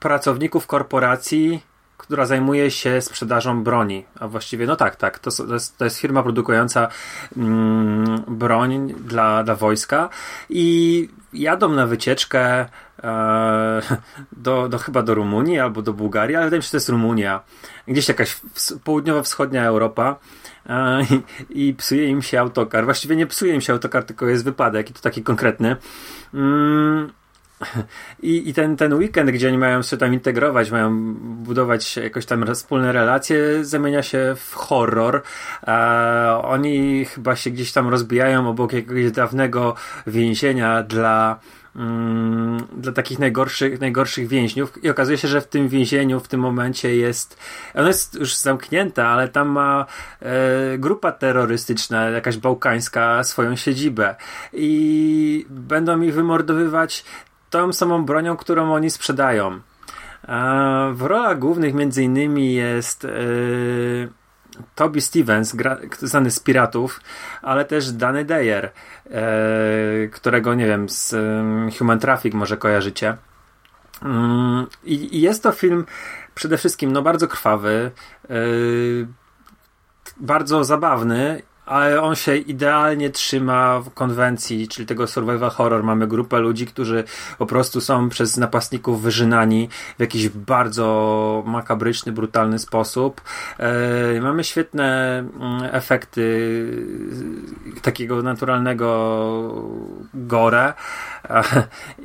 pracowników 0.00 0.66
korporacji 0.66 1.62
która 1.98 2.26
zajmuje 2.26 2.70
się 2.70 3.00
sprzedażą 3.00 3.64
broni. 3.64 4.04
A 4.20 4.28
właściwie, 4.28 4.66
no 4.66 4.76
tak, 4.76 4.96
tak. 4.96 5.18
To, 5.18 5.30
to, 5.30 5.54
jest, 5.54 5.78
to 5.78 5.84
jest 5.84 5.98
firma 5.98 6.22
produkująca 6.22 6.88
mm, 7.36 8.22
broń 8.28 8.94
dla, 8.94 9.44
dla 9.44 9.54
wojska 9.54 10.08
i 10.50 11.08
jadą 11.32 11.68
na 11.68 11.86
wycieczkę 11.86 12.66
e, 13.02 13.82
do, 14.32 14.68
do 14.68 14.78
chyba 14.78 15.02
do 15.02 15.14
Rumunii 15.14 15.58
albo 15.58 15.82
do 15.82 15.92
Bułgarii, 15.92 16.36
ale 16.36 16.44
wydaje 16.44 16.58
mi 16.58 16.62
się, 16.62 16.66
że 16.66 16.70
to 16.70 16.76
jest 16.76 16.88
Rumunia. 16.88 17.40
Gdzieś 17.88 18.08
jakaś 18.08 18.40
południowo-wschodnia 18.84 19.64
Europa 19.64 20.16
e, 20.66 21.02
i, 21.50 21.68
i, 21.68 21.74
psuje 21.74 22.08
im 22.08 22.22
się 22.22 22.40
autokar. 22.40 22.84
Właściwie 22.84 23.16
nie 23.16 23.26
psuje 23.26 23.54
im 23.54 23.60
się 23.60 23.72
autokar, 23.72 24.04
tylko 24.04 24.26
jest 24.26 24.44
wypadek 24.44 24.90
i 24.90 24.92
to 24.92 25.00
taki 25.00 25.22
konkretny. 25.22 25.76
Mm, 26.34 27.12
i, 28.22 28.48
I 28.48 28.54
ten, 28.54 28.76
ten 28.76 28.94
weekend, 28.94 29.30
gdzie 29.30 29.48
oni 29.48 29.58
mają 29.58 29.82
się 29.82 29.96
tam 29.96 30.14
integrować, 30.14 30.70
mają 30.70 31.14
budować 31.14 31.96
jakoś 31.96 32.26
tam 32.26 32.54
wspólne 32.54 32.92
relacje, 32.92 33.64
zamienia 33.64 34.02
się 34.02 34.34
w 34.36 34.54
horror. 34.54 35.22
Oni 36.42 37.04
chyba 37.04 37.36
się 37.36 37.50
gdzieś 37.50 37.72
tam 37.72 37.88
rozbijają 37.88 38.48
obok 38.48 38.72
jakiegoś 38.72 39.10
dawnego 39.12 39.74
więzienia 40.06 40.82
dla 40.82 41.40
mm, 41.76 42.66
dla 42.76 42.92
takich 42.92 43.18
najgorszych, 43.18 43.80
najgorszych 43.80 44.28
więźniów 44.28 44.84
i 44.84 44.90
okazuje 44.90 45.18
się, 45.18 45.28
że 45.28 45.40
w 45.40 45.46
tym 45.46 45.68
więzieniu 45.68 46.20
w 46.20 46.28
tym 46.28 46.40
momencie 46.40 46.96
jest, 46.96 47.38
ono 47.74 47.88
jest 47.88 48.14
już 48.14 48.36
zamknięte, 48.36 49.06
ale 49.06 49.28
tam 49.28 49.48
ma 49.48 49.86
e, 50.20 50.78
grupa 50.78 51.12
terrorystyczna, 51.12 52.10
jakaś 52.10 52.36
bałkańska 52.36 53.24
swoją 53.24 53.56
siedzibę 53.56 54.14
i 54.52 55.46
będą 55.50 56.00
ich 56.00 56.14
wymordowywać 56.14 57.04
tą 57.50 57.72
samą 57.72 58.04
bronią, 58.04 58.36
którą 58.36 58.74
oni 58.74 58.90
sprzedają. 58.90 59.60
W 60.92 61.02
rolach 61.02 61.38
głównych 61.38 61.74
między 61.74 62.02
innymi 62.02 62.54
jest 62.54 63.04
yy, 63.04 64.08
Toby 64.74 65.00
Stevens, 65.00 65.54
gra, 65.54 65.76
znany 65.98 66.30
z 66.30 66.40
Piratów, 66.40 67.00
ale 67.42 67.64
też 67.64 67.92
Danny 67.92 68.24
Dyer, 68.24 68.72
yy, 69.10 70.08
którego 70.12 70.54
nie 70.54 70.66
wiem, 70.66 70.88
z 70.88 71.12
yy, 71.12 71.78
Human 71.78 71.98
Traffic 71.98 72.34
może 72.34 72.56
kojarzycie. 72.56 73.16
Mm, 74.02 74.66
I, 74.84 75.20
jest 75.20 75.42
to 75.42 75.52
film 75.52 75.84
przede 76.34 76.58
wszystkim 76.58 76.92
no, 76.92 77.02
bardzo 77.02 77.28
krwawy, 77.28 77.90
bardzo 80.16 80.64
zabawny 80.64 81.42
ale 81.68 82.02
on 82.02 82.14
się 82.14 82.36
idealnie 82.36 83.10
trzyma 83.10 83.80
w 83.80 83.90
konwencji, 83.90 84.68
czyli 84.68 84.86
tego 84.86 85.06
survival 85.06 85.50
horror. 85.50 85.84
Mamy 85.84 86.06
grupę 86.06 86.38
ludzi, 86.40 86.66
którzy 86.66 87.04
po 87.38 87.46
prostu 87.46 87.80
są 87.80 88.08
przez 88.08 88.36
napastników 88.36 89.02
wyżynani 89.02 89.68
w 89.98 90.00
jakiś 90.00 90.28
bardzo 90.28 91.42
makabryczny, 91.46 92.12
brutalny 92.12 92.58
sposób. 92.58 93.20
E, 93.58 94.20
mamy 94.20 94.44
świetne 94.44 95.18
mm, 95.18 95.62
efekty 95.72 96.28
takiego 97.82 98.22
naturalnego 98.22 98.88
gore, 100.14 100.74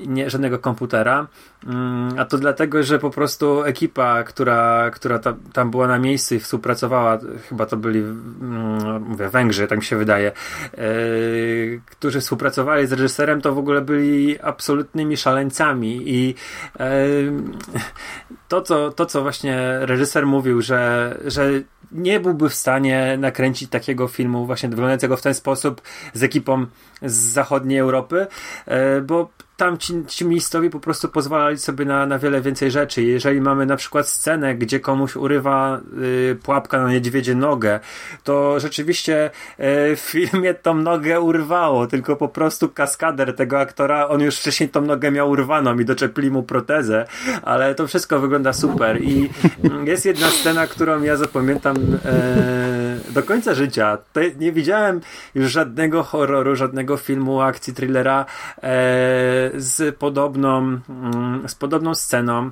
nie, 0.08 0.30
żadnego 0.30 0.60
komputera. 0.60 1.28
Mm, 1.68 2.20
a 2.20 2.26
to 2.26 2.38
dlatego, 2.38 2.84
że 2.84 3.00
po 3.00 3.10
prostu 3.10 3.64
ekipa, 3.64 4.24
która, 4.24 4.92
która 4.92 5.20
ta, 5.20 5.34
tam 5.54 5.72
była 5.72 5.88
na 5.88 6.00
miejscu 6.00 6.36
i 6.36 6.40
współpracowała, 6.40 7.20
chyba 7.50 7.66
to 7.66 7.78
byli, 7.78 8.00
mm, 8.00 9.04
mówię, 9.04 9.30
Węgrzy, 9.30 9.68
tak 9.68 9.80
mi 9.80 9.86
się 9.86 9.98
wydaje, 9.98 10.32
yy, 10.78 11.82
którzy 11.86 12.22
współpracowali 12.22 12.88
z 12.88 12.92
reżyserem, 12.92 13.42
to 13.42 13.54
w 13.54 13.58
ogóle 13.58 13.82
byli 13.82 14.40
absolutnymi 14.40 15.18
szaleńcami 15.18 16.02
i 16.06 16.28
yy, 16.80 16.86
to, 18.48 18.62
co, 18.62 18.92
to, 18.92 19.06
co 19.06 19.22
właśnie 19.22 19.80
reżyser 19.82 20.26
mówił, 20.26 20.62
że, 20.62 21.18
że 21.26 21.52
nie 21.92 22.20
byłby 22.20 22.50
w 22.50 22.54
stanie 22.54 23.18
nakręcić 23.20 23.70
takiego 23.70 24.08
filmu 24.08 24.46
właśnie 24.46 24.70
wyglądającego 24.70 25.18
w 25.18 25.22
ten 25.22 25.34
sposób 25.34 25.82
z 26.14 26.24
ekipą 26.24 26.66
z 27.02 27.14
zachodniej 27.14 27.80
Europy, 27.80 28.28
e, 28.66 29.02
bo 29.02 29.30
tam 29.64 29.78
ci, 29.78 29.94
ci 30.08 30.26
po 30.72 30.80
prostu 30.80 31.10
pozwalali 31.10 31.58
sobie 31.58 31.86
na, 31.86 32.06
na 32.06 32.20
wiele 32.20 32.42
więcej 32.42 32.72
rzeczy. 32.72 33.04
Jeżeli 33.04 33.42
mamy 33.42 33.66
na 33.66 33.76
przykład 33.76 34.08
scenę, 34.10 34.56
gdzie 34.56 34.80
komuś 34.80 35.16
urywa 35.16 35.82
y, 36.02 36.38
pułapka 36.44 36.82
na 36.82 36.92
niedźwiedzie 36.92 37.36
nogę, 37.36 37.80
to 38.24 38.60
rzeczywiście 38.60 39.26
y, 39.26 39.96
w 39.96 40.00
filmie 40.00 40.54
tą 40.54 40.74
nogę 40.74 41.22
urwało, 41.22 41.88
tylko 41.88 42.16
po 42.16 42.28
prostu 42.28 42.70
kaskader 42.70 43.36
tego 43.36 43.60
aktora, 43.60 44.08
on 44.08 44.22
już 44.22 44.38
wcześniej 44.38 44.70
tą 44.70 44.82
nogę 44.82 45.12
miał 45.12 45.30
urwaną 45.30 45.80
i 45.80 45.86
doczepili 45.86 46.32
mu 46.32 46.44
protezę, 46.44 47.06
ale 47.44 47.76
to 47.76 47.88
wszystko 47.88 48.20
wygląda 48.20 48.54
super 48.54 49.02
i 49.02 49.30
jest 49.86 50.06
jedna 50.06 50.28
scena, 50.28 50.68
którą 50.68 51.02
ja 51.02 51.16
zapamiętam 51.16 51.78
y, 51.78 53.14
do 53.14 53.24
końca 53.24 53.54
życia. 53.54 53.98
nie 54.40 54.52
widziałem 54.52 55.02
już 55.36 55.52
żadnego 55.52 56.04
horroru, 56.04 56.56
żadnego 56.56 56.98
filmu, 56.98 57.42
akcji, 57.42 57.74
thrillera 57.74 58.26
e, 58.64 59.52
z 59.56 59.98
podobną, 59.98 60.80
mm, 60.90 61.50
z 61.50 61.56
podobną 61.56 61.96
sceną. 61.96 62.52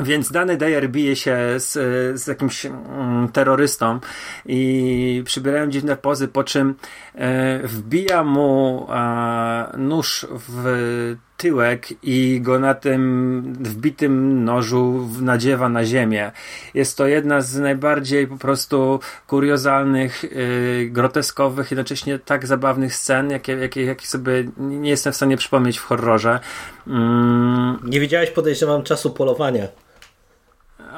Więc 0.00 0.32
dany 0.32 0.56
Dyer 0.56 0.90
bije 0.90 1.16
się 1.16 1.36
z, 1.56 1.72
z 2.20 2.26
jakimś 2.26 2.66
mm, 2.66 3.28
terrorystą 3.28 4.00
i 4.46 5.22
przybierają 5.24 5.70
dziwne 5.70 5.96
pozy, 5.96 6.28
po 6.28 6.44
czym 6.44 6.74
e, 7.14 7.58
wbija 7.68 8.24
mu 8.24 8.86
e, 8.90 9.72
nóż 9.78 10.26
w 10.30 11.16
tyłek 11.38 11.86
i 12.02 12.40
go 12.40 12.58
na 12.58 12.74
tym 12.74 13.42
wbitym 13.60 14.44
nożu 14.44 15.08
nadziewa 15.20 15.68
na 15.68 15.84
ziemię. 15.84 16.32
Jest 16.74 16.98
to 16.98 17.06
jedna 17.06 17.40
z 17.40 17.58
najbardziej 17.58 18.26
po 18.26 18.36
prostu 18.36 19.00
kuriozalnych, 19.26 20.22
yy, 20.22 20.88
groteskowych, 20.90 21.70
jednocześnie 21.70 22.18
tak 22.18 22.46
zabawnych 22.46 22.94
scen, 22.94 23.30
jakie, 23.30 23.52
jakie, 23.52 23.84
jakie 23.84 24.06
sobie 24.06 24.44
nie 24.58 24.90
jestem 24.90 25.12
w 25.12 25.16
stanie 25.16 25.36
przypomnieć 25.36 25.78
w 25.78 25.84
horrorze. 25.84 26.40
Mm. 26.86 27.78
Nie 27.84 28.00
widziałeś, 28.00 28.30
podejrzewam, 28.30 28.82
czasu 28.82 29.10
polowania. 29.10 29.68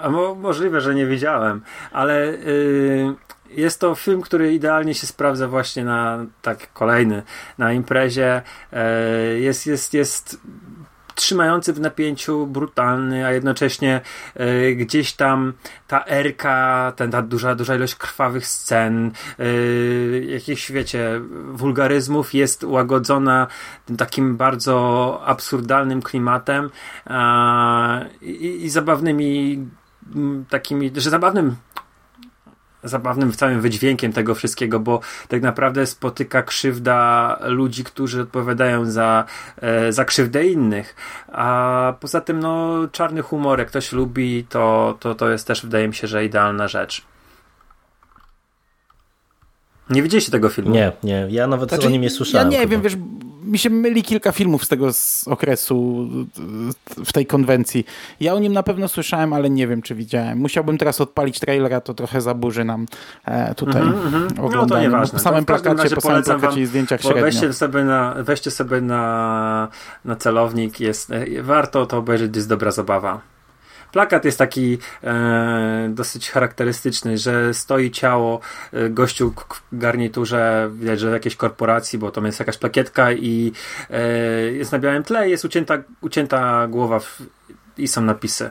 A 0.03 0.11
mo 0.11 0.35
możliwe, 0.35 0.81
że 0.81 0.95
nie 0.95 1.07
widziałem, 1.07 1.61
ale 1.93 2.27
yy, 2.27 3.15
jest 3.51 3.81
to 3.81 3.95
film, 3.95 4.23
który 4.23 4.55
idealnie 4.55 4.95
się 4.95 5.07
sprawdza 5.07 5.49
właśnie 5.49 5.85
na 5.85 6.27
tak 6.43 6.73
kolejny, 6.73 7.23
na 7.59 7.73
imprezie. 7.73 8.43
E, 8.73 8.85
jest, 9.39 9.67
jest, 9.67 9.95
jest 9.95 10.41
trzymający 11.15 11.73
w 11.73 11.81
napięciu, 11.81 12.47
brutalny, 12.47 13.27
a 13.27 13.33
jednocześnie 13.33 14.01
e, 14.35 14.73
gdzieś 14.73 15.13
tam 15.13 15.53
ta 15.87 16.05
erka, 16.07 16.93
ten, 16.97 17.11
ta 17.11 17.23
duża, 17.23 17.55
duża 17.55 17.75
ilość 17.75 17.95
krwawych 17.95 18.47
scen, 18.47 19.13
y, 19.41 20.27
jakichś, 20.29 20.73
wiecie, 20.73 21.21
wulgaryzmów 21.53 22.35
jest 22.35 22.65
łagodzona 22.65 23.47
takim 23.99 24.37
bardzo 24.37 25.21
absurdalnym 25.25 26.03
klimatem 26.03 26.71
i, 28.23 28.65
i 28.65 28.71
zabawnymi 28.71 29.59
takimi, 30.49 30.91
że 30.97 31.11
zabawnym 31.11 31.57
zabawnym 32.85 33.33
całym 33.33 33.61
wydźwiękiem 33.61 34.13
tego 34.13 34.35
wszystkiego, 34.35 34.81
bo 34.81 35.01
tak 35.29 35.43
naprawdę 35.43 35.87
spotyka 35.87 36.43
krzywda 36.43 37.39
ludzi, 37.43 37.85
którzy 37.85 38.23
odpowiadają 38.23 38.91
za, 38.91 39.25
e, 39.61 39.93
za 39.93 40.05
krzywdę 40.05 40.47
innych. 40.47 40.97
A 41.33 41.95
poza 42.01 42.21
tym, 42.21 42.41
no, 42.41 42.79
czarny 42.93 43.23
humor, 43.23 43.59
jak 43.59 43.69
ktoś 43.69 43.93
lubi, 43.93 44.45
to, 44.49 44.97
to, 45.01 45.15
to 45.15 45.31
jest 45.31 45.47
też, 45.47 45.63
wydaje 45.63 45.89
mi 45.89 45.95
się, 45.95 46.07
że 46.07 46.25
idealna 46.25 46.69
rzecz. 46.69 47.03
Nie 49.91 50.03
widzieliście 50.03 50.33
tego 50.33 50.49
filmu? 50.49 50.71
Nie, 50.71 50.93
nie. 51.03 51.27
Ja 51.31 51.47
nawet 51.47 51.69
znaczy, 51.69 51.87
o 51.87 51.91
nim 51.91 52.03
nie 52.03 52.11
słyszałem. 52.11 52.53
Ja 52.53 52.59
nie 52.59 52.59
chyba. 52.59 52.71
wiem, 52.71 52.83
wiesz, 52.83 52.97
mi 53.43 53.59
się 53.59 53.71
myli 53.71 54.03
kilka 54.03 54.33
filmów 54.33 54.65
z 54.65 54.69
tego 54.69 54.93
z 54.93 55.29
okresu 55.29 56.09
w 57.05 57.13
tej 57.13 57.27
konwencji. 57.27 57.87
Ja 58.21 58.35
o 58.35 58.39
nim 58.39 58.53
na 58.53 58.63
pewno 58.63 58.89
słyszałem, 58.89 59.33
ale 59.33 59.51
nie 59.51 59.67
wiem, 59.67 59.83
czy 59.83 59.95
widziałem. 59.95 60.39
Musiałbym 60.39 60.79
teraz 60.79 61.01
odpalić 61.01 61.41
trailera, 61.41 61.81
to 61.81 61.95
trochę 61.95 62.21
zaburzy 62.21 62.65
nam 62.65 62.87
e, 63.25 63.55
tutaj 63.55 63.83
mm 63.83 63.95
-hmm. 63.95 64.55
No 64.55 64.67
to 64.67 64.81
nieważne. 64.81 65.19
Po 65.19 65.23
samym 65.23 65.45
plakacie, 65.45 65.95
po 65.95 66.01
samym 66.01 66.23
plakacie 66.23 66.61
i 66.61 66.67
zdjęciach 66.67 67.01
średnio. 67.01 67.23
Weźcie 67.23 67.53
sobie 67.53 67.85
na, 67.85 68.15
weźcie 68.19 68.51
sobie 68.51 68.81
na, 68.81 69.69
na 70.05 70.17
celownik, 70.17 70.81
jest, 70.81 71.11
e, 71.11 71.43
warto 71.43 71.87
to 71.87 71.99
obejrzeć, 71.99 72.37
jest 72.37 72.49
dobra 72.49 72.71
zabawa. 72.71 73.21
Plakat 73.93 74.25
jest 74.25 74.39
taki 74.39 74.79
e, 75.05 75.91
dosyć 75.95 76.31
charakterystyczny, 76.31 77.19
że 77.19 77.55
stoi 77.55 77.91
ciało 77.91 78.41
e, 78.73 78.91
gościu 78.91 79.35
w 79.73 79.79
garniturze, 79.79 80.71
widać, 80.75 81.01
że 81.01 81.11
jakiejś 81.11 81.37
korporacji, 81.37 81.99
bo 81.99 82.11
to 82.11 82.27
jest 82.27 82.39
jakaś 82.39 82.57
plakietka 82.59 83.13
i 83.13 83.53
e, 83.91 84.03
jest 84.53 84.73
na 84.73 84.79
białym 84.79 85.03
tle, 85.03 85.29
jest 85.29 85.45
ucięta, 85.45 85.79
ucięta 86.01 86.67
głowa 86.67 86.99
w, 86.99 87.23
i 87.79 87.89
są 87.89 88.01
napisy. 88.01 88.51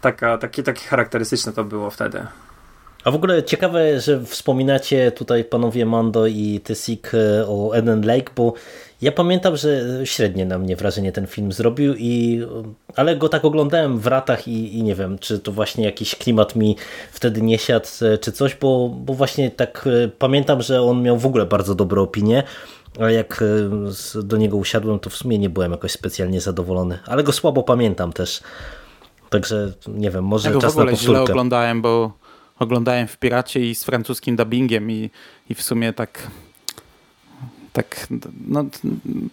Taka, 0.00 0.38
takie, 0.38 0.62
takie 0.62 0.86
charakterystyczne 0.86 1.52
to 1.52 1.64
było 1.64 1.90
wtedy. 1.90 2.26
A 3.04 3.10
w 3.10 3.14
ogóle 3.14 3.42
ciekawe, 3.42 4.00
że 4.00 4.24
wspominacie 4.24 5.12
tutaj 5.12 5.44
panowie 5.44 5.86
Mando 5.86 6.26
i 6.26 6.60
Tysik 6.64 7.12
o 7.46 7.72
Eden 7.72 8.06
Lake, 8.06 8.32
bo 8.36 8.52
ja 9.02 9.12
pamiętam, 9.12 9.56
że 9.56 9.80
średnie 10.04 10.46
na 10.46 10.58
mnie 10.58 10.76
wrażenie 10.76 11.12
ten 11.12 11.26
film 11.26 11.52
zrobił, 11.52 11.94
i, 11.98 12.42
ale 12.96 13.16
go 13.16 13.28
tak 13.28 13.44
oglądałem 13.44 13.98
w 13.98 14.06
ratach 14.06 14.48
i, 14.48 14.78
i 14.78 14.82
nie 14.82 14.94
wiem, 14.94 15.18
czy 15.18 15.38
to 15.38 15.52
właśnie 15.52 15.84
jakiś 15.84 16.14
klimat 16.16 16.56
mi 16.56 16.76
wtedy 17.12 17.42
nie 17.42 17.58
siadł, 17.58 17.86
czy 18.20 18.32
coś, 18.32 18.54
bo, 18.54 18.88
bo 18.88 19.14
właśnie 19.14 19.50
tak 19.50 19.88
pamiętam, 20.18 20.62
że 20.62 20.82
on 20.82 21.02
miał 21.02 21.18
w 21.18 21.26
ogóle 21.26 21.46
bardzo 21.46 21.74
dobre 21.74 22.00
opinie, 22.00 22.42
a 23.00 23.10
jak 23.10 23.44
do 24.22 24.36
niego 24.36 24.56
usiadłem, 24.56 24.98
to 24.98 25.10
w 25.10 25.16
sumie 25.16 25.38
nie 25.38 25.50
byłem 25.50 25.72
jakoś 25.72 25.92
specjalnie 25.92 26.40
zadowolony, 26.40 26.98
ale 27.06 27.22
go 27.22 27.32
słabo 27.32 27.62
pamiętam 27.62 28.12
też. 28.12 28.40
Także 29.30 29.72
nie 29.88 30.10
wiem, 30.10 30.24
może 30.24 30.50
ja 30.50 30.58
czas 30.58 30.74
w 30.74 30.76
ogóle 30.76 30.92
na 30.92 30.96
powtórkę. 30.96 31.22
źle 31.22 31.32
oglądałem, 31.32 31.82
bo 31.82 32.12
oglądałem 32.64 33.08
w 33.08 33.16
Piracie 33.16 33.70
i 33.70 33.74
z 33.74 33.84
francuskim 33.84 34.36
dubbingiem 34.36 34.90
i, 34.90 35.10
i 35.50 35.54
w 35.54 35.62
sumie 35.62 35.92
tak 35.92 36.30
tak, 37.74 38.06
no, 38.48 38.64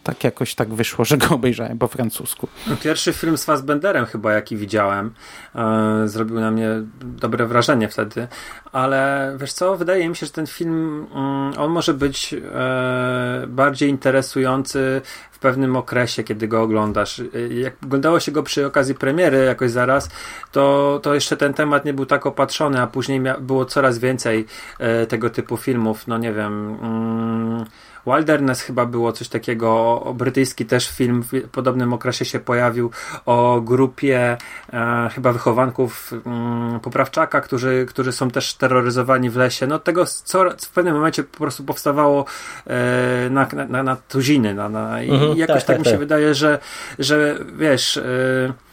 tak 0.04 0.24
jakoś 0.24 0.56
tak 0.56 0.74
wyszło, 0.74 1.06
że 1.06 1.18
go 1.18 1.36
obejrzałem 1.36 1.78
po 1.78 1.88
francusku. 1.88 2.48
No, 2.68 2.76
pierwszy 2.84 3.14
film 3.14 3.38
z 3.38 3.46
Fassbenderem 3.46 4.06
chyba, 4.06 4.34
jaki 4.34 4.58
widziałem, 4.58 5.14
e, 5.56 6.08
zrobił 6.08 6.40
na 6.40 6.52
mnie 6.52 6.70
dobre 7.04 7.46
wrażenie 7.46 7.90
wtedy, 7.90 8.28
ale 8.72 9.34
wiesz 9.40 9.54
co, 9.54 9.78
wydaje 9.78 10.10
mi 10.10 10.16
się, 10.16 10.26
że 10.26 10.32
ten 10.32 10.48
film, 10.48 11.08
mm, 11.16 11.54
on 11.58 11.72
może 11.72 11.94
być 11.94 12.34
e, 12.34 13.48
bardziej 13.48 13.90
interesujący 13.90 15.02
w 15.32 15.40
pewnym 15.40 15.76
okresie, 15.76 16.24
kiedy 16.24 16.48
go 16.48 16.62
oglądasz. 16.62 17.22
Jak 17.50 17.74
oglądało 17.84 18.20
się 18.20 18.32
go 18.32 18.44
przy 18.44 18.66
okazji 18.66 18.96
premiery 18.96 19.46
jakoś 19.46 19.72
zaraz, 19.72 20.10
to, 20.52 21.00
to 21.04 21.14
jeszcze 21.14 21.38
ten 21.38 21.54
temat 21.54 21.86
nie 21.86 21.94
był 21.94 22.06
tak 22.06 22.26
opatrzony, 22.26 22.82
a 22.82 22.88
później 22.88 23.22
było 23.42 23.66
coraz 23.66 24.00
więcej 24.00 24.46
e, 24.80 25.06
tego 25.06 25.30
typu 25.30 25.58
filmów, 25.58 26.08
no 26.08 26.18
nie 26.18 26.34
wiem... 26.34 26.78
Mm, 26.82 27.66
Wilderness 28.08 28.62
chyba 28.62 28.86
było 28.86 29.12
coś 29.12 29.28
takiego, 29.28 30.04
brytyjski 30.16 30.66
też 30.66 30.90
film 30.90 31.24
w 31.24 31.50
podobnym 31.50 31.94
okresie 31.94 32.26
się 32.26 32.40
pojawił 32.40 32.92
o 33.26 33.62
grupie 33.62 34.38
e, 34.74 35.10
chyba 35.14 35.32
wychowanków 35.32 36.14
mm, 36.26 36.80
poprawczaka, 36.80 37.42
którzy, 37.42 37.86
którzy 37.90 38.12
są 38.12 38.32
też 38.32 38.54
terroryzowani 38.54 39.30
w 39.30 39.36
lesie. 39.36 39.68
No 39.68 39.80
tego 39.80 40.06
co 40.06 40.46
w 40.58 40.70
pewnym 40.70 40.94
momencie 40.94 41.24
po 41.24 41.38
prostu 41.38 41.64
powstawało 41.64 42.26
e, 42.68 43.30
na, 43.30 43.48
na, 43.70 43.84
na 43.84 43.96
tuziny. 43.96 44.54
Na, 44.54 44.70
na, 44.70 45.04
I 45.04 45.12
mhm, 45.12 45.38
jakoś 45.38 45.56
tak, 45.56 45.66
tak, 45.66 45.68
tak 45.68 45.80
mi 45.80 45.86
się 45.86 45.92
tak. 45.92 46.00
wydaje, 46.00 46.36
że, 46.36 46.60
że 47.00 47.38
wiesz... 47.58 47.98
E, 47.98 48.71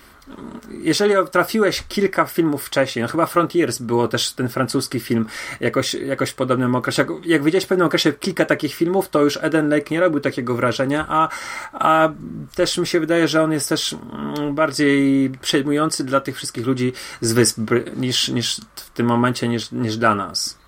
jeżeli 0.83 1.15
trafiłeś 1.33 1.83
kilka 1.89 2.25
filmów 2.25 2.65
wcześniej, 2.65 3.03
no 3.03 3.09
chyba 3.09 3.27
Frontiers 3.27 3.79
było 3.79 4.09
też 4.09 4.33
ten 4.33 4.49
francuski 4.49 5.01
film 5.01 5.27
jakoś, 5.61 5.95
jakoś 5.95 6.31
w 6.31 6.35
podobnym 6.35 6.75
okresie. 6.75 7.03
Jak, 7.03 7.27
jak 7.27 7.43
widziałeś 7.43 7.65
w 7.65 7.69
pewnym 7.69 7.87
okresie 7.87 8.13
kilka 8.13 8.45
takich 8.45 8.75
filmów, 8.75 9.09
to 9.09 9.23
już 9.23 9.39
Eden 9.43 9.69
Lake 9.69 9.87
nie 9.91 10.01
robił 10.01 10.21
takiego 10.21 10.55
wrażenia, 10.55 11.07
a, 11.09 11.29
a 11.73 12.13
też 12.55 12.79
mi 12.79 12.87
się 12.87 13.01
wydaje, 13.01 13.29
że 13.29 13.43
on 13.43 13.53
jest 13.53 13.69
też 13.69 13.93
mm, 13.93 14.55
bardziej 14.55 15.31
przejmujący 15.31 16.05
dla 16.05 16.21
tych 16.21 16.37
wszystkich 16.37 16.67
ludzi 16.67 16.93
z 17.21 17.33
wysp 17.33 17.59
niż, 17.97 18.29
niż 18.29 18.61
w 18.77 18.91
tym 18.91 19.07
momencie, 19.07 19.49
niż, 19.49 19.73
niż 19.73 19.97
dla 19.97 20.15
nas. 20.15 20.59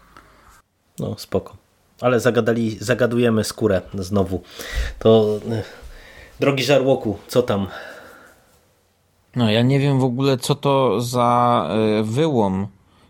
No, 0.99 1.19
spoko. 1.19 1.57
Ale 2.01 2.21
zagadali, 2.21 2.77
zagadujemy 2.81 3.45
skórę 3.45 3.81
znowu. 3.95 4.43
To 4.99 5.41
e, 5.51 5.63
drogi 6.41 6.65
żarłoku, 6.65 7.19
co 7.29 7.43
tam? 7.43 7.67
No 9.37 9.51
ja 9.51 9.63
nie 9.63 9.79
wiem 9.79 10.01
w 10.01 10.05
ogóle 10.05 10.39
co 10.39 10.55
to 10.55 11.01
za 11.01 11.69
e, 11.71 12.03
wyłom, 12.03 12.67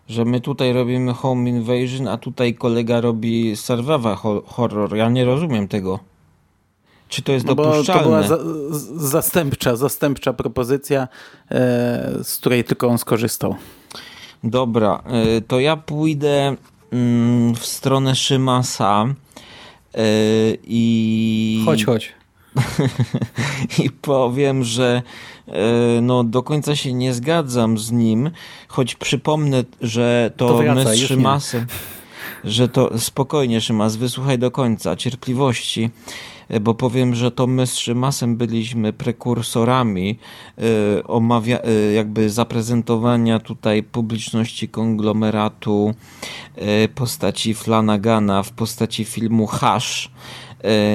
że 0.09 0.25
my 0.25 0.41
tutaj 0.41 0.73
robimy 0.73 1.15
Home 1.15 1.51
Invasion, 1.51 2.09
a 2.09 2.19
tutaj 2.19 2.55
kolega 2.55 3.01
robi 3.01 3.57
survival 3.57 4.17
horror. 4.47 4.97
Ja 4.97 5.09
nie 5.09 5.25
rozumiem 5.25 5.69
tego. 5.69 5.99
Czy 7.09 7.23
to 7.23 7.33
jest 7.33 7.47
no 7.47 7.55
dopuszczalne? 7.55 8.03
to 8.03 8.09
była 8.09 8.23
za, 8.23 8.39
zastępcza, 8.97 9.77
zastępcza 9.77 10.33
propozycja, 10.33 11.09
e, 11.51 12.19
z 12.23 12.37
której 12.37 12.65
tylko 12.65 12.89
on 12.89 12.99
skorzystał. 12.99 13.57
Dobra, 14.45 15.03
e, 15.07 15.41
to 15.41 15.61
ja 15.61 15.77
pójdę 15.77 16.57
mm, 16.93 17.55
w 17.55 17.67
stronę 17.67 18.15
Szymasa 18.15 19.07
i... 20.65 21.63
Chodź, 21.65 21.85
chodź. 21.85 22.20
I 23.85 23.91
powiem, 23.91 24.65
że 24.65 25.03
E, 25.51 26.01
no, 26.01 26.25
do 26.25 26.43
końca 26.43 26.77
się 26.77 26.93
nie 26.93 27.15
zgadzam 27.15 27.79
z 27.79 27.93
nim, 27.93 28.31
choć 28.69 28.95
przypomnę, 28.95 29.65
że 29.81 30.31
to, 30.37 30.49
to 30.49 30.57
wraca, 30.59 30.75
my 30.75 30.97
z 30.97 30.99
Szymasem, 30.99 31.67
że 32.45 32.69
to 32.69 32.99
spokojnie 32.99 33.61
Szymas, 33.61 33.97
wysłuchaj 33.97 34.39
do 34.39 34.51
końca, 34.51 34.97
cierpliwości, 34.97 35.91
e, 36.49 36.61
bo 36.61 36.75
powiem, 36.75 37.15
że 37.15 37.31
to 37.31 37.47
my 37.47 37.67
z 37.67 37.77
Szymasem 37.77 38.37
byliśmy 38.37 38.93
prekursorami 38.93 40.19
y, 40.99 41.07
omawia, 41.07 41.59
y, 41.59 41.93
jakby 41.93 42.31
zaprezentowania 42.31 43.39
tutaj 43.39 43.83
publiczności 43.83 44.69
konglomeratu 44.69 45.95
y, 46.85 46.89
postaci 46.95 47.55
Flanagana 47.55 48.43
w 48.43 48.53
postaci 48.53 49.05
filmu 49.05 49.47
Hash, 49.47 50.11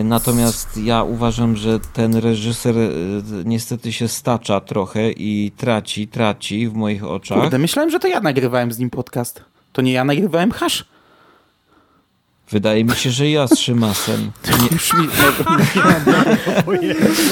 natomiast 0.04 0.78
ja 0.78 1.04
uważam, 1.04 1.56
że 1.56 1.80
ten 1.94 2.16
reżyser 2.16 2.78
e, 2.78 2.90
niestety 3.46 3.94
się 3.94 4.08
stacza 4.08 4.60
trochę 4.60 5.12
i 5.12 5.52
traci, 5.58 6.08
traci 6.08 6.68
w 6.68 6.74
moich 6.74 7.04
oczach. 7.04 7.40
Kurde, 7.40 7.58
myślałem, 7.58 7.90
że 7.90 8.00
to 8.00 8.08
ja 8.08 8.22
nagrywałem 8.22 8.72
z 8.72 8.80
nim 8.80 8.90
podcast. 8.90 9.44
To 9.74 9.82
nie 9.82 9.92
ja 9.92 10.04
nagrywałem 10.04 10.52
hasz. 10.52 10.86
Wydaje 12.52 12.84
mi 12.84 12.96
się, 12.96 13.12
że 13.12 13.30
ja 13.30 13.48
z 13.48 13.60
Szymasem. 13.60 14.32
Nie. 14.62 14.68
Już 14.72 14.94
mi... 14.94 15.08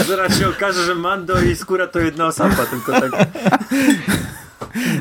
Zaraz 0.07 0.39
się 0.39 0.49
okaże, 0.49 0.85
że 0.85 0.95
Mando 0.95 1.41
i 1.41 1.55
Skóra 1.55 1.87
to 1.87 1.99
jedna 1.99 2.27
osoba, 2.27 2.65
tylko 2.65 2.91
tak... 2.91 3.11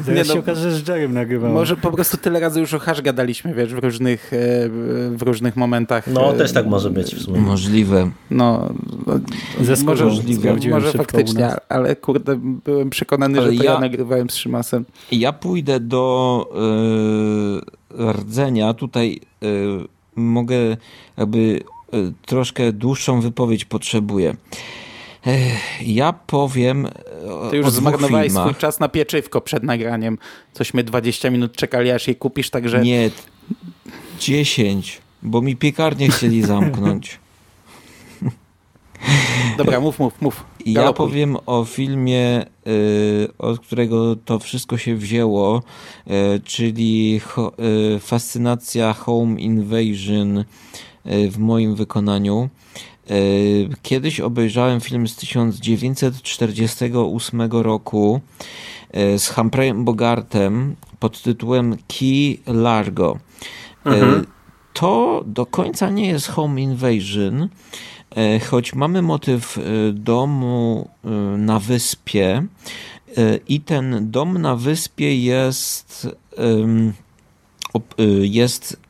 Zaraz 0.04 0.06
nie, 0.08 0.14
no, 0.14 0.34
się 0.34 0.38
okaże, 0.38 0.70
że 0.70 0.76
z 0.76 0.88
Jerem 0.88 1.12
nagrywałem. 1.14 1.54
Może 1.54 1.76
po 1.76 1.92
prostu 1.92 2.16
tyle 2.16 2.40
razy 2.40 2.60
już 2.60 2.74
o 2.74 2.78
hash 2.78 3.00
gadaliśmy, 3.00 3.54
wiesz, 3.54 3.74
w 3.74 3.78
różnych, 3.78 4.32
e, 4.32 4.68
w 5.10 5.22
różnych 5.22 5.56
momentach. 5.56 6.06
No, 6.06 6.32
też 6.32 6.52
tak 6.52 6.66
może 6.66 6.90
być 6.90 7.14
w 7.14 7.22
sumie. 7.22 7.40
Możliwe. 7.40 8.10
No, 8.30 8.74
Ze 9.60 9.84
może, 9.84 10.04
możliwe. 10.04 10.56
może 10.70 10.92
faktycznie, 10.92 11.50
ale 11.68 11.96
kurde, 11.96 12.40
byłem 12.64 12.90
przekonany, 12.90 13.38
ale 13.38 13.52
że 13.52 13.58
to 13.58 13.64
ja, 13.64 13.72
ja 13.72 13.80
nagrywałem 13.80 14.30
z 14.30 14.34
Szymasem. 14.34 14.84
Ja 15.12 15.32
pójdę 15.32 15.80
do 15.80 16.46
yy, 17.98 18.12
rdzenia. 18.12 18.74
Tutaj 18.74 19.20
yy, 19.40 19.48
mogę 20.16 20.56
jakby 21.16 21.38
yy, 21.38 22.12
troszkę 22.26 22.72
dłuższą 22.72 23.20
wypowiedź 23.20 23.64
potrzebuję. 23.64 24.36
Ja 25.80 26.12
powiem. 26.12 26.88
Ty 27.50 27.56
już 27.56 27.70
zmarnowałeś 27.70 28.32
swój 28.32 28.54
czas 28.54 28.80
na 28.80 28.88
pieczywko 28.88 29.40
przed 29.40 29.62
nagraniem. 29.62 30.18
Cośmy 30.52 30.84
20 30.84 31.30
minut 31.30 31.56
czekali, 31.56 31.90
aż 31.90 32.08
je 32.08 32.14
kupisz, 32.14 32.50
także. 32.50 32.80
Nie, 32.80 33.10
10, 34.20 35.00
bo 35.22 35.42
mi 35.42 35.56
piekarnię 35.56 36.08
chcieli 36.08 36.42
zamknąć. 36.52 37.18
Dobra, 39.58 39.80
mów, 39.80 39.98
mów, 39.98 40.22
mów. 40.22 40.44
Ja 40.66 40.92
powiem 40.92 41.36
o 41.46 41.64
filmie, 41.64 42.46
y, 42.66 43.28
od 43.38 43.60
którego 43.60 44.16
to 44.16 44.38
wszystko 44.38 44.78
się 44.78 44.96
wzięło, 44.96 45.62
y, 46.06 46.40
czyli 46.44 47.20
y, 47.96 48.00
fascynacja 48.00 48.92
Home 48.92 49.40
Invasion 49.40 50.44
w 51.04 51.38
moim 51.38 51.74
wykonaniu. 51.74 52.48
E, 53.10 53.14
kiedyś 53.82 54.20
obejrzałem 54.20 54.80
film 54.80 55.08
z 55.08 55.16
1948 55.16 57.52
roku 57.52 58.20
e, 58.90 59.18
z 59.18 59.28
Humphreyem 59.28 59.84
Bogartem 59.84 60.76
pod 60.98 61.22
tytułem 61.22 61.76
Key 61.88 62.38
Largo. 62.46 63.18
E, 63.86 63.88
mhm. 63.88 64.26
To 64.72 65.22
do 65.26 65.46
końca 65.46 65.90
nie 65.90 66.06
jest 66.06 66.28
Home 66.28 66.60
Invasion, 66.60 67.48
choć 68.50 68.74
mamy 68.74 69.02
motyw 69.02 69.58
domu 69.92 70.88
na 71.38 71.58
wyspie 71.58 72.46
i 73.48 73.60
ten 73.60 74.10
dom 74.10 74.38
na 74.38 74.56
wyspie 74.56 75.16
jest 75.16 76.08
jest 78.22 78.81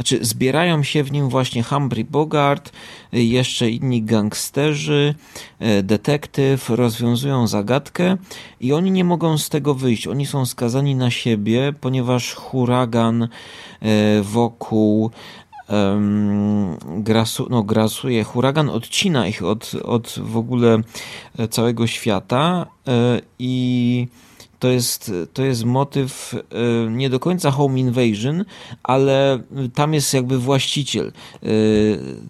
znaczy, 0.00 0.18
zbierają 0.24 0.82
się 0.82 1.04
w 1.04 1.12
nim 1.12 1.28
właśnie 1.28 1.62
Humphrey 1.62 2.04
Bogart, 2.04 2.72
jeszcze 3.12 3.70
inni 3.70 4.02
gangsterzy, 4.02 5.14
e, 5.58 5.82
detektyw, 5.82 6.70
rozwiązują 6.70 7.46
zagadkę 7.46 8.16
i 8.60 8.72
oni 8.72 8.90
nie 8.90 9.04
mogą 9.04 9.38
z 9.38 9.48
tego 9.48 9.74
wyjść. 9.74 10.06
Oni 10.06 10.26
są 10.26 10.46
skazani 10.46 10.94
na 10.94 11.10
siebie, 11.10 11.72
ponieważ 11.80 12.34
huragan 12.34 13.22
e, 13.22 13.28
wokół 14.22 15.10
grasu, 16.84 17.46
no, 17.50 17.62
grasuje, 17.62 18.24
huragan 18.24 18.68
odcina 18.68 19.26
ich 19.26 19.42
od, 19.42 19.72
od 19.84 20.18
w 20.22 20.36
ogóle 20.36 20.78
całego 21.50 21.86
świata 21.86 22.66
e, 22.88 23.20
i 23.38 24.06
to 24.60 24.68
jest, 24.68 25.12
to 25.32 25.42
jest 25.42 25.64
motyw 25.64 26.34
nie 26.90 27.10
do 27.10 27.20
końca 27.20 27.50
home 27.50 27.80
invasion, 27.80 28.44
ale 28.82 29.42
tam 29.74 29.94
jest 29.94 30.14
jakby 30.14 30.38
właściciel. 30.38 31.12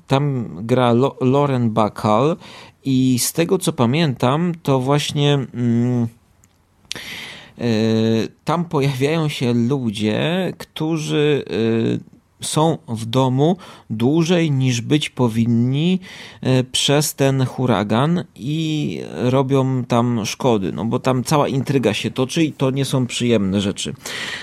Tam 0.07 0.49
gra 0.67 0.95
Lauren 1.21 1.71
Bacall 1.71 2.37
i 2.85 3.19
z 3.19 3.33
tego 3.33 3.59
co 3.59 3.73
pamiętam, 3.73 4.53
to 4.63 4.81
właśnie 4.81 5.35
mm, 5.35 6.09
tam 8.45 8.65
pojawiają 8.65 9.29
się 9.29 9.53
ludzie, 9.55 10.53
którzy 10.59 11.45
są 12.41 12.79
w 12.89 13.05
domu 13.07 13.57
dłużej 13.91 14.51
niż 14.51 14.81
być 14.81 15.11
powinni 15.11 16.01
e, 16.41 16.65
przez 16.65 17.15
ten 17.15 17.45
huragan 17.45 18.25
i 18.35 19.01
robią 19.15 19.85
tam 19.85 20.27
szkody, 20.27 20.73
no 20.73 20.85
bo 20.85 20.99
tam 20.99 21.25
cała 21.25 21.49
intryga 21.49 21.95
się 21.95 22.11
toczy 22.11 22.45
i 22.45 22.53
to 22.53 22.71
nie 22.71 22.85
są 22.85 23.07
przyjemne 23.07 23.61
rzeczy. 23.61 23.95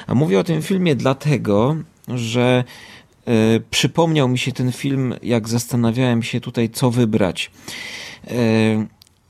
A 0.07 0.15
mówię 0.15 0.39
o 0.39 0.43
tym 0.43 0.61
filmie 0.61 0.95
dlatego, 0.95 1.75
że 2.07 2.63
e, 3.25 3.59
przypomniał 3.71 4.27
mi 4.27 4.37
się 4.37 4.51
ten 4.51 4.71
film, 4.71 5.15
jak 5.23 5.49
zastanawiałem 5.49 6.23
się 6.23 6.41
tutaj, 6.41 6.69
co 6.69 6.91
wybrać. 6.91 7.51
E, 8.27 8.31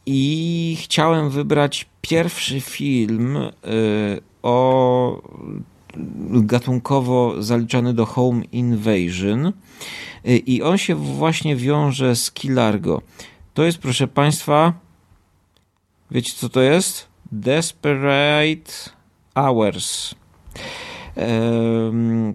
I 0.06 0.78
chciałem 0.82 1.30
wybrać 1.30 1.86
pierwszy 2.02 2.62
film 2.62 3.38
o 4.44 5.22
gatunkowo 6.30 7.44
zaliczany 7.44 7.94
do 7.94 8.06
Home 8.06 8.46
Invasion 8.46 9.54
i 10.26 10.62
on 10.62 10.78
się 10.78 10.96
właśnie 10.96 11.56
wiąże 11.56 12.16
z 12.16 12.32
Kilargo. 12.32 13.02
To 13.54 13.64
jest, 13.64 13.78
proszę 13.78 14.08
Państwa, 14.08 14.74
wiecie 16.12 16.34
co 16.36 16.50
to 16.50 16.62
jest? 16.62 17.08
Desperate 17.32 18.72
Hours. 19.36 20.16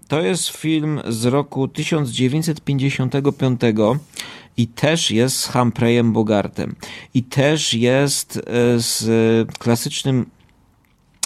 To 0.09 0.21
jest 0.21 0.49
film 0.49 1.01
z 1.09 1.25
roku 1.25 1.69
1955 1.69 3.61
i 4.57 4.67
też 4.67 5.11
jest 5.11 5.37
z 5.37 5.49
Humphreyem 5.49 6.13
Bogartem 6.13 6.75
i 7.15 7.23
też 7.23 7.75
jest 7.75 8.37
e, 8.37 8.41
z 8.81 9.53
klasycznym 9.59 10.27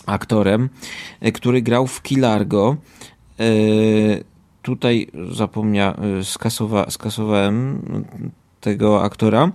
aktorem, 0.06 0.68
e, 1.20 1.32
który 1.32 1.62
grał 1.62 1.86
w 1.86 2.02
Kilargo. 2.02 2.76
E, 3.40 3.44
tutaj 4.62 5.08
zapomnia, 5.30 5.96
e, 5.96 6.24
skasowa, 6.24 6.90
skasowałem 6.90 7.82
tego 8.60 9.02
aktora. 9.02 9.52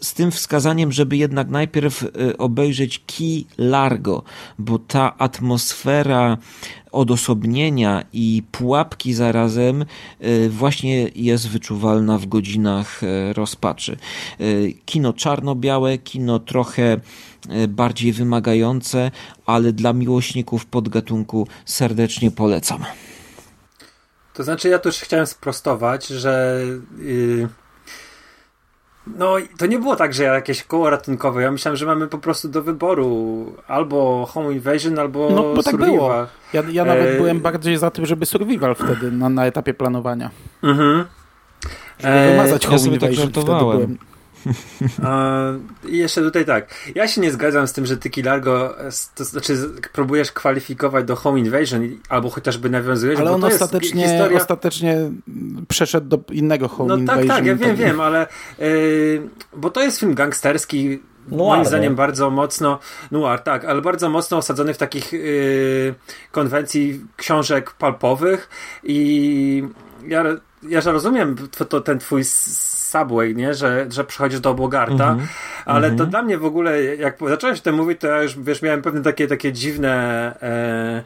z 0.00 0.14
tym 0.14 0.30
wskazaniem, 0.30 0.92
żeby 0.92 1.16
jednak 1.16 1.48
najpierw 1.48 2.04
obejrzeć 2.38 2.98
Key 2.98 3.44
Largo, 3.58 4.22
bo 4.58 4.78
ta 4.78 5.18
atmosfera 5.18 6.38
odosobnienia 6.92 8.04
i 8.12 8.42
pułapki 8.52 9.14
zarazem 9.14 9.84
właśnie 10.48 11.08
jest 11.14 11.48
wyczuwalna 11.48 12.18
w 12.18 12.26
godzinach 12.26 13.00
rozpaczy. 13.32 13.96
Kino 14.84 15.12
czarno-białe, 15.12 15.98
kino 15.98 16.38
trochę 16.38 17.00
E, 17.48 17.68
bardziej 17.68 18.12
wymagające, 18.12 19.10
ale 19.46 19.72
dla 19.72 19.92
miłośników 19.92 20.66
podgatunku 20.66 21.46
serdecznie 21.64 22.30
polecam. 22.30 22.84
To 24.34 24.44
znaczy, 24.44 24.68
ja 24.68 24.78
też 24.78 25.00
chciałem 25.00 25.26
sprostować, 25.26 26.06
że. 26.06 26.62
Yy, 26.98 27.48
no, 29.06 29.36
to 29.58 29.66
nie 29.66 29.78
było 29.78 29.96
tak, 29.96 30.14
że 30.14 30.24
jakieś 30.24 30.64
koło 30.64 30.90
ratunkowe. 30.90 31.42
Ja 31.42 31.50
myślałem, 31.50 31.76
że 31.76 31.86
mamy 31.86 32.08
po 32.08 32.18
prostu 32.18 32.48
do 32.48 32.62
wyboru 32.62 33.46
albo 33.68 34.26
Home 34.26 34.52
Invasion, 34.52 34.98
albo 34.98 35.30
no, 35.30 35.54
bo 35.54 35.62
tak 35.62 35.76
było. 35.76 36.26
Ja, 36.52 36.62
ja 36.70 36.84
nawet 36.84 37.06
e... 37.06 37.16
byłem 37.16 37.40
bardziej 37.40 37.76
za 37.76 37.90
tym, 37.90 38.06
żeby 38.06 38.26
Survival 38.26 38.74
wtedy 38.74 39.12
na, 39.12 39.28
na 39.28 39.46
etapie 39.46 39.74
planowania. 39.74 40.30
Mhm. 40.62 41.04
Żeby 41.98 42.14
e... 42.14 42.30
wymazać 42.30 42.66
Home 42.66 42.78
ja 42.78 42.84
sobie 42.84 42.98
tak 42.98 43.10
Invasion. 43.10 43.32
Tak 43.32 43.44
żartowałem. 43.46 43.98
I 45.88 45.98
jeszcze 45.98 46.22
tutaj 46.22 46.44
tak. 46.44 46.74
Ja 46.94 47.08
się 47.08 47.20
nie 47.20 47.32
zgadzam 47.32 47.66
z 47.66 47.72
tym, 47.72 47.86
że 47.86 47.96
ty 47.96 48.10
Kilargo, 48.10 48.76
to 49.14 49.24
znaczy 49.24 49.56
próbujesz 49.92 50.32
kwalifikować 50.32 51.04
do 51.04 51.16
Home 51.16 51.38
Invasion 51.38 51.98
albo 52.08 52.30
chociażby 52.30 52.70
nawiązujesz, 52.70 53.20
ale 53.20 53.30
on 53.32 53.44
ostatecznie, 53.44 54.08
historia... 54.08 54.38
ostatecznie 54.38 55.10
przeszedł 55.68 56.08
do 56.08 56.20
innego 56.30 56.68
Home 56.68 56.88
no, 56.88 56.96
Invasion. 56.96 57.26
No 57.26 57.28
tak, 57.28 57.36
tak, 57.38 57.46
ja 57.46 57.56
wiem, 57.56 57.76
wiem, 57.76 58.00
ale 58.00 58.26
yy, 58.58 59.28
bo 59.56 59.70
to 59.70 59.82
jest 59.82 60.00
film 60.00 60.14
gangsterski, 60.14 60.98
Noir, 61.28 61.48
moim 61.48 61.64
zdaniem 61.64 61.92
nie? 61.92 61.96
bardzo 61.96 62.30
mocno 62.30 62.78
noir, 63.10 63.40
tak, 63.40 63.64
ale 63.64 63.82
bardzo 63.82 64.10
mocno 64.10 64.36
osadzony 64.36 64.74
w 64.74 64.78
takich 64.78 65.12
yy, 65.12 65.94
konwencji 66.32 67.00
książek 67.16 67.72
palpowych 67.72 68.48
i 68.82 69.64
ja, 70.06 70.24
ja 70.68 70.80
rozumiem 70.80 71.36
to, 71.68 71.80
ten 71.80 71.98
twój 71.98 72.24
Subway, 72.24 73.34
nie? 73.34 73.54
Że, 73.54 73.86
że 73.90 74.04
przychodzisz 74.04 74.40
do 74.40 74.54
Bogarta, 74.54 75.12
mm 75.12 75.18
-hmm. 75.18 75.28
ale 75.64 75.86
mm 75.86 75.96
-hmm. 75.96 75.98
to 75.98 76.04
mhm. 76.04 76.10
dla 76.10 76.22
mnie 76.22 76.38
w 76.38 76.44
ogóle, 76.44 76.84
jak 76.84 77.18
zacząłem 77.28 77.56
się 77.56 77.62
tym 77.62 77.74
mówić, 77.74 78.00
to 78.00 78.06
ja 78.06 78.22
już, 78.22 78.38
wiesz, 78.38 78.62
miałem 78.62 78.82
pewne 78.82 79.02
takie, 79.02 79.26
takie 79.26 79.52
dziwne 79.52 79.92
e, 80.42 81.02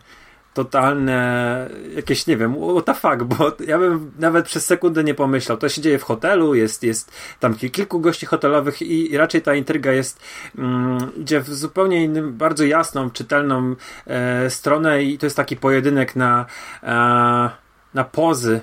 totalne 0.57 1.71
jakieś, 1.97 2.27
nie 2.27 2.37
wiem, 2.37 2.57
what 2.71 2.85
the 2.85 2.95
fuck, 2.95 3.25
bo 3.25 3.53
ja 3.67 3.79
bym 3.79 4.13
nawet 4.19 4.47
przez 4.47 4.67
sekundę 4.67 5.05
nie 5.05 5.15
pomyślał. 5.15 5.59
To 5.59 5.69
się 5.69 5.83
dzieje 5.83 5.99
w 5.99 6.03
hotelu, 6.03 6.55
jest, 6.55 6.83
jest 6.83 7.13
tam 7.41 7.55
kilku 7.55 8.01
gości 8.01 8.27
hotelowych 8.27 8.83
i, 8.83 9.13
i 9.13 9.17
raczej 9.17 9.43
ta 9.43 9.55
intryga 9.55 9.93
jest, 9.93 10.21
mm, 10.59 10.99
idzie 11.17 11.41
w 11.41 11.55
zupełnie 11.55 12.05
innym, 12.05 12.37
bardzo 12.37 12.65
jasną, 12.65 13.11
czytelną 13.11 13.75
e, 14.07 14.51
stronę 14.51 15.03
i 15.03 15.19
to 15.19 15.27
jest 15.27 15.37
taki 15.37 15.57
pojedynek 15.57 16.17
na, 16.17 16.47
e, 16.83 17.51
na 17.95 18.05
pozy 18.05 18.61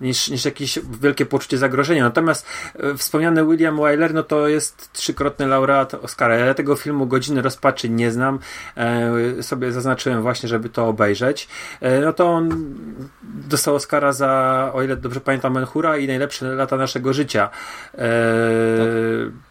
niż, 0.00 0.28
niż 0.28 0.44
jakieś 0.44 0.78
wielkie 1.00 1.26
poczucie 1.26 1.58
zagrożenia. 1.58 2.04
Natomiast 2.04 2.46
e, 2.74 2.94
wspomniany 2.94 3.46
William 3.46 3.76
Wyler, 3.76 4.14
no 4.14 4.22
to 4.22 4.48
jest 4.48 4.92
trzykrotny 4.92 5.46
laureat 5.46 5.94
Oscara. 5.94 6.36
Ja 6.36 6.54
tego 6.54 6.76
filmu 6.76 7.06
Godziny 7.06 7.42
Rozpaczy 7.42 7.88
nie 7.88 8.10
znam. 8.12 8.38
E, 8.76 9.42
sobie 9.42 9.72
zaznaczyłem 9.72 10.22
właśnie, 10.22 10.48
żeby 10.48 10.68
to 10.68 10.88
obejrzeć. 10.88 11.48
E, 11.80 12.00
no 12.00 12.12
to 12.12 12.26
on 12.26 12.74
dostał 13.22 13.74
Oscara 13.74 14.12
za, 14.12 14.70
o 14.74 14.82
ile 14.82 14.96
dobrze 14.96 15.20
pamiętam, 15.20 15.52
Menhura 15.52 15.96
i 15.96 16.06
najlepsze 16.06 16.46
lata 16.46 16.76
naszego 16.76 17.12
życia. 17.12 17.50
E, 17.94 17.98
tak. 17.98 19.46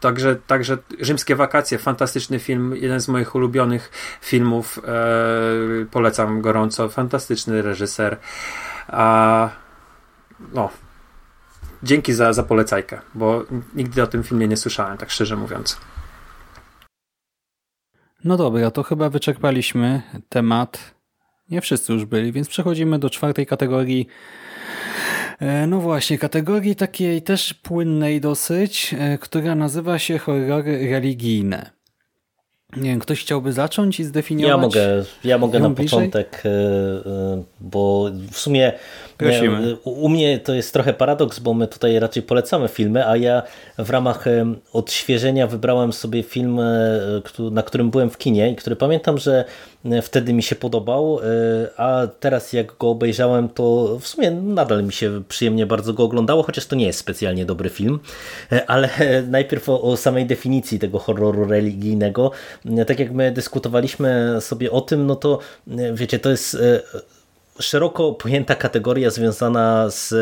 Także, 0.00 0.36
także 0.36 0.78
Rzymskie 1.00 1.36
Wakacje, 1.36 1.78
fantastyczny 1.78 2.38
film, 2.38 2.76
jeden 2.76 3.00
z 3.00 3.08
moich 3.08 3.34
ulubionych 3.34 3.90
filmów. 4.20 4.78
E, 4.78 5.84
polecam 5.90 6.40
gorąco. 6.40 6.88
Fantastyczny 6.88 7.62
reżyser. 7.62 8.16
A 8.88 9.48
no, 10.54 10.68
dzięki 11.82 12.12
za, 12.12 12.32
za 12.32 12.42
polecajkę, 12.42 13.00
bo 13.14 13.44
nigdy 13.74 14.02
o 14.02 14.06
tym 14.06 14.22
filmie 14.22 14.48
nie 14.48 14.56
słyszałem, 14.56 14.98
tak 14.98 15.10
szczerze 15.10 15.36
mówiąc. 15.36 15.78
No 18.24 18.36
dobra, 18.36 18.70
to 18.70 18.82
chyba 18.82 19.10
wyczerpaliśmy 19.10 20.02
temat. 20.28 20.94
Nie 21.50 21.60
wszyscy 21.60 21.92
już 21.92 22.04
byli, 22.04 22.32
więc 22.32 22.48
przechodzimy 22.48 22.98
do 22.98 23.10
czwartej 23.10 23.46
kategorii. 23.46 24.06
E, 25.38 25.66
no 25.66 25.80
właśnie, 25.80 26.18
kategorii 26.18 26.76
takiej 26.76 27.22
też 27.22 27.54
płynnej 27.54 28.20
dosyć, 28.20 28.94
e, 28.98 29.18
która 29.18 29.54
nazywa 29.54 29.98
się 29.98 30.18
horrory 30.18 30.90
religijne. 30.90 31.70
Nie 32.76 32.90
wiem, 32.90 33.00
ktoś 33.00 33.20
chciałby 33.20 33.52
zacząć 33.52 34.00
i 34.00 34.04
zdefiniować? 34.04 34.74
Ja 34.74 34.82
mogę, 34.82 35.04
ja 35.24 35.38
mogę 35.38 35.60
na 35.60 35.70
bliżej? 35.70 35.98
początek, 35.98 36.42
e, 36.44 36.50
bo 37.60 38.10
w 38.30 38.36
sumie 38.36 38.72
Prosimy. 39.24 39.76
U 39.84 40.08
mnie 40.08 40.38
to 40.38 40.54
jest 40.54 40.72
trochę 40.72 40.92
paradoks, 40.92 41.38
bo 41.38 41.54
my 41.54 41.66
tutaj 41.66 41.98
raczej 41.98 42.22
polecamy 42.22 42.68
filmy, 42.68 43.06
a 43.06 43.16
ja 43.16 43.42
w 43.78 43.90
ramach 43.90 44.24
odświeżenia 44.72 45.46
wybrałem 45.46 45.92
sobie 45.92 46.22
film, 46.22 46.60
na 47.50 47.62
którym 47.62 47.90
byłem 47.90 48.10
w 48.10 48.18
kinie 48.18 48.50
i 48.50 48.56
który 48.56 48.76
pamiętam, 48.76 49.18
że 49.18 49.44
wtedy 50.02 50.32
mi 50.32 50.42
się 50.42 50.56
podobał, 50.56 51.18
a 51.76 52.06
teraz 52.20 52.52
jak 52.52 52.76
go 52.76 52.90
obejrzałem, 52.90 53.48
to 53.48 53.98
w 54.00 54.08
sumie 54.08 54.30
nadal 54.30 54.84
mi 54.84 54.92
się 54.92 55.22
przyjemnie 55.28 55.66
bardzo 55.66 55.92
go 55.92 56.04
oglądało, 56.04 56.42
chociaż 56.42 56.66
to 56.66 56.76
nie 56.76 56.86
jest 56.86 56.98
specjalnie 56.98 57.44
dobry 57.44 57.70
film, 57.70 58.00
ale 58.66 58.88
najpierw 59.28 59.68
o, 59.68 59.82
o 59.82 59.96
samej 59.96 60.26
definicji 60.26 60.78
tego 60.78 60.98
horroru 60.98 61.44
religijnego. 61.44 62.30
Tak 62.86 63.00
jak 63.00 63.12
my 63.12 63.32
dyskutowaliśmy 63.32 64.36
sobie 64.40 64.70
o 64.70 64.80
tym, 64.80 65.06
no 65.06 65.16
to 65.16 65.38
wiecie, 65.94 66.18
to 66.18 66.30
jest 66.30 66.56
szeroko 67.60 68.12
pojęta 68.12 68.54
kategoria 68.54 69.10
związana 69.10 69.90
z 69.90 70.14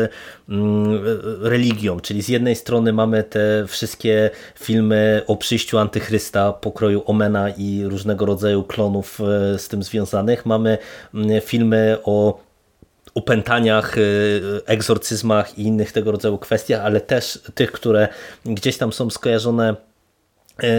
mm, 0.49 1.03
religią, 1.41 1.99
czyli 1.99 2.21
z 2.21 2.27
jednej 2.27 2.55
strony 2.55 2.93
mamy 2.93 3.23
te 3.23 3.67
wszystkie 3.67 4.29
filmy 4.59 5.21
o 5.27 5.35
przyjściu 5.35 5.77
antychrysta 5.77 6.53
pokroju 6.53 7.03
Omena 7.05 7.49
i 7.49 7.83
różnego 7.83 8.25
rodzaju 8.25 8.63
klonów 8.63 9.21
e, 9.21 9.59
z 9.59 9.67
tym 9.67 9.83
związanych. 9.83 10.45
Mamy 10.45 10.77
mm, 11.13 11.41
filmy 11.41 11.97
o 12.03 12.39
upętaniach, 13.13 13.97
e, 13.97 14.01
egzorcyzmach 14.65 15.59
i 15.59 15.61
innych 15.61 15.91
tego 15.91 16.11
rodzaju 16.11 16.37
kwestiach, 16.37 16.85
ale 16.85 17.01
też 17.01 17.39
tych, 17.55 17.71
które 17.71 18.07
gdzieś 18.45 18.77
tam 18.77 18.93
są 18.93 19.09
skojarzone 19.09 19.75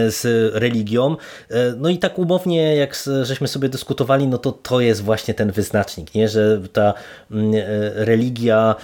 z 0.09 0.51
religią. 0.55 1.15
E, 1.49 1.73
no 1.77 1.89
i 1.89 1.97
tak 1.97 2.19
umownie, 2.19 2.75
jak 2.75 3.03
żeśmy 3.23 3.47
sobie 3.47 3.69
dyskutowali, 3.69 4.27
no 4.27 4.37
to 4.37 4.51
to 4.51 4.81
jest 4.81 5.03
właśnie 5.03 5.33
ten 5.33 5.51
wyznacznik, 5.51 6.15
nie? 6.15 6.29
że 6.29 6.61
ta 6.73 6.93
mm, 7.31 7.53
e, 7.55 7.61
religia, 8.05 8.75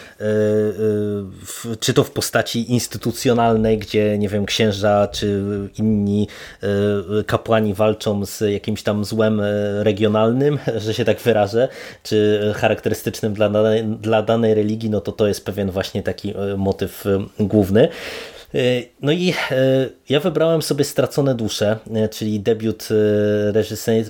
czy 1.80 1.94
to 1.94 2.04
w 2.04 2.12
postaci 2.12 2.72
instytucjonalnej, 2.72 3.78
gdzie 3.78 4.18
nie 4.18 4.30
wiem, 4.30 4.46
księża 4.46 5.08
czy 5.08 5.42
inni 5.78 6.28
kapłani 7.26 7.74
walczą 7.74 8.26
z 8.26 8.42
jakimś 8.42 8.84
tam 8.84 9.06
złem 9.06 9.42
regionalnym, 9.80 10.60
że 10.86 10.94
się 10.94 11.06
tak 11.06 11.20
wyrażę, 11.20 11.68
czy 12.04 12.42
charakterystycznym 12.56 13.34
dla 13.34 13.50
danej, 13.50 13.84
dla 13.84 14.22
danej 14.22 14.54
religii, 14.54 14.90
no 14.90 15.02
to 15.02 15.12
to 15.12 15.28
jest 15.28 15.46
pewien 15.46 15.72
właśnie 15.72 16.04
taki 16.04 16.34
motyw 16.58 17.06
główny. 17.40 17.90
E, 18.58 18.84
no 19.02 19.12
i 19.12 19.34
e, 19.52 19.90
ja 20.10 20.20
wybrałem 20.20 20.62
sobie 20.62 20.84
Stracone 20.84 21.36
dusze, 21.36 21.78
e, 21.94 22.10
czyli 22.10 22.40
debiut 22.40 22.88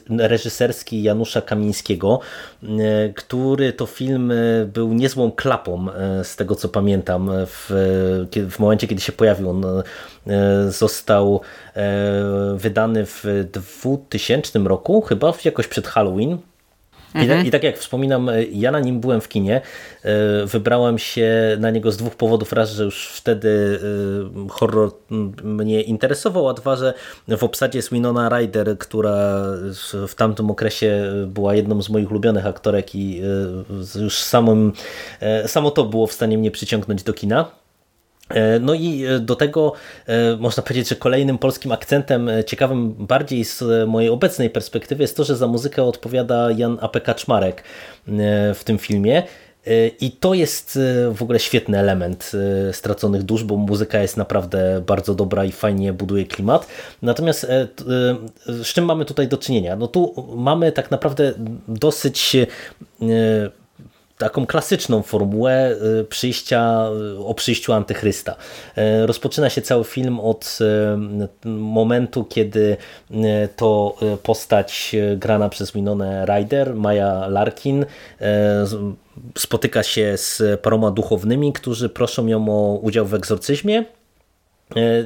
reżyserski 0.09 1.03
Janusza 1.03 1.41
Kamińskiego, 1.41 2.19
który 3.15 3.73
to 3.73 3.85
film 3.85 4.33
był 4.73 4.93
niezłą 4.93 5.31
klapą 5.31 5.87
z 6.23 6.35
tego 6.35 6.55
co 6.55 6.69
pamiętam 6.69 7.29
w, 7.45 7.65
w 8.49 8.59
momencie 8.59 8.87
kiedy 8.87 9.01
się 9.01 9.11
pojawił. 9.11 9.49
On 9.49 9.65
został 10.69 11.41
wydany 12.55 13.05
w 13.05 13.23
2000 13.53 14.59
roku, 14.59 15.01
chyba 15.01 15.33
jakoś 15.45 15.67
przed 15.67 15.87
Halloween. 15.87 16.37
I, 17.15 17.27
tak, 17.27 17.45
I, 17.45 17.51
tak 17.51 17.63
jak 17.63 17.77
wspominam, 17.77 18.29
e, 18.29 18.43
ja 18.43 18.71
na 18.71 18.79
nim 18.79 18.99
byłem 18.99 19.21
w 19.21 19.27
kinie. 19.27 19.61
E, 20.03 20.45
wybrałem 20.45 20.99
się 20.99 21.57
na 21.59 21.69
niego 21.69 21.91
z 21.91 21.97
dwóch 21.97 22.15
powodów. 22.15 22.53
Raz, 22.53 22.71
że 22.71 22.83
już 22.83 23.07
wtedy 23.07 23.79
e, 24.45 24.49
horror 24.49 24.91
mnie 25.43 25.81
interesował, 25.81 26.49
a 26.49 26.53
dwa, 26.53 26.75
że 26.75 26.93
w 27.27 27.43
obsadzie 27.43 27.79
jest 27.79 27.91
Winona 27.91 28.29
Ryder, 28.29 28.77
która 28.77 29.43
w 30.07 30.15
tamtym 30.15 30.51
okresie 30.51 31.03
była 31.27 31.55
jedną 31.55 31.81
z 31.81 31.89
moich 31.89 32.11
ulubionych 32.11 32.45
aktorek 32.45 32.95
i 32.95 33.21
już 34.01 34.17
samym, 34.17 34.73
samo 35.45 35.71
to 35.71 35.85
było 35.85 36.07
w 36.07 36.13
stanie 36.13 36.37
mnie 36.37 36.51
przyciągnąć 36.51 37.03
do 37.03 37.13
kina. 37.13 37.51
E, 38.29 38.59
no 38.59 38.73
i 38.73 39.05
e, 39.05 39.19
do 39.19 39.35
tego 39.35 39.73
e, 40.05 40.35
można 40.35 40.63
powiedzieć, 40.63 40.89
że 40.89 40.95
kolejnym 40.95 41.37
polskim 41.37 41.71
akcentem 41.71 42.29
ciekawym 42.45 42.93
bardziej 42.93 43.45
z 43.45 43.63
mojej 43.87 44.09
obecnej 44.09 44.49
perspektywy 44.49 45.03
jest 45.03 45.17
to, 45.17 45.23
że 45.23 45.35
za 45.35 45.47
muzykę 45.47 45.83
odpowiada 45.83 46.51
Jan 46.51 46.77
A.P. 46.81 47.01
Kaczmarek 47.01 47.63
w 48.55 48.61
tym 48.65 48.77
filmie. 48.77 49.23
I 50.01 50.11
to 50.11 50.33
jest 50.33 50.79
w 51.11 51.21
ogóle 51.21 51.39
świetny 51.39 51.79
element 51.79 52.31
Straconych 52.71 53.23
Dusz, 53.23 53.43
bo 53.43 53.57
muzyka 53.57 53.99
jest 53.99 54.17
naprawdę 54.17 54.81
bardzo 54.87 55.15
dobra 55.15 55.45
i 55.45 55.51
fajnie 55.51 55.93
buduje 55.93 56.25
klimat. 56.25 56.67
Natomiast 57.01 57.47
z 58.47 58.67
czym 58.73 58.85
mamy 58.85 59.05
tutaj 59.05 59.27
do 59.27 59.37
czynienia? 59.37 59.75
No 59.75 59.87
tu 59.87 60.27
mamy 60.35 60.71
tak 60.71 60.91
naprawdę 60.91 61.33
dosyć 61.67 62.35
taką 64.17 64.45
klasyczną 64.45 65.01
formułę 65.01 65.75
y, 66.01 66.03
przyjścia, 66.03 66.89
y, 67.15 67.25
o 67.25 67.33
przyjściu 67.33 67.73
antychrysta. 67.73 68.35
Y, 68.77 69.07
rozpoczyna 69.07 69.49
się 69.49 69.61
cały 69.61 69.83
film 69.83 70.19
od 70.19 70.59
momentu, 71.45 72.23
kiedy 72.23 72.77
to 73.55 73.95
postać 74.23 74.95
grana 75.17 75.49
przez 75.49 75.71
Winona 75.71 76.25
Ryder, 76.25 76.75
Maya 76.75 77.27
Larkin, 77.27 77.85
spotyka 79.37 79.83
się 79.83 80.17
z 80.17 80.61
paroma 80.61 80.91
duchownymi, 80.91 81.53
którzy 81.53 81.89
proszą 81.89 82.27
ją 82.27 82.49
o 82.49 82.79
udział 82.81 83.05
w 83.05 83.13
egzorcyzmie 83.13 83.85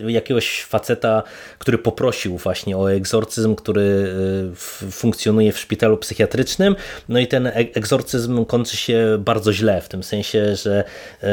jakiegoś 0.07 0.63
faceta, 0.63 1.23
który 1.59 1.77
poprosił 1.77 2.38
właśnie 2.38 2.77
o 2.77 2.91
egzorcyzm, 2.91 3.55
który 3.55 4.13
e, 4.51 4.55
funkcjonuje 4.91 5.51
w 5.51 5.59
szpitalu 5.59 5.97
psychiatrycznym. 5.97 6.75
No 7.09 7.19
i 7.19 7.27
ten 7.27 7.51
egzorcyzm 7.53 8.45
kończy 8.45 8.77
się 8.77 9.17
bardzo 9.19 9.53
źle, 9.53 9.81
w 9.81 9.89
tym 9.89 10.03
sensie, 10.03 10.55
że 10.55 10.83
e, 11.23 11.27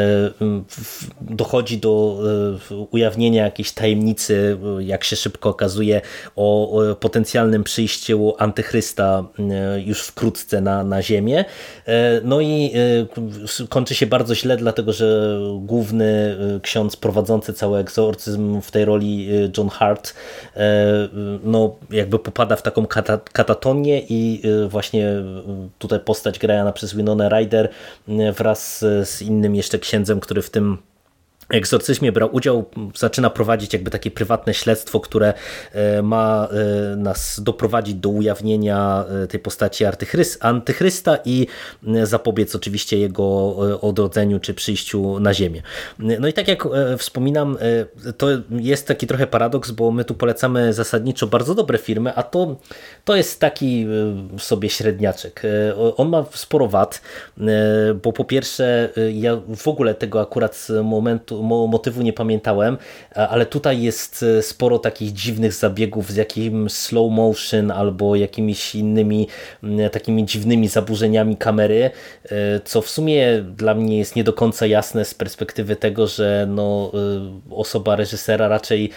dochodzi 1.20 1.78
do 1.78 2.18
ujawnienia 2.90 3.44
jakiejś 3.44 3.72
tajemnicy, 3.72 4.58
jak 4.78 5.04
się 5.04 5.16
szybko 5.16 5.48
okazuje, 5.48 6.00
o 6.36 6.78
potencjalnym 7.00 7.64
przyjściu 7.64 8.34
antychrysta 8.38 9.24
już 9.84 10.02
wkrótce 10.02 10.60
na, 10.60 10.84
na 10.84 11.02
ziemię. 11.02 11.44
No 12.24 12.40
i 12.40 12.72
kończy 13.68 13.94
się 13.94 14.06
bardzo 14.06 14.34
źle, 14.34 14.56
dlatego 14.56 14.92
że 14.92 15.38
główny 15.60 16.36
ksiądz 16.62 16.96
prowadzący 16.96 17.52
cały 17.52 17.78
egzorcyzm 17.78 18.17
egzorcyzm 18.18 18.60
w 18.60 18.70
tej 18.70 18.84
roli 18.84 19.28
y, 19.30 19.50
John 19.58 19.68
Hart 19.68 20.14
e, 20.56 21.08
no 21.42 21.76
jakby 21.90 22.18
popada 22.18 22.56
w 22.56 22.62
taką 22.62 22.86
katatonię 23.32 24.02
i 24.08 24.42
y, 24.44 24.68
właśnie 24.68 25.08
y, 25.08 25.24
tutaj 25.78 26.00
postać 26.00 26.38
grana 26.38 26.72
przez 26.72 26.94
Winona 26.94 27.28
Ryder 27.28 27.68
wraz 28.36 28.78
z 29.04 29.22
innym 29.22 29.54
jeszcze 29.54 29.78
księdzem, 29.78 30.20
który 30.20 30.42
w 30.42 30.50
tym 30.50 30.78
egzorcyzmie 31.50 32.12
brał 32.12 32.28
udział, 32.32 32.64
zaczyna 32.96 33.30
prowadzić 33.30 33.72
jakby 33.72 33.90
takie 33.90 34.10
prywatne 34.10 34.54
śledztwo, 34.54 35.00
które 35.00 35.34
e, 35.72 36.02
ma 36.02 36.48
e, 36.92 36.96
nas 36.96 37.40
doprowadzić 37.40 37.94
do 37.94 38.08
ujawnienia 38.08 39.04
e, 39.24 39.26
tej 39.26 39.40
postaci 39.40 39.84
antychrysta 40.40 41.18
i 41.24 41.46
zapobiec 42.02 42.54
oczywiście 42.54 42.98
jego 42.98 43.56
odrodzeniu 43.80 44.40
czy 44.40 44.54
przyjściu 44.54 45.20
na 45.20 45.34
ziemię. 45.34 45.62
No 45.98 46.28
i 46.28 46.32
tak 46.32 46.48
jak 46.48 46.68
wspominam, 46.98 47.58
to 48.16 48.26
jest 48.50 48.86
taki 48.86 49.06
trochę 49.06 49.26
paradoks, 49.26 49.70
bo 49.70 49.90
my 49.90 50.04
tu 50.04 50.14
polecamy 50.14 50.72
zasadniczo 50.72 51.26
bardzo 51.26 51.54
dobre 51.54 51.78
firmy, 51.78 52.14
a 52.14 52.22
to, 52.22 52.56
to 53.04 53.16
jest 53.16 53.40
taki 53.40 53.86
sobie 54.38 54.70
średniaczek. 54.70 55.42
On 55.96 56.08
ma 56.08 56.24
sporo 56.32 56.68
wad, 56.68 57.02
bo 58.02 58.12
po 58.12 58.24
pierwsze 58.24 58.88
ja 59.12 59.40
w 59.56 59.68
ogóle 59.68 59.94
tego 59.94 60.20
akurat 60.20 60.68
momentu 60.84 61.37
motywu 61.42 62.02
nie 62.02 62.12
pamiętałem, 62.12 62.78
ale 63.14 63.46
tutaj 63.46 63.82
jest 63.82 64.22
e, 64.38 64.42
sporo 64.42 64.78
takich 64.78 65.12
dziwnych 65.12 65.52
zabiegów 65.52 66.10
z 66.10 66.16
jakimś 66.16 66.72
slow 66.72 67.12
motion 67.12 67.70
albo 67.70 68.16
jakimiś 68.16 68.74
innymi 68.74 69.28
takimi 69.92 70.26
dziwnymi 70.26 70.68
zaburzeniami 70.68 71.36
kamery, 71.36 71.90
e, 72.24 72.60
co 72.64 72.82
w 72.82 72.88
sumie 72.88 73.42
dla 73.56 73.74
mnie 73.74 73.98
jest 73.98 74.16
nie 74.16 74.24
do 74.24 74.32
końca 74.32 74.66
jasne 74.66 75.04
z 75.04 75.14
perspektywy 75.14 75.76
tego, 75.76 76.06
że 76.06 76.46
no, 76.50 76.92
e, 76.94 77.54
osoba 77.54 77.96
reżysera 77.96 78.48
raczej 78.48 78.90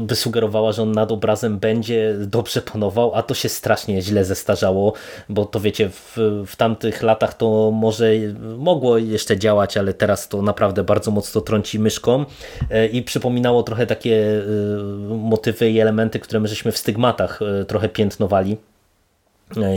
by 0.00 0.16
sugerowała, 0.16 0.72
że 0.72 0.82
on 0.82 0.92
nad 0.92 1.12
obrazem 1.12 1.58
będzie 1.58 2.14
dobrze 2.26 2.62
panował, 2.62 3.14
a 3.14 3.22
to 3.22 3.34
się 3.34 3.48
strasznie 3.48 4.02
źle 4.02 4.24
zestarzało, 4.24 4.92
bo 5.28 5.44
to 5.44 5.60
wiecie, 5.60 5.90
w, 5.90 6.16
w 6.46 6.56
tamtych 6.56 7.02
latach 7.02 7.34
to 7.34 7.70
może 7.70 8.12
mogło 8.58 8.98
jeszcze 8.98 9.38
działać, 9.38 9.76
ale 9.76 9.94
teraz 9.94 10.28
to 10.28 10.42
naprawdę 10.42 10.84
bardzo 10.84 11.10
mocno 11.10 11.40
trąci 11.48 11.78
myszką 11.78 12.24
e, 12.70 12.86
i 12.86 13.02
przypominało 13.02 13.62
trochę 13.62 13.86
takie 13.86 14.16
e, 14.16 15.14
motywy 15.14 15.70
i 15.70 15.80
elementy, 15.80 16.18
które 16.18 16.40
my 16.40 16.48
żeśmy 16.48 16.72
w 16.72 16.78
stygmatach 16.78 17.40
e, 17.42 17.64
trochę 17.64 17.88
piętnowali. 17.88 18.56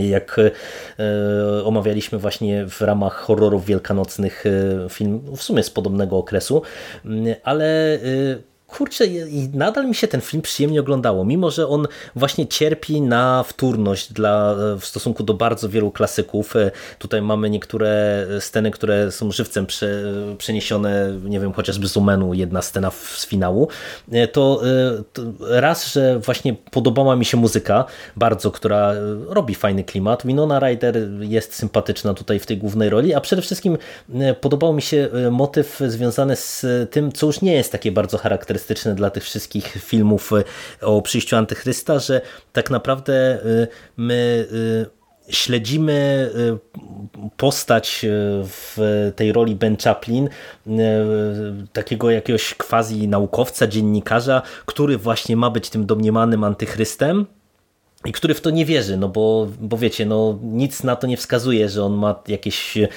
Jak 0.02 0.39
omawialiśmy 1.64 2.18
właśnie 2.18 2.65
w 2.65 2.81
ramach 2.81 3.14
horrorów 3.14 3.65
wielkanocnych 3.65 4.43
film 4.89 5.22
w 5.35 5.43
sumie 5.43 5.64
z 5.64 5.69
podobnego 5.69 6.18
okresu, 6.18 6.61
mm, 7.06 7.35
ale 7.43 7.99
kurczę, 8.72 9.07
i 9.07 9.49
nadal 9.53 9.88
mi 9.88 9.95
się 9.95 10.07
ten 10.07 10.22
film 10.22 10.41
przyjemnie 10.41 10.80
oglądało, 10.80 11.26
mimo 11.26 11.52
że 11.52 11.68
on 11.68 11.88
właśnie 12.15 12.48
cierpi 12.48 13.02
na 13.02 13.43
wtórność 13.43 14.14
dla, 14.14 14.56
w 14.80 14.85
stosunku 14.85 15.23
do 15.23 15.34
bardzo 15.34 15.69
wielu 15.69 15.91
klasyków. 15.91 16.56
E, 16.56 16.72
tutaj 16.99 17.22
mamy 17.22 17.49
niektóre 17.49 18.26
sceny, 18.39 18.72
które 18.72 19.11
są 19.11 19.31
żywcem 19.31 19.65
prze, 19.65 20.03
przeniesione, 20.38 21.19
nie 21.23 21.39
wiem, 21.39 21.53
chociażby 21.53 21.88
z 21.88 21.98
Omenu, 21.98 22.34
jedna 22.34 22.61
scena 22.61 22.91
z 22.91 23.26
finału. 23.26 23.68
E, 24.11 24.27
to, 24.27 24.61
e, 24.65 25.03
to 25.14 25.22
raz, 25.39 25.93
że 25.93 26.19
właśnie 26.19 26.53
podobała 26.72 27.15
mi 27.15 27.26
się 27.26 27.38
muzyka 27.38 27.85
bardzo, 28.15 28.52
która 28.52 28.93
robi 29.27 29.56
fajny 29.56 29.84
klimat. 29.84 30.26
Winona 30.26 30.60
Ryder 30.60 30.98
jest 31.19 31.56
sympatyczna 31.56 32.14
tutaj 32.14 32.39
w 32.39 32.45
tej 32.45 32.57
głównej 32.57 32.89
roli, 32.89 33.14
a 33.14 33.22
przede 33.22 33.41
wszystkim 33.41 33.77
podobał 34.41 34.73
mi 34.73 34.81
się 34.81 35.10
motyw 35.31 35.80
związany 35.88 36.35
z 36.35 36.65
tym, 36.91 37.11
co 37.11 37.26
już 37.26 37.41
nie 37.41 37.53
jest 37.53 37.72
takie 37.72 37.91
bardzo 37.91 38.18
charakterystyczne 38.18 38.61
charakterystyczne 38.62 38.96
dla 38.96 39.10
tych 39.10 39.24
wszystkich 39.24 39.78
filmów 39.80 40.32
e, 40.34 40.44
o 40.86 41.02
przyjściu 41.02 41.36
Antychrysta, 41.36 42.00
że 42.00 42.22
tak 42.54 42.70
naprawdę 42.70 43.14
e, 43.14 43.68
my 43.98 44.48
e, 44.88 45.02
śledzimy 45.30 46.30
postać 47.38 48.06
w 48.44 49.12
tej 49.16 49.32
roli 49.32 49.56
Ben 49.56 49.78
Chaplin, 49.78 50.30
takiego 51.74 52.12
jakiegoś 52.12 52.54
quasi 52.54 53.08
naukowca, 53.08 53.68
dziennikarza, 53.68 54.42
który 54.66 54.98
właśnie 54.98 55.38
ma 55.38 55.50
być 55.50 55.70
tym 55.70 55.86
domniemanym 55.86 56.44
antychrystem, 56.44 57.26
i 58.06 58.11
który 58.11 58.34
w 58.34 58.41
to 58.41 58.49
nie 58.49 58.65
wierzy, 58.65 58.98
no 58.98 59.10
bo, 59.10 59.48
bo 59.60 59.78
wiecie, 59.78 60.06
no 60.06 60.40
nic 60.44 60.84
na 60.84 60.95
to 60.95 61.07
nie 61.07 61.18
wskazuje, 61.18 61.69
że 61.69 61.84
on 61.84 61.94
ma 61.94 62.15
jakieś 62.28 62.78
e, 62.78 62.88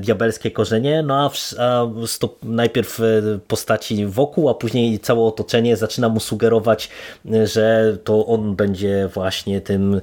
diabelskie 0.00 0.50
korzenie, 0.50 1.02
no 1.02 1.24
a, 1.24 1.28
w, 1.28 1.36
a 1.58 1.86
stop, 2.06 2.44
najpierw 2.44 3.00
e, 3.00 3.04
postaci 3.48 4.06
wokół, 4.06 4.48
a 4.48 4.54
później 4.54 4.98
całe 4.98 5.20
otoczenie 5.20 5.76
zaczyna 5.76 6.08
mu 6.08 6.20
sugerować, 6.20 6.90
e, 7.32 7.46
że 7.46 7.96
to 8.04 8.26
on 8.26 8.56
będzie 8.56 9.08
właśnie 9.14 9.60
tym 9.60 10.00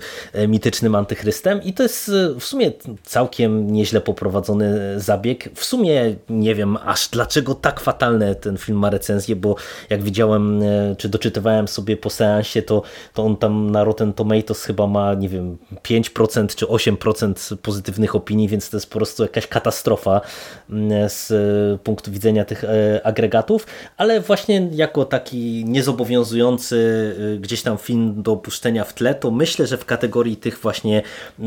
mitycznym 0.47 0.95
antychrystem 0.95 1.63
i 1.63 1.73
to 1.73 1.83
jest 1.83 2.11
w 2.39 2.43
sumie 2.43 2.71
całkiem 3.03 3.71
nieźle 3.71 4.01
poprowadzony 4.01 4.99
zabieg. 4.99 5.49
W 5.55 5.65
sumie 5.65 6.15
nie 6.29 6.55
wiem 6.55 6.77
aż 6.77 7.07
dlaczego 7.07 7.55
tak 7.55 7.79
fatalne 7.79 8.35
ten 8.35 8.57
film 8.57 8.77
ma 8.77 8.89
recenzję, 8.89 9.35
bo 9.35 9.55
jak 9.89 10.03
widziałem, 10.03 10.63
czy 10.97 11.09
doczytywałem 11.09 11.67
sobie 11.67 11.97
po 11.97 12.09
seansie, 12.09 12.61
to, 12.61 12.81
to 13.13 13.23
on 13.23 13.37
tam 13.37 13.71
na 13.71 13.83
Rotten 13.83 14.13
Tomatoes 14.13 14.34
Tomatoes 14.35 14.63
chyba 14.63 14.87
ma, 14.87 15.13
nie 15.13 15.29
wiem, 15.29 15.57
5% 15.83 16.55
czy 16.55 16.65
8% 16.65 17.57
pozytywnych 17.57 18.15
opinii, 18.15 18.47
więc 18.47 18.69
to 18.69 18.77
jest 18.77 18.89
po 18.89 18.95
prostu 18.95 19.23
jakaś 19.23 19.47
katastrofa 19.47 20.21
mm, 20.69 21.09
z 21.09 21.31
e, 21.31 21.77
punktu 21.83 22.11
widzenia 22.11 22.45
tych 22.45 22.63
e, 22.63 23.01
agregatów, 23.03 23.67
ale 23.97 24.21
właśnie 24.21 24.69
jako 24.71 25.05
taki 25.05 25.65
niezobowiązujący 25.65 27.15
e, 27.35 27.37
gdzieś 27.37 27.61
tam 27.61 27.77
film 27.77 28.23
do 28.23 28.31
opuszczenia 28.31 28.83
w 28.83 28.93
tle, 28.93 29.15
to 29.15 29.31
myślę, 29.31 29.67
że 29.67 29.77
w 29.77 29.85
kategorii 29.85 30.37
tych 30.37 30.59
właśnie 30.59 31.01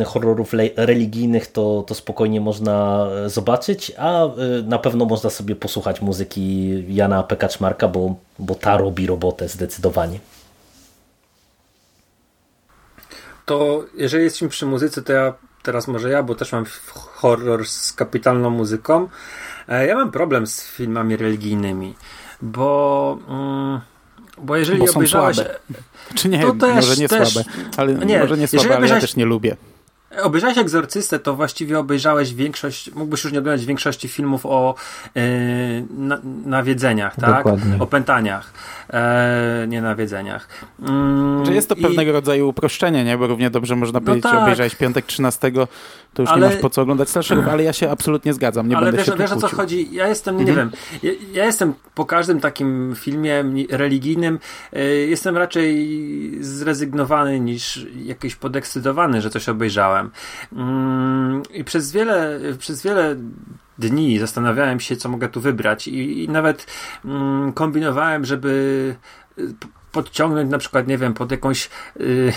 horrorów 0.06 0.55
religijnych 0.77 1.47
to, 1.47 1.85
to 1.86 1.94
spokojnie 1.94 2.40
można 2.40 3.09
zobaczyć, 3.27 3.93
a 3.98 4.28
na 4.65 4.78
pewno 4.78 5.05
można 5.05 5.31
sobie 5.31 5.56
posłuchać 5.56 6.01
muzyki 6.01 6.85
Jana 6.94 7.23
Pekaczmarka, 7.23 7.89
bo, 7.89 8.15
bo 8.39 8.55
ta 8.55 8.77
robi 8.77 9.06
robotę 9.06 9.48
zdecydowanie. 9.48 10.19
To 13.48 13.84
jeżeli 13.94 14.24
jesteśmy 14.24 14.48
przy 14.48 14.66
muzyce, 14.66 15.02
to 15.02 15.12
ja 15.12 15.34
teraz 15.62 15.88
może 15.88 16.10
ja, 16.10 16.22
bo 16.22 16.34
też 16.34 16.52
mam 16.52 16.64
horror 16.94 17.68
z 17.68 17.92
kapitalną 17.92 18.50
muzyką. 18.50 19.08
E, 19.68 19.86
ja 19.86 19.94
mam 19.94 20.10
problem 20.10 20.46
z 20.46 20.66
filmami 20.66 21.16
religijnymi, 21.16 21.94
bo. 22.42 23.18
Mm, 23.28 23.80
bo 24.38 24.56
jeżeli 24.56 24.78
bo 24.78 24.90
obejrzałeś. 24.90 25.36
Słabe. 25.36 25.58
Czy 26.14 26.28
nie, 26.28 26.42
to 26.42 26.52
też, 26.52 26.74
może 26.74 26.96
nie 26.96 27.08
też, 27.08 27.32
słabe, 27.32 27.50
ale 27.76 27.94
nie, 27.94 28.18
może 28.18 28.38
nie 28.38 28.48
słabe, 28.48 28.76
ale 28.76 28.88
ja 28.88 29.00
też 29.00 29.16
nie 29.16 29.24
lubię. 29.24 29.56
Obejrzałeś 30.22 30.59
Egzorcystę, 30.59 31.18
to 31.18 31.35
właściwie 31.35 31.78
obejrzałeś 31.78 32.35
większość, 32.35 32.94
mógłbyś 32.94 33.24
już 33.24 33.32
nie 33.32 33.39
oglądać 33.39 33.66
większości 33.66 34.09
filmów 34.09 34.47
o 34.47 34.74
yy, 35.14 35.22
na, 35.90 36.20
nawiedzeniach, 36.44 37.16
tak? 37.16 37.47
O 37.78 37.86
pętaniach 37.86 38.52
e, 38.90 39.66
nienawiedzeniach. 39.68 40.48
Mm, 40.82 41.47
Że 41.47 41.55
jest 41.55 41.68
to 41.68 41.76
pewnego 41.76 42.12
rodzaju 42.12 42.48
uproszczenie, 42.48 43.05
nie? 43.05 43.18
bo 43.18 43.26
równie 43.26 43.51
dobrze 43.51 43.76
można 43.76 44.01
no 44.01 44.06
powiedzieć, 44.06 44.30
tak. 44.30 44.43
obejrzałeś 44.43 44.74
piątek 44.74 45.06
13, 45.06 45.52
to 46.14 46.22
już 46.22 46.30
ale... 46.30 46.40
nie 46.40 46.52
masz 46.52 46.62
po 46.62 46.70
co 46.70 46.82
oglądać 46.82 47.09
slasherów, 47.09 47.48
ale 47.48 47.62
ja 47.62 47.72
się 47.72 47.90
absolutnie 47.90 48.35
zgadzam, 48.35 48.68
nie 48.68 48.76
ale 48.76 48.86
będę 48.86 48.98
wiesz, 48.98 49.06
się 49.06 49.16
wiesz 49.16 49.32
o 49.32 49.36
co 49.36 49.48
chodzi? 49.48 49.89
Ja 49.94 50.09
jestem, 50.09 50.36
nie 50.36 50.51
mhm. 50.51 50.70
wiem, 50.70 50.80
ja, 51.02 51.12
ja, 51.32 51.44
jestem 51.44 51.74
po 51.94 52.05
każdym 52.05 52.40
takim 52.40 52.94
filmie 52.97 53.44
religijnym, 53.70 54.39
y, 54.76 55.06
jestem 55.10 55.36
raczej 55.36 55.98
zrezygnowany 56.40 57.40
niż 57.40 57.86
jakiś 58.05 58.36
podekscytowany, 58.36 59.20
że 59.20 59.30
coś 59.30 59.48
obejrzałem. 59.48 59.97
Mm, 60.52 61.42
I 61.54 61.64
przez 61.64 61.92
wiele, 61.92 62.40
przez 62.58 62.82
wiele 62.82 63.16
dni 63.78 64.18
zastanawiałem 64.18 64.80
się, 64.80 64.96
co 64.96 65.08
mogę 65.08 65.28
tu 65.28 65.40
wybrać 65.40 65.88
i, 65.88 66.24
i 66.24 66.28
nawet 66.28 66.66
mm, 67.04 67.52
kombinowałem, 67.52 68.24
żeby 68.24 68.94
y, 69.38 69.54
podciągnąć 69.92 70.50
na 70.50 70.58
przykład, 70.58 70.88
nie 70.88 70.98
wiem, 70.98 71.14
pod 71.14 71.30
jakąś 71.30 71.70
y, 72.00 72.32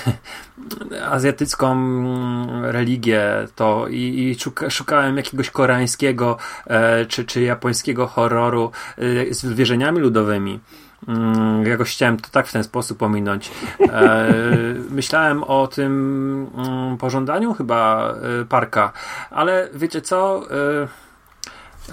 azjatycką 1.11 1.71
mm, 1.71 2.65
religię 2.65 3.47
to 3.55 3.87
i, 3.87 3.97
i 3.97 4.39
szuka, 4.39 4.69
szukałem 4.69 5.17
jakiegoś 5.17 5.49
koreańskiego 5.49 6.37
e, 6.67 7.05
czy, 7.05 7.25
czy 7.25 7.41
japońskiego 7.41 8.07
horroru 8.07 8.71
y, 8.99 9.27
z 9.33 9.45
wierzeniami 9.45 9.99
ludowymi. 9.99 10.59
Mm, 11.07 11.65
jakoś 11.65 11.91
chciałem 11.91 12.17
to 12.17 12.29
tak 12.31 12.47
w 12.47 12.51
ten 12.51 12.63
sposób 12.63 13.03
ominąć. 13.03 13.51
E, 13.79 14.33
myślałem 14.89 15.43
o 15.43 15.67
tym 15.67 16.47
mm, 16.57 16.97
pożądaniu 16.97 17.53
chyba 17.53 18.13
y, 18.41 18.45
parka, 18.45 18.93
ale 19.31 19.69
wiecie 19.73 20.01
co? 20.01 20.43
E, 20.51 20.87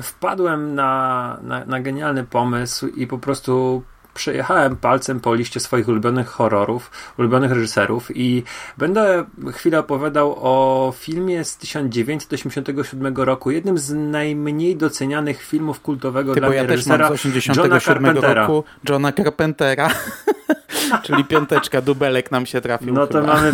wpadłem 0.02 0.74
na, 0.74 1.38
na, 1.42 1.64
na 1.64 1.80
genialny 1.80 2.24
pomysł 2.24 2.86
i 2.86 3.06
po 3.06 3.18
prostu 3.18 3.82
przejechałem 4.18 4.76
palcem 4.76 5.20
po 5.20 5.34
liście 5.34 5.60
swoich 5.60 5.88
ulubionych 5.88 6.28
horrorów, 6.28 6.90
ulubionych 7.18 7.52
reżyserów 7.52 8.16
i 8.16 8.42
będę 8.78 9.24
chwilę 9.52 9.78
opowiadał 9.78 10.36
o 10.40 10.92
filmie 10.96 11.44
z 11.44 11.56
1987 11.56 13.16
roku, 13.16 13.50
jednym 13.50 13.78
z 13.78 13.92
najmniej 13.92 14.76
docenianych 14.76 15.42
filmów 15.42 15.80
kultowego 15.80 16.34
Ty, 16.34 16.40
dla 16.40 16.54
ja 16.54 16.62
reżysera 16.62 17.10
Johna 17.56 17.80
Carpentera. 17.80 18.34
Roku 18.34 18.64
Johna 18.88 19.12
Carpentera. 19.12 19.90
Czyli 21.02 21.24
piąteczka, 21.24 21.80
dubelek 21.80 22.30
nam 22.30 22.46
się 22.46 22.60
trafił. 22.60 22.94
No 22.94 23.06
to 23.06 23.20
chyba. 23.20 23.34
mamy, 23.34 23.52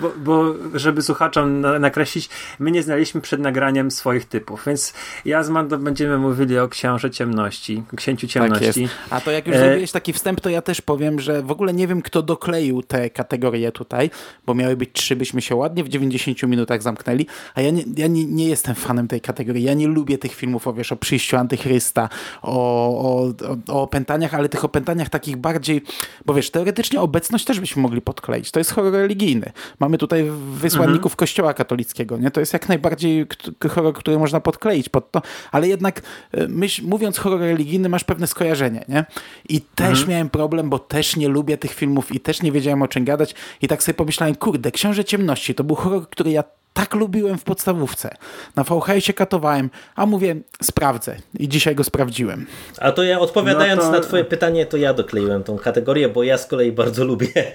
bo, 0.00 0.12
bo 0.16 0.54
żeby 0.74 1.02
słuchaczom 1.02 1.60
nakreślić, 1.80 2.28
my 2.58 2.70
nie 2.70 2.82
znaliśmy 2.82 3.20
przed 3.20 3.40
nagraniem 3.40 3.90
swoich 3.90 4.24
typów, 4.28 4.62
więc 4.66 4.94
ja 5.24 5.42
z 5.42 5.50
Mando 5.50 5.78
będziemy 5.78 6.18
mówili 6.18 6.58
o 6.58 6.68
Książę 6.68 7.10
Ciemności, 7.10 7.82
Księciu 7.96 8.26
Ciemności. 8.26 8.88
Tak. 8.88 8.96
A 9.10 9.20
to 9.20 9.30
jak 9.30 9.46
już 9.46 9.56
e... 9.56 9.58
zrobiłeś 9.58 9.92
taki 10.00 10.12
wstęp, 10.12 10.40
to 10.40 10.50
ja 10.50 10.62
też 10.62 10.80
powiem, 10.80 11.20
że 11.20 11.42
w 11.42 11.50
ogóle 11.50 11.72
nie 11.72 11.86
wiem, 11.86 12.02
kto 12.02 12.22
dokleił 12.22 12.82
te 12.82 13.10
kategorie 13.10 13.72
tutaj, 13.72 14.10
bo 14.46 14.54
miały 14.54 14.76
być 14.76 14.90
trzy, 14.92 15.16
byśmy 15.16 15.42
się 15.42 15.54
ładnie 15.54 15.84
w 15.84 15.88
90 15.88 16.42
minutach 16.42 16.82
zamknęli, 16.82 17.26
a 17.54 17.60
ja 17.60 17.70
nie, 17.70 17.84
ja 17.96 18.06
nie, 18.06 18.24
nie 18.24 18.48
jestem 18.48 18.74
fanem 18.74 19.08
tej 19.08 19.20
kategorii. 19.20 19.64
Ja 19.64 19.74
nie 19.74 19.88
lubię 19.88 20.18
tych 20.18 20.34
filmów 20.34 20.66
o, 20.66 20.72
wiesz, 20.72 20.92
o 20.92 20.96
przyjściu 20.96 21.36
antychrysta, 21.36 22.08
o, 22.42 22.52
o, 22.52 23.26
o, 23.28 23.56
o 23.74 23.82
opętaniach, 23.82 24.34
ale 24.34 24.48
tych 24.48 24.64
opętaniach 24.64 25.08
takich 25.08 25.36
bardziej, 25.36 25.82
bo 26.26 26.34
wiesz, 26.34 26.50
teoretycznie 26.50 27.00
obecność 27.00 27.44
też 27.44 27.60
byśmy 27.60 27.82
mogli 27.82 28.00
podkleić. 28.00 28.50
To 28.50 28.60
jest 28.60 28.70
horror 28.70 28.92
religijny. 28.92 29.52
Mamy 29.80 29.98
tutaj 29.98 30.30
wysłanników 30.54 31.12
mhm. 31.12 31.16
kościoła 31.16 31.54
katolickiego, 31.54 32.18
nie? 32.18 32.30
To 32.30 32.40
jest 32.40 32.52
jak 32.52 32.68
najbardziej 32.68 33.26
horror, 33.70 33.94
który 33.94 34.18
można 34.18 34.40
podkleić 34.40 34.88
pod 34.88 35.10
to, 35.10 35.22
ale 35.52 35.68
jednak 35.68 36.02
e, 36.32 36.48
myśl, 36.48 36.82
mówiąc 36.86 37.18
horror 37.18 37.40
religijny 37.40 37.88
masz 37.88 38.04
pewne 38.04 38.26
skojarzenie, 38.26 38.84
nie? 38.88 39.04
I 39.48 39.60
też 39.90 39.98
mhm. 39.98 40.10
miałem 40.10 40.30
problem, 40.30 40.70
bo 40.70 40.78
też 40.78 41.16
nie 41.16 41.28
lubię 41.28 41.58
tych 41.58 41.74
filmów 41.74 42.14
i 42.14 42.20
też 42.20 42.42
nie 42.42 42.52
wiedziałem 42.52 42.82
o 42.82 42.88
czym 42.88 43.04
gadać 43.04 43.34
i 43.62 43.68
tak 43.68 43.82
sobie 43.82 43.94
pomyślałem, 43.94 44.34
kurde, 44.34 44.70
Książę 44.70 45.04
Ciemności 45.04 45.54
to 45.54 45.64
był 45.64 45.76
horror, 45.76 46.08
który 46.08 46.30
ja 46.30 46.44
tak 46.72 46.94
lubiłem 46.94 47.38
w 47.38 47.44
podstawówce. 47.44 48.10
Na 48.56 48.64
VHS-ie 48.64 49.14
katowałem, 49.14 49.70
a 49.96 50.06
mówię, 50.06 50.36
sprawdzę. 50.62 51.16
I 51.38 51.48
dzisiaj 51.48 51.74
go 51.74 51.84
sprawdziłem. 51.84 52.46
A 52.78 52.92
to 52.92 53.02
ja 53.02 53.20
odpowiadając 53.20 53.82
no 53.82 53.90
to... 53.90 53.96
na 53.96 54.00
twoje 54.00 54.24
pytanie, 54.24 54.66
to 54.66 54.76
ja 54.76 54.94
dokleiłem 54.94 55.42
tą 55.44 55.58
kategorię, 55.58 56.08
bo 56.08 56.22
ja 56.22 56.38
z 56.38 56.46
kolei 56.46 56.72
bardzo 56.72 57.04
lubię 57.10 57.28
e, 57.36 57.52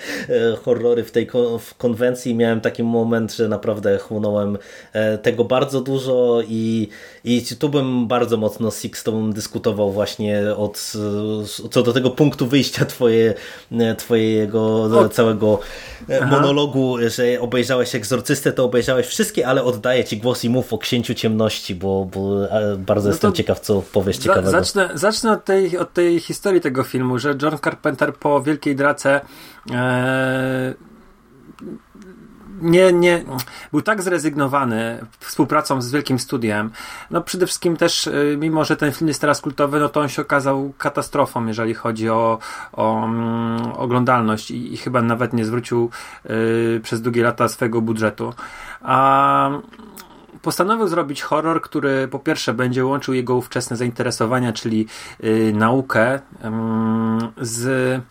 horrory 0.63 1.03
w 1.03 1.11
tej 1.11 1.27
konwencji. 1.77 2.35
Miałem 2.35 2.61
taki 2.61 2.83
moment, 2.83 3.33
że 3.33 3.47
naprawdę 3.47 3.97
chłonąłem 3.97 4.57
e, 4.93 5.17
tego 5.17 5.43
bardzo 5.43 5.81
dużo 5.81 6.41
i, 6.47 6.89
i 7.23 7.43
tu 7.59 7.69
bym 7.69 8.07
bardzo 8.07 8.37
mocno 8.37 8.71
z 8.71 8.81
Sixtą 8.81 9.31
dyskutował 9.31 9.91
właśnie 9.91 10.41
od, 10.57 10.93
co 11.71 11.83
do 11.83 11.93
tego 11.93 12.09
punktu 12.09 12.47
wyjścia 12.47 12.85
twoje, 12.85 13.33
e, 13.71 13.95
twojego 13.95 14.83
od... 14.83 15.13
całego 15.13 15.59
Aha. 16.21 16.25
monologu, 16.25 16.97
że 17.07 17.41
obejrzałeś 17.41 17.95
Egzorcystę, 17.95 18.51
to 18.51 18.65
obejrzałeś 18.65 19.04
wszystkie, 19.07 19.47
ale 19.47 19.63
oddaję 19.63 20.03
Ci 20.03 20.17
głos 20.17 20.43
i 20.43 20.49
mów 20.49 20.73
o 20.73 20.77
Księciu 20.77 21.13
Ciemności, 21.13 21.75
bo, 21.75 22.05
bo 22.13 22.47
bardzo 22.77 23.09
no 23.09 23.13
jestem 23.13 23.33
ciekaw, 23.33 23.59
co 23.59 23.81
powiesz 23.81 24.17
ciekawego. 24.17 24.51
Zacznę, 24.51 24.89
zacznę 24.93 25.31
od, 25.31 25.45
tej, 25.45 25.77
od 25.77 25.93
tej 25.93 26.19
historii 26.19 26.61
tego 26.61 26.83
filmu, 26.83 27.19
że 27.19 27.35
John 27.41 27.57
Carpenter 27.63 28.13
po 28.15 28.41
Wielkiej 28.41 28.75
Drace 28.75 29.21
e, 29.71 30.73
nie, 32.61 32.93
nie, 32.93 33.23
był 33.71 33.81
tak 33.81 34.01
zrezygnowany 34.01 35.05
współpracą 35.19 35.81
z 35.81 35.91
wielkim 35.91 36.19
studiem. 36.19 36.71
No 37.11 37.21
przede 37.21 37.45
wszystkim 37.45 37.77
też, 37.77 38.07
y, 38.07 38.37
mimo 38.39 38.65
że 38.65 38.75
ten 38.77 38.91
film 38.91 39.07
jest 39.07 39.21
teraz 39.21 39.41
kultowy, 39.41 39.79
no 39.79 39.89
to 39.89 39.99
on 39.99 40.09
się 40.09 40.21
okazał 40.21 40.73
katastrofą, 40.77 41.45
jeżeli 41.45 41.73
chodzi 41.73 42.09
o, 42.09 42.39
o 42.73 42.93
um, 42.93 43.57
oglądalność 43.77 44.51
i, 44.51 44.73
i, 44.73 44.77
chyba 44.77 45.01
nawet 45.01 45.33
nie 45.33 45.45
zwrócił 45.45 45.89
y, 46.25 46.81
przez 46.83 47.01
długie 47.01 47.23
lata 47.23 47.47
swojego 47.47 47.81
budżetu. 47.81 48.33
A 48.81 49.49
postanowił 50.41 50.87
zrobić 50.87 51.21
horror, 51.21 51.61
który 51.61 52.07
po 52.07 52.19
pierwsze 52.19 52.53
będzie 52.53 52.85
łączył 52.85 53.13
jego 53.13 53.35
ówczesne 53.35 53.75
zainteresowania, 53.75 54.53
czyli 54.53 54.87
y, 55.23 55.53
naukę 55.55 56.19
z 57.41 58.01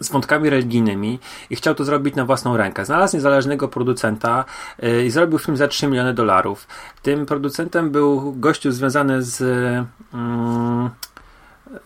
z 0.00 0.10
wątkami 0.10 0.50
religijnymi 0.50 1.18
i 1.50 1.56
chciał 1.56 1.74
to 1.74 1.84
zrobić 1.84 2.14
na 2.14 2.24
własną 2.24 2.56
rękę. 2.56 2.84
Znalazł 2.84 3.16
niezależnego 3.16 3.68
producenta 3.68 4.44
yy, 4.82 5.04
i 5.04 5.10
zrobił 5.10 5.38
film 5.38 5.56
za 5.56 5.68
3 5.68 5.86
miliony 5.86 6.14
dolarów. 6.14 6.66
Tym 7.02 7.26
producentem 7.26 7.90
był 7.90 8.32
gościu 8.32 8.72
związany 8.72 9.22
z 9.22 9.40
yy, 9.40 10.90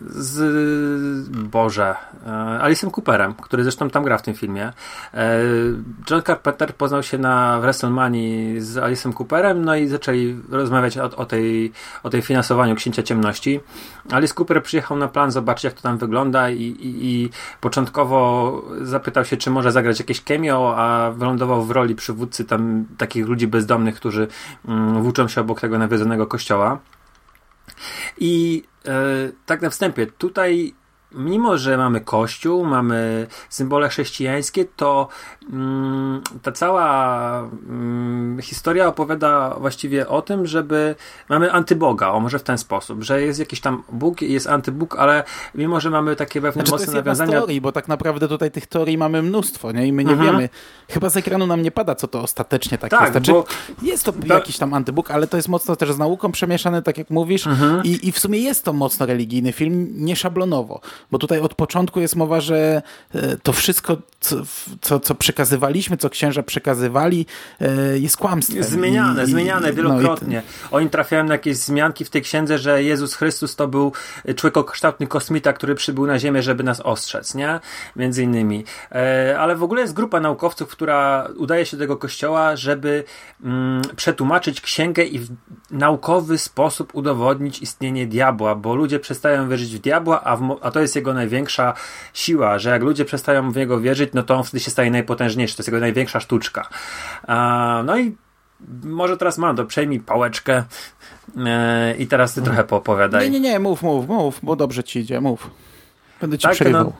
z 0.01 1.29
Boże, 1.29 1.95
e, 2.25 2.29
Alice'em 2.63 2.91
Cooperem, 2.91 3.33
który 3.33 3.63
zresztą 3.63 3.89
tam 3.89 4.03
gra 4.03 4.17
w 4.17 4.21
tym 4.21 4.33
filmie. 4.33 4.73
E, 5.13 5.39
John 6.09 6.21
Carpenter 6.21 6.75
poznał 6.75 7.03
się 7.03 7.17
na 7.17 7.59
WrestleMania 7.59 8.21
z 8.61 8.75
Alice'em 8.75 9.13
Cooperem, 9.13 9.65
no 9.65 9.75
i 9.75 9.87
zaczęli 9.87 10.41
rozmawiać 10.49 10.97
o, 10.97 11.03
o, 11.03 11.25
tej, 11.25 11.71
o 12.03 12.09
tej 12.09 12.21
finansowaniu 12.21 12.75
Księcia 12.75 13.03
Ciemności. 13.03 13.59
Alice 14.11 14.33
Cooper 14.37 14.63
przyjechał 14.63 14.97
na 14.97 15.07
plan 15.07 15.31
zobaczyć, 15.31 15.63
jak 15.63 15.73
to 15.73 15.81
tam 15.81 15.97
wygląda 15.97 16.49
i, 16.49 16.61
i, 16.61 17.05
i 17.05 17.29
początkowo 17.61 18.61
zapytał 18.81 19.25
się, 19.25 19.37
czy 19.37 19.49
może 19.49 19.71
zagrać 19.71 19.99
jakieś 19.99 20.21
cameo, 20.21 20.77
a 20.77 21.11
wylądował 21.11 21.63
w 21.63 21.71
roli 21.71 21.95
przywódcy 21.95 22.45
tam 22.45 22.85
takich 22.97 23.27
ludzi 23.27 23.47
bezdomnych, 23.47 23.95
którzy 23.95 24.27
mm, 24.67 25.03
włóczą 25.03 25.27
się 25.27 25.41
obok 25.41 25.61
tego 25.61 25.77
nawiedzonego 25.77 26.27
kościoła. 26.27 26.79
I 28.17 28.63
tak 29.45 29.61
na 29.61 29.69
wstępie, 29.69 30.07
tutaj 30.07 30.73
mimo, 31.11 31.57
że 31.57 31.77
mamy 31.77 32.01
kościół, 32.01 32.65
mamy 32.65 33.27
symbole 33.49 33.89
chrześcijańskie, 33.89 34.65
to 34.65 35.07
ta 36.41 36.51
cała 36.51 37.39
mm, 37.39 38.41
historia 38.41 38.87
opowiada 38.87 39.55
właściwie 39.59 40.07
o 40.07 40.21
tym, 40.21 40.45
żeby 40.45 40.95
mamy 41.29 41.51
antyboga, 41.51 42.09
o 42.09 42.19
może 42.19 42.39
w 42.39 42.43
ten 42.43 42.57
sposób, 42.57 43.03
że 43.03 43.21
jest 43.21 43.39
jakiś 43.39 43.61
tam 43.61 43.83
Bóg, 43.91 44.21
jest 44.21 44.47
antybóg, 44.47 44.95
ale 44.99 45.23
mimo, 45.55 45.79
że 45.79 45.89
mamy 45.89 46.15
takie 46.15 46.41
pewne 46.41 46.65
znaczy, 46.65 46.71
mocne 46.71 46.93
nawiązania... 46.93 47.31
teorii, 47.31 47.61
bo 47.61 47.71
tak 47.71 47.87
naprawdę 47.87 48.27
tutaj 48.27 48.51
tych 48.51 48.67
teorii 48.67 48.97
mamy 48.97 49.21
mnóstwo, 49.21 49.71
nie? 49.71 49.87
I 49.87 49.93
my 49.93 50.03
nie 50.03 50.11
mhm. 50.11 50.31
wiemy. 50.31 50.49
Chyba 50.89 51.09
z 51.09 51.17
ekranu 51.17 51.47
nam 51.47 51.61
nie 51.61 51.71
pada, 51.71 51.95
co 51.95 52.07
to 52.07 52.21
ostatecznie 52.21 52.77
tak, 52.77 52.91
tak 52.91 53.01
jest. 53.01 53.11
Znaczy, 53.11 53.31
bo... 53.31 53.45
Jest 53.81 54.03
to 54.03 54.11
da... 54.11 54.35
jakiś 54.35 54.57
tam 54.57 54.73
antybóg, 54.73 55.11
ale 55.11 55.27
to 55.27 55.37
jest 55.37 55.49
mocno 55.49 55.75
też 55.75 55.91
z 55.91 55.97
nauką 55.97 56.31
przemieszane, 56.31 56.81
tak 56.81 56.97
jak 56.97 57.09
mówisz, 57.09 57.47
mhm. 57.47 57.83
i, 57.83 58.07
i 58.07 58.11
w 58.11 58.19
sumie 58.19 58.39
jest 58.39 58.65
to 58.65 58.73
mocno 58.73 59.05
religijny 59.05 59.51
film, 59.51 59.87
nie 59.91 60.15
szablonowo. 60.15 60.81
Bo 61.11 61.17
tutaj 61.17 61.39
od 61.39 61.55
początku 61.55 61.99
jest 61.99 62.15
mowa, 62.15 62.41
że 62.41 62.81
e, 63.15 63.37
to 63.37 63.53
wszystko, 63.53 63.97
co, 64.19 64.35
co, 64.81 64.99
co 64.99 65.15
przekazywaliśmy, 65.41 65.97
co 65.97 66.09
księża 66.09 66.43
przekazywali, 66.43 67.25
e, 67.61 67.99
jest 67.99 68.17
kłamstwem. 68.17 68.63
Zmieniane, 68.63 69.23
I, 69.23 69.27
zmieniane 69.27 69.69
i, 69.69 69.73
wielokrotnie. 69.73 70.43
No 70.63 70.77
Oni 70.77 70.89
trafiają 70.89 71.23
na 71.23 71.33
jakieś 71.33 71.57
zmianki 71.57 72.05
w 72.05 72.09
tej 72.09 72.21
księdze, 72.21 72.57
że 72.57 72.83
Jezus 72.83 73.15
Chrystus 73.15 73.55
to 73.55 73.67
był 73.67 73.93
człowiekokształtny 74.35 75.07
kosmita, 75.07 75.53
który 75.53 75.75
przybył 75.75 76.07
na 76.07 76.19
ziemię, 76.19 76.41
żeby 76.41 76.63
nas 76.63 76.79
ostrzec, 76.79 77.35
nie? 77.35 77.59
Między 77.95 78.23
innymi. 78.23 78.63
E, 78.91 79.35
ale 79.39 79.55
w 79.55 79.63
ogóle 79.63 79.81
jest 79.81 79.93
grupa 79.93 80.19
naukowców, 80.19 80.69
która 80.69 81.27
udaje 81.37 81.65
się 81.65 81.77
do 81.77 81.83
tego 81.83 81.97
kościoła, 81.97 82.55
żeby 82.55 83.03
mm, 83.43 83.81
przetłumaczyć 83.95 84.61
księgę 84.61 85.03
i 85.03 85.19
w 85.19 85.29
naukowy 85.71 86.37
sposób 86.37 86.95
udowodnić 86.95 87.61
istnienie 87.61 88.07
diabła, 88.07 88.55
bo 88.55 88.75
ludzie 88.75 88.99
przestają 88.99 89.49
wierzyć 89.49 89.75
w 89.75 89.79
diabła, 89.79 90.23
a, 90.23 90.35
w, 90.35 90.59
a 90.61 90.71
to 90.71 90.79
jest 90.79 90.95
jego 90.95 91.13
największa 91.13 91.73
siła, 92.13 92.59
że 92.59 92.69
jak 92.69 92.81
ludzie 92.81 93.05
przestają 93.05 93.51
w 93.51 93.55
niego 93.55 93.79
wierzyć, 93.79 94.09
no 94.13 94.23
to 94.23 94.35
on 94.35 94.43
wtedy 94.43 94.63
się 94.63 94.71
staje 94.71 94.91
najpotężniejszy, 94.91 95.20
to 95.29 95.41
jest 95.41 95.67
jego 95.67 95.79
największa 95.79 96.19
sztuczka. 96.19 96.69
no 97.85 97.97
i 97.97 98.15
może 98.83 99.17
teraz 99.17 99.37
Mando, 99.37 99.65
przejmij 99.65 99.99
pałeczkę 99.99 100.63
e, 101.37 101.95
i 101.97 102.07
teraz 102.07 102.33
ty 102.33 102.41
trochę 102.41 102.63
poopowiadaj. 102.63 103.31
Nie, 103.31 103.39
nie, 103.39 103.49
nie, 103.49 103.59
mów, 103.59 103.81
mów, 103.81 104.07
mów, 104.07 104.39
bo 104.43 104.55
dobrze 104.55 104.83
ci 104.83 104.99
idzie, 104.99 105.21
mów. 105.21 105.49
Będę 106.21 106.37
ci 106.37 106.43
tak, 106.43 106.53
przerywał. 106.53 106.93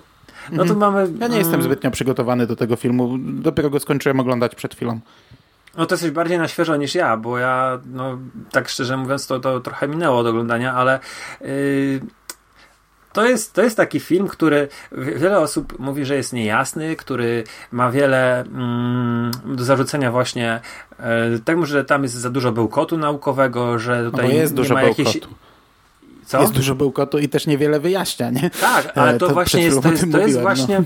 No, 0.51 0.57
no 0.57 0.65
to 0.65 0.73
mhm. 0.73 0.79
mamy... 0.79 1.13
Ja 1.19 1.27
nie 1.27 1.37
jestem 1.37 1.53
mm. 1.53 1.63
zbytnio 1.63 1.91
przygotowany 1.91 2.47
do 2.47 2.55
tego 2.55 2.75
filmu. 2.75 3.17
Dopiero 3.19 3.69
go 3.69 3.79
skończyłem 3.79 4.19
oglądać 4.19 4.55
przed 4.55 4.75
chwilą. 4.75 4.99
No 5.77 5.85
to 5.85 5.95
jesteś 5.95 6.11
bardziej 6.11 6.37
na 6.37 6.47
świeżo 6.47 6.75
niż 6.75 6.95
ja, 6.95 7.17
bo 7.17 7.37
ja, 7.37 7.79
no 7.85 8.17
tak 8.51 8.69
szczerze 8.69 8.97
mówiąc, 8.97 9.27
to, 9.27 9.39
to 9.39 9.59
trochę 9.59 9.87
minęło 9.87 10.19
od 10.19 10.27
oglądania, 10.27 10.73
ale 10.73 10.99
yy, 11.41 11.47
to 13.13 13.25
jest, 13.25 13.53
to 13.53 13.63
jest 13.63 13.77
taki 13.77 13.99
film, 13.99 14.27
który 14.27 14.67
wiele 14.91 15.39
osób 15.39 15.79
mówi, 15.79 16.05
że 16.05 16.15
jest 16.15 16.33
niejasny, 16.33 16.95
który 16.95 17.43
ma 17.71 17.91
wiele 17.91 18.41
mm, 18.41 19.31
do 19.45 19.63
zarzucenia 19.63 20.11
właśnie 20.11 20.61
e, 20.99 21.39
temu, 21.45 21.65
że 21.65 21.85
tam 21.85 22.03
jest 22.03 22.15
za 22.15 22.29
dużo 22.29 22.51
bełkotu 22.51 22.97
naukowego, 22.97 23.79
że 23.79 24.11
tutaj 24.11 24.27
no 24.27 24.33
jest 24.33 24.53
nie 24.53 24.57
dużo 24.57 24.73
ma 24.73 24.83
jakiejś... 24.83 25.19
Co? 26.25 26.41
Jest 26.41 26.53
dużo 26.53 26.75
bełkotu 26.75 27.19
i 27.19 27.29
też 27.29 27.47
niewiele 27.47 27.79
wyjaśnia, 27.79 28.29
nie? 28.29 28.49
Tak, 28.49 28.97
ale 28.97 29.17
to, 29.17 29.27
to 29.27 29.33
właśnie 29.33 29.63
jest, 29.63 29.81
to 29.81 29.89
jest, 29.89 30.01
to 30.01 30.07
mówiłem, 30.07 30.27
jest 30.27 30.41
właśnie... 30.41 30.79
No 30.79 30.85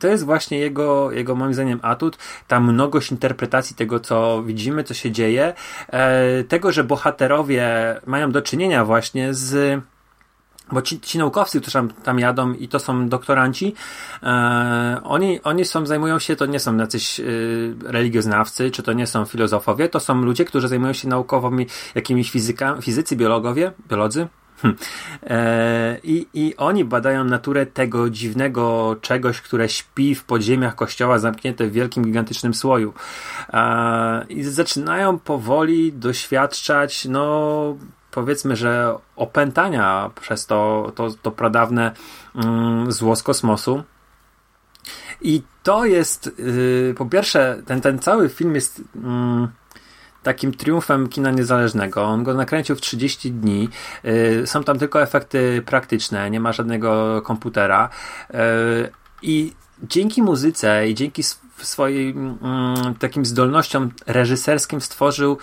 to 0.00 0.08
jest 0.08 0.24
właśnie 0.24 0.58
jego, 0.58 1.12
jego 1.12 1.34
moim 1.34 1.54
zdaniem 1.54 1.80
atut, 1.82 2.18
ta 2.48 2.60
mnogość 2.60 3.10
interpretacji 3.10 3.76
tego, 3.76 4.00
co 4.00 4.42
widzimy, 4.42 4.84
co 4.84 4.94
się 4.94 5.10
dzieje, 5.10 5.54
e, 5.88 6.44
tego, 6.44 6.72
że 6.72 6.84
bohaterowie 6.84 7.66
mają 8.06 8.32
do 8.32 8.42
czynienia 8.42 8.84
właśnie 8.84 9.34
z 9.34 9.80
bo 10.72 10.82
ci, 10.82 11.00
ci 11.00 11.18
naukowcy, 11.18 11.60
którzy 11.60 11.72
tam, 11.72 11.88
tam 11.88 12.18
jadą 12.18 12.52
i 12.52 12.68
to 12.68 12.78
są 12.78 13.08
doktoranci, 13.08 13.74
e, 14.22 15.00
oni, 15.04 15.42
oni 15.42 15.64
są, 15.64 15.86
zajmują 15.86 16.18
się, 16.18 16.36
to 16.36 16.46
nie 16.46 16.60
są 16.60 16.76
jacyś 16.76 17.20
e, 17.20 17.24
religioznawcy, 17.82 18.70
czy 18.70 18.82
to 18.82 18.92
nie 18.92 19.06
są 19.06 19.24
filozofowie, 19.24 19.88
to 19.88 20.00
są 20.00 20.22
ludzie, 20.22 20.44
którzy 20.44 20.68
zajmują 20.68 20.92
się 20.92 21.08
naukowymi 21.08 21.66
jakimiś 21.94 22.30
fizyka, 22.30 22.76
fizycy, 22.82 23.16
biologowie, 23.16 23.72
biolodzy, 23.88 24.28
Hm. 24.62 24.76
E, 25.22 25.98
I, 26.02 26.26
I 26.34 26.56
oni 26.56 26.84
badają 26.84 27.24
naturę 27.24 27.66
tego 27.66 28.10
dziwnego 28.10 28.96
czegoś, 29.00 29.40
które 29.40 29.68
śpi 29.68 30.14
w 30.14 30.24
podziemiach 30.24 30.74
kościoła 30.74 31.18
zamknięte 31.18 31.66
w 31.66 31.72
wielkim, 31.72 32.04
gigantycznym 32.04 32.54
słoju. 32.54 32.94
E, 33.52 34.26
I 34.28 34.42
zaczynają 34.42 35.18
powoli 35.18 35.92
doświadczać, 35.92 37.04
no 37.04 37.76
powiedzmy, 38.20 38.56
że 38.56 38.94
opętania 39.16 40.10
przez 40.20 40.46
to, 40.46 40.92
to, 40.94 41.10
to 41.22 41.30
pradawne 41.30 41.92
mm, 42.34 42.92
zło 42.92 43.16
z 43.16 43.22
kosmosu. 43.22 43.82
I 45.20 45.42
to 45.62 45.84
jest, 45.84 46.30
yy, 46.38 46.94
po 46.96 47.06
pierwsze, 47.06 47.62
ten, 47.66 47.80
ten 47.80 47.98
cały 47.98 48.28
film 48.28 48.54
jest. 48.54 48.78
Yy, 48.78 49.48
takim 50.22 50.52
triumfem 50.52 51.08
kina 51.08 51.30
niezależnego. 51.30 52.02
On 52.02 52.24
go 52.24 52.34
nakręcił 52.34 52.76
w 52.76 52.80
30 52.80 53.32
dni. 53.32 53.68
Y, 54.04 54.46
są 54.46 54.64
tam 54.64 54.78
tylko 54.78 55.02
efekty 55.02 55.62
praktyczne, 55.66 56.30
nie 56.30 56.40
ma 56.40 56.52
żadnego 56.52 57.22
komputera. 57.22 57.88
Y, 58.30 58.36
I 59.22 59.52
dzięki 59.82 60.22
muzyce 60.22 60.88
i 60.88 60.94
dzięki 60.94 61.22
swoim 61.62 62.38
mm, 62.42 62.94
takim 62.94 63.26
zdolnościom 63.26 63.90
reżyserskim 64.06 64.80
stworzył 64.80 65.38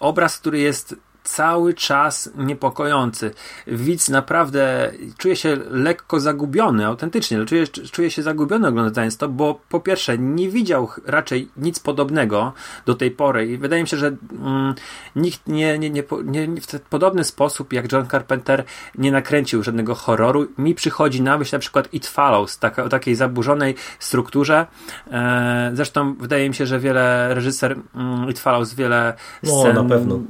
obraz, 0.00 0.38
który 0.38 0.58
jest 0.58 0.96
cały 1.24 1.74
czas 1.74 2.30
niepokojący. 2.36 3.30
Widz 3.66 4.08
naprawdę 4.08 4.92
czuje 5.18 5.36
się 5.36 5.56
lekko 5.70 6.20
zagubiony, 6.20 6.86
autentycznie, 6.86 7.44
czuje, 7.44 7.66
czuje 7.66 8.10
się 8.10 8.22
zagubiony 8.22 8.68
oglądając 8.68 9.16
to, 9.16 9.28
bo 9.28 9.60
po 9.68 9.80
pierwsze 9.80 10.18
nie 10.18 10.48
widział 10.48 10.88
raczej 11.06 11.48
nic 11.56 11.80
podobnego 11.80 12.52
do 12.86 12.94
tej 12.94 13.10
pory 13.10 13.46
i 13.46 13.58
wydaje 13.58 13.82
mi 13.82 13.88
się, 13.88 13.96
że 13.96 14.06
mm, 14.06 14.74
nikt 15.16 15.48
nie, 15.48 15.78
nie, 15.78 15.90
nie, 15.90 16.04
nie, 16.24 16.60
w 16.60 16.80
podobny 16.80 17.24
sposób 17.24 17.72
jak 17.72 17.92
John 17.92 18.06
Carpenter 18.06 18.64
nie 18.98 19.12
nakręcił 19.12 19.62
żadnego 19.62 19.94
horroru. 19.94 20.46
Mi 20.58 20.74
przychodzi 20.74 21.22
na 21.22 21.38
myśl 21.38 21.56
na 21.56 21.60
przykład 21.60 21.94
It 21.94 22.06
Follows, 22.06 22.58
taka, 22.58 22.84
o 22.84 22.88
takiej 22.88 23.14
zaburzonej 23.14 23.74
strukturze. 23.98 24.66
E, 25.10 25.70
zresztą 25.74 26.14
wydaje 26.14 26.48
mi 26.48 26.54
się, 26.54 26.66
że 26.66 26.80
wiele 26.80 27.34
reżyser 27.34 27.76
mm, 27.94 28.30
It 28.30 28.38
Follows 28.38 28.74
wiele 28.74 29.14
scen... 29.42 29.74
No, 29.74 29.82
na 29.82 29.88
pewno 29.88 30.20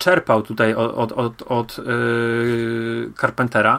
czerpał 0.00 0.42
tutaj 0.42 0.74
od, 0.74 0.92
od, 0.92 1.12
od, 1.12 1.42
od 1.42 1.78
yy, 1.78 3.12
Carpentera, 3.20 3.78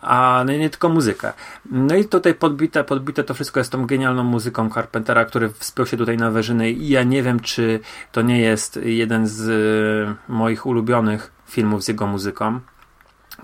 a 0.00 0.42
no 0.46 0.52
nie 0.52 0.70
tylko 0.70 0.88
muzykę. 0.88 1.32
No 1.70 1.94
i 1.94 2.04
tutaj 2.04 2.34
podbite, 2.34 2.84
podbite 2.84 3.24
to 3.24 3.34
wszystko 3.34 3.60
jest 3.60 3.72
tą 3.72 3.86
genialną 3.86 4.24
muzyką 4.24 4.70
Carpentera, 4.70 5.24
który 5.24 5.48
wspiął 5.48 5.86
się 5.86 5.96
tutaj 5.96 6.16
na 6.16 6.30
wyżyny 6.30 6.70
i 6.70 6.88
ja 6.88 7.02
nie 7.02 7.22
wiem, 7.22 7.40
czy 7.40 7.80
to 8.12 8.22
nie 8.22 8.40
jest 8.40 8.80
jeden 8.82 9.26
z 9.26 9.46
yy, 9.46 10.14
moich 10.28 10.66
ulubionych 10.66 11.32
filmów 11.46 11.84
z 11.84 11.88
jego 11.88 12.06
muzyką 12.06 12.60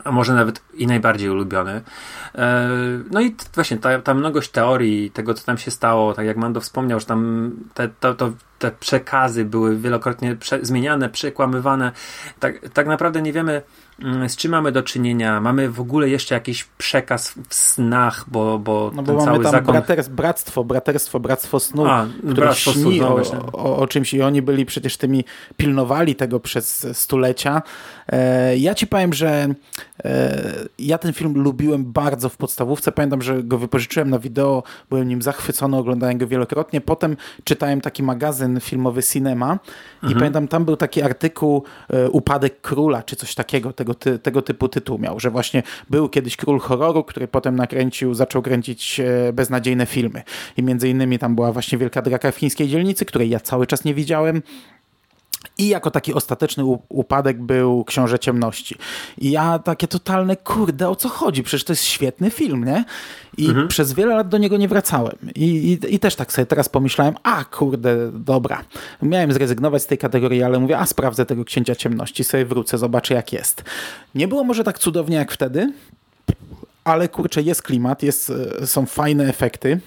a 0.05 0.13
może 0.13 0.35
nawet 0.35 0.63
i 0.75 0.87
najbardziej 0.87 1.31
ulubiony. 1.31 1.83
E, 2.35 2.69
no 3.11 3.21
i 3.21 3.37
właśnie 3.55 3.77
ta, 3.77 3.99
ta 3.99 4.15
mnogość 4.15 4.51
teorii 4.51 5.11
tego, 5.11 5.35
co 5.35 5.45
tam 5.45 5.59
się 5.59 5.71
stało, 5.71 6.15
tak 6.15 6.27
jak 6.27 6.37
Mando 6.37 6.61
wspomniał, 6.61 7.01
że 7.01 7.07
tam 7.07 7.51
te, 7.75 7.89
to, 7.89 8.15
to, 8.15 8.33
te 8.59 8.71
przekazy 8.71 9.45
były 9.45 9.77
wielokrotnie 9.77 10.37
prze, 10.37 10.59
zmieniane, 10.63 11.09
przekłamywane. 11.09 11.93
Tak, 12.41 12.69
tak 12.69 12.87
naprawdę 12.87 13.23
nie 13.23 13.33
wiemy, 13.33 13.63
z 14.29 14.37
czym 14.37 14.51
mamy 14.51 14.73
do 14.73 14.83
czynienia. 14.83 15.41
Mamy 15.41 15.71
w 15.71 15.81
ogóle 15.81 16.09
jeszcze 16.09 16.35
jakiś 16.35 16.65
przekaz 16.65 17.35
w 17.49 17.55
snach, 17.55 18.25
bo, 18.29 18.59
bo, 18.59 18.91
no 18.95 19.03
bo 19.03 19.07
ten 19.07 19.17
mamy 19.17 19.31
cały 19.31 19.45
tam 19.45 19.53
zakon... 19.53 20.15
bractwo, 20.17 20.65
braterstwo, 20.65 21.21
bractwo 21.21 21.61
snu, 21.61 21.87
A, 21.87 22.07
które 22.19 22.35
bractwo 22.35 22.73
snu, 22.73 22.91
no 22.91 23.17
o, 23.17 23.53
o, 23.53 23.77
o, 23.77 23.87
czymś 23.87 24.15
i 24.15 24.23
oni 24.23 24.43
byli 24.43 24.67
przecież 24.67 24.97
tymi, 24.97 25.25
pilnowali 25.57 26.15
tego 26.15 26.41
przez 26.41 26.87
stulecia. 26.93 27.63
E, 28.09 28.57
ja 28.57 28.75
ci 28.75 28.87
powiem, 28.87 29.13
że 29.13 29.49
e, 30.05 30.43
ja 30.79 30.99
ten 30.99 31.13
film 31.13 31.35
lubiłem 31.43 31.93
bardzo 31.93 32.29
w 32.29 32.37
podstawówce. 32.37 32.93
Pamiętam, 32.93 33.23
że 33.23 33.43
go 33.43 33.59
wypożyczyłem 33.59 34.11
na 34.11 34.19
wideo, 34.19 34.63
byłem 34.91 35.09
nim 35.09 35.23
zachwycony, 35.23 35.77
oglądałem 35.77 36.19
go 36.19 36.27
wielokrotnie. 36.27 36.81
Potem 36.81 37.17
czytałem 37.45 37.81
taki 37.81 38.03
magazyn 38.03 38.61
filmowy 38.61 39.03
Cinema 39.03 39.59
i 40.03 40.07
mhm. 40.07 40.19
pamiętam, 40.19 40.49
tam 40.49 40.65
był 40.65 40.77
taki 40.77 41.03
artykuł 41.03 41.65
e, 41.91 42.11
Upadek 42.11 42.61
Króla, 42.61 43.03
czy 43.03 43.17
coś 43.17 43.35
takiego, 43.35 43.73
tego, 43.85 43.95
ty, 43.95 44.19
tego 44.19 44.43
typu 44.43 44.69
tytuł 44.69 44.99
miał, 44.99 45.21
że 45.21 45.31
właśnie 45.31 45.63
był 45.91 46.09
kiedyś 46.09 46.37
król 46.37 46.61
horroru, 46.61 47.05
który 47.05 47.29
potem 47.29 47.57
nakręcił, 47.57 48.15
zaczął 48.15 48.43
kręcić 48.43 49.01
beznadziejne 49.33 49.87
filmy. 49.87 50.23
I 50.57 50.63
między 50.63 50.89
innymi 50.89 51.19
tam 51.19 51.35
była 51.35 51.53
właśnie 51.53 51.79
Wielka 51.79 52.03
Draka 52.03 52.33
w 52.33 52.37
chińskiej 52.37 52.69
dzielnicy, 52.69 53.05
której 53.05 53.31
ja 53.31 53.41
cały 53.41 53.67
czas 53.67 53.85
nie 53.85 53.95
widziałem. 53.95 54.43
I 55.59 55.69
jako 55.69 55.91
taki 55.91 56.15
ostateczny 56.15 56.65
upadek 56.89 57.43
był 57.43 57.85
Książę 57.85 58.19
Ciemności. 58.19 58.77
I 59.19 59.31
ja 59.31 59.59
takie 59.59 59.89
totalne, 59.89 60.37
kurde, 60.37 60.89
o 60.89 60.97
co 60.97 61.09
chodzi? 61.09 61.43
Przecież 61.43 61.65
to 61.65 61.73
jest 61.73 61.85
świetny 61.85 62.31
film, 62.31 62.65
nie? 62.65 62.85
I 63.37 63.49
mhm. 63.49 63.69
przez 63.69 63.93
wiele 63.93 64.17
lat 64.17 64.29
do 64.29 64.39
niego 64.39 64.57
nie 64.57 64.69
wracałem. 64.69 65.17
I, 65.35 65.45
i, 65.45 65.95
I, 65.95 65.99
też 65.99 66.17
tak 66.17 66.33
sobie 66.33 66.47
teraz 66.47 66.69
pomyślałem, 66.69 67.15
a 67.23 67.45
kurde, 67.45 68.11
dobra. 68.13 68.65
Miałem 69.03 69.33
zrezygnować 69.33 69.83
z 69.83 69.87
tej 69.87 69.99
kategorii, 69.99 70.43
ale 70.43 70.59
mówię, 70.59 70.79
a 70.79 70.87
sprawdzę 70.87 71.27
tego 71.27 71.45
Księcia 71.45 71.75
Ciemności, 71.75 72.25
sobie 72.25 72.45
wrócę, 72.45 72.79
zobaczę 72.79 73.15
jak 73.15 73.33
jest. 73.33 73.65
Nie 74.15 74.29
było 74.29 74.45
może 74.45 74.65
tak 74.65 74.79
cudownie 74.79 75.17
jak 75.17 75.33
wtedy, 75.33 75.73
ale 76.85 77.09
kurczę, 77.09 77.43
jest 77.43 77.63
klimat, 77.63 78.03
jest, 78.03 78.33
e, 78.63 78.67
są 78.67 78.87
fajne 78.87 79.25
efekty. 79.25 79.81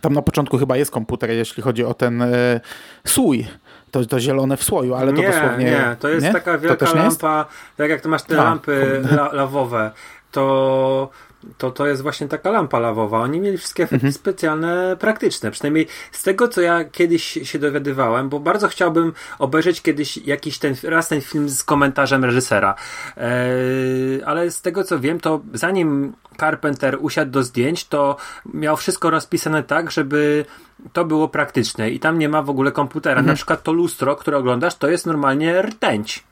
Tam 0.00 0.12
na 0.12 0.22
początku 0.22 0.58
chyba 0.58 0.76
jest 0.76 0.90
komputer, 0.90 1.30
jeśli 1.30 1.62
chodzi 1.62 1.84
o 1.84 1.94
ten 1.94 2.22
e, 2.22 2.60
słój 3.06 3.46
to, 3.92 4.06
to 4.06 4.20
zielone 4.20 4.56
w 4.56 4.64
słoju, 4.64 4.94
ale 4.94 5.12
nie, 5.12 5.22
to 5.22 5.32
dosłownie... 5.32 5.64
Nie, 5.64 5.96
to 6.00 6.08
jest 6.08 6.26
nie? 6.26 6.32
taka 6.32 6.58
wielka 6.58 6.92
lampa, 6.94 7.46
tak 7.76 7.90
jak 7.90 8.00
ty 8.00 8.08
masz 8.08 8.22
te 8.22 8.40
A, 8.40 8.44
lampy 8.44 9.02
la, 9.16 9.32
lawowe, 9.32 9.90
to 10.30 11.10
to 11.58 11.70
to 11.70 11.86
jest 11.86 12.02
właśnie 12.02 12.28
taka 12.28 12.50
lampa 12.50 12.78
lawowa. 12.78 13.18
Oni 13.18 13.40
mieli 13.40 13.58
wszystkie 13.58 13.82
efekty 13.82 14.06
mhm. 14.06 14.12
specjalne, 14.12 14.96
praktyczne. 15.00 15.50
Przynajmniej 15.50 15.86
z 16.12 16.22
tego, 16.22 16.48
co 16.48 16.60
ja 16.60 16.84
kiedyś 16.84 17.24
się 17.42 17.58
dowiadywałem, 17.58 18.28
bo 18.28 18.40
bardzo 18.40 18.68
chciałbym 18.68 19.12
obejrzeć 19.38 19.82
kiedyś 19.82 20.16
jakiś 20.16 20.58
ten, 20.58 20.74
raz 20.82 21.08
ten 21.08 21.20
film 21.20 21.48
z 21.48 21.64
komentarzem 21.64 22.24
reżysera. 22.24 22.74
Eee, 23.16 24.22
ale 24.22 24.50
z 24.50 24.62
tego, 24.62 24.84
co 24.84 25.00
wiem, 25.00 25.20
to 25.20 25.40
zanim 25.54 26.12
Carpenter 26.40 26.98
usiadł 27.00 27.30
do 27.30 27.42
zdjęć, 27.42 27.86
to 27.86 28.16
miał 28.54 28.76
wszystko 28.76 29.10
rozpisane 29.10 29.62
tak, 29.62 29.90
żeby 29.90 30.44
to 30.92 31.04
było 31.04 31.28
praktyczne 31.28 31.90
i 31.90 32.00
tam 32.00 32.18
nie 32.18 32.28
ma 32.28 32.42
w 32.42 32.50
ogóle 32.50 32.72
komputera. 32.72 33.18
Mhm. 33.18 33.26
Na 33.26 33.34
przykład 33.34 33.62
to 33.62 33.72
lustro, 33.72 34.16
które 34.16 34.36
oglądasz, 34.36 34.74
to 34.74 34.88
jest 34.88 35.06
normalnie 35.06 35.62
rtęć. 35.62 36.24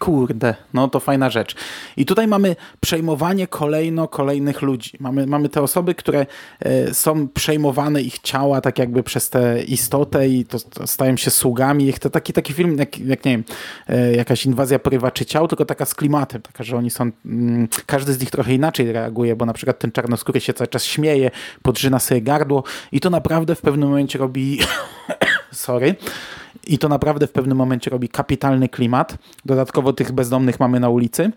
Kurde, 0.00 0.54
no 0.74 0.88
to 0.88 1.00
fajna 1.00 1.30
rzecz. 1.30 1.54
I 1.96 2.06
tutaj 2.06 2.26
mamy 2.26 2.56
przejmowanie 2.80 3.46
kolejno 3.46 4.08
kolejnych 4.08 4.62
ludzi. 4.62 4.90
Mamy, 5.00 5.26
mamy 5.26 5.48
te 5.48 5.62
osoby, 5.62 5.94
które 5.94 6.26
e, 6.60 6.94
są 6.94 7.28
przejmowane 7.28 8.02
ich 8.02 8.18
ciała 8.18 8.60
tak 8.60 8.78
jakby 8.78 9.02
przez 9.02 9.30
tę 9.30 9.62
istotę 9.62 10.28
i 10.28 10.44
to, 10.44 10.60
to 10.60 10.86
stają 10.86 11.16
się 11.16 11.30
sługami. 11.30 11.92
To 11.92 12.10
taki, 12.10 12.32
taki 12.32 12.52
film, 12.52 12.78
jak, 12.78 12.98
jak 12.98 13.24
nie 13.24 13.32
wiem, 13.32 13.44
e, 13.88 14.14
jakaś 14.14 14.46
inwazja 14.46 14.78
porywaczy 14.78 15.26
ciał, 15.26 15.48
tylko 15.48 15.64
taka 15.64 15.84
z 15.84 15.94
klimatem, 15.94 16.42
taka, 16.42 16.64
że 16.64 16.76
oni 16.76 16.90
są, 16.90 17.10
mm, 17.26 17.68
każdy 17.86 18.12
z 18.12 18.20
nich 18.20 18.30
trochę 18.30 18.54
inaczej 18.54 18.92
reaguje, 18.92 19.36
bo 19.36 19.46
na 19.46 19.52
przykład 19.52 19.78
ten 19.78 19.92
czarnoskóry 19.92 20.40
się 20.40 20.54
cały 20.54 20.68
czas 20.68 20.84
śmieje, 20.84 21.30
podrzyna 21.62 21.98
sobie 21.98 22.22
gardło 22.22 22.64
i 22.92 23.00
to 23.00 23.10
naprawdę 23.10 23.54
w 23.54 23.60
pewnym 23.60 23.88
momencie 23.88 24.18
robi 24.18 24.58
sorry, 25.52 25.96
i 26.66 26.78
to 26.78 26.88
naprawdę 26.88 27.26
w 27.26 27.32
pewnym 27.32 27.58
momencie 27.58 27.90
robi 27.90 28.08
kapitalny 28.08 28.68
klimat. 28.68 29.18
Dodatkowo 29.44 29.92
tych 29.92 30.12
bezdomnych 30.12 30.60
mamy 30.60 30.80
na 30.80 30.88
ulicy. 30.88 31.32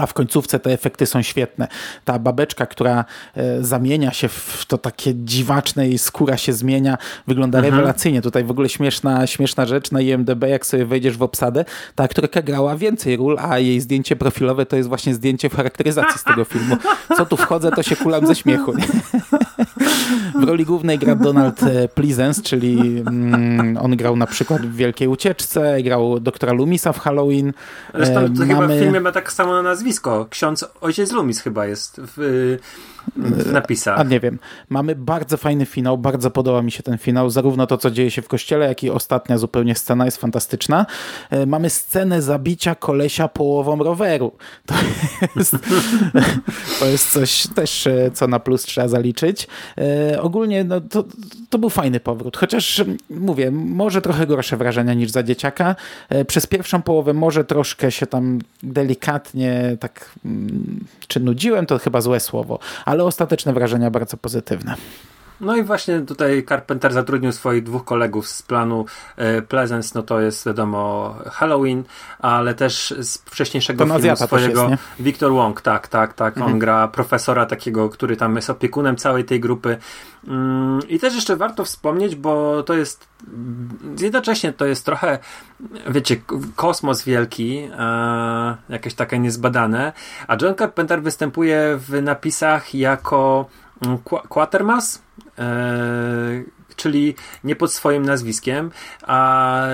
A 0.00 0.06
w 0.06 0.14
końcówce 0.14 0.60
te 0.60 0.72
efekty 0.72 1.06
są 1.06 1.22
świetne. 1.22 1.68
Ta 2.04 2.18
babeczka, 2.18 2.66
która 2.66 3.04
e, 3.36 3.64
zamienia 3.64 4.12
się 4.12 4.28
w 4.28 4.64
to 4.68 4.78
takie 4.78 5.14
dziwaczne 5.14 5.88
i 5.88 5.98
skóra 5.98 6.36
się 6.36 6.52
zmienia, 6.52 6.98
wygląda 7.26 7.58
mhm. 7.58 7.74
rewelacyjnie. 7.74 8.22
Tutaj 8.22 8.44
w 8.44 8.50
ogóle 8.50 8.68
śmieszna, 8.68 9.26
śmieszna 9.26 9.66
rzecz 9.66 9.90
na 9.90 10.00
IMDB, 10.00 10.44
jak 10.48 10.66
sobie 10.66 10.86
wejdziesz 10.86 11.16
w 11.16 11.22
obsadę, 11.22 11.64
ta 11.94 12.04
aktorka 12.04 12.42
grała 12.42 12.76
więcej 12.76 13.16
ról, 13.16 13.38
a 13.40 13.58
jej 13.58 13.80
zdjęcie 13.80 14.16
profilowe 14.16 14.66
to 14.66 14.76
jest 14.76 14.88
właśnie 14.88 15.14
zdjęcie 15.14 15.48
w 15.48 15.54
charakteryzacji 15.54 16.18
z 16.20 16.24
tego 16.24 16.44
filmu. 16.44 16.76
Co 17.16 17.26
tu 17.26 17.36
wchodzę, 17.36 17.70
to 17.70 17.82
się 17.82 17.96
kulam 17.96 18.26
ze 18.26 18.34
śmiechu. 18.34 18.72
w 20.40 20.44
roli 20.44 20.64
głównej 20.64 20.98
gra 20.98 21.14
Donald 21.14 21.62
e, 21.62 21.88
Pleasence, 21.88 22.42
czyli 22.42 23.02
mm, 23.06 23.76
on 23.76 23.96
grał 23.96 24.16
na 24.16 24.26
przykład 24.26 24.62
w 24.66 24.76
Wielkiej 24.76 25.08
Ucieczce, 25.08 25.82
grał 25.82 26.20
doktora 26.20 26.52
Lumisa 26.52 26.92
w 26.92 26.98
Halloween. 26.98 27.52
Zresztą 27.94 28.14
to 28.14 28.30
Mamy... 28.30 28.46
chyba 28.46 28.66
w 28.66 28.78
filmie 28.78 29.00
ma 29.00 29.12
tak 29.12 29.32
samo 29.32 29.52
na 29.52 29.62
nazwisko 29.62 29.89
nazwisko. 29.90 30.26
Ksiądz 30.30 30.64
Ojciec 30.80 31.12
Lumis 31.12 31.40
chyba 31.40 31.66
jest 31.66 32.00
w, 32.04 32.58
w 33.16 33.52
napisach. 33.52 34.00
A 34.00 34.02
nie 34.02 34.20
wiem. 34.20 34.38
Mamy 34.68 34.96
bardzo 34.96 35.36
fajny 35.36 35.66
finał, 35.66 35.98
bardzo 35.98 36.30
podoba 36.30 36.62
mi 36.62 36.70
się 36.72 36.82
ten 36.82 36.98
finał. 36.98 37.30
Zarówno 37.30 37.66
to, 37.66 37.78
co 37.78 37.90
dzieje 37.90 38.10
się 38.10 38.22
w 38.22 38.28
kościele, 38.28 38.68
jak 38.68 38.84
i 38.84 38.90
ostatnia 38.90 39.38
zupełnie 39.38 39.74
scena 39.74 40.04
jest 40.04 40.16
fantastyczna. 40.16 40.86
E, 41.30 41.46
mamy 41.46 41.70
scenę 41.70 42.22
zabicia 42.22 42.74
kolesia 42.74 43.28
połową 43.28 43.82
roweru. 43.82 44.32
To 44.66 44.74
jest, 45.36 45.56
to 46.80 46.86
jest 46.86 47.12
coś 47.12 47.46
też, 47.54 47.86
e, 47.86 48.10
co 48.14 48.26
na 48.26 48.40
plus 48.40 48.62
trzeba 48.62 48.88
zaliczyć. 48.88 49.48
E, 49.78 50.22
ogólnie 50.22 50.64
no, 50.64 50.80
to, 50.80 51.04
to 51.50 51.58
był 51.58 51.70
fajny 51.70 52.00
powrót, 52.00 52.36
chociaż 52.36 52.84
mówię, 53.10 53.50
może 53.50 54.02
trochę 54.02 54.26
gorsze 54.26 54.56
wrażenia 54.56 54.94
niż 54.94 55.10
za 55.10 55.22
dzieciaka. 55.22 55.76
E, 56.08 56.24
przez 56.24 56.46
pierwszą 56.46 56.82
połowę 56.82 57.12
może 57.12 57.44
troszkę 57.44 57.90
się 57.90 58.06
tam 58.06 58.38
delikatnie 58.62 59.76
tak, 59.80 60.10
mm, 60.24 60.84
czy 61.08 61.20
nudziłem, 61.20 61.66
to 61.66 61.78
chyba 61.78 62.00
złe 62.00 62.20
słowo, 62.20 62.58
ale 62.90 63.04
ostateczne 63.04 63.52
wrażenia 63.52 63.90
bardzo 63.90 64.16
pozytywne. 64.16 64.74
No 65.40 65.56
i 65.56 65.62
właśnie 65.62 66.00
tutaj 66.00 66.44
Carpenter 66.48 66.92
zatrudnił 66.92 67.32
swoich 67.32 67.62
dwóch 67.62 67.84
kolegów 67.84 68.28
z 68.28 68.42
planu 68.42 68.86
e, 69.16 69.42
Pleasance, 69.42 69.92
no 69.94 70.02
to 70.02 70.20
jest 70.20 70.46
wiadomo 70.46 71.14
Halloween, 71.30 71.84
ale 72.18 72.54
też 72.54 72.94
z 72.98 73.18
wcześniejszego 73.18 73.86
to 73.86 73.98
filmu 73.98 74.16
swojego 74.16 74.68
jest, 74.68 74.82
Victor 75.00 75.32
Wong, 75.32 75.60
tak, 75.60 75.88
tak, 75.88 76.14
tak. 76.14 76.36
Mhm. 76.36 76.52
On 76.52 76.58
gra 76.58 76.88
profesora 76.88 77.46
takiego, 77.46 77.88
który 77.88 78.16
tam 78.16 78.36
jest 78.36 78.50
opiekunem 78.50 78.96
całej 78.96 79.24
tej 79.24 79.40
grupy. 79.40 79.76
Mm, 80.28 80.80
I 80.88 80.98
też 80.98 81.14
jeszcze 81.14 81.36
warto 81.36 81.64
wspomnieć, 81.64 82.16
bo 82.16 82.62
to 82.62 82.74
jest 82.74 83.08
jednocześnie 84.00 84.52
to 84.52 84.66
jest 84.66 84.84
trochę, 84.84 85.18
wiecie, 85.86 86.16
kosmos 86.56 87.04
wielki, 87.04 87.58
e, 87.78 88.56
jakieś 88.68 88.94
takie 88.94 89.18
niezbadane, 89.18 89.92
a 90.26 90.36
John 90.42 90.54
Carpenter 90.54 91.02
występuje 91.02 91.78
w 91.88 92.02
napisach 92.02 92.74
jako 92.74 93.48
mm, 93.86 93.98
Quatermass, 94.28 95.02
czyli 96.76 97.14
nie 97.44 97.56
pod 97.56 97.72
swoim 97.72 98.06
nazwiskiem, 98.06 98.70
a 99.02 99.66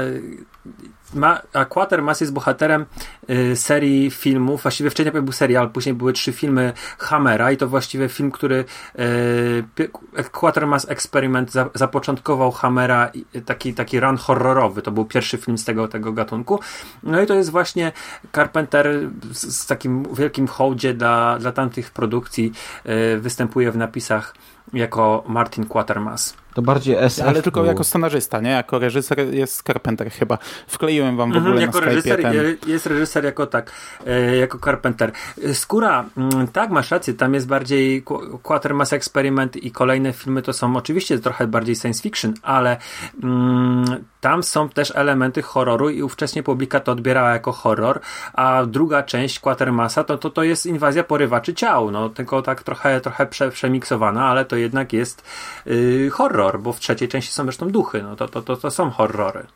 ma, 1.15 1.43
a 1.53 1.65
Quatermass 1.65 2.21
jest 2.21 2.33
bohaterem 2.33 2.87
y, 3.31 3.57
serii 3.57 4.11
filmów, 4.11 4.63
właściwie 4.63 4.91
wcześniej 4.91 5.23
był 5.23 5.33
serial, 5.33 5.71
później 5.71 5.95
były 5.95 6.13
trzy 6.13 6.33
filmy 6.33 6.73
Hammera 6.99 7.53
i 7.53 7.57
to 7.57 7.69
właściwie 7.69 8.09
film, 8.09 8.31
który 8.31 8.65
y, 8.99 10.25
Quatermass 10.33 10.89
Experiment 10.89 11.53
za, 11.53 11.71
zapoczątkował 11.75 12.53
Hammera, 12.53 13.13
taki, 13.45 13.75
taki 13.75 14.01
run 14.01 14.17
horrorowy, 14.17 14.83
to 14.83 14.91
był 14.91 15.05
pierwszy 15.05 15.39
film 15.39 15.59
z 15.59 15.65
tego, 15.65 15.89
tego 15.89 16.13
gatunku. 16.13 16.61
No 17.03 17.23
i 17.23 17.27
to 17.27 17.35
jest 17.35 17.51
właśnie 17.51 17.93
Carpenter 18.35 19.11
z, 19.33 19.57
z 19.57 19.67
takim 19.67 20.15
wielkim 20.15 20.47
hołdzie 20.47 20.95
dla, 20.95 21.39
dla 21.39 21.53
tamtych 21.53 21.91
produkcji 21.91 22.53
y, 22.87 23.21
występuje 23.21 23.73
w 23.73 23.77
napisach 23.77 24.35
jako 24.73 25.25
Martin 25.27 25.65
Quatermass. 25.65 26.35
To 26.57 26.63
bardziej 26.63 26.97
SF 26.97 27.29
Ale 27.29 27.43
tylko 27.43 27.65
jako 27.65 27.85
scenarzysta, 27.85 28.41
nie? 28.41 28.51
Jako 28.51 28.79
reżyser 28.79 29.35
jest 29.35 29.63
Carpenter 29.63 30.11
chyba. 30.11 30.39
Wkleiłem 30.67 31.17
wam 31.17 31.33
w 31.33 31.37
mhm, 31.37 31.53
ogóle 31.53 31.67
Jako 31.67 31.81
na 31.81 31.87
reżyser 31.87 32.23
ten... 32.23 32.35
jest 32.67 32.87
reżyser 32.87 33.25
jako 33.25 33.47
tak, 33.47 33.73
e, 34.07 34.37
jako 34.37 34.59
Carpenter. 34.59 35.13
Skóra, 35.53 36.05
mm, 36.17 36.49
tak, 36.49 36.71
masz 36.71 36.91
rację, 36.91 37.15
tam 37.15 37.35
jest 37.35 37.47
bardziej 37.47 38.05
Quatermass 38.43 38.93
Experiment 38.93 39.57
i 39.57 39.71
kolejne 39.71 40.13
filmy 40.13 40.43
to 40.43 40.53
są 40.53 40.77
oczywiście 40.77 41.19
trochę 41.19 41.47
bardziej 41.47 41.77
science 41.77 42.03
fiction, 42.03 42.35
ale 42.43 42.77
mm, 43.23 44.05
tam 44.21 44.43
są 44.43 44.69
też 44.69 44.93
elementy 44.95 45.43
horroru 45.43 45.91
i 45.91 46.03
ówcześnie 46.03 46.43
publika 46.43 46.81
to 46.81 46.93
odbierała 46.93 47.31
jako 47.31 47.53
horror, 47.53 48.01
a 48.33 48.67
druga 48.67 49.03
część 49.03 49.41
Quatermassa 49.41 50.05
to, 50.05 50.19
to, 50.19 50.31
to 50.31 50.43
jest 50.43 50.67
inwazja 50.67 51.05
porywaczy 51.05 51.55
ciał, 51.55 51.91
no 51.91 52.09
tylko 52.09 52.43
tak 52.43 52.63
trochę, 52.63 53.01
trochę 53.01 53.27
prze, 53.27 53.51
przemiksowana, 53.51 54.27
ale 54.27 54.45
to 54.45 54.57
jednak 54.57 54.93
jest 54.93 55.25
yy, 55.67 56.11
horror, 56.11 56.46
bo 56.63 56.73
w 56.73 56.81
trzeciej 56.81 57.09
części 57.09 57.33
są 57.33 57.43
zresztą 57.43 57.71
duchy, 57.71 58.03
no 58.03 58.17
to, 58.17 58.29
to, 58.29 58.43
to, 58.43 58.57
to 58.57 58.71
są 58.71 58.91
horrory. 58.91 59.47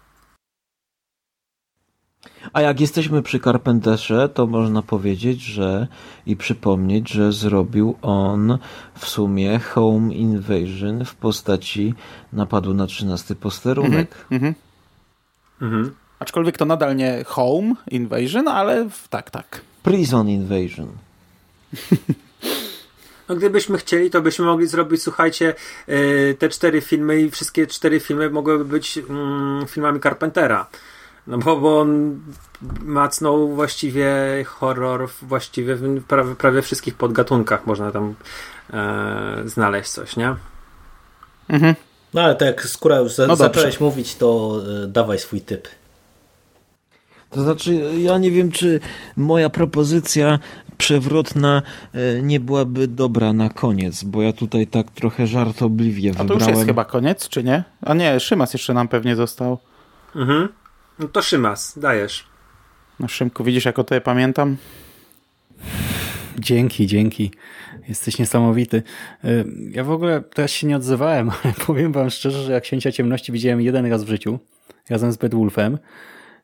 A 2.52 2.60
jak 2.60 2.80
jesteśmy 2.80 3.22
przy 3.22 3.40
Carpenterze, 3.40 4.28
to 4.28 4.46
można 4.46 4.82
powiedzieć, 4.82 5.40
że 5.42 5.86
i 6.26 6.36
przypomnieć, 6.36 7.08
że 7.08 7.32
zrobił 7.32 7.96
on 8.02 8.58
w 8.94 9.08
sumie 9.08 9.58
Home 9.58 10.14
Invasion 10.14 11.04
w 11.04 11.14
postaci 11.14 11.94
napadu 12.32 12.74
na 12.74 12.86
13 12.86 13.34
posterunek. 13.34 14.26
Mhm, 14.30 14.54
mhm. 15.62 15.94
Aczkolwiek 16.18 16.58
to 16.58 16.64
nadal 16.64 16.96
nie 16.96 17.24
Home 17.26 17.74
Invasion, 17.90 18.48
ale 18.48 18.88
tak, 19.10 19.30
tak. 19.30 19.60
Prison 19.82 20.28
Invasion. 20.28 20.88
No 23.30 23.36
gdybyśmy 23.36 23.78
chcieli, 23.78 24.10
to 24.10 24.22
byśmy 24.22 24.44
mogli 24.44 24.66
zrobić, 24.66 25.02
słuchajcie, 25.02 25.54
yy, 25.88 26.36
te 26.38 26.48
cztery 26.48 26.80
filmy 26.80 27.20
i 27.20 27.30
wszystkie 27.30 27.66
cztery 27.66 28.00
filmy 28.00 28.30
mogłyby 28.30 28.64
być 28.64 28.96
yy, 28.96 29.04
filmami 29.66 30.00
Carpentera. 30.00 30.66
No 31.26 31.38
bo, 31.38 31.56
bo 31.56 31.80
on 31.80 32.20
macnął 32.82 33.48
właściwie 33.48 34.12
horror 34.46 35.08
właściwie 35.22 35.76
w 35.76 36.04
prawie, 36.04 36.34
prawie 36.34 36.62
wszystkich 36.62 36.94
podgatunkach 36.94 37.66
można 37.66 37.92
tam 37.92 38.14
e, 38.72 39.42
znaleźć 39.44 39.90
coś, 39.90 40.16
nie? 40.16 40.36
Mhm. 41.48 41.74
No 42.14 42.22
ale 42.22 42.34
tak 42.34 42.48
jak 42.48 42.66
Skóra 42.66 42.98
już 42.98 43.12
za, 43.12 43.26
no 43.26 43.36
zacząłeś 43.36 43.80
mówić, 43.80 44.14
to 44.14 44.60
e, 44.84 44.86
dawaj 44.86 45.18
swój 45.18 45.40
typ. 45.40 45.68
To 47.30 47.42
znaczy, 47.42 47.74
ja 47.98 48.18
nie 48.18 48.30
wiem, 48.30 48.50
czy 48.50 48.80
moja 49.16 49.50
propozycja 49.50 50.38
przewrotna 50.80 51.62
e, 51.94 52.22
nie 52.22 52.40
byłaby 52.40 52.88
dobra 52.88 53.32
na 53.32 53.48
koniec, 53.48 54.04
bo 54.04 54.22
ja 54.22 54.32
tutaj 54.32 54.66
tak 54.66 54.90
trochę 54.90 55.26
żartobliwie 55.26 56.10
wybrałem. 56.10 56.32
A 56.32 56.34
to 56.34 56.44
już 56.44 56.56
jest 56.56 56.66
chyba 56.66 56.84
koniec, 56.84 57.28
czy 57.28 57.44
nie? 57.44 57.64
A 57.82 57.94
nie, 57.94 58.20
Szymas 58.20 58.52
jeszcze 58.52 58.74
nam 58.74 58.88
pewnie 58.88 59.16
został. 59.16 59.58
Mhm. 60.16 60.48
No 60.98 61.08
to 61.08 61.22
Szymas, 61.22 61.78
dajesz. 61.78 62.24
No 63.00 63.08
Szymku, 63.08 63.44
widzisz 63.44 63.64
jak 63.64 63.78
o 63.78 63.84
tobie 63.84 64.00
pamiętam? 64.00 64.56
Dzięki, 66.38 66.86
dzięki. 66.86 67.30
Jesteś 67.88 68.18
niesamowity. 68.18 68.82
Y, 69.24 69.44
ja 69.70 69.84
w 69.84 69.90
ogóle 69.90 70.22
teraz 70.34 70.50
się 70.50 70.66
nie 70.66 70.76
odzywałem, 70.76 71.30
ale 71.44 71.54
powiem 71.66 71.92
wam 71.92 72.10
szczerze, 72.10 72.42
że 72.42 72.52
jak 72.52 72.62
Księcia 72.62 72.92
Ciemności 72.92 73.32
widziałem 73.32 73.60
jeden 73.60 73.86
raz 73.86 74.04
w 74.04 74.08
życiu, 74.08 74.38
razem 74.90 75.12
z 75.12 75.16
Bedwulfem. 75.16 75.78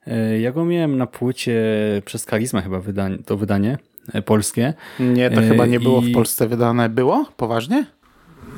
Y, 0.08 0.40
ja 0.40 0.52
go 0.52 0.64
miałem 0.64 0.96
na 0.96 1.06
płycie 1.06 1.62
przez 2.04 2.24
Karizmę 2.24 2.62
chyba 2.62 2.80
wydanie, 2.80 3.18
to 3.18 3.36
wydanie 3.36 3.78
polskie. 4.24 4.74
Nie, 5.00 5.30
to 5.30 5.40
chyba 5.40 5.66
nie 5.66 5.80
było 5.80 6.00
w 6.00 6.12
Polsce 6.12 6.48
wydane. 6.48 6.88
Było? 6.88 7.26
Poważnie? 7.36 7.86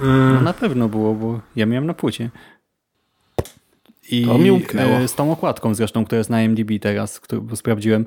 No 0.02 0.40
na 0.40 0.52
pewno 0.52 0.88
było, 0.88 1.14
bo 1.14 1.40
ja 1.56 1.66
miałem 1.66 1.86
na 1.86 1.94
płycie. 1.94 2.30
I 4.10 4.24
to 4.24 4.38
mi 4.38 4.50
umknęło. 4.50 4.96
E, 4.96 5.08
z 5.08 5.14
tą 5.14 5.32
okładką 5.32 5.74
zresztą, 5.74 6.04
która 6.04 6.18
jest 6.18 6.30
na 6.30 6.40
MDB 6.40 6.70
teraz, 6.80 7.20
którą 7.20 7.56
sprawdziłem. 7.56 8.06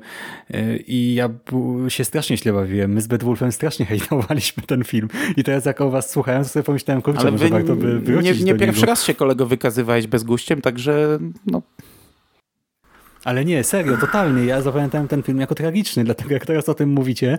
E, 0.50 0.76
I 0.76 1.14
ja 1.14 1.30
się 1.88 2.04
strasznie 2.04 2.36
źle 2.36 2.52
bawiłem. 2.52 2.92
My 2.92 3.00
z 3.00 3.06
Bedwulfem 3.06 3.52
strasznie 3.52 3.86
hejtowaliśmy 3.86 4.62
ten 4.62 4.84
film. 4.84 5.08
I 5.36 5.44
teraz 5.44 5.64
jak 5.64 5.80
o 5.80 5.90
was 5.90 6.10
słuchałem, 6.10 6.42
to 6.42 6.48
sobie 6.48 6.62
pomyślałem, 6.62 7.02
kurczę, 7.02 7.20
Ale 7.20 7.32
wy 7.32 7.48
warto 7.48 7.76
by 7.76 8.00
Nie, 8.22 8.32
nie 8.32 8.54
pierwszy 8.54 8.86
raz 8.86 9.04
się 9.04 9.14
kolego 9.14 9.46
wykazywałeś 9.46 10.06
bezguściem, 10.06 10.60
także 10.60 11.18
no, 11.46 11.62
ale 13.24 13.44
nie, 13.44 13.64
serio, 13.64 13.96
totalnie. 13.96 14.44
Ja 14.44 14.62
zapamiętałem 14.62 15.08
ten 15.08 15.22
film 15.22 15.40
jako 15.40 15.54
tragiczny, 15.54 16.04
dlatego 16.04 16.34
jak 16.34 16.46
teraz 16.46 16.68
o 16.68 16.74
tym 16.74 16.88
mówicie, 16.88 17.38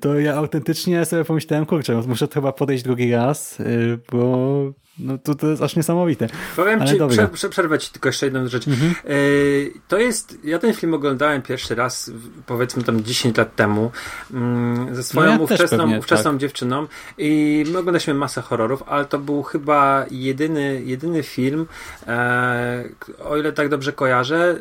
to 0.00 0.18
ja 0.18 0.34
autentycznie 0.34 1.04
sobie 1.04 1.24
pomyślałem, 1.24 1.66
kurczę, 1.66 2.02
muszę 2.06 2.28
chyba 2.34 2.52
podejść 2.52 2.84
drugi 2.84 3.12
raz, 3.12 3.60
y, 3.60 3.98
bo 4.12 4.72
no, 4.98 5.18
to, 5.18 5.34
to 5.34 5.46
jest 5.46 5.62
aż 5.62 5.76
niesamowite. 5.76 6.28
Powiem 6.56 6.82
Ale 6.82 6.90
ci, 6.90 6.98
prze, 7.08 7.28
prze, 7.28 7.48
przerwę 7.48 7.78
ci 7.78 7.90
tylko 7.90 8.08
jeszcze 8.08 8.26
jedną 8.26 8.48
rzecz. 8.48 8.68
Mhm. 8.68 8.94
Y, 9.10 9.72
to 9.88 9.98
jest, 9.98 10.38
ja 10.44 10.58
ten 10.58 10.74
film 10.74 10.94
oglądałem 10.94 11.42
pierwszy 11.42 11.74
raz, 11.74 12.10
powiedzmy 12.46 12.82
tam 12.82 13.04
10 13.04 13.36
lat 13.36 13.56
temu, 13.56 13.90
mm, 14.32 14.94
ze 14.94 15.02
swoją 15.02 15.26
no 15.26 15.32
ja 15.32 15.38
ówczesną, 15.38 15.78
pewnie, 15.78 15.98
ówczesną 15.98 16.30
tak. 16.30 16.40
dziewczyną 16.40 16.86
i 17.18 17.64
my 17.66 17.78
oglądaliśmy 17.78 18.14
masę 18.14 18.42
horrorów, 18.42 18.82
ale 18.86 19.04
to 19.04 19.18
był 19.18 19.42
chyba 19.42 20.06
jedyny, 20.10 20.82
jedyny 20.84 21.22
film, 21.22 21.66
e, 22.06 22.84
o 23.24 23.36
ile 23.36 23.52
tak 23.52 23.68
dobrze 23.68 23.92
kojarzę, 23.92 24.58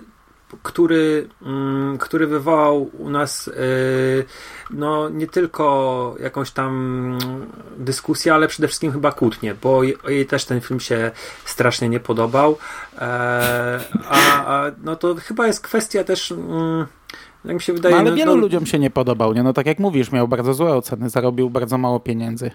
który, 0.64 1.28
mm, 1.42 1.98
który 1.98 2.28
wywołał 2.28 2.90
u 2.98 3.10
nas 3.10 3.48
y, 3.48 3.52
no, 4.72 5.10
nie 5.10 5.28
tylko 5.28 6.16
jakąś 6.20 6.52
tam 6.52 7.18
dyskusję, 7.78 8.34
ale 8.34 8.48
przede 8.48 8.68
wszystkim 8.68 8.92
chyba 8.92 9.12
kłótnię, 9.12 9.56
bo 9.62 9.84
jej 9.84 10.26
też 10.26 10.46
ten 10.46 10.62
film 10.62 10.80
się 10.80 11.12
strasznie 11.46 11.90
nie 11.90 12.00
podobał. 12.00 12.58
E, 12.98 13.80
a, 14.10 14.46
a 14.46 14.72
no 14.84 14.96
to 14.96 15.16
chyba 15.16 15.48
jest 15.48 15.62
kwestia 15.62 16.04
też. 16.04 16.32
Mm, 16.32 16.86
jak 17.46 17.56
mi 17.56 17.62
się 17.62 17.74
wydaje, 17.74 17.96
no, 17.96 18.02
ale 18.02 18.10
no, 18.10 18.18
wielu 18.18 18.36
no, 18.36 18.42
ludziom 18.42 18.66
się 18.66 18.80
nie 18.80 18.90
podobał, 18.90 19.34
nie? 19.34 19.44
No 19.44 19.54
tak 19.54 19.66
jak 19.66 19.80
mówisz, 19.80 20.12
miał 20.12 20.28
bardzo 20.28 20.54
złe 20.54 20.76
oceny, 20.76 21.10
zarobił 21.10 21.50
bardzo 21.50 21.78
mało 21.78 22.00
pieniędzy. 22.00 22.52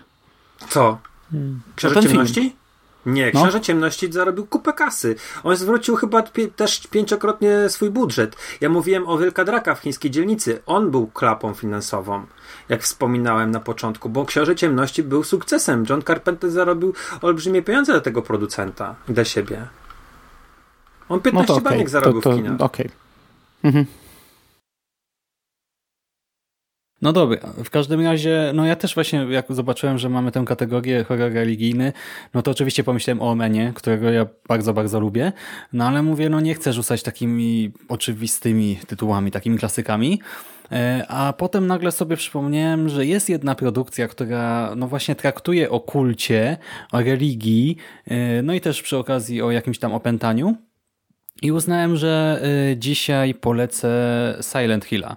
Co? 0.69 0.99
Hmm. 1.31 1.61
Książę 1.77 2.03
Ciemności? 2.03 2.41
Film. 2.41 2.66
Nie, 3.07 3.31
no. 3.35 3.41
Książę 3.41 3.61
Ciemności 3.61 4.13
zarobił 4.13 4.47
kupę 4.47 4.73
kasy. 4.73 5.15
On 5.45 5.57
zwrócił 5.57 5.97
chyba 5.97 6.23
też 6.57 6.87
pięciokrotnie 6.87 7.69
swój 7.69 7.91
budżet. 7.91 8.37
Ja 8.61 8.69
mówiłem 8.69 9.09
o 9.09 9.19
Wielka 9.19 9.45
Draka 9.45 9.75
w 9.75 9.81
chińskiej 9.81 10.11
dzielnicy. 10.11 10.63
On 10.67 10.91
był 10.91 11.07
klapą 11.07 11.55
finansową, 11.55 12.27
jak 12.69 12.83
wspominałem 12.83 13.51
na 13.51 13.61
początku, 13.61 14.09
bo 14.09 14.25
Książę 14.25 14.57
Ciemności 14.57 15.03
był 15.03 15.25
sukcesem. 15.25 15.85
John 15.91 16.03
Carpenter 16.03 16.51
zarobił 16.51 16.95
olbrzymie 17.23 17.63
pieniądze 17.63 17.93
dla 17.93 18.01
tego 18.01 18.23
producenta 18.23 18.95
dla 19.09 19.25
siebie. 19.25 19.67
On 21.09 21.21
15 21.21 21.53
no 21.53 21.59
okay. 21.59 21.71
baniek 21.71 21.89
zarobił 21.89 22.21
to, 22.21 22.31
to, 22.31 22.37
w 22.37 22.39
kinach. 22.39 22.61
Okej. 22.61 22.87
Okay. 22.87 22.91
Mhm. 23.63 23.87
No 27.07 27.13
dobra, 27.13 27.39
w 27.65 27.71
każdym 27.71 28.01
razie, 28.01 28.53
no 28.55 28.67
ja 28.67 28.77
też 28.77 28.95
właśnie 28.95 29.27
jak 29.31 29.47
zobaczyłem, 29.49 29.99
że 29.99 30.09
mamy 30.09 30.33
tę 30.33 30.45
kategorię 30.47 31.05
horror 31.05 31.33
religijny, 31.33 31.93
no 32.35 32.43
to 32.43 32.51
oczywiście 32.51 32.85
pomyślałem 32.85 33.23
o 33.23 33.31
Omenie, 33.31 33.73
którego 33.75 34.11
ja 34.11 34.27
bardzo, 34.49 34.75
bardzo 34.75 35.01
lubię, 35.01 35.33
no 35.73 35.89
ale 35.89 36.03
mówię, 36.03 36.29
no 36.29 36.41
nie 36.41 36.55
chcę 36.55 36.73
rzucać 36.73 37.03
takimi 37.03 37.73
oczywistymi 37.89 38.79
tytułami, 38.87 39.31
takimi 39.31 39.59
klasykami, 39.59 40.21
e, 40.73 41.05
a 41.09 41.33
potem 41.33 41.67
nagle 41.67 41.93
sobie 41.93 42.17
przypomniałem, 42.17 42.89
że 42.89 43.07
jest 43.07 43.29
jedna 43.29 43.55
produkcja, 43.55 44.09
która 44.09 44.73
no 44.77 44.89
właśnie 44.89 45.15
traktuje 45.15 45.71
o 45.71 45.81
kulcie, 45.81 46.57
o 46.93 47.01
religii, 47.01 47.77
e, 48.07 48.43
no 48.43 48.55
i 48.55 48.61
też 48.61 48.83
przy 48.83 48.97
okazji 48.97 49.43
o 49.43 49.51
jakimś 49.51 49.79
tam 49.79 49.93
opętaniu, 49.95 50.57
i 51.43 51.53
uznałem, 51.53 51.97
że 51.97 52.43
y, 52.73 52.77
dzisiaj 52.77 53.35
polecę 53.35 53.89
Silent 54.53 54.85
Hilla. 54.85 55.17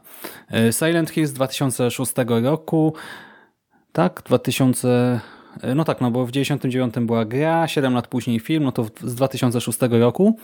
Y, 0.70 0.74
Silent 0.74 1.10
Hill 1.10 1.28
z 1.28 1.34
2006 1.34 2.14
roku. 2.28 2.94
Tak, 3.92 4.22
2000... 4.26 5.20
Y, 5.64 5.76
no 5.76 5.84
tak, 5.84 6.02
no 6.02 6.12
bo 6.12 6.26
w 6.26 6.32
99 6.32 6.96
była 7.00 7.26
gra, 7.26 7.68
7 7.68 7.94
lat 7.94 8.08
później 8.08 8.40
film, 8.40 8.64
no 8.64 8.72
to 8.72 8.86
z 9.04 9.16
2006 9.16 9.80
roku 9.90 10.38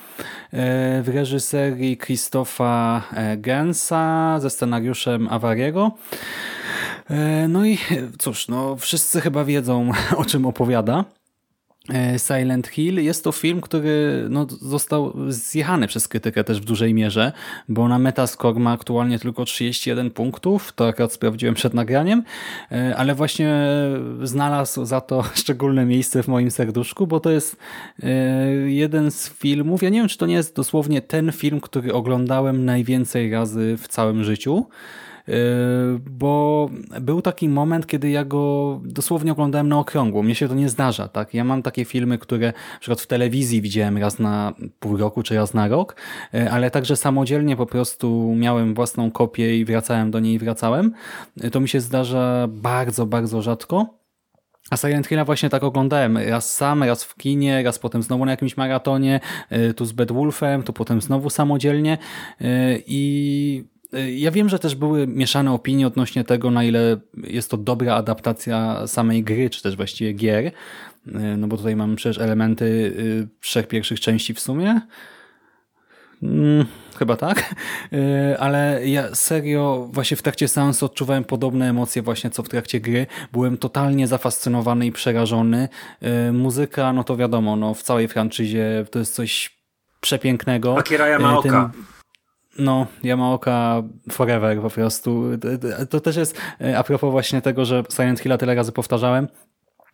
w 1.04 1.12
reżyserii 1.14 1.98
Christopha 1.98 3.04
Gensa 3.38 4.40
ze 4.40 4.50
scenariuszem 4.50 5.28
Avariego. 5.28 5.92
No 7.50 7.66
i 7.66 7.78
cóż, 8.20 8.48
no 8.48 8.76
wszyscy 8.76 9.22
chyba 9.22 9.46
wiedzą 9.46 9.92
o 10.18 10.26
czym 10.26 10.46
opowiada. 10.46 11.06
E, 11.94 12.20
Silent 12.20 12.68
Hill. 12.68 13.04
Jest 13.04 13.24
to 13.24 13.32
film, 13.32 13.62
który 13.62 14.26
no, 14.30 14.48
został 14.62 15.14
zjechany 15.28 15.88
przez 15.88 16.08
krytykę 16.08 16.44
też 16.44 16.62
w 16.62 16.66
dużej 16.66 16.94
mierze, 16.94 17.32
bo 17.70 17.88
na 17.88 18.00
Metascore 18.00 18.60
ma 18.60 18.72
aktualnie 18.72 19.20
tylko 19.20 19.46
31 19.46 20.12
punktów, 20.12 20.74
to 20.76 20.88
akurat 20.88 21.14
sprawdziłem 21.14 21.56
przed 21.56 21.74
nagraniem, 21.74 22.24
e, 22.72 22.96
ale 22.98 23.16
właśnie 23.16 23.56
znalazł 24.24 24.86
za 24.86 25.02
to 25.02 25.24
szczególne 25.34 25.86
miejsce 25.86 26.24
w 26.24 26.28
moim 26.28 26.52
serduszku, 26.52 27.08
bo 27.08 27.20
to 27.20 27.32
jest 27.32 27.58
e, 28.04 28.10
jeden 28.66 29.12
z 29.12 29.30
filmów, 29.30 29.84
ja 29.84 29.90
nie 29.90 30.00
wiem, 30.00 30.08
czy 30.08 30.18
to 30.18 30.26
nie 30.26 30.36
jest 30.36 30.56
dosłownie 30.56 31.02
ten 31.02 31.32
film, 31.32 31.62
który 31.62 31.94
oglądałem 31.94 32.66
najwięcej 32.66 33.32
razy 33.32 33.78
w 33.78 33.88
całym 33.88 34.24
życiu, 34.24 34.66
bo 36.10 36.70
był 37.02 37.22
taki 37.22 37.50
moment, 37.50 37.88
kiedy 37.88 38.10
ja 38.10 38.26
go 38.26 38.82
dosłownie 38.84 39.32
oglądałem 39.32 39.70
na 39.70 39.80
okrągło. 39.80 40.24
Mnie 40.24 40.36
się 40.36 40.48
to 40.48 40.56
nie 40.56 40.70
zdarza. 40.70 41.08
tak? 41.08 41.34
Ja 41.34 41.44
mam 41.44 41.62
takie 41.62 41.86
filmy, 41.86 42.18
które 42.18 42.48
na 42.48 42.80
przykład 42.80 43.02
w 43.02 43.08
telewizji 43.08 43.62
widziałem 43.62 43.98
raz 43.98 44.20
na 44.20 44.54
pół 44.80 44.98
roku 44.98 45.24
czy 45.24 45.36
raz 45.36 45.54
na 45.54 45.68
rok, 45.68 45.96
yy, 46.34 46.52
ale 46.52 46.72
także 46.72 46.96
samodzielnie 46.96 47.56
po 47.56 47.66
prostu 47.66 48.36
miałem 48.38 48.74
własną 48.74 49.12
kopię 49.12 49.58
i 49.58 49.66
wracałem 49.66 50.12
do 50.12 50.20
niej 50.20 50.34
i 50.34 50.40
wracałem. 50.40 50.94
Yy, 51.38 51.52
to 51.52 51.60
mi 51.60 51.70
się 51.70 51.82
zdarza 51.82 52.48
bardzo, 52.50 53.06
bardzo 53.06 53.42
rzadko. 53.42 54.06
A 54.70 54.78
Silent 54.78 55.08
właśnie 55.26 55.50
tak 55.50 55.64
oglądałem. 55.64 56.18
Raz 56.18 56.56
sam, 56.56 56.84
raz 56.84 57.04
w 57.04 57.16
kinie, 57.16 57.64
raz 57.64 57.80
potem 57.80 58.04
znowu 58.04 58.26
na 58.26 58.32
jakimś 58.32 58.58
maratonie, 58.58 59.20
tu 59.76 59.86
z 59.86 59.92
Bedwulfem, 59.92 60.64
tu 60.64 60.74
potem 60.74 61.02
znowu 61.02 61.30
samodzielnie 61.30 61.98
i 62.88 63.64
ja 64.16 64.32
wiem, 64.32 64.50
że 64.50 64.60
też 64.60 64.76
były 64.76 65.08
mieszane 65.08 65.52
opinie 65.52 65.88
odnośnie 65.88 66.24
tego, 66.24 66.52
na 66.52 66.64
ile 66.64 66.98
jest 67.24 67.52
to 67.52 67.58
dobra 67.58 67.96
adaptacja 67.96 68.88
samej 68.88 69.24
gry, 69.24 69.50
czy 69.50 69.64
też 69.64 69.76
właściwie 69.76 70.14
gier. 70.14 70.46
Y, 70.46 70.52
no 71.38 71.48
bo 71.48 71.58
tutaj 71.58 71.76
mamy 71.76 71.96
przecież 71.96 72.18
elementy 72.18 72.66
y, 72.66 73.28
trzech 73.42 73.68
pierwszych 73.68 74.00
części 74.00 74.34
w 74.34 74.40
sumie. 74.40 74.82
Hmm, 76.22 76.66
chyba 76.98 77.18
tak, 77.18 77.56
ale 78.40 78.88
ja 78.88 79.16
serio 79.16 79.90
właśnie 79.92 80.18
w 80.18 80.22
trakcie 80.22 80.48
seansu 80.48 80.86
odczuwałem 80.86 81.24
podobne 81.24 81.70
emocje 81.70 82.02
właśnie 82.02 82.30
co 82.30 82.44
w 82.44 82.50
trakcie 82.50 82.80
gry. 82.80 83.08
Byłem 83.32 83.58
totalnie 83.58 84.08
zafascynowany 84.08 84.86
i 84.86 84.92
przerażony. 84.92 85.70
Muzyka, 86.34 86.94
no 86.94 87.04
to 87.04 87.18
wiadomo, 87.18 87.56
no 87.56 87.74
w 87.74 87.84
całej 87.84 88.08
franczyzie 88.08 88.86
to 88.92 89.00
jest 89.00 89.16
coś 89.16 89.60
przepięknego. 90.02 90.78
Akira 90.78 91.08
Yamaoka. 91.08 91.72
Ten 91.74 91.95
no, 92.60 92.88
Yamaoka 93.04 93.84
forever 94.12 94.62
po 94.62 94.70
prostu. 94.70 95.24
To 95.90 96.00
też 96.00 96.16
jest 96.16 96.38
e, 96.62 96.78
a 96.78 96.84
propos 96.84 97.12
właśnie 97.12 97.42
tego, 97.42 97.66
że 97.66 97.84
Silent 97.90 98.20
Hill 98.20 98.38
tyle 98.38 98.56
razy 98.56 98.72
powtarzałem, 98.72 99.28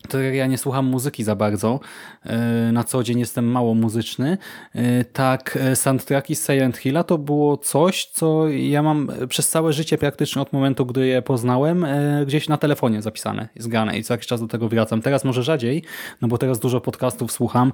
to 0.08 0.20
ja 0.20 0.48
nie 0.48 0.58
słucham 0.58 0.86
muzyki 0.86 1.24
za 1.24 1.36
bardzo. 1.36 1.80
E, 2.24 2.72
na 2.72 2.84
co 2.84 3.04
dzień 3.04 3.20
jestem 3.20 3.46
mało 3.46 3.74
muzyczny. 3.74 4.38
E, 4.76 5.04
tak, 5.04 5.58
soundtracki 5.76 6.36
z 6.36 6.46
Silent 6.46 6.78
Hilla 6.78 7.04
to 7.04 7.18
było 7.18 7.58
coś, 7.58 8.06
co 8.06 8.50
ja 8.50 8.84
mam 8.84 9.12
przez 9.30 9.50
całe 9.50 9.74
życie 9.74 9.98
praktycznie 9.98 10.42
od 10.42 10.54
momentu, 10.54 10.86
gdy 10.86 11.08
je 11.08 11.22
poznałem, 11.22 11.86
gdzieś 12.26 12.50
na 12.50 12.58
telefonie 12.58 13.02
zapisane, 13.02 13.48
zgrane 13.56 13.98
i 13.98 14.04
co 14.04 14.14
jakiś 14.14 14.28
czas 14.28 14.42
do 14.42 14.48
tego 14.48 14.70
wracam. 14.70 15.02
Teraz 15.02 15.24
może 15.24 15.44
rzadziej, 15.44 15.84
no 16.22 16.28
bo 16.28 16.38
teraz 16.38 16.60
dużo 16.60 16.82
podcastów 16.82 17.32
słucham, 17.32 17.74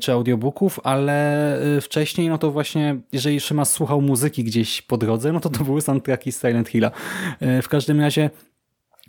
czy 0.00 0.12
audiobooków, 0.12 0.80
ale 0.84 1.58
wcześniej, 1.80 2.28
no 2.28 2.38
to 2.38 2.50
właśnie, 2.50 2.96
jeżeli 3.12 3.40
Szymas 3.40 3.72
słuchał 3.72 4.00
muzyki 4.00 4.44
gdzieś 4.44 4.82
po 4.82 4.96
drodze, 4.96 5.32
no 5.32 5.40
to 5.40 5.50
to 5.50 5.64
były 5.64 5.80
soundtracki 5.80 6.32
z 6.32 6.40
Silent 6.40 6.68
Hilla. 6.68 6.90
W 7.40 7.68
każdym 7.68 8.00
razie 8.00 8.30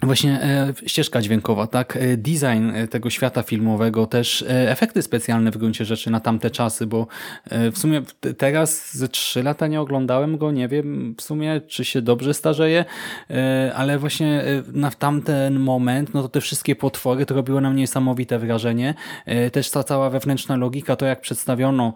Właśnie 0.01 0.41
e, 0.41 0.73
ścieżka 0.85 1.21
dźwiękowa, 1.21 1.67
tak, 1.67 1.97
e, 1.97 2.17
design 2.17 2.69
e, 2.73 2.87
tego 2.87 3.09
świata 3.09 3.43
filmowego, 3.43 4.05
też 4.05 4.45
efekty 4.47 5.01
specjalne 5.01 5.51
w 5.51 5.57
gruncie 5.57 5.85
rzeczy 5.85 6.09
na 6.09 6.19
tamte 6.19 6.51
czasy, 6.51 6.87
bo 6.87 7.07
w 7.51 7.77
sumie 7.77 8.01
teraz 8.37 8.97
ze 8.97 9.07
trzy 9.07 9.43
lata 9.43 9.67
nie 9.67 9.81
oglądałem 9.81 10.37
go, 10.37 10.51
nie 10.51 10.67
wiem 10.67 11.15
w 11.17 11.21
sumie, 11.21 11.61
czy 11.67 11.85
się 11.85 12.01
dobrze 12.01 12.33
starzeje, 12.33 12.85
ale 13.75 13.99
właśnie 13.99 14.43
na 14.73 14.91
tamten 14.91 15.59
moment, 15.59 16.13
no 16.13 16.21
to 16.21 16.29
te 16.29 16.41
wszystkie 16.41 16.75
potwory 16.75 17.25
to 17.25 17.35
robiło 17.35 17.61
na 17.61 17.69
mnie 17.69 17.81
niesamowite 17.81 18.39
wrażenie. 18.39 18.93
Też 19.51 19.71
ta 19.71 19.83
cała 19.83 20.09
wewnętrzna 20.09 20.55
logika, 20.55 20.95
to 20.95 21.05
jak 21.05 21.21
przedstawiono 21.21 21.93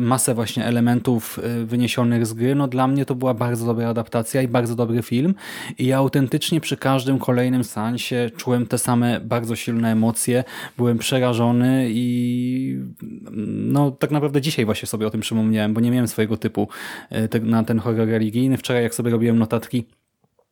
masę 0.00 0.34
właśnie 0.34 0.64
elementów 0.64 1.38
y, 1.38 1.66
wyniesionych 1.66 2.26
z 2.26 2.32
gry. 2.32 2.54
No 2.54 2.68
dla 2.68 2.86
mnie 2.86 3.04
to 3.04 3.14
była 3.14 3.34
bardzo 3.34 3.66
dobra 3.66 3.88
adaptacja 3.88 4.42
i 4.42 4.48
bardzo 4.48 4.74
dobry 4.74 5.02
film 5.02 5.34
i 5.78 5.86
ja 5.86 5.96
autentycznie 5.96 6.60
przy 6.60 6.76
każdym 6.76 7.18
kolejnym 7.18 7.64
seansie 7.64 8.30
czułem 8.36 8.66
te 8.66 8.78
same 8.78 9.20
bardzo 9.20 9.56
silne 9.56 9.92
emocje, 9.92 10.44
byłem 10.76 10.98
przerażony 10.98 11.86
i 11.90 12.78
no 13.46 13.90
tak 13.90 14.10
naprawdę 14.10 14.40
dzisiaj 14.40 14.64
właśnie 14.64 14.86
sobie 14.86 15.06
o 15.06 15.10
tym 15.10 15.20
przypomniałem, 15.20 15.74
bo 15.74 15.80
nie 15.80 15.90
miałem 15.90 16.08
swojego 16.08 16.36
typu 16.36 16.68
y, 17.34 17.40
na 17.40 17.64
ten 17.64 17.78
horror 17.78 18.08
religijny. 18.08 18.56
Wczoraj 18.56 18.82
jak 18.82 18.94
sobie 18.94 19.10
robiłem 19.10 19.38
notatki 19.38 19.86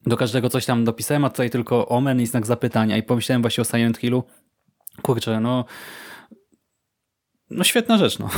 do 0.06 0.16
każdego 0.16 0.48
coś 0.48 0.66
tam 0.66 0.84
dopisałem, 0.84 1.24
a 1.24 1.30
tutaj 1.30 1.50
tylko 1.50 1.88
omen 1.88 2.20
i 2.20 2.26
znak 2.26 2.46
zapytania 2.46 2.96
i 2.96 3.02
pomyślałem 3.02 3.42
właśnie 3.42 3.62
o 3.62 3.64
Silent 3.64 3.98
Hillu. 3.98 4.24
Kurczę, 5.02 5.40
no 5.40 5.64
no 7.50 7.64
świetna 7.64 7.98
rzecz, 7.98 8.18
no. 8.18 8.28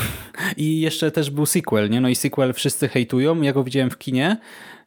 I 0.57 0.81
jeszcze 0.81 1.11
też 1.11 1.31
był 1.31 1.47
sequel, 1.47 1.91
nie? 1.91 2.01
No 2.01 2.09
i 2.09 2.15
sequel 2.15 2.53
wszyscy 2.53 2.89
hejtują. 2.89 3.43
Ja 3.43 3.53
go 3.53 3.65
widziałem 3.65 3.91
w 3.91 3.99
kinie, 3.99 4.37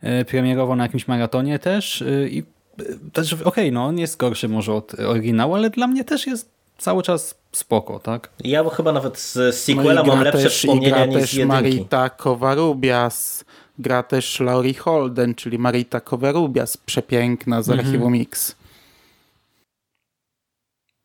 e, 0.02 0.26
premierowo 0.26 0.76
na 0.76 0.84
jakimś 0.84 1.08
maratonie 1.08 1.60
też 1.60 2.02
e, 2.02 2.28
i 2.28 2.44
e, 2.80 2.84
też 3.14 3.34
okej, 3.34 3.46
okay, 3.46 3.72
no 3.72 3.86
on 3.86 4.00
jest 4.00 4.18
gorszy 4.18 4.50
może 4.50 4.74
od 4.74 5.00
oryginału, 5.00 5.56
ale 5.56 5.70
dla 5.70 5.88
mnie 5.88 6.04
też 6.04 6.28
jest 6.28 6.50
cały 6.78 7.04
czas 7.04 7.36
spoko, 7.52 8.00
tak? 8.00 8.30
Ja 8.40 8.70
chyba 8.70 8.92
nawet 8.92 9.20
z 9.20 9.56
sequela 9.56 9.94
no 9.94 10.04
mam 10.04 10.24
lepsze 10.24 10.44
też, 10.44 10.58
wspomnienia 10.58 11.06
niż 11.06 11.32
też 11.32 11.46
Marita 11.46 12.10
Covarrubias, 12.10 13.46
gra 13.80 14.04
też 14.04 14.40
Laurie 14.40 14.74
Holden, 14.74 15.36
czyli 15.36 15.60
Marita 15.60 16.02
Covarrubias, 16.02 16.78
przepiękna 16.78 17.62
z 17.62 17.70
mhm. 17.70 17.88
Archiwum 17.88 18.22
X. 18.22 18.56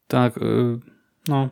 Tak, 0.07 0.41
no 1.29 1.49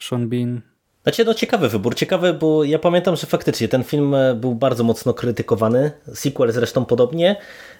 Sean 0.00 0.28
Bean 0.28 0.60
znaczy, 1.04 1.24
no 1.24 1.34
ciekawy 1.34 1.68
wybór, 1.68 1.94
ciekawy, 1.94 2.34
bo 2.34 2.64
ja 2.64 2.78
pamiętam, 2.78 3.16
że 3.16 3.26
faktycznie 3.26 3.68
ten 3.68 3.84
film 3.84 4.14
e, 4.14 4.34
był 4.34 4.54
bardzo 4.54 4.84
mocno 4.84 5.14
krytykowany, 5.14 5.90
sequel 6.14 6.52
zresztą 6.52 6.84
podobnie, 6.84 7.36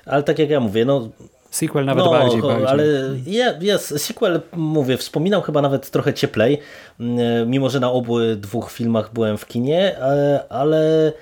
ale 0.06 0.22
tak 0.22 0.38
jak 0.38 0.50
ja 0.50 0.60
mówię, 0.60 0.84
no... 0.84 1.08
Sequel 1.50 1.84
nawet 1.84 2.04
no, 2.04 2.10
bardziej, 2.10 2.42
bardziej. 2.42 2.66
ale 2.66 2.84
ja, 3.26 3.54
ja 3.60 3.78
sequel, 3.78 4.40
mówię, 4.52 4.96
wspominam 4.96 5.42
chyba 5.42 5.62
nawet 5.62 5.90
trochę 5.90 6.14
cieplej, 6.14 6.58
mimo 7.46 7.70
że 7.70 7.80
na 7.80 7.92
obu 7.92 8.18
dwóch 8.36 8.70
filmach 8.70 9.12
byłem 9.12 9.38
w 9.38 9.46
kinie, 9.46 9.98
e, 9.98 10.44
ale 10.48 11.12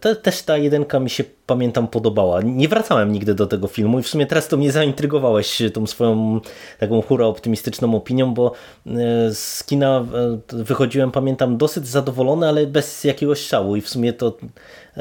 te, 0.00 0.16
też 0.16 0.42
ta 0.42 0.56
jedynka 0.56 1.00
mi 1.00 1.10
się 1.10 1.24
pamiętam 1.46 1.88
podobała. 1.88 2.42
Nie 2.42 2.68
wracałem 2.68 3.12
nigdy 3.12 3.34
do 3.34 3.46
tego 3.46 3.68
filmu 3.68 3.98
i 3.98 4.02
w 4.02 4.08
sumie 4.08 4.26
teraz 4.26 4.48
to 4.48 4.56
mnie 4.56 4.72
zaintrygowałeś 4.72 5.62
tą 5.74 5.86
swoją 5.86 6.40
taką 6.78 7.02
hura 7.02 7.26
optymistyczną 7.26 7.94
opinią, 7.94 8.34
bo 8.34 8.52
e, 8.86 8.90
z 9.34 9.64
kina 9.64 10.06
wychodziłem, 10.48 11.10
pamiętam, 11.10 11.56
dosyć 11.56 11.88
zadowolony, 11.88 12.48
ale 12.48 12.66
bez 12.66 13.04
jakiegoś 13.04 13.40
szału 13.40 13.76
i 13.76 13.80
w 13.80 13.88
sumie 13.88 14.12
to 14.12 14.36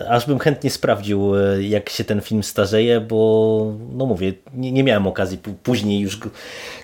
aż 0.10 0.28
bym 0.28 0.40
chętnie 0.40 0.70
sprawdził, 0.70 1.36
e, 1.36 1.64
jak 1.64 1.90
się 1.90 2.04
ten 2.04 2.22
film 2.22 2.44
starzeje, 2.44 3.02
bo 3.02 3.74
no 3.92 4.06
mówię, 4.06 4.34
nie, 4.54 4.72
nie 4.72 4.84
miałem 4.84 5.08
okazji 5.08 5.40
później 5.64 6.00
już 6.00 6.18
go, 6.18 6.30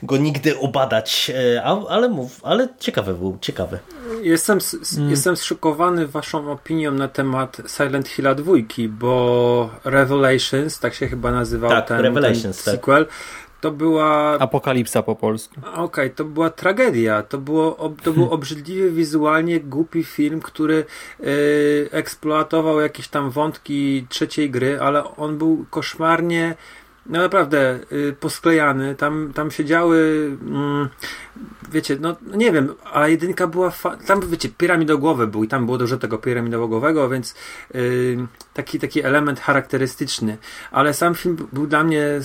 go 0.04 0.18
nigdy 0.18 0.60
obadać, 0.60 1.32
ale 1.90 2.10
mów, 2.10 2.40
ale 2.44 2.68
ciekawy 2.80 3.14
był, 3.14 3.38
ciekawy. 3.42 3.80
Jestem, 4.22 4.60
mm. 4.98 5.10
jestem 5.10 5.38
zszokowany 5.38 6.08
waszą 6.08 6.52
opinią 6.52 6.92
na 6.92 7.08
temat 7.08 7.58
Silent 7.78 8.08
Hilla 8.08 8.36
2, 8.36 8.54
bo 8.90 9.70
Revelations, 9.84 10.80
tak 10.80 10.94
się 10.94 11.08
chyba 11.08 11.32
nazywał 11.32 11.70
tak, 11.70 11.88
ten, 11.88 12.00
Revelations, 12.00 12.64
ten 12.64 12.74
sequel. 12.74 13.06
Tak. 13.06 13.16
To 13.62 13.72
była. 13.72 14.40
Apokalipsa 14.40 15.04
po 15.04 15.16
polsku. 15.16 15.56
Okej, 15.60 15.84
okay, 15.84 16.10
to 16.10 16.26
była 16.26 16.50
tragedia. 16.50 17.24
To, 17.24 17.38
było, 17.38 17.94
to 18.04 18.12
był 18.14 18.30
obrzydliwy 18.36 18.92
wizualnie 18.92 19.60
głupi 19.60 20.04
film, 20.04 20.42
który 20.42 20.86
yy, 21.20 21.28
eksploatował 21.92 22.82
jakieś 22.82 23.08
tam 23.08 23.30
wątki 23.30 24.06
trzeciej 24.10 24.50
gry, 24.50 24.80
ale 24.82 25.16
on 25.16 25.38
był 25.38 25.66
koszmarnie 25.70 26.56
no 27.12 27.20
naprawdę 27.20 27.80
y, 27.92 28.16
posklejany, 28.20 28.96
tam, 28.96 29.32
tam 29.36 29.52
siedziały 29.52 30.30
mm, 30.42 30.90
wiecie, 31.72 31.98
no, 32.00 32.16
nie 32.36 32.52
wiem, 32.52 32.74
a 32.94 33.08
jedynka 33.08 33.48
była 33.48 33.72
tam 34.08 34.30
wiecie, 34.30 34.50
piramidogłowy 34.50 35.28
był 35.28 35.44
i 35.44 35.48
tam 35.48 35.66
było 35.66 35.78
dużo 35.78 35.98
tego 35.98 36.18
piramidogłowego, 36.18 37.10
więc 37.10 37.36
y, 37.76 38.18
taki, 38.54 38.80
taki 38.80 39.04
element 39.04 39.40
charakterystyczny, 39.40 40.38
ale 40.72 40.94
sam 40.94 41.16
film 41.16 41.48
był 41.54 41.68
dla 41.68 41.84
mnie 41.84 42.20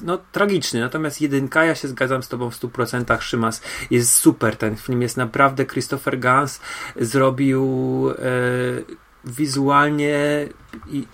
no, 0.00 0.18
tragiczny, 0.32 0.80
natomiast 0.80 1.20
jedynka, 1.20 1.64
ja 1.64 1.74
się 1.74 1.88
zgadzam 1.88 2.22
z 2.22 2.28
tobą 2.28 2.50
w 2.50 2.60
100% 2.60 3.20
Szymas, 3.20 3.62
jest 3.90 4.14
super. 4.14 4.56
Ten 4.56 4.76
film, 4.76 5.02
jest 5.02 5.16
naprawdę 5.16 5.66
Christopher 5.66 6.18
Gans 6.18 6.60
zrobił 6.96 7.64
y, 8.10 9.07
wizualnie 9.24 10.48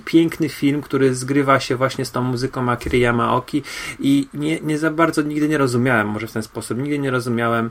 piękny 0.04 0.48
film, 0.48 0.82
który 0.82 1.14
zgrywa 1.14 1.60
się 1.60 1.76
właśnie 1.76 2.04
z 2.04 2.10
tą 2.12 2.22
muzyką 2.22 2.70
Akira 2.70 2.98
Yamaoki 2.98 3.62
i 4.00 4.28
nie, 4.34 4.60
nie 4.60 4.78
za 4.78 4.90
bardzo 4.90 5.22
nigdy 5.22 5.48
nie 5.48 5.58
rozumiałem, 5.58 6.08
może 6.08 6.26
w 6.26 6.32
ten 6.32 6.42
sposób, 6.42 6.78
nigdy 6.78 6.98
nie 6.98 7.10
rozumiałem 7.10 7.70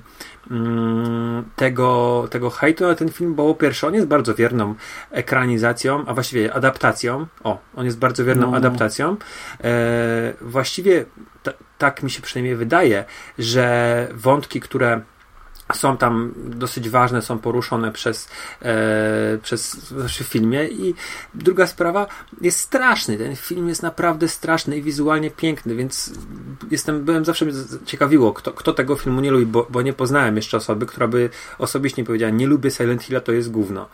mm, 0.51 1.43
tego, 1.55 2.27
tego 2.30 2.49
hejtu 2.49 2.88
na 2.88 2.95
ten 2.95 3.10
film, 3.10 3.35
bo 3.35 3.53
po 3.53 3.60
pierwsze 3.60 3.88
on 3.88 3.93
jest 3.93 4.07
bardzo 4.07 4.35
wierną 4.35 4.76
ekranizacją, 5.11 6.05
a 6.05 6.14
właściwie 6.14 6.53
adaptacją, 6.53 7.26
o, 7.43 7.60
on 7.76 7.85
jest 7.85 7.99
bardzo 7.99 8.26
wierną 8.26 8.45
no, 8.45 8.51
no. 8.51 8.57
adaptacją, 8.57 9.18
e, 9.64 10.34
właściwie 10.41 11.05
tak 11.77 12.03
mi 12.03 12.11
się 12.11 12.22
przynajmniej 12.22 12.55
wydaje, 12.55 13.05
że 13.39 14.07
wątki, 14.14 14.60
które 14.60 15.01
są 15.77 15.97
tam 15.97 16.33
dosyć 16.35 16.89
ważne, 16.89 17.21
są 17.21 17.39
poruszone 17.39 17.91
przez, 17.91 18.29
e, 18.61 19.37
przez 19.43 19.75
w 20.07 20.11
filmie 20.11 20.67
i 20.67 20.95
druga 21.35 21.67
sprawa 21.67 22.07
jest 22.41 22.59
straszny, 22.59 23.17
ten 23.17 23.35
film 23.35 23.69
jest 23.69 23.83
naprawdę 23.83 24.27
straszny 24.27 24.77
i 24.77 24.81
wizualnie 24.81 25.31
piękny, 25.31 25.75
więc 25.75 26.13
jestem, 26.71 27.05
byłem 27.05 27.25
zawsze 27.25 27.45
ciekawiło, 27.85 28.33
kto, 28.33 28.51
kto 28.51 28.73
tego 28.73 28.95
filmu 28.95 29.21
nie 29.21 29.31
lubi, 29.31 29.45
bo, 29.45 29.67
bo 29.69 29.81
nie 29.81 29.93
poznałem 29.93 30.35
jeszcze 30.35 30.57
osoby, 30.57 30.85
która 30.85 31.07
by 31.07 31.29
osobiście 31.59 32.03
powiedziała, 32.03 32.31
nie 32.31 32.47
lubię 32.47 32.71
Silent 32.71 33.03
Hilla, 33.03 33.21
to 33.21 33.31
jest 33.31 33.51
gówno 33.51 33.89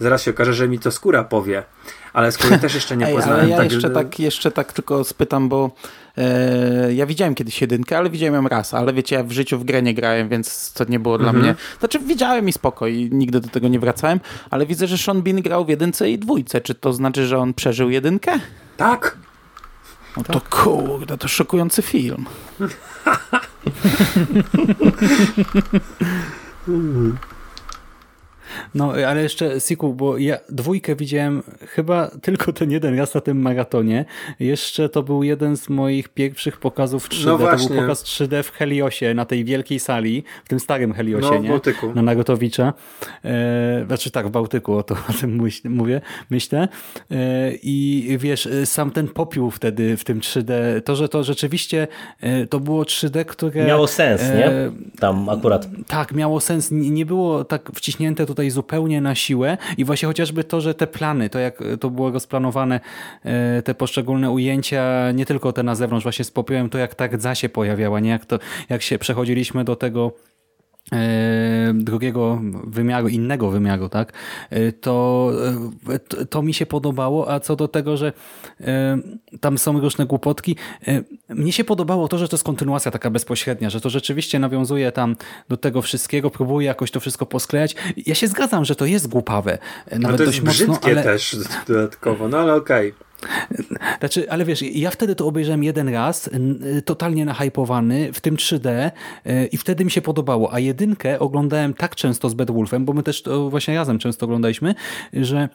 zaraz 0.00 0.22
się 0.22 0.30
okaże, 0.30 0.54
że 0.54 0.68
mi 0.68 0.78
to 0.78 0.90
skóra 0.90 1.24
powie. 1.24 1.62
Ale 2.12 2.32
skóry 2.32 2.58
też 2.58 2.74
jeszcze 2.74 2.96
nie 2.96 3.06
Ej, 3.06 3.14
poznałem. 3.14 3.40
Ale 3.40 3.48
ja 3.48 3.56
tak, 3.56 3.72
jeszcze, 3.72 3.90
tak, 3.90 4.20
jeszcze 4.20 4.50
tak 4.50 4.72
tylko 4.72 5.04
spytam, 5.04 5.48
bo 5.48 5.70
ja 6.94 7.06
widziałem 7.06 7.34
kiedyś 7.34 7.60
jedynkę, 7.60 7.98
ale 7.98 8.10
widziałem 8.10 8.34
ją 8.34 8.48
raz, 8.48 8.74
ale 8.74 8.92
wiecie, 8.92 9.16
ja 9.16 9.24
w 9.24 9.32
życiu 9.32 9.58
w 9.58 9.64
grę 9.64 9.82
nie 9.82 9.94
grałem, 9.94 10.28
więc 10.28 10.72
to 10.72 10.84
nie 10.88 11.00
było 11.00 11.14
mhm. 11.14 11.32
dla 11.32 11.42
mnie. 11.42 11.54
Znaczy 11.78 11.98
widziałem 11.98 12.48
i 12.48 12.52
spoko 12.52 12.86
i 12.86 13.08
nigdy 13.12 13.40
do 13.40 13.48
tego 13.48 13.68
nie 13.68 13.80
wracałem, 13.80 14.20
ale 14.50 14.66
widzę, 14.66 14.86
że 14.86 14.98
Sean 14.98 15.22
Bean 15.22 15.42
grał 15.42 15.64
w 15.64 15.68
jedynce 15.68 16.10
i 16.10 16.18
dwójce. 16.18 16.60
Czy 16.60 16.74
to 16.74 16.92
znaczy, 16.92 17.26
że 17.26 17.38
on 17.38 17.54
przeżył 17.54 17.90
jedynkę? 17.90 18.32
Tak. 18.76 19.16
No 20.16 20.22
to 20.22 20.40
kurde, 20.50 21.18
to 21.18 21.28
szokujący 21.28 21.82
film. 21.82 22.26
No, 28.74 28.92
ale 29.08 29.22
jeszcze 29.22 29.60
sequel, 29.60 29.92
bo 29.92 30.18
ja 30.18 30.38
dwójkę 30.48 30.96
widziałem 30.96 31.42
chyba 31.66 32.10
tylko 32.22 32.52
ten 32.52 32.70
jeden 32.70 32.98
raz 32.98 33.14
na 33.14 33.20
tym 33.20 33.42
maratonie. 33.42 34.04
Jeszcze 34.40 34.88
to 34.88 35.02
był 35.02 35.22
jeden 35.22 35.56
z 35.56 35.68
moich 35.68 36.08
pierwszych 36.08 36.58
pokazów 36.58 37.08
3D. 37.08 37.26
No 37.26 37.38
to 37.38 37.68
był 37.68 37.76
pokaz 37.82 38.04
3D 38.04 38.42
w 38.42 38.50
Heliosie, 38.50 39.14
na 39.14 39.24
tej 39.24 39.44
wielkiej 39.44 39.80
sali, 39.80 40.24
w 40.44 40.48
tym 40.48 40.60
starym 40.60 40.92
Heliosie, 40.92 41.30
no, 41.30 41.42
w 41.42 41.48
Bałtyku. 41.48 41.94
Na 41.94 42.02
Narutowicza. 42.02 42.72
E, 43.24 43.84
znaczy 43.86 44.10
tak, 44.10 44.28
w 44.28 44.30
Bałtyku, 44.30 44.74
o 44.74 44.82
to 44.82 44.94
o 44.94 45.12
tym 45.20 45.40
mówię, 45.64 46.00
myślę. 46.30 46.68
E, 47.10 47.52
I 47.62 48.16
wiesz, 48.20 48.48
sam 48.64 48.90
ten 48.90 49.08
popiół 49.08 49.50
wtedy 49.50 49.96
w 49.96 50.04
tym 50.04 50.20
3D, 50.20 50.52
to, 50.84 50.96
że 50.96 51.08
to 51.08 51.24
rzeczywiście 51.24 51.88
e, 52.20 52.46
to 52.46 52.60
było 52.60 52.82
3D, 52.82 53.24
które... 53.24 53.66
Miało 53.66 53.86
sens, 53.86 54.22
nie? 54.22 54.46
E, 54.46 54.72
Tam 54.98 55.28
akurat. 55.28 55.68
Tak, 55.86 56.12
miało 56.12 56.40
sens. 56.40 56.70
Nie, 56.70 56.90
nie 56.90 57.06
było 57.06 57.44
tak 57.44 57.70
wciśnięte 57.74 58.26
tutaj 58.26 58.39
tutaj 58.40 58.50
zupełnie 58.50 59.00
na 59.00 59.14
siłę. 59.14 59.58
I 59.78 59.84
właśnie 59.84 60.08
chociażby 60.08 60.44
to, 60.44 60.60
że 60.60 60.74
te 60.74 60.86
plany, 60.86 61.30
to 61.30 61.38
jak 61.38 61.58
to 61.80 61.90
było 61.90 62.10
rozplanowane, 62.10 62.80
e, 63.24 63.62
te 63.62 63.74
poszczególne 63.74 64.30
ujęcia, 64.30 65.12
nie 65.12 65.26
tylko 65.26 65.52
te 65.52 65.62
na 65.62 65.74
zewnątrz, 65.74 66.04
właśnie 66.04 66.24
z 66.24 66.30
popiołem, 66.30 66.70
to 66.70 66.78
jak 66.78 66.94
ta 66.94 67.06
rdza 67.06 67.34
się 67.34 67.48
pojawiała, 67.48 68.00
nie? 68.00 68.10
Jak 68.10 68.26
to, 68.26 68.38
jak 68.68 68.82
się 68.82 68.98
przechodziliśmy 68.98 69.64
do 69.64 69.76
tego 69.76 70.12
E, 70.12 70.29
drugiego 71.74 72.40
wymiaru, 72.64 73.08
innego 73.08 73.50
wymiaru, 73.50 73.88
tak, 73.88 74.12
e, 74.50 74.72
to, 74.72 75.30
e, 75.88 76.26
to 76.26 76.42
mi 76.42 76.54
się 76.54 76.66
podobało, 76.66 77.32
a 77.32 77.40
co 77.40 77.56
do 77.56 77.68
tego, 77.68 77.96
że 77.96 78.12
tam 79.40 79.58
są 79.58 79.80
różne 79.80 80.06
głupotki, 80.06 80.56
mnie 81.28 81.52
się 81.52 81.64
podobało 81.64 82.08
to, 82.08 82.18
że 82.18 82.28
to 82.28 82.36
jest 82.36 82.44
kontynuacja 82.44 82.90
taka 82.90 83.10
bezpośrednia, 83.10 83.70
że 83.70 83.80
to 83.80 83.90
rzeczywiście 83.90 84.38
nawiązuje 84.38 84.92
tam 84.92 85.16
do 85.48 85.56
tego 85.56 85.82
wszystkiego, 85.82 86.30
próbuje 86.30 86.66
jakoś 86.66 86.90
to 86.90 87.00
wszystko 87.00 87.26
posklejać. 87.26 87.76
Ja 88.06 88.14
się 88.14 88.28
zgadzam, 88.28 88.64
że 88.64 88.76
to 88.76 88.86
jest 88.86 89.08
głupawe. 89.08 89.58
Nawet 89.90 90.02
no 90.02 90.16
to 90.16 90.24
jest 90.24 90.44
dość 90.44 90.66
mocno, 90.66 90.88
ale... 90.90 91.02
też 91.02 91.36
dodatkowo, 91.68 92.28
no 92.28 92.38
ale 92.38 92.54
okej. 92.54 92.88
Okay. 92.88 93.09
Znaczy, 93.98 94.30
ale 94.30 94.44
wiesz, 94.44 94.62
ja 94.62 94.90
wtedy 94.90 95.14
to 95.14 95.26
obejrzałem 95.26 95.64
jeden 95.64 95.88
raz, 95.88 96.30
totalnie 96.84 97.24
nahypowany, 97.24 98.12
w 98.12 98.20
tym 98.20 98.36
3D 98.36 98.90
y, 99.26 99.46
i 99.52 99.56
wtedy 99.56 99.84
mi 99.84 99.90
się 99.90 100.02
podobało, 100.02 100.52
a 100.52 100.58
jedynkę 100.58 101.18
oglądałem 101.18 101.74
tak 101.74 101.96
często 101.96 102.30
z 102.30 102.34
Bad 102.34 102.50
Wolfem, 102.50 102.84
bo 102.84 102.92
my 102.92 103.02
też 103.02 103.22
to 103.22 103.50
właśnie 103.50 103.74
razem 103.74 103.98
często 103.98 104.26
oglądaliśmy, 104.26 104.74
że 105.12 105.48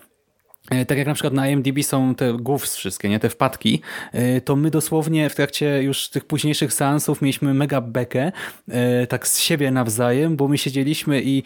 tak 0.87 0.97
jak 0.97 1.07
na 1.07 1.13
przykład 1.13 1.33
na 1.33 1.49
IMDb 1.49 1.83
są 1.83 2.15
te 2.15 2.33
główki 2.33 2.69
wszystkie, 2.69 3.09
nie? 3.09 3.19
Te 3.19 3.29
wpadki, 3.29 3.81
e, 4.11 4.41
to 4.41 4.55
my 4.55 4.71
dosłownie 4.71 5.29
w 5.29 5.35
trakcie 5.35 5.83
już 5.83 6.09
tych 6.09 6.25
późniejszych 6.25 6.73
seansów 6.73 7.21
mieliśmy 7.21 7.53
mega 7.53 7.81
bekę, 7.81 8.31
e, 8.69 9.07
tak 9.07 9.27
z 9.27 9.39
siebie 9.39 9.71
nawzajem, 9.71 10.35
bo 10.35 10.47
my 10.47 10.57
siedzieliśmy 10.57 11.21
i 11.23 11.43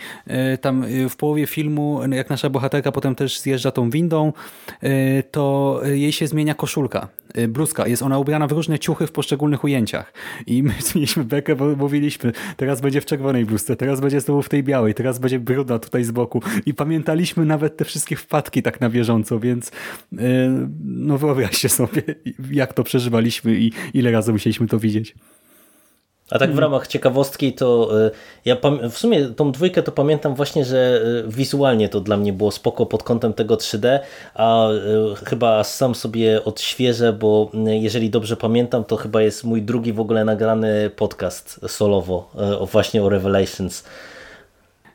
tam 0.62 0.86
w 1.10 1.16
połowie 1.16 1.48
filmu, 1.48 2.02
jak 2.12 2.30
nasza 2.30 2.50
bohaterka 2.50 2.92
potem 2.92 3.16
też 3.16 3.40
zjeżdża 3.40 3.72
tą 3.72 3.90
windą, 3.90 4.34
to 5.32 5.82
jej 5.84 6.12
się 6.12 6.28
zmienia 6.28 6.54
koszulka, 6.54 7.08
bluzka. 7.50 7.88
Jest 7.88 8.04
ona 8.04 8.20
ubrana 8.20 8.48
w 8.48 8.52
różne 8.52 8.80
ciuchy 8.80 9.08
w 9.08 9.12
poszczególnych 9.12 9.64
ujęciach. 9.64 10.14
I 10.48 10.64
my 10.64 10.74
mieliśmy 10.96 11.24
bekę, 11.24 11.56
bo 11.56 11.76
mówiliśmy, 11.76 12.32
teraz 12.58 12.82
będzie 12.82 13.02
w 13.02 13.06
czerwonej 13.06 13.46
bluzce, 13.46 13.76
teraz 13.76 14.02
będzie 14.02 14.22
znowu 14.22 14.42
w 14.42 14.50
tej 14.50 14.64
białej, 14.64 14.94
teraz 14.94 15.20
będzie 15.20 15.40
brudna 15.40 15.80
tutaj 15.80 16.04
z 16.04 16.12
boku. 16.12 16.42
I 16.66 16.74
pamiętaliśmy 16.74 17.46
nawet 17.46 17.78
te 17.78 17.86
wszystkie 17.86 18.16
wpadki 18.16 18.64
tak 18.64 18.82
na 18.82 18.90
bieżąco 18.90 19.40
więc 19.40 19.72
e, 20.18 20.68
no 20.84 21.18
wyobraźcie 21.18 21.70
sobie, 21.70 22.02
jak 22.52 22.74
to 22.74 22.84
przeżywaliśmy 22.84 23.56
i 23.56 23.72
ile 23.94 24.12
razy 24.12 24.32
musieliśmy 24.32 24.68
to 24.68 24.80
widzieć. 24.80 25.16
A 26.32 26.40
tak 26.40 26.54
w 26.54 26.60
ramach 26.60 26.88
ciekawostki 26.88 27.54
to 27.54 27.90
e, 28.06 28.12
ja 28.46 28.58
w 28.92 28.98
sumie 28.98 29.26
tą 29.26 29.52
dwójkę 29.52 29.84
to 29.84 29.92
pamiętam 29.92 30.36
właśnie, 30.36 30.66
że 30.66 31.02
e, 31.26 31.32
wizualnie 31.32 31.90
to 31.90 32.02
dla 32.02 32.18
mnie 32.18 32.34
było 32.34 32.52
spoko 32.52 32.86
pod 32.86 33.04
kątem 33.04 33.34
tego 33.34 33.56
3D, 33.56 34.00
a 34.34 34.68
chyba 35.26 35.64
sam 35.64 35.96
sobie 35.96 36.44
odświeżę, 36.44 37.14
bo 37.14 37.52
jeżeli 37.66 38.10
dobrze 38.10 38.38
pamiętam, 38.38 38.84
to 38.84 38.98
chyba 38.98 39.22
jest 39.22 39.44
mój 39.44 39.62
drugi 39.62 39.94
w 39.94 40.00
ogóle 40.00 40.26
nagrany 40.26 40.90
podcast 40.96 41.60
solowo 41.68 42.32
właśnie 42.72 43.04
o 43.04 43.10
Revelations. 43.10 43.84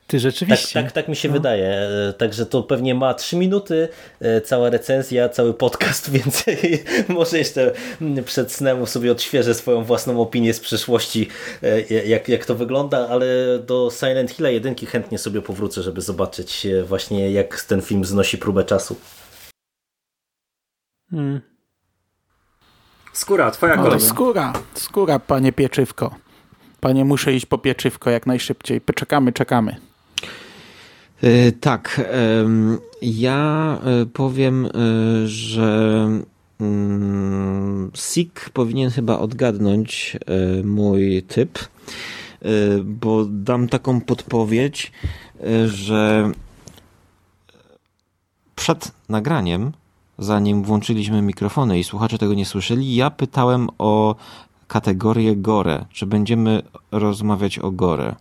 Ty 0.06 0.18
rzeczywiście. 0.18 0.72
Tak, 0.74 0.84
tak, 0.84 0.92
tak 0.92 1.08
mi 1.08 1.16
się 1.16 1.28
no. 1.28 1.34
wydaje. 1.34 1.68
E, 1.68 2.12
także 2.12 2.46
to 2.46 2.62
pewnie 2.62 2.94
ma 2.94 3.14
trzy 3.14 3.36
minuty, 3.36 3.88
e, 4.20 4.40
cała 4.40 4.70
recenzja, 4.70 5.28
cały 5.28 5.54
podcast, 5.54 6.10
więc 6.14 6.44
może 7.08 7.38
jeszcze 7.38 7.72
przed 8.24 8.52
snem 8.52 8.86
sobie 8.86 9.12
odświeżę 9.12 9.54
swoją 9.54 9.84
własną 9.84 10.20
opinię 10.20 10.54
z 10.54 10.60
przeszłości, 10.60 11.28
e, 11.62 11.80
jak, 12.06 12.28
jak 12.28 12.46
to 12.46 12.54
wygląda, 12.54 13.08
ale 13.08 13.26
do 13.58 13.90
Silent 13.90 14.30
Hill 14.30 14.46
jedynki 14.46 14.86
chętnie 14.86 15.18
sobie 15.18 15.42
powrócę, 15.42 15.82
żeby 15.82 16.00
zobaczyć 16.00 16.66
właśnie 16.84 17.30
jak 17.30 17.62
ten 17.62 17.82
film 17.82 18.04
znosi 18.04 18.38
próbę 18.38 18.64
czasu. 18.64 18.96
Hmm. 21.10 21.40
Skóra, 23.12 23.50
twoja 23.50 23.76
kolej. 23.76 24.00
Skóra, 24.00 24.52
skóra, 24.74 25.18
panie 25.18 25.52
pieczywko. 25.52 26.14
Panie, 26.80 27.04
muszę 27.04 27.32
iść 27.32 27.46
po 27.46 27.58
pieczywko 27.58 28.10
jak 28.10 28.26
najszybciej. 28.26 28.80
Czekamy, 28.94 29.32
czekamy. 29.32 29.76
E, 31.24 31.52
tak, 31.52 32.00
ja 33.02 33.78
e, 33.84 34.06
powiem, 34.06 34.66
e, 34.66 34.70
że 35.28 36.08
mm, 36.60 37.90
Sik 37.94 38.50
powinien 38.52 38.90
chyba 38.90 39.18
odgadnąć 39.18 40.16
mój 40.64 41.22
typ, 41.22 41.58
bo 42.84 43.24
dam 43.24 43.68
taką 43.68 44.00
podpowiedź, 44.00 44.92
że 45.66 46.32
przed 48.56 48.92
nagraniem 49.08 49.72
zanim 50.18 50.62
włączyliśmy 50.62 51.22
mikrofony 51.22 51.78
i 51.78 51.84
słuchacze 51.84 52.18
tego 52.18 52.34
nie 52.34 52.46
słyszeli, 52.46 52.94
ja 52.94 53.10
pytałem 53.10 53.68
o 53.78 54.16
kategorię 54.68 55.36
gore. 55.36 55.84
Czy 55.92 56.06
będziemy 56.06 56.62
rozmawiać 56.92 57.58
o 57.58 57.70
gore? 57.70 58.14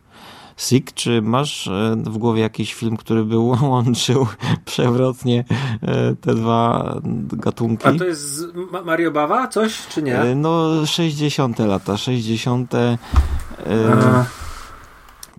Sik, 0.57 0.93
czy 0.93 1.21
masz 1.21 1.67
e, 1.67 1.95
w 1.97 2.17
głowie 2.17 2.41
jakiś 2.41 2.73
film, 2.73 2.97
który 2.97 3.25
by 3.25 3.38
łączył 3.73 4.27
przewrotnie 4.65 5.45
e, 5.81 6.15
te 6.15 6.34
dwa 6.34 6.95
gatunki? 7.31 7.88
A 7.88 7.93
to 7.93 8.05
jest 8.05 8.43
Mario 8.85 9.11
Bawa 9.11 9.47
coś, 9.47 9.88
czy 9.88 10.03
nie? 10.03 10.19
E, 10.19 10.35
no, 10.35 10.85
60 10.85 11.59
lata, 11.59 11.97
60. 11.97 12.73
A. 12.75 12.97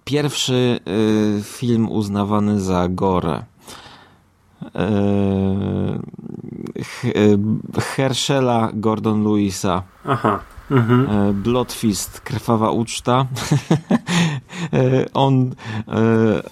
Pierwszy 0.05 0.81
film 1.43 1.89
uznawany 1.89 2.61
za 2.61 2.89
gore. 2.89 3.45
Herschela 7.97 8.71
Gordon 8.75 9.25
Lewisa. 9.25 9.83
Aha. 10.05 10.41
Mhm. 10.71 11.07
E, 11.11 11.33
Bloodfist, 11.33 12.21
krwawa 12.21 12.71
uczta. 12.71 13.27
E, 14.73 15.05
on. 15.15 15.55
E, 15.89 16.43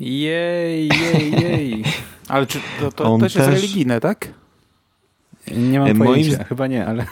jej, 0.00 0.88
jej, 0.88 1.32
jej. 1.32 1.84
Ale 2.28 2.46
czy 2.46 2.60
to, 2.80 2.92
to 2.92 3.18
też 3.18 3.34
jest 3.34 3.48
religijne, 3.48 4.00
tak? 4.00 4.28
Nie 5.56 5.80
mam 5.80 5.98
pojęcia, 5.98 6.30
moim... 6.30 6.44
chyba 6.44 6.66
nie, 6.66 6.86
ale... 6.86 7.06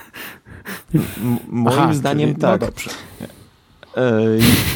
moim 1.48 1.78
Aha, 1.78 1.94
zdaniem 1.94 2.28
czyli... 2.28 2.40
tak. 2.40 2.60
No 2.60 2.66
dobrze. 2.66 2.90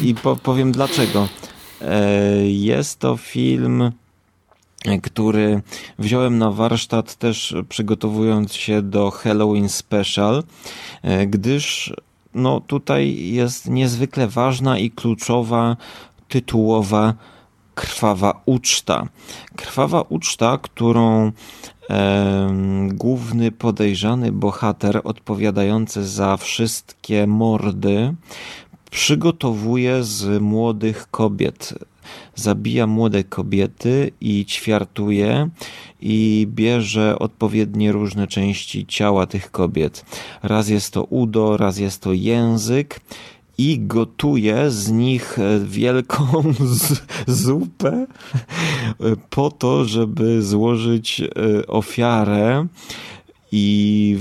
I 0.02 0.14
po, 0.14 0.36
powiem 0.36 0.72
dlaczego. 0.72 1.28
Jest 2.44 2.98
to 2.98 3.16
film 3.16 3.92
który 5.02 5.62
wziąłem 5.98 6.38
na 6.38 6.50
warsztat 6.50 7.14
też 7.14 7.54
przygotowując 7.68 8.52
się 8.54 8.82
do 8.82 9.10
Halloween 9.10 9.68
Special, 9.68 10.42
e, 11.02 11.26
gdyż 11.26 11.92
no 12.34 12.60
tutaj 12.60 13.16
jest 13.32 13.68
niezwykle 13.68 14.28
ważna 14.28 14.78
i 14.78 14.90
kluczowa 14.90 15.76
tytułowa 16.28 17.14
krwawa 17.74 18.42
uczta. 18.46 19.06
Krwawa 19.56 20.02
uczta, 20.08 20.58
którą 20.62 21.32
e, 21.90 22.50
główny 22.88 23.52
podejrzany 23.52 24.32
bohater 24.32 25.00
odpowiadający 25.04 26.06
za 26.06 26.36
wszystkie 26.36 27.26
mordy 27.26 28.14
przygotowuje 28.90 30.04
z 30.04 30.42
młodych 30.42 31.10
kobiet 31.10 31.74
zabija 32.40 32.86
młode 32.86 33.24
kobiety 33.24 34.12
i 34.20 34.44
ćwiartuje 34.44 35.48
i 36.00 36.46
bierze 36.50 37.18
odpowiednie 37.18 37.92
różne 37.92 38.26
części 38.26 38.86
ciała 38.86 39.26
tych 39.26 39.50
kobiet. 39.50 40.04
Raz 40.42 40.68
jest 40.68 40.92
to 40.92 41.04
udo, 41.04 41.56
raz 41.56 41.78
jest 41.78 42.02
to 42.02 42.12
język 42.12 43.00
i 43.58 43.78
gotuje 43.78 44.70
z 44.70 44.90
nich 44.90 45.38
wielką 45.64 46.42
zupę 47.26 48.06
po 49.30 49.50
to, 49.50 49.84
żeby 49.84 50.42
złożyć 50.42 51.20
e, 51.20 51.66
ofiarę 51.66 52.66
i, 53.52 54.18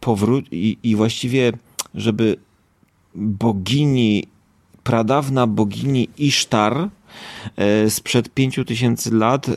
powró- 0.00 0.42
i, 0.52 0.78
i 0.82 0.96
właściwie, 0.96 1.52
żeby 1.94 2.36
bogini 3.14 4.24
pradawna 4.84 5.46
bogini 5.46 6.08
Isztar 6.18 6.76
e, 6.78 6.88
sprzed 7.88 8.34
pięciu 8.34 8.64
tysięcy 8.64 9.14
lat 9.14 9.48
e, 9.48 9.52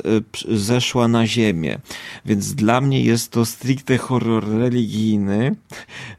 zeszła 0.58 1.08
na 1.08 1.28
ziemię. 1.28 1.80
Więc 2.26 2.56
dla 2.56 2.82
mnie 2.82 3.02
jest 3.02 3.32
to 3.32 3.46
stricte 3.46 3.98
horror 3.98 4.50
religijny, 4.50 5.56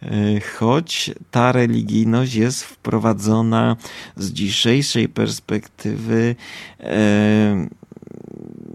e, 0.03 0.07
choć 0.41 1.11
ta 1.31 1.53
religijność 1.53 2.35
jest 2.35 2.65
wprowadzona 2.65 3.77
z 4.17 4.33
dzisiejszej 4.33 5.09
perspektywy 5.09 6.37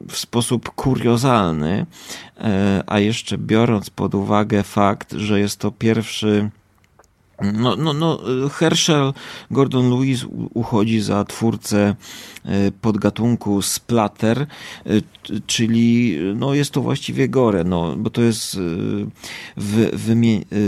w 0.10 0.18
sposób 0.18 0.70
kuriozalny, 0.70 1.86
a 2.88 3.00
jeszcze 3.00 3.38
biorąc 3.38 3.90
pod 3.90 4.16
uwagę 4.16 4.64
fakt, 4.64 5.14
że 5.14 5.40
jest 5.40 5.60
to 5.60 5.72
pierwszy 5.72 6.50
no, 7.42 7.76
no, 7.76 7.94
no, 7.94 8.20
Herschel 8.50 9.14
Gordon 9.52 9.90
Lewis 9.90 10.26
uchodzi 10.54 11.02
za 11.02 11.26
twórcę 11.26 11.96
e, 12.46 12.72
podgatunku 12.82 13.62
splatter, 13.62 14.42
e, 14.42 14.48
czyli 15.48 16.18
no, 16.36 16.54
jest 16.54 16.72
to 16.72 16.82
właściwie 16.82 17.30
gore, 17.30 17.64
no, 17.64 17.96
bo 17.98 18.10
to 18.10 18.22
jest, 18.22 18.58
w, 19.58 19.90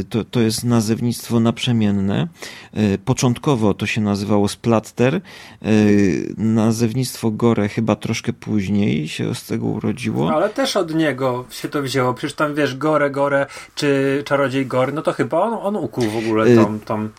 to, 0.10 0.24
to 0.24 0.40
jest 0.40 0.64
nazewnictwo 0.64 1.40
naprzemienne. 1.40 2.28
Początkowo 3.06 3.74
to 3.74 3.86
się 3.86 4.02
nazywało 4.02 4.48
splatter, 4.48 5.22
nazewnictwo 6.38 7.32
gore 7.32 7.70
chyba 7.70 7.96
troszkę 7.96 8.34
później 8.34 9.08
się 9.08 9.36
z 9.36 9.46
tego 9.46 9.66
urodziło. 9.66 10.34
Ale 10.34 10.50
też 10.50 10.78
od 10.78 10.96
niego 10.96 11.46
się 11.52 11.70
to 11.70 11.82
wzięło, 11.82 12.14
przecież 12.14 12.36
tam 12.36 12.56
wiesz, 12.56 12.78
gore, 12.78 13.12
gore, 13.12 13.46
czy 13.76 14.22
czarodziej 14.26 14.66
gore, 14.66 14.92
no 14.92 15.02
to 15.02 15.14
chyba 15.14 15.42
on, 15.42 15.54
on 15.54 15.76
ukuł 15.76 16.04
w 16.04 16.18
ogóle 16.18 16.59
tą, 16.66 16.80
tą... 16.80 17.10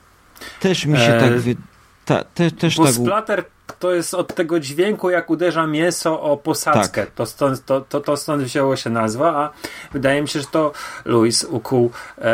Też 0.61 0.87
mi 0.87 0.99
się 0.99 1.13
e... 1.15 1.21
tak... 1.21 1.39
Wy... 1.39 1.57
Ta, 2.05 2.25
te, 2.25 2.51
też 2.51 2.77
Bo 2.77 2.85
tak... 2.85 2.95
splatter 2.95 3.45
to 3.79 3.95
jest 3.95 4.15
od 4.15 4.35
tego 4.35 4.61
dźwięku, 4.61 5.11
jak 5.11 5.31
uderza 5.31 5.67
mięso 5.67 6.23
o 6.23 6.37
posadzkę. 6.37 7.01
Tak. 7.05 7.15
To, 7.15 7.27
stąd, 7.27 7.65
to, 7.65 7.81
to, 7.81 8.01
to 8.01 8.17
stąd 8.17 8.43
wzięło 8.43 8.77
się 8.77 8.91
nazwa, 8.91 9.37
a 9.37 9.51
wydaje 9.93 10.23
mi 10.23 10.29
się, 10.29 10.41
że 10.41 10.47
to 10.47 10.73
Louis 11.05 11.45
ukuł 11.45 11.91
e, 12.19 12.33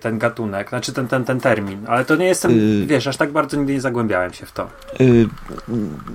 ten 0.00 0.18
gatunek, 0.18 0.68
znaczy 0.68 0.92
ten, 0.92 1.08
ten, 1.08 1.24
ten 1.24 1.40
termin. 1.40 1.84
Ale 1.86 2.04
to 2.04 2.16
nie 2.16 2.26
jestem, 2.26 2.80
yy, 2.80 2.86
wiesz, 2.86 3.06
aż 3.06 3.16
tak 3.16 3.32
bardzo 3.32 3.56
nigdy 3.56 3.72
nie 3.72 3.80
zagłębiałem 3.80 4.32
się 4.32 4.46
w 4.46 4.52
to. 4.52 4.70
Yy, 5.00 5.28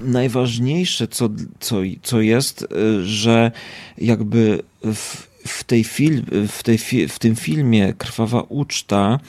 najważniejsze, 0.04 1.08
co, 1.08 1.30
co, 1.60 1.76
co 2.04 2.22
jest, 2.22 2.62
yy, 2.62 3.06
że 3.06 3.52
jakby 3.98 4.62
w, 4.84 5.29
w, 5.50 5.64
tej 5.64 5.84
film, 5.84 6.26
w, 6.48 6.64
tej, 6.64 6.78
w 7.08 7.20
tym 7.20 7.36
filmie 7.36 7.94
Krwawa 7.94 8.42
Uczta 8.42 9.20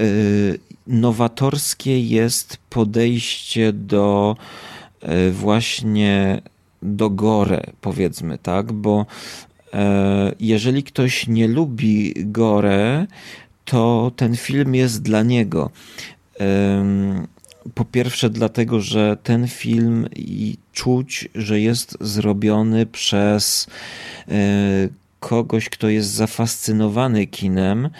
y, 0.00 0.58
nowatorskie 0.86 2.00
jest 2.00 2.58
podejście 2.70 3.72
do 3.72 4.36
e, 5.00 5.30
właśnie 5.30 6.42
do 6.82 7.10
gore, 7.10 7.62
powiedzmy, 7.80 8.38
tak? 8.38 8.72
Bo 8.72 9.06
e, 9.72 10.32
jeżeli 10.40 10.82
ktoś 10.82 11.26
nie 11.26 11.48
lubi 11.48 12.14
gore, 12.16 13.06
to 13.64 14.12
ten 14.16 14.36
film 14.36 14.74
jest 14.74 15.02
dla 15.02 15.22
niego. 15.22 15.70
Po 17.74 17.84
pierwsze, 17.84 18.30
dlatego, 18.30 18.80
że 18.80 19.16
ten 19.22 19.48
film 19.48 20.06
i 20.16 20.56
czuć, 20.72 21.28
że 21.34 21.60
jest 21.60 21.96
zrobiony 22.00 22.86
przez 22.86 23.66
e, 24.28 24.88
kogoś, 25.20 25.68
kto 25.68 25.88
jest 25.88 26.10
zafascynowany 26.10 27.26
kinem, 27.26 27.90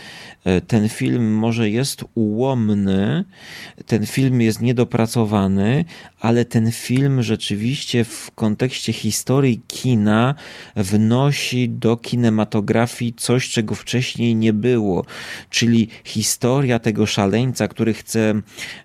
e, 0.44 0.60
ten 0.60 0.88
film 0.88 1.34
może 1.34 1.70
jest 1.70 2.04
ułomny, 2.14 3.24
ten 3.86 4.06
film 4.06 4.40
jest 4.40 4.60
niedopracowany, 4.60 5.84
ale 6.20 6.44
ten 6.44 6.72
film 6.72 7.22
rzeczywiście 7.22 8.04
w 8.04 8.30
kontekście 8.34 8.92
historii 8.92 9.60
kina 9.66 10.34
wnosi 10.76 11.68
do 11.68 11.96
kinematografii 11.96 13.14
coś, 13.14 13.50
czego 13.50 13.74
wcześniej 13.74 14.36
nie 14.36 14.52
było, 14.52 15.04
czyli 15.50 15.88
historia 16.04 16.78
tego 16.78 17.06
szaleńca, 17.06 17.68
który 17.68 17.94
chce 17.94 18.34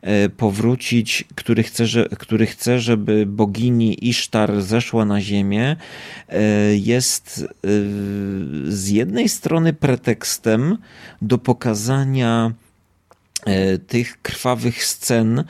e, 0.02 0.30
powrócić, 0.30 1.24
który 1.36 1.64
chce, 1.64 1.88
że, 1.88 2.10
który 2.20 2.46
chce 2.46 2.80
żeby 2.80 3.26
bogini 3.26 4.10
Isztar 4.10 4.62
zeszła 4.62 5.06
na 5.06 5.22
ziemię, 5.22 5.76
e, 6.30 6.42
jest 6.76 7.48
z 8.68 8.90
jednej 8.90 9.30
strony 9.30 9.74
pretekstem 9.74 10.78
do 11.22 11.38
pokazania 11.38 12.52
e, 13.45 13.78
tych 13.78 14.22
krwawych 14.22 14.86
scen, 14.86 15.44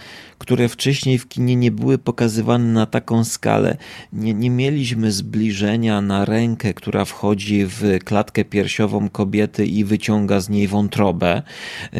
które 0.44 0.70
wcześniej 0.70 1.18
w 1.18 1.28
kinie 1.28 1.56
nie 1.56 1.72
były 1.72 1.98
pokazywane 1.98 2.66
na 2.66 2.86
taką 2.86 3.24
skalę. 3.24 3.78
Nie, 4.14 4.34
nie 4.34 4.50
mieliśmy 4.50 5.12
zbliżenia 5.12 6.02
na 6.02 6.26
rękę, 6.26 6.74
która 6.74 7.06
wchodzi 7.06 7.66
w 7.66 8.00
klatkę 8.06 8.46
piersiową 8.46 9.10
kobiety 9.10 9.66
i 9.66 9.84
wyciąga 9.84 10.40
z 10.40 10.50
niej 10.50 10.68
wątrobę. 10.68 11.42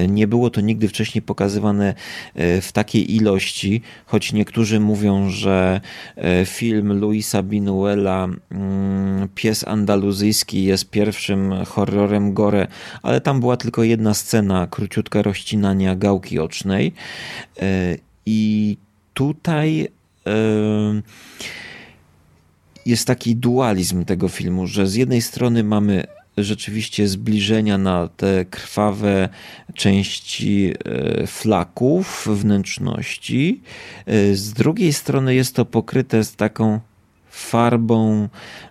Nie 0.08 0.28
było 0.28 0.50
to 0.50 0.62
nigdy 0.62 0.88
wcześniej 0.88 1.22
pokazywane 1.22 1.94
e, 2.36 2.62
w 2.62 2.72
takiej 2.72 3.16
ilości, 3.16 3.82
choć 4.06 4.34
niektórzy 4.34 4.80
mówią, 4.80 5.30
że 5.30 5.82
e, 6.16 6.46
film 6.46 7.00
Luisa 7.00 7.44
Binuela 7.44 8.28
mm, 8.52 9.30
Pies 9.36 9.68
andaluzyjski 9.68 10.64
jest 10.64 10.90
pierwszym 10.90 11.54
horrorem 11.66 12.34
gore, 12.34 12.68
ale 13.04 13.22
tam 13.22 13.40
była 13.40 13.58
tylko 13.58 13.84
jedna 13.84 14.14
scena, 14.14 14.68
króciutka 14.72 15.22
rozcinania 15.22 15.96
gałki 15.96 16.40
ocznej 16.40 16.94
e, 17.62 18.13
i 18.26 18.78
tutaj 19.14 19.88
jest 22.86 23.08
taki 23.08 23.36
dualizm 23.36 24.06
tego 24.06 24.30
filmu, 24.30 24.68
że 24.68 24.88
z 24.88 24.96
jednej 24.96 25.22
strony 25.22 25.64
mamy 25.64 26.04
rzeczywiście 26.38 27.08
zbliżenia 27.08 27.78
na 27.78 28.08
te 28.08 28.46
krwawe 28.46 29.30
części 29.74 30.74
e, 30.86 31.28
flaków, 31.28 32.28
wnętrzności. 32.32 33.62
E, 34.06 34.36
z 34.36 34.54
drugiej 34.54 34.94
strony 34.94 35.36
jest 35.36 35.56
to 35.56 35.66
pokryte 35.66 36.24
z 36.24 36.36
taką 36.36 36.80
farbą 37.34 38.30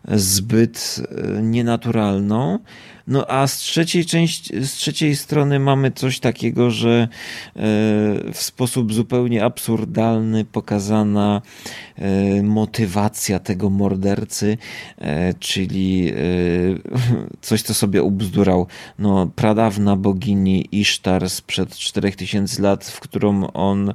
zbyt 0.08 1.02
e, 1.36 1.42
nienaturalną. 1.42 2.58
No 3.06 3.26
a 3.30 3.46
z 3.46 3.56
trzeciej, 3.56 4.04
części, 4.04 4.64
z 4.64 4.72
trzeciej 4.72 5.16
strony 5.16 5.58
mamy 5.58 5.90
coś 5.90 6.20
takiego, 6.20 6.70
że 6.70 6.90
e, 7.00 7.08
w 8.32 8.38
sposób 8.38 8.92
zupełnie 8.92 9.44
absurdalny 9.44 10.44
pokazana 10.44 11.42
e, 11.96 12.42
motywacja 12.42 13.38
tego 13.38 13.70
mordercy, 13.70 14.58
czyli 15.38 16.12
coś, 17.40 17.62
co 17.62 17.74
sobie 17.74 18.02
ubzdurał. 18.02 18.66
No, 18.98 19.30
pradawna 19.36 19.96
bogini 19.96 20.68
Isztar 20.72 21.30
sprzed 21.30 21.76
4000 21.76 22.62
lat, 22.62 22.84
w 22.84 23.00
którą 23.00 23.46
on 23.46 23.94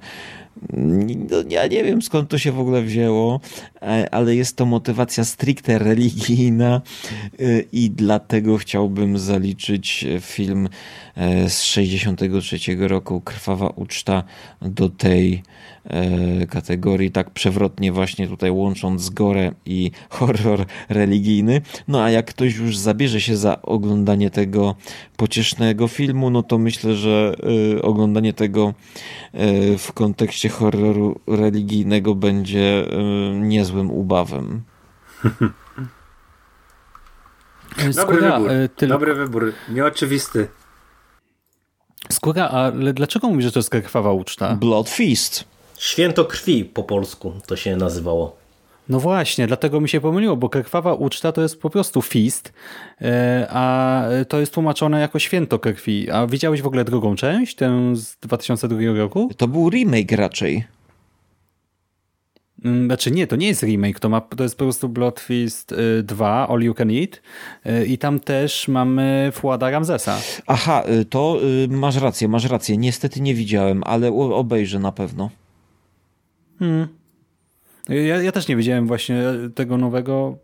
no, 0.73 1.37
ja 1.49 1.67
nie 1.67 1.83
wiem 1.83 2.01
skąd 2.01 2.29
to 2.29 2.37
się 2.37 2.51
w 2.51 2.59
ogóle 2.59 2.81
wzięło, 2.81 3.39
e, 3.81 4.07
ale 4.11 4.35
jest 4.35 4.57
to 4.57 4.65
motywacja 4.65 5.23
stricte 5.23 5.79
religijna 5.79 6.81
e, 7.39 7.59
i 7.71 7.89
dlatego 7.91 8.57
chciałbym 8.57 9.17
zaliczyć 9.17 10.05
film 10.21 10.69
e, 11.15 11.49
z 11.49 11.63
63 11.63 12.57
roku 12.79 13.21
Krwawa 13.21 13.69
Uczta 13.69 14.23
do 14.61 14.89
tej 14.89 15.43
kategorii, 16.49 17.11
tak 17.11 17.29
przewrotnie 17.29 17.91
właśnie 17.91 18.27
tutaj 18.27 18.51
łącząc 18.51 19.09
gore 19.09 19.51
i 19.65 19.91
horror 20.09 20.65
religijny. 20.89 21.61
No 21.87 22.03
a 22.03 22.09
jak 22.09 22.25
ktoś 22.25 22.55
już 22.55 22.77
zabierze 22.77 23.21
się 23.21 23.37
za 23.37 23.61
oglądanie 23.61 24.29
tego 24.29 24.75
pociesznego 25.17 25.87
filmu, 25.87 26.29
no 26.29 26.43
to 26.43 26.57
myślę, 26.57 26.95
że 26.95 27.35
e, 27.77 27.81
oglądanie 27.81 28.33
tego 28.33 28.73
e, 29.33 29.77
w 29.77 29.93
kontekście 29.93 30.49
horroru 30.49 31.19
religijnego 31.27 32.15
będzie 32.15 32.85
niezłym 33.33 33.91
ubawem. 33.91 34.61
Dobry 37.95 38.21
wybór. 38.21 38.49
Ty... 38.75 38.87
Dobry 38.87 39.13
wybór. 39.13 39.53
Nieoczywisty. 39.69 40.47
Skóra, 42.11 42.47
ale 42.47 42.93
dlaczego 42.93 43.29
mówisz, 43.29 43.45
że 43.45 43.51
to 43.51 43.59
jest 43.59 43.69
krwawa 43.69 44.11
uczta? 44.11 44.55
Blood 44.55 44.89
Feast. 44.89 45.56
Święto 45.77 46.25
krwi 46.25 46.65
po 46.65 46.83
polsku 46.83 47.33
to 47.47 47.55
się 47.55 47.75
nazywało. 47.75 48.37
No 48.89 48.99
właśnie, 48.99 49.47
dlatego 49.47 49.81
mi 49.81 49.89
się 49.89 50.01
pomyliło, 50.01 50.37
bo 50.37 50.49
krwawa 50.49 50.93
uczta 50.93 51.31
to 51.31 51.41
jest 51.41 51.61
po 51.61 51.69
prostu 51.69 52.01
fist, 52.01 52.53
e, 53.01 53.47
a 53.49 54.03
to 54.27 54.39
jest 54.39 54.53
tłumaczone 54.53 54.99
jako 54.99 55.19
święto 55.19 55.59
krwi. 55.59 56.11
A 56.11 56.27
widziałeś 56.27 56.61
w 56.61 56.67
ogóle 56.67 56.83
drugą 56.85 57.15
część, 57.15 57.55
tę 57.55 57.95
z 57.95 58.17
2002 58.17 58.97
roku? 58.97 59.29
To 59.37 59.47
był 59.47 59.69
remake 59.69 60.11
raczej. 60.11 60.63
Mm, 62.65 62.85
znaczy 62.85 63.11
nie, 63.11 63.27
to 63.27 63.35
nie 63.35 63.47
jest 63.47 63.63
remake, 63.63 63.99
to, 63.99 64.09
ma, 64.09 64.21
to 64.21 64.43
jest 64.43 64.57
po 64.57 64.63
prostu 64.63 64.89
Blood 64.89 65.19
Feast 65.19 65.75
2, 66.03 66.45
y, 66.45 66.51
All 66.51 66.61
You 66.61 66.73
Can 66.73 66.89
Eat 66.91 67.21
y, 67.65 67.85
i 67.85 67.97
tam 67.97 68.19
też 68.19 68.67
mamy 68.67 69.31
Fuada 69.33 69.69
Ramzesa. 69.69 70.19
Aha, 70.47 70.83
y, 71.01 71.05
to 71.05 71.39
masz 71.69 71.95
rację, 71.95 72.27
masz 72.27 72.45
rację. 72.45 72.77
Niestety 72.77 73.21
nie 73.21 73.33
widziałem, 73.33 73.83
ale 73.85 74.11
obejrzę 74.13 74.79
na 74.79 74.91
pewno. 74.91 75.29
Hmm. 76.59 76.87
Ja, 77.89 78.21
ja 78.21 78.31
też 78.31 78.47
nie 78.47 78.55
widziałem 78.55 78.87
właśnie 78.87 79.23
tego 79.55 79.77
nowego. 79.77 80.37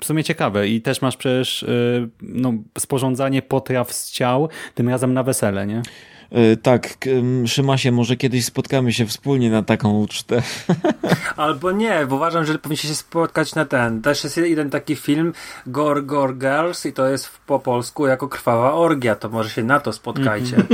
W 0.00 0.04
sumie 0.04 0.24
ciekawe 0.24 0.68
i 0.68 0.82
też 0.82 1.02
masz 1.02 1.16
przecież 1.16 1.62
y, 1.62 2.08
no, 2.22 2.52
sporządzanie 2.78 3.42
potraw 3.42 3.92
z 3.92 4.10
ciał, 4.10 4.48
tym 4.74 4.88
razem 4.88 5.14
na 5.14 5.22
wesele, 5.22 5.66
nie? 5.66 5.82
Y, 6.36 6.56
tak, 6.56 6.98
Szymasie, 7.46 7.92
może 7.92 8.16
kiedyś 8.16 8.44
spotkamy 8.44 8.92
się 8.92 9.06
wspólnie 9.06 9.50
na 9.50 9.62
taką 9.62 9.98
ucztę. 9.98 10.42
Albo 11.36 11.72
nie, 11.72 12.06
bo 12.06 12.16
uważam, 12.16 12.44
że 12.44 12.58
powinniście 12.58 12.88
się 12.88 12.94
spotkać 12.94 13.54
na 13.54 13.64
ten. 13.64 14.02
Też 14.02 14.24
jest 14.24 14.36
jeden 14.36 14.70
taki 14.70 14.96
film, 14.96 15.32
Gore 15.66 16.02
Gore 16.02 16.34
Girls 16.34 16.86
i 16.86 16.92
to 16.92 17.08
jest 17.08 17.30
po 17.46 17.58
polsku 17.58 18.06
jako 18.06 18.28
krwawa 18.28 18.74
orgia, 18.74 19.14
to 19.14 19.28
może 19.28 19.50
się 19.50 19.64
na 19.64 19.80
to 19.80 19.92
spotkajcie. 19.92 20.56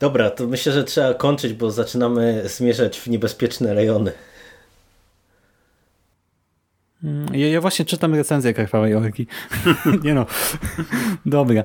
Dobra, 0.00 0.30
to 0.30 0.46
myślę, 0.46 0.72
że 0.72 0.84
trzeba 0.84 1.14
kończyć, 1.14 1.52
bo 1.52 1.70
zaczynamy 1.70 2.42
zmierzać 2.48 3.00
w 3.00 3.06
niebezpieczne 3.06 3.74
rejony. 3.74 4.12
Mm, 7.04 7.34
ja, 7.34 7.48
ja 7.48 7.60
właśnie 7.60 7.84
czytam 7.84 8.14
recenzję 8.14 8.54
krwawej 8.54 8.94
orgi. 8.94 9.26
nie 10.04 10.14
no, 10.14 10.26
dobra. 11.26 11.64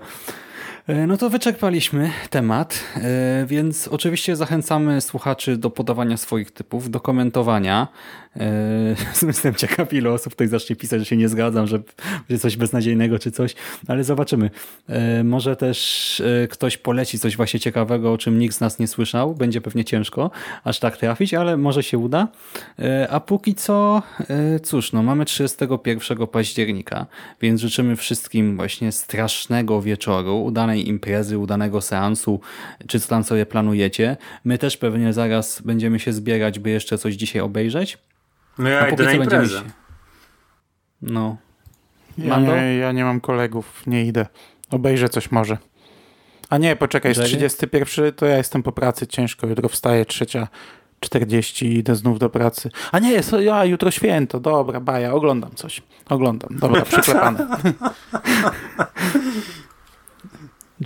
E, 0.87 1.07
no 1.07 1.17
to 1.17 1.29
wyczerpaliśmy 1.29 2.11
temat, 2.29 2.83
e, 2.95 3.45
więc 3.45 3.87
oczywiście 3.87 4.35
zachęcamy 4.35 5.01
słuchaczy 5.01 5.57
do 5.57 5.69
podawania 5.69 6.17
swoich 6.17 6.51
typów, 6.51 6.89
do 6.89 6.99
komentowania. 6.99 7.87
E, 8.39 8.95
jestem 9.27 9.55
ciekaw, 9.55 9.93
ile 9.93 10.11
osób 10.11 10.33
tutaj 10.33 10.47
zacznie 10.47 10.75
pisać, 10.75 10.99
że 10.99 11.05
się 11.05 11.17
nie 11.17 11.29
zgadzam, 11.29 11.67
że 11.67 11.79
będzie 12.29 12.41
coś 12.41 12.57
beznadziejnego 12.57 13.19
czy 13.19 13.31
coś, 13.31 13.55
ale 13.87 14.03
zobaczymy. 14.03 14.49
Może 15.23 15.55
też 15.55 16.21
ktoś 16.49 16.77
poleci 16.77 17.19
coś 17.19 17.37
właśnie 17.37 17.59
ciekawego, 17.59 18.13
o 18.13 18.17
czym 18.17 18.39
nikt 18.39 18.55
z 18.55 18.59
nas 18.59 18.79
nie 18.79 18.87
słyszał. 18.87 19.35
Będzie 19.35 19.61
pewnie 19.61 19.85
ciężko 19.85 20.31
aż 20.63 20.79
tak 20.79 20.97
trafić, 20.97 21.33
ale 21.33 21.57
może 21.57 21.83
się 21.83 21.97
uda. 21.97 22.27
A 23.09 23.19
póki 23.19 23.55
co, 23.55 24.01
cóż, 24.63 24.93
no 24.93 25.03
mamy 25.03 25.25
31 25.25 26.27
października, 26.27 27.05
więc 27.41 27.61
życzymy 27.61 27.95
wszystkim 27.95 28.55
właśnie 28.55 28.91
strasznego 28.91 29.81
wieczoru, 29.81 30.43
udanej 30.43 30.87
imprezy, 30.87 31.37
udanego 31.37 31.81
seansu, 31.81 32.39
czy 32.87 32.99
co 32.99 33.07
tam 33.07 33.23
sobie 33.23 33.45
planujecie. 33.45 34.17
My 34.43 34.57
też 34.57 34.77
pewnie 34.77 35.13
zaraz 35.13 35.61
będziemy 35.61 35.99
się 35.99 36.13
zbierać, 36.13 36.59
by 36.59 36.69
jeszcze 36.69 36.97
coś 36.97 37.13
dzisiaj 37.13 37.41
obejrzeć. 37.41 37.97
No 38.57 38.69
ja 38.69 38.89
idę 38.89 39.03
na 39.03 39.11
imprezę. 39.11 39.61
No. 41.01 41.37
Ja 42.17 42.39
nie, 42.39 42.77
ja 42.77 42.91
nie 42.91 43.03
mam 43.03 43.21
kolegów, 43.21 43.87
nie 43.87 44.05
idę. 44.05 44.25
Obejrzę 44.71 45.09
coś 45.09 45.31
może. 45.31 45.57
A 46.49 46.57
nie, 46.57 46.75
poczekaj, 46.75 47.09
jest 47.09 47.23
31, 47.23 48.13
to 48.13 48.25
ja 48.25 48.37
jestem 48.37 48.63
po 48.63 48.71
pracy 48.71 49.07
ciężko, 49.07 49.47
jutro 49.47 49.69
wstaję, 49.69 50.05
trzecia 50.05 50.47
40 50.99 51.65
i 51.65 51.77
idę 51.77 51.95
znów 51.95 52.19
do 52.19 52.29
pracy. 52.29 52.69
A 52.91 52.99
nie, 52.99 53.11
jest, 53.11 53.31
ja 53.39 53.65
jutro 53.65 53.91
święto, 53.91 54.39
dobra, 54.39 54.79
baja, 54.79 55.13
oglądam 55.13 55.55
coś. 55.55 55.81
Oglądam, 56.09 56.49
dobra, 56.59 56.81
przyklepane. 56.91 57.47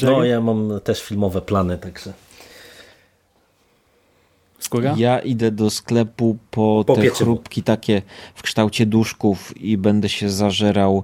No, 0.02 0.24
ja 0.24 0.42
mam 0.42 0.80
też 0.84 1.04
filmowe 1.04 1.42
plany, 1.42 1.78
także. 1.78 2.14
Skóra? 4.60 4.96
Ja 4.98 5.20
idę 5.20 5.52
do 5.52 5.70
sklepu 5.70 6.38
po, 6.52 6.84
po 6.88 6.96
te 6.96 7.02
pieczywu. 7.02 7.26
chrupki 7.26 7.64
takie 7.64 8.02
w 8.36 8.44
kształcie 8.44 8.86
duszków 8.86 9.62
i 9.62 9.78
będę 9.78 10.10
się 10.10 10.30
zażerał 10.30 11.04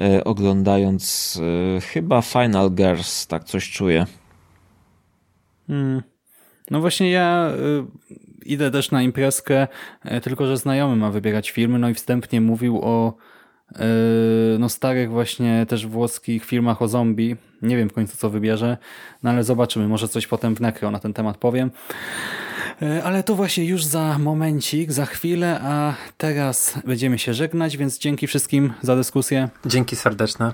e, 0.00 0.24
oglądając 0.24 1.34
e, 1.76 1.80
chyba 1.80 2.22
Final 2.22 2.70
Girls, 2.70 3.26
tak 3.26 3.44
coś 3.44 3.70
czuję. 3.70 4.06
Hmm. 5.66 6.02
No 6.70 6.80
właśnie 6.80 7.10
ja 7.10 7.50
y, 7.50 8.46
idę 8.46 8.70
też 8.70 8.90
na 8.90 9.02
imprezkę, 9.02 9.68
y, 10.04 10.20
tylko 10.20 10.46
że 10.46 10.56
znajomy 10.56 10.96
ma 10.96 11.10
wybierać 11.10 11.50
filmy, 11.50 11.78
no 11.78 11.88
i 11.88 11.94
wstępnie 11.94 12.40
mówił 12.40 12.80
o 12.82 13.14
Yy, 13.72 14.58
no 14.58 14.68
starych 14.68 15.10
właśnie 15.10 15.66
też 15.68 15.86
włoskich 15.86 16.44
filmach 16.44 16.82
o 16.82 16.88
zombie. 16.88 17.36
Nie 17.62 17.76
wiem 17.76 17.88
w 17.88 17.92
końcu 17.92 18.16
co 18.16 18.30
wybierze, 18.30 18.76
no 19.22 19.30
ale 19.30 19.44
zobaczymy. 19.44 19.88
Może 19.88 20.08
coś 20.08 20.26
potem 20.26 20.56
w 20.56 20.60
Necro 20.60 20.90
na 20.90 20.98
ten 20.98 21.12
temat 21.12 21.36
powiem. 21.36 21.70
Yy, 22.80 23.04
ale 23.04 23.22
to 23.22 23.34
właśnie 23.34 23.64
już 23.64 23.84
za 23.84 24.18
momencik, 24.18 24.92
za 24.92 25.06
chwilę, 25.06 25.60
a 25.62 25.94
teraz 26.18 26.78
będziemy 26.86 27.18
się 27.18 27.34
żegnać, 27.34 27.76
więc 27.76 27.98
dzięki 27.98 28.26
wszystkim 28.26 28.72
za 28.82 28.96
dyskusję. 28.96 29.48
Dzięki 29.66 29.96
serdeczne. 29.96 30.52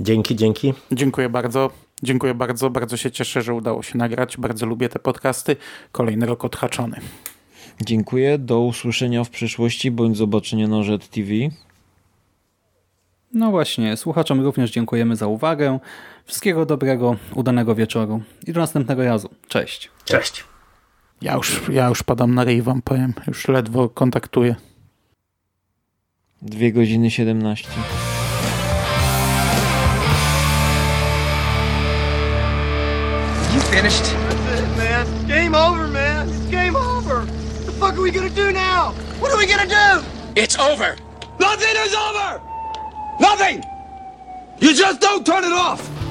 Dzięki, 0.00 0.36
dzięki. 0.36 0.74
Dziękuję 0.92 1.28
bardzo. 1.28 1.70
Dziękuję 2.02 2.34
bardzo. 2.34 2.70
Bardzo 2.70 2.96
się 2.96 3.10
cieszę, 3.10 3.42
że 3.42 3.54
udało 3.54 3.82
się 3.82 3.98
nagrać. 3.98 4.36
Bardzo 4.36 4.66
lubię 4.66 4.88
te 4.88 4.98
podcasty. 4.98 5.56
Kolejny 5.92 6.26
rok 6.26 6.44
odhaczony. 6.44 7.00
Dziękuję. 7.80 8.38
Do 8.38 8.60
usłyszenia 8.60 9.24
w 9.24 9.30
przyszłości 9.30 9.90
bądź 9.90 10.16
zobaczenia 10.16 10.68
na 10.68 10.82
Red 10.82 11.08
TV. 11.08 11.28
No 13.34 13.50
właśnie, 13.50 13.96
słuchaczom 13.96 14.40
również 14.40 14.70
dziękujemy 14.70 15.16
za 15.16 15.26
uwagę. 15.26 15.78
Wszystkiego 16.24 16.66
dobrego, 16.66 17.16
udanego 17.34 17.74
wieczoru 17.74 18.22
i 18.46 18.52
do 18.52 18.60
następnego 18.60 19.04
razu. 19.04 19.30
Cześć. 19.48 19.90
Cześć. 20.04 20.51
Ja 21.22 21.34
już, 21.34 21.62
ja 21.72 21.88
już 21.88 22.02
padam 22.02 22.34
na 22.34 22.44
ryj, 22.44 22.62
wam 22.62 22.82
powiem. 22.82 23.14
Już 23.26 23.48
ledwo 23.48 23.88
kontaktuję. 23.88 24.56
Dwie 26.42 26.72
godziny 26.72 27.10
siedemnaście. 27.10 27.68
You 33.54 33.60
finished? 33.60 34.04
That's 34.04 34.60
it, 34.60 34.76
man. 34.76 35.06
It's 35.06 35.24
game 35.28 35.54
over, 35.54 35.88
man. 35.88 36.28
It's 36.28 36.50
game 36.50 36.76
over. 36.76 37.16
What 37.16 37.66
the 37.66 37.72
fuck 37.72 37.92
are 37.92 38.02
we 38.02 38.10
gonna 38.10 38.30
do 38.30 38.52
now? 38.52 38.92
What 39.20 39.32
are 39.32 39.38
we 39.38 39.46
gonna 39.46 39.66
do? 39.66 40.04
It's 40.36 40.58
over. 40.58 40.96
Nothing 41.38 41.76
is 41.86 41.94
over! 41.94 42.40
Nothing! 43.20 43.64
You 44.60 44.74
just 44.74 45.00
don't 45.00 45.26
turn 45.26 45.44
it 45.44 45.52
off! 45.52 46.01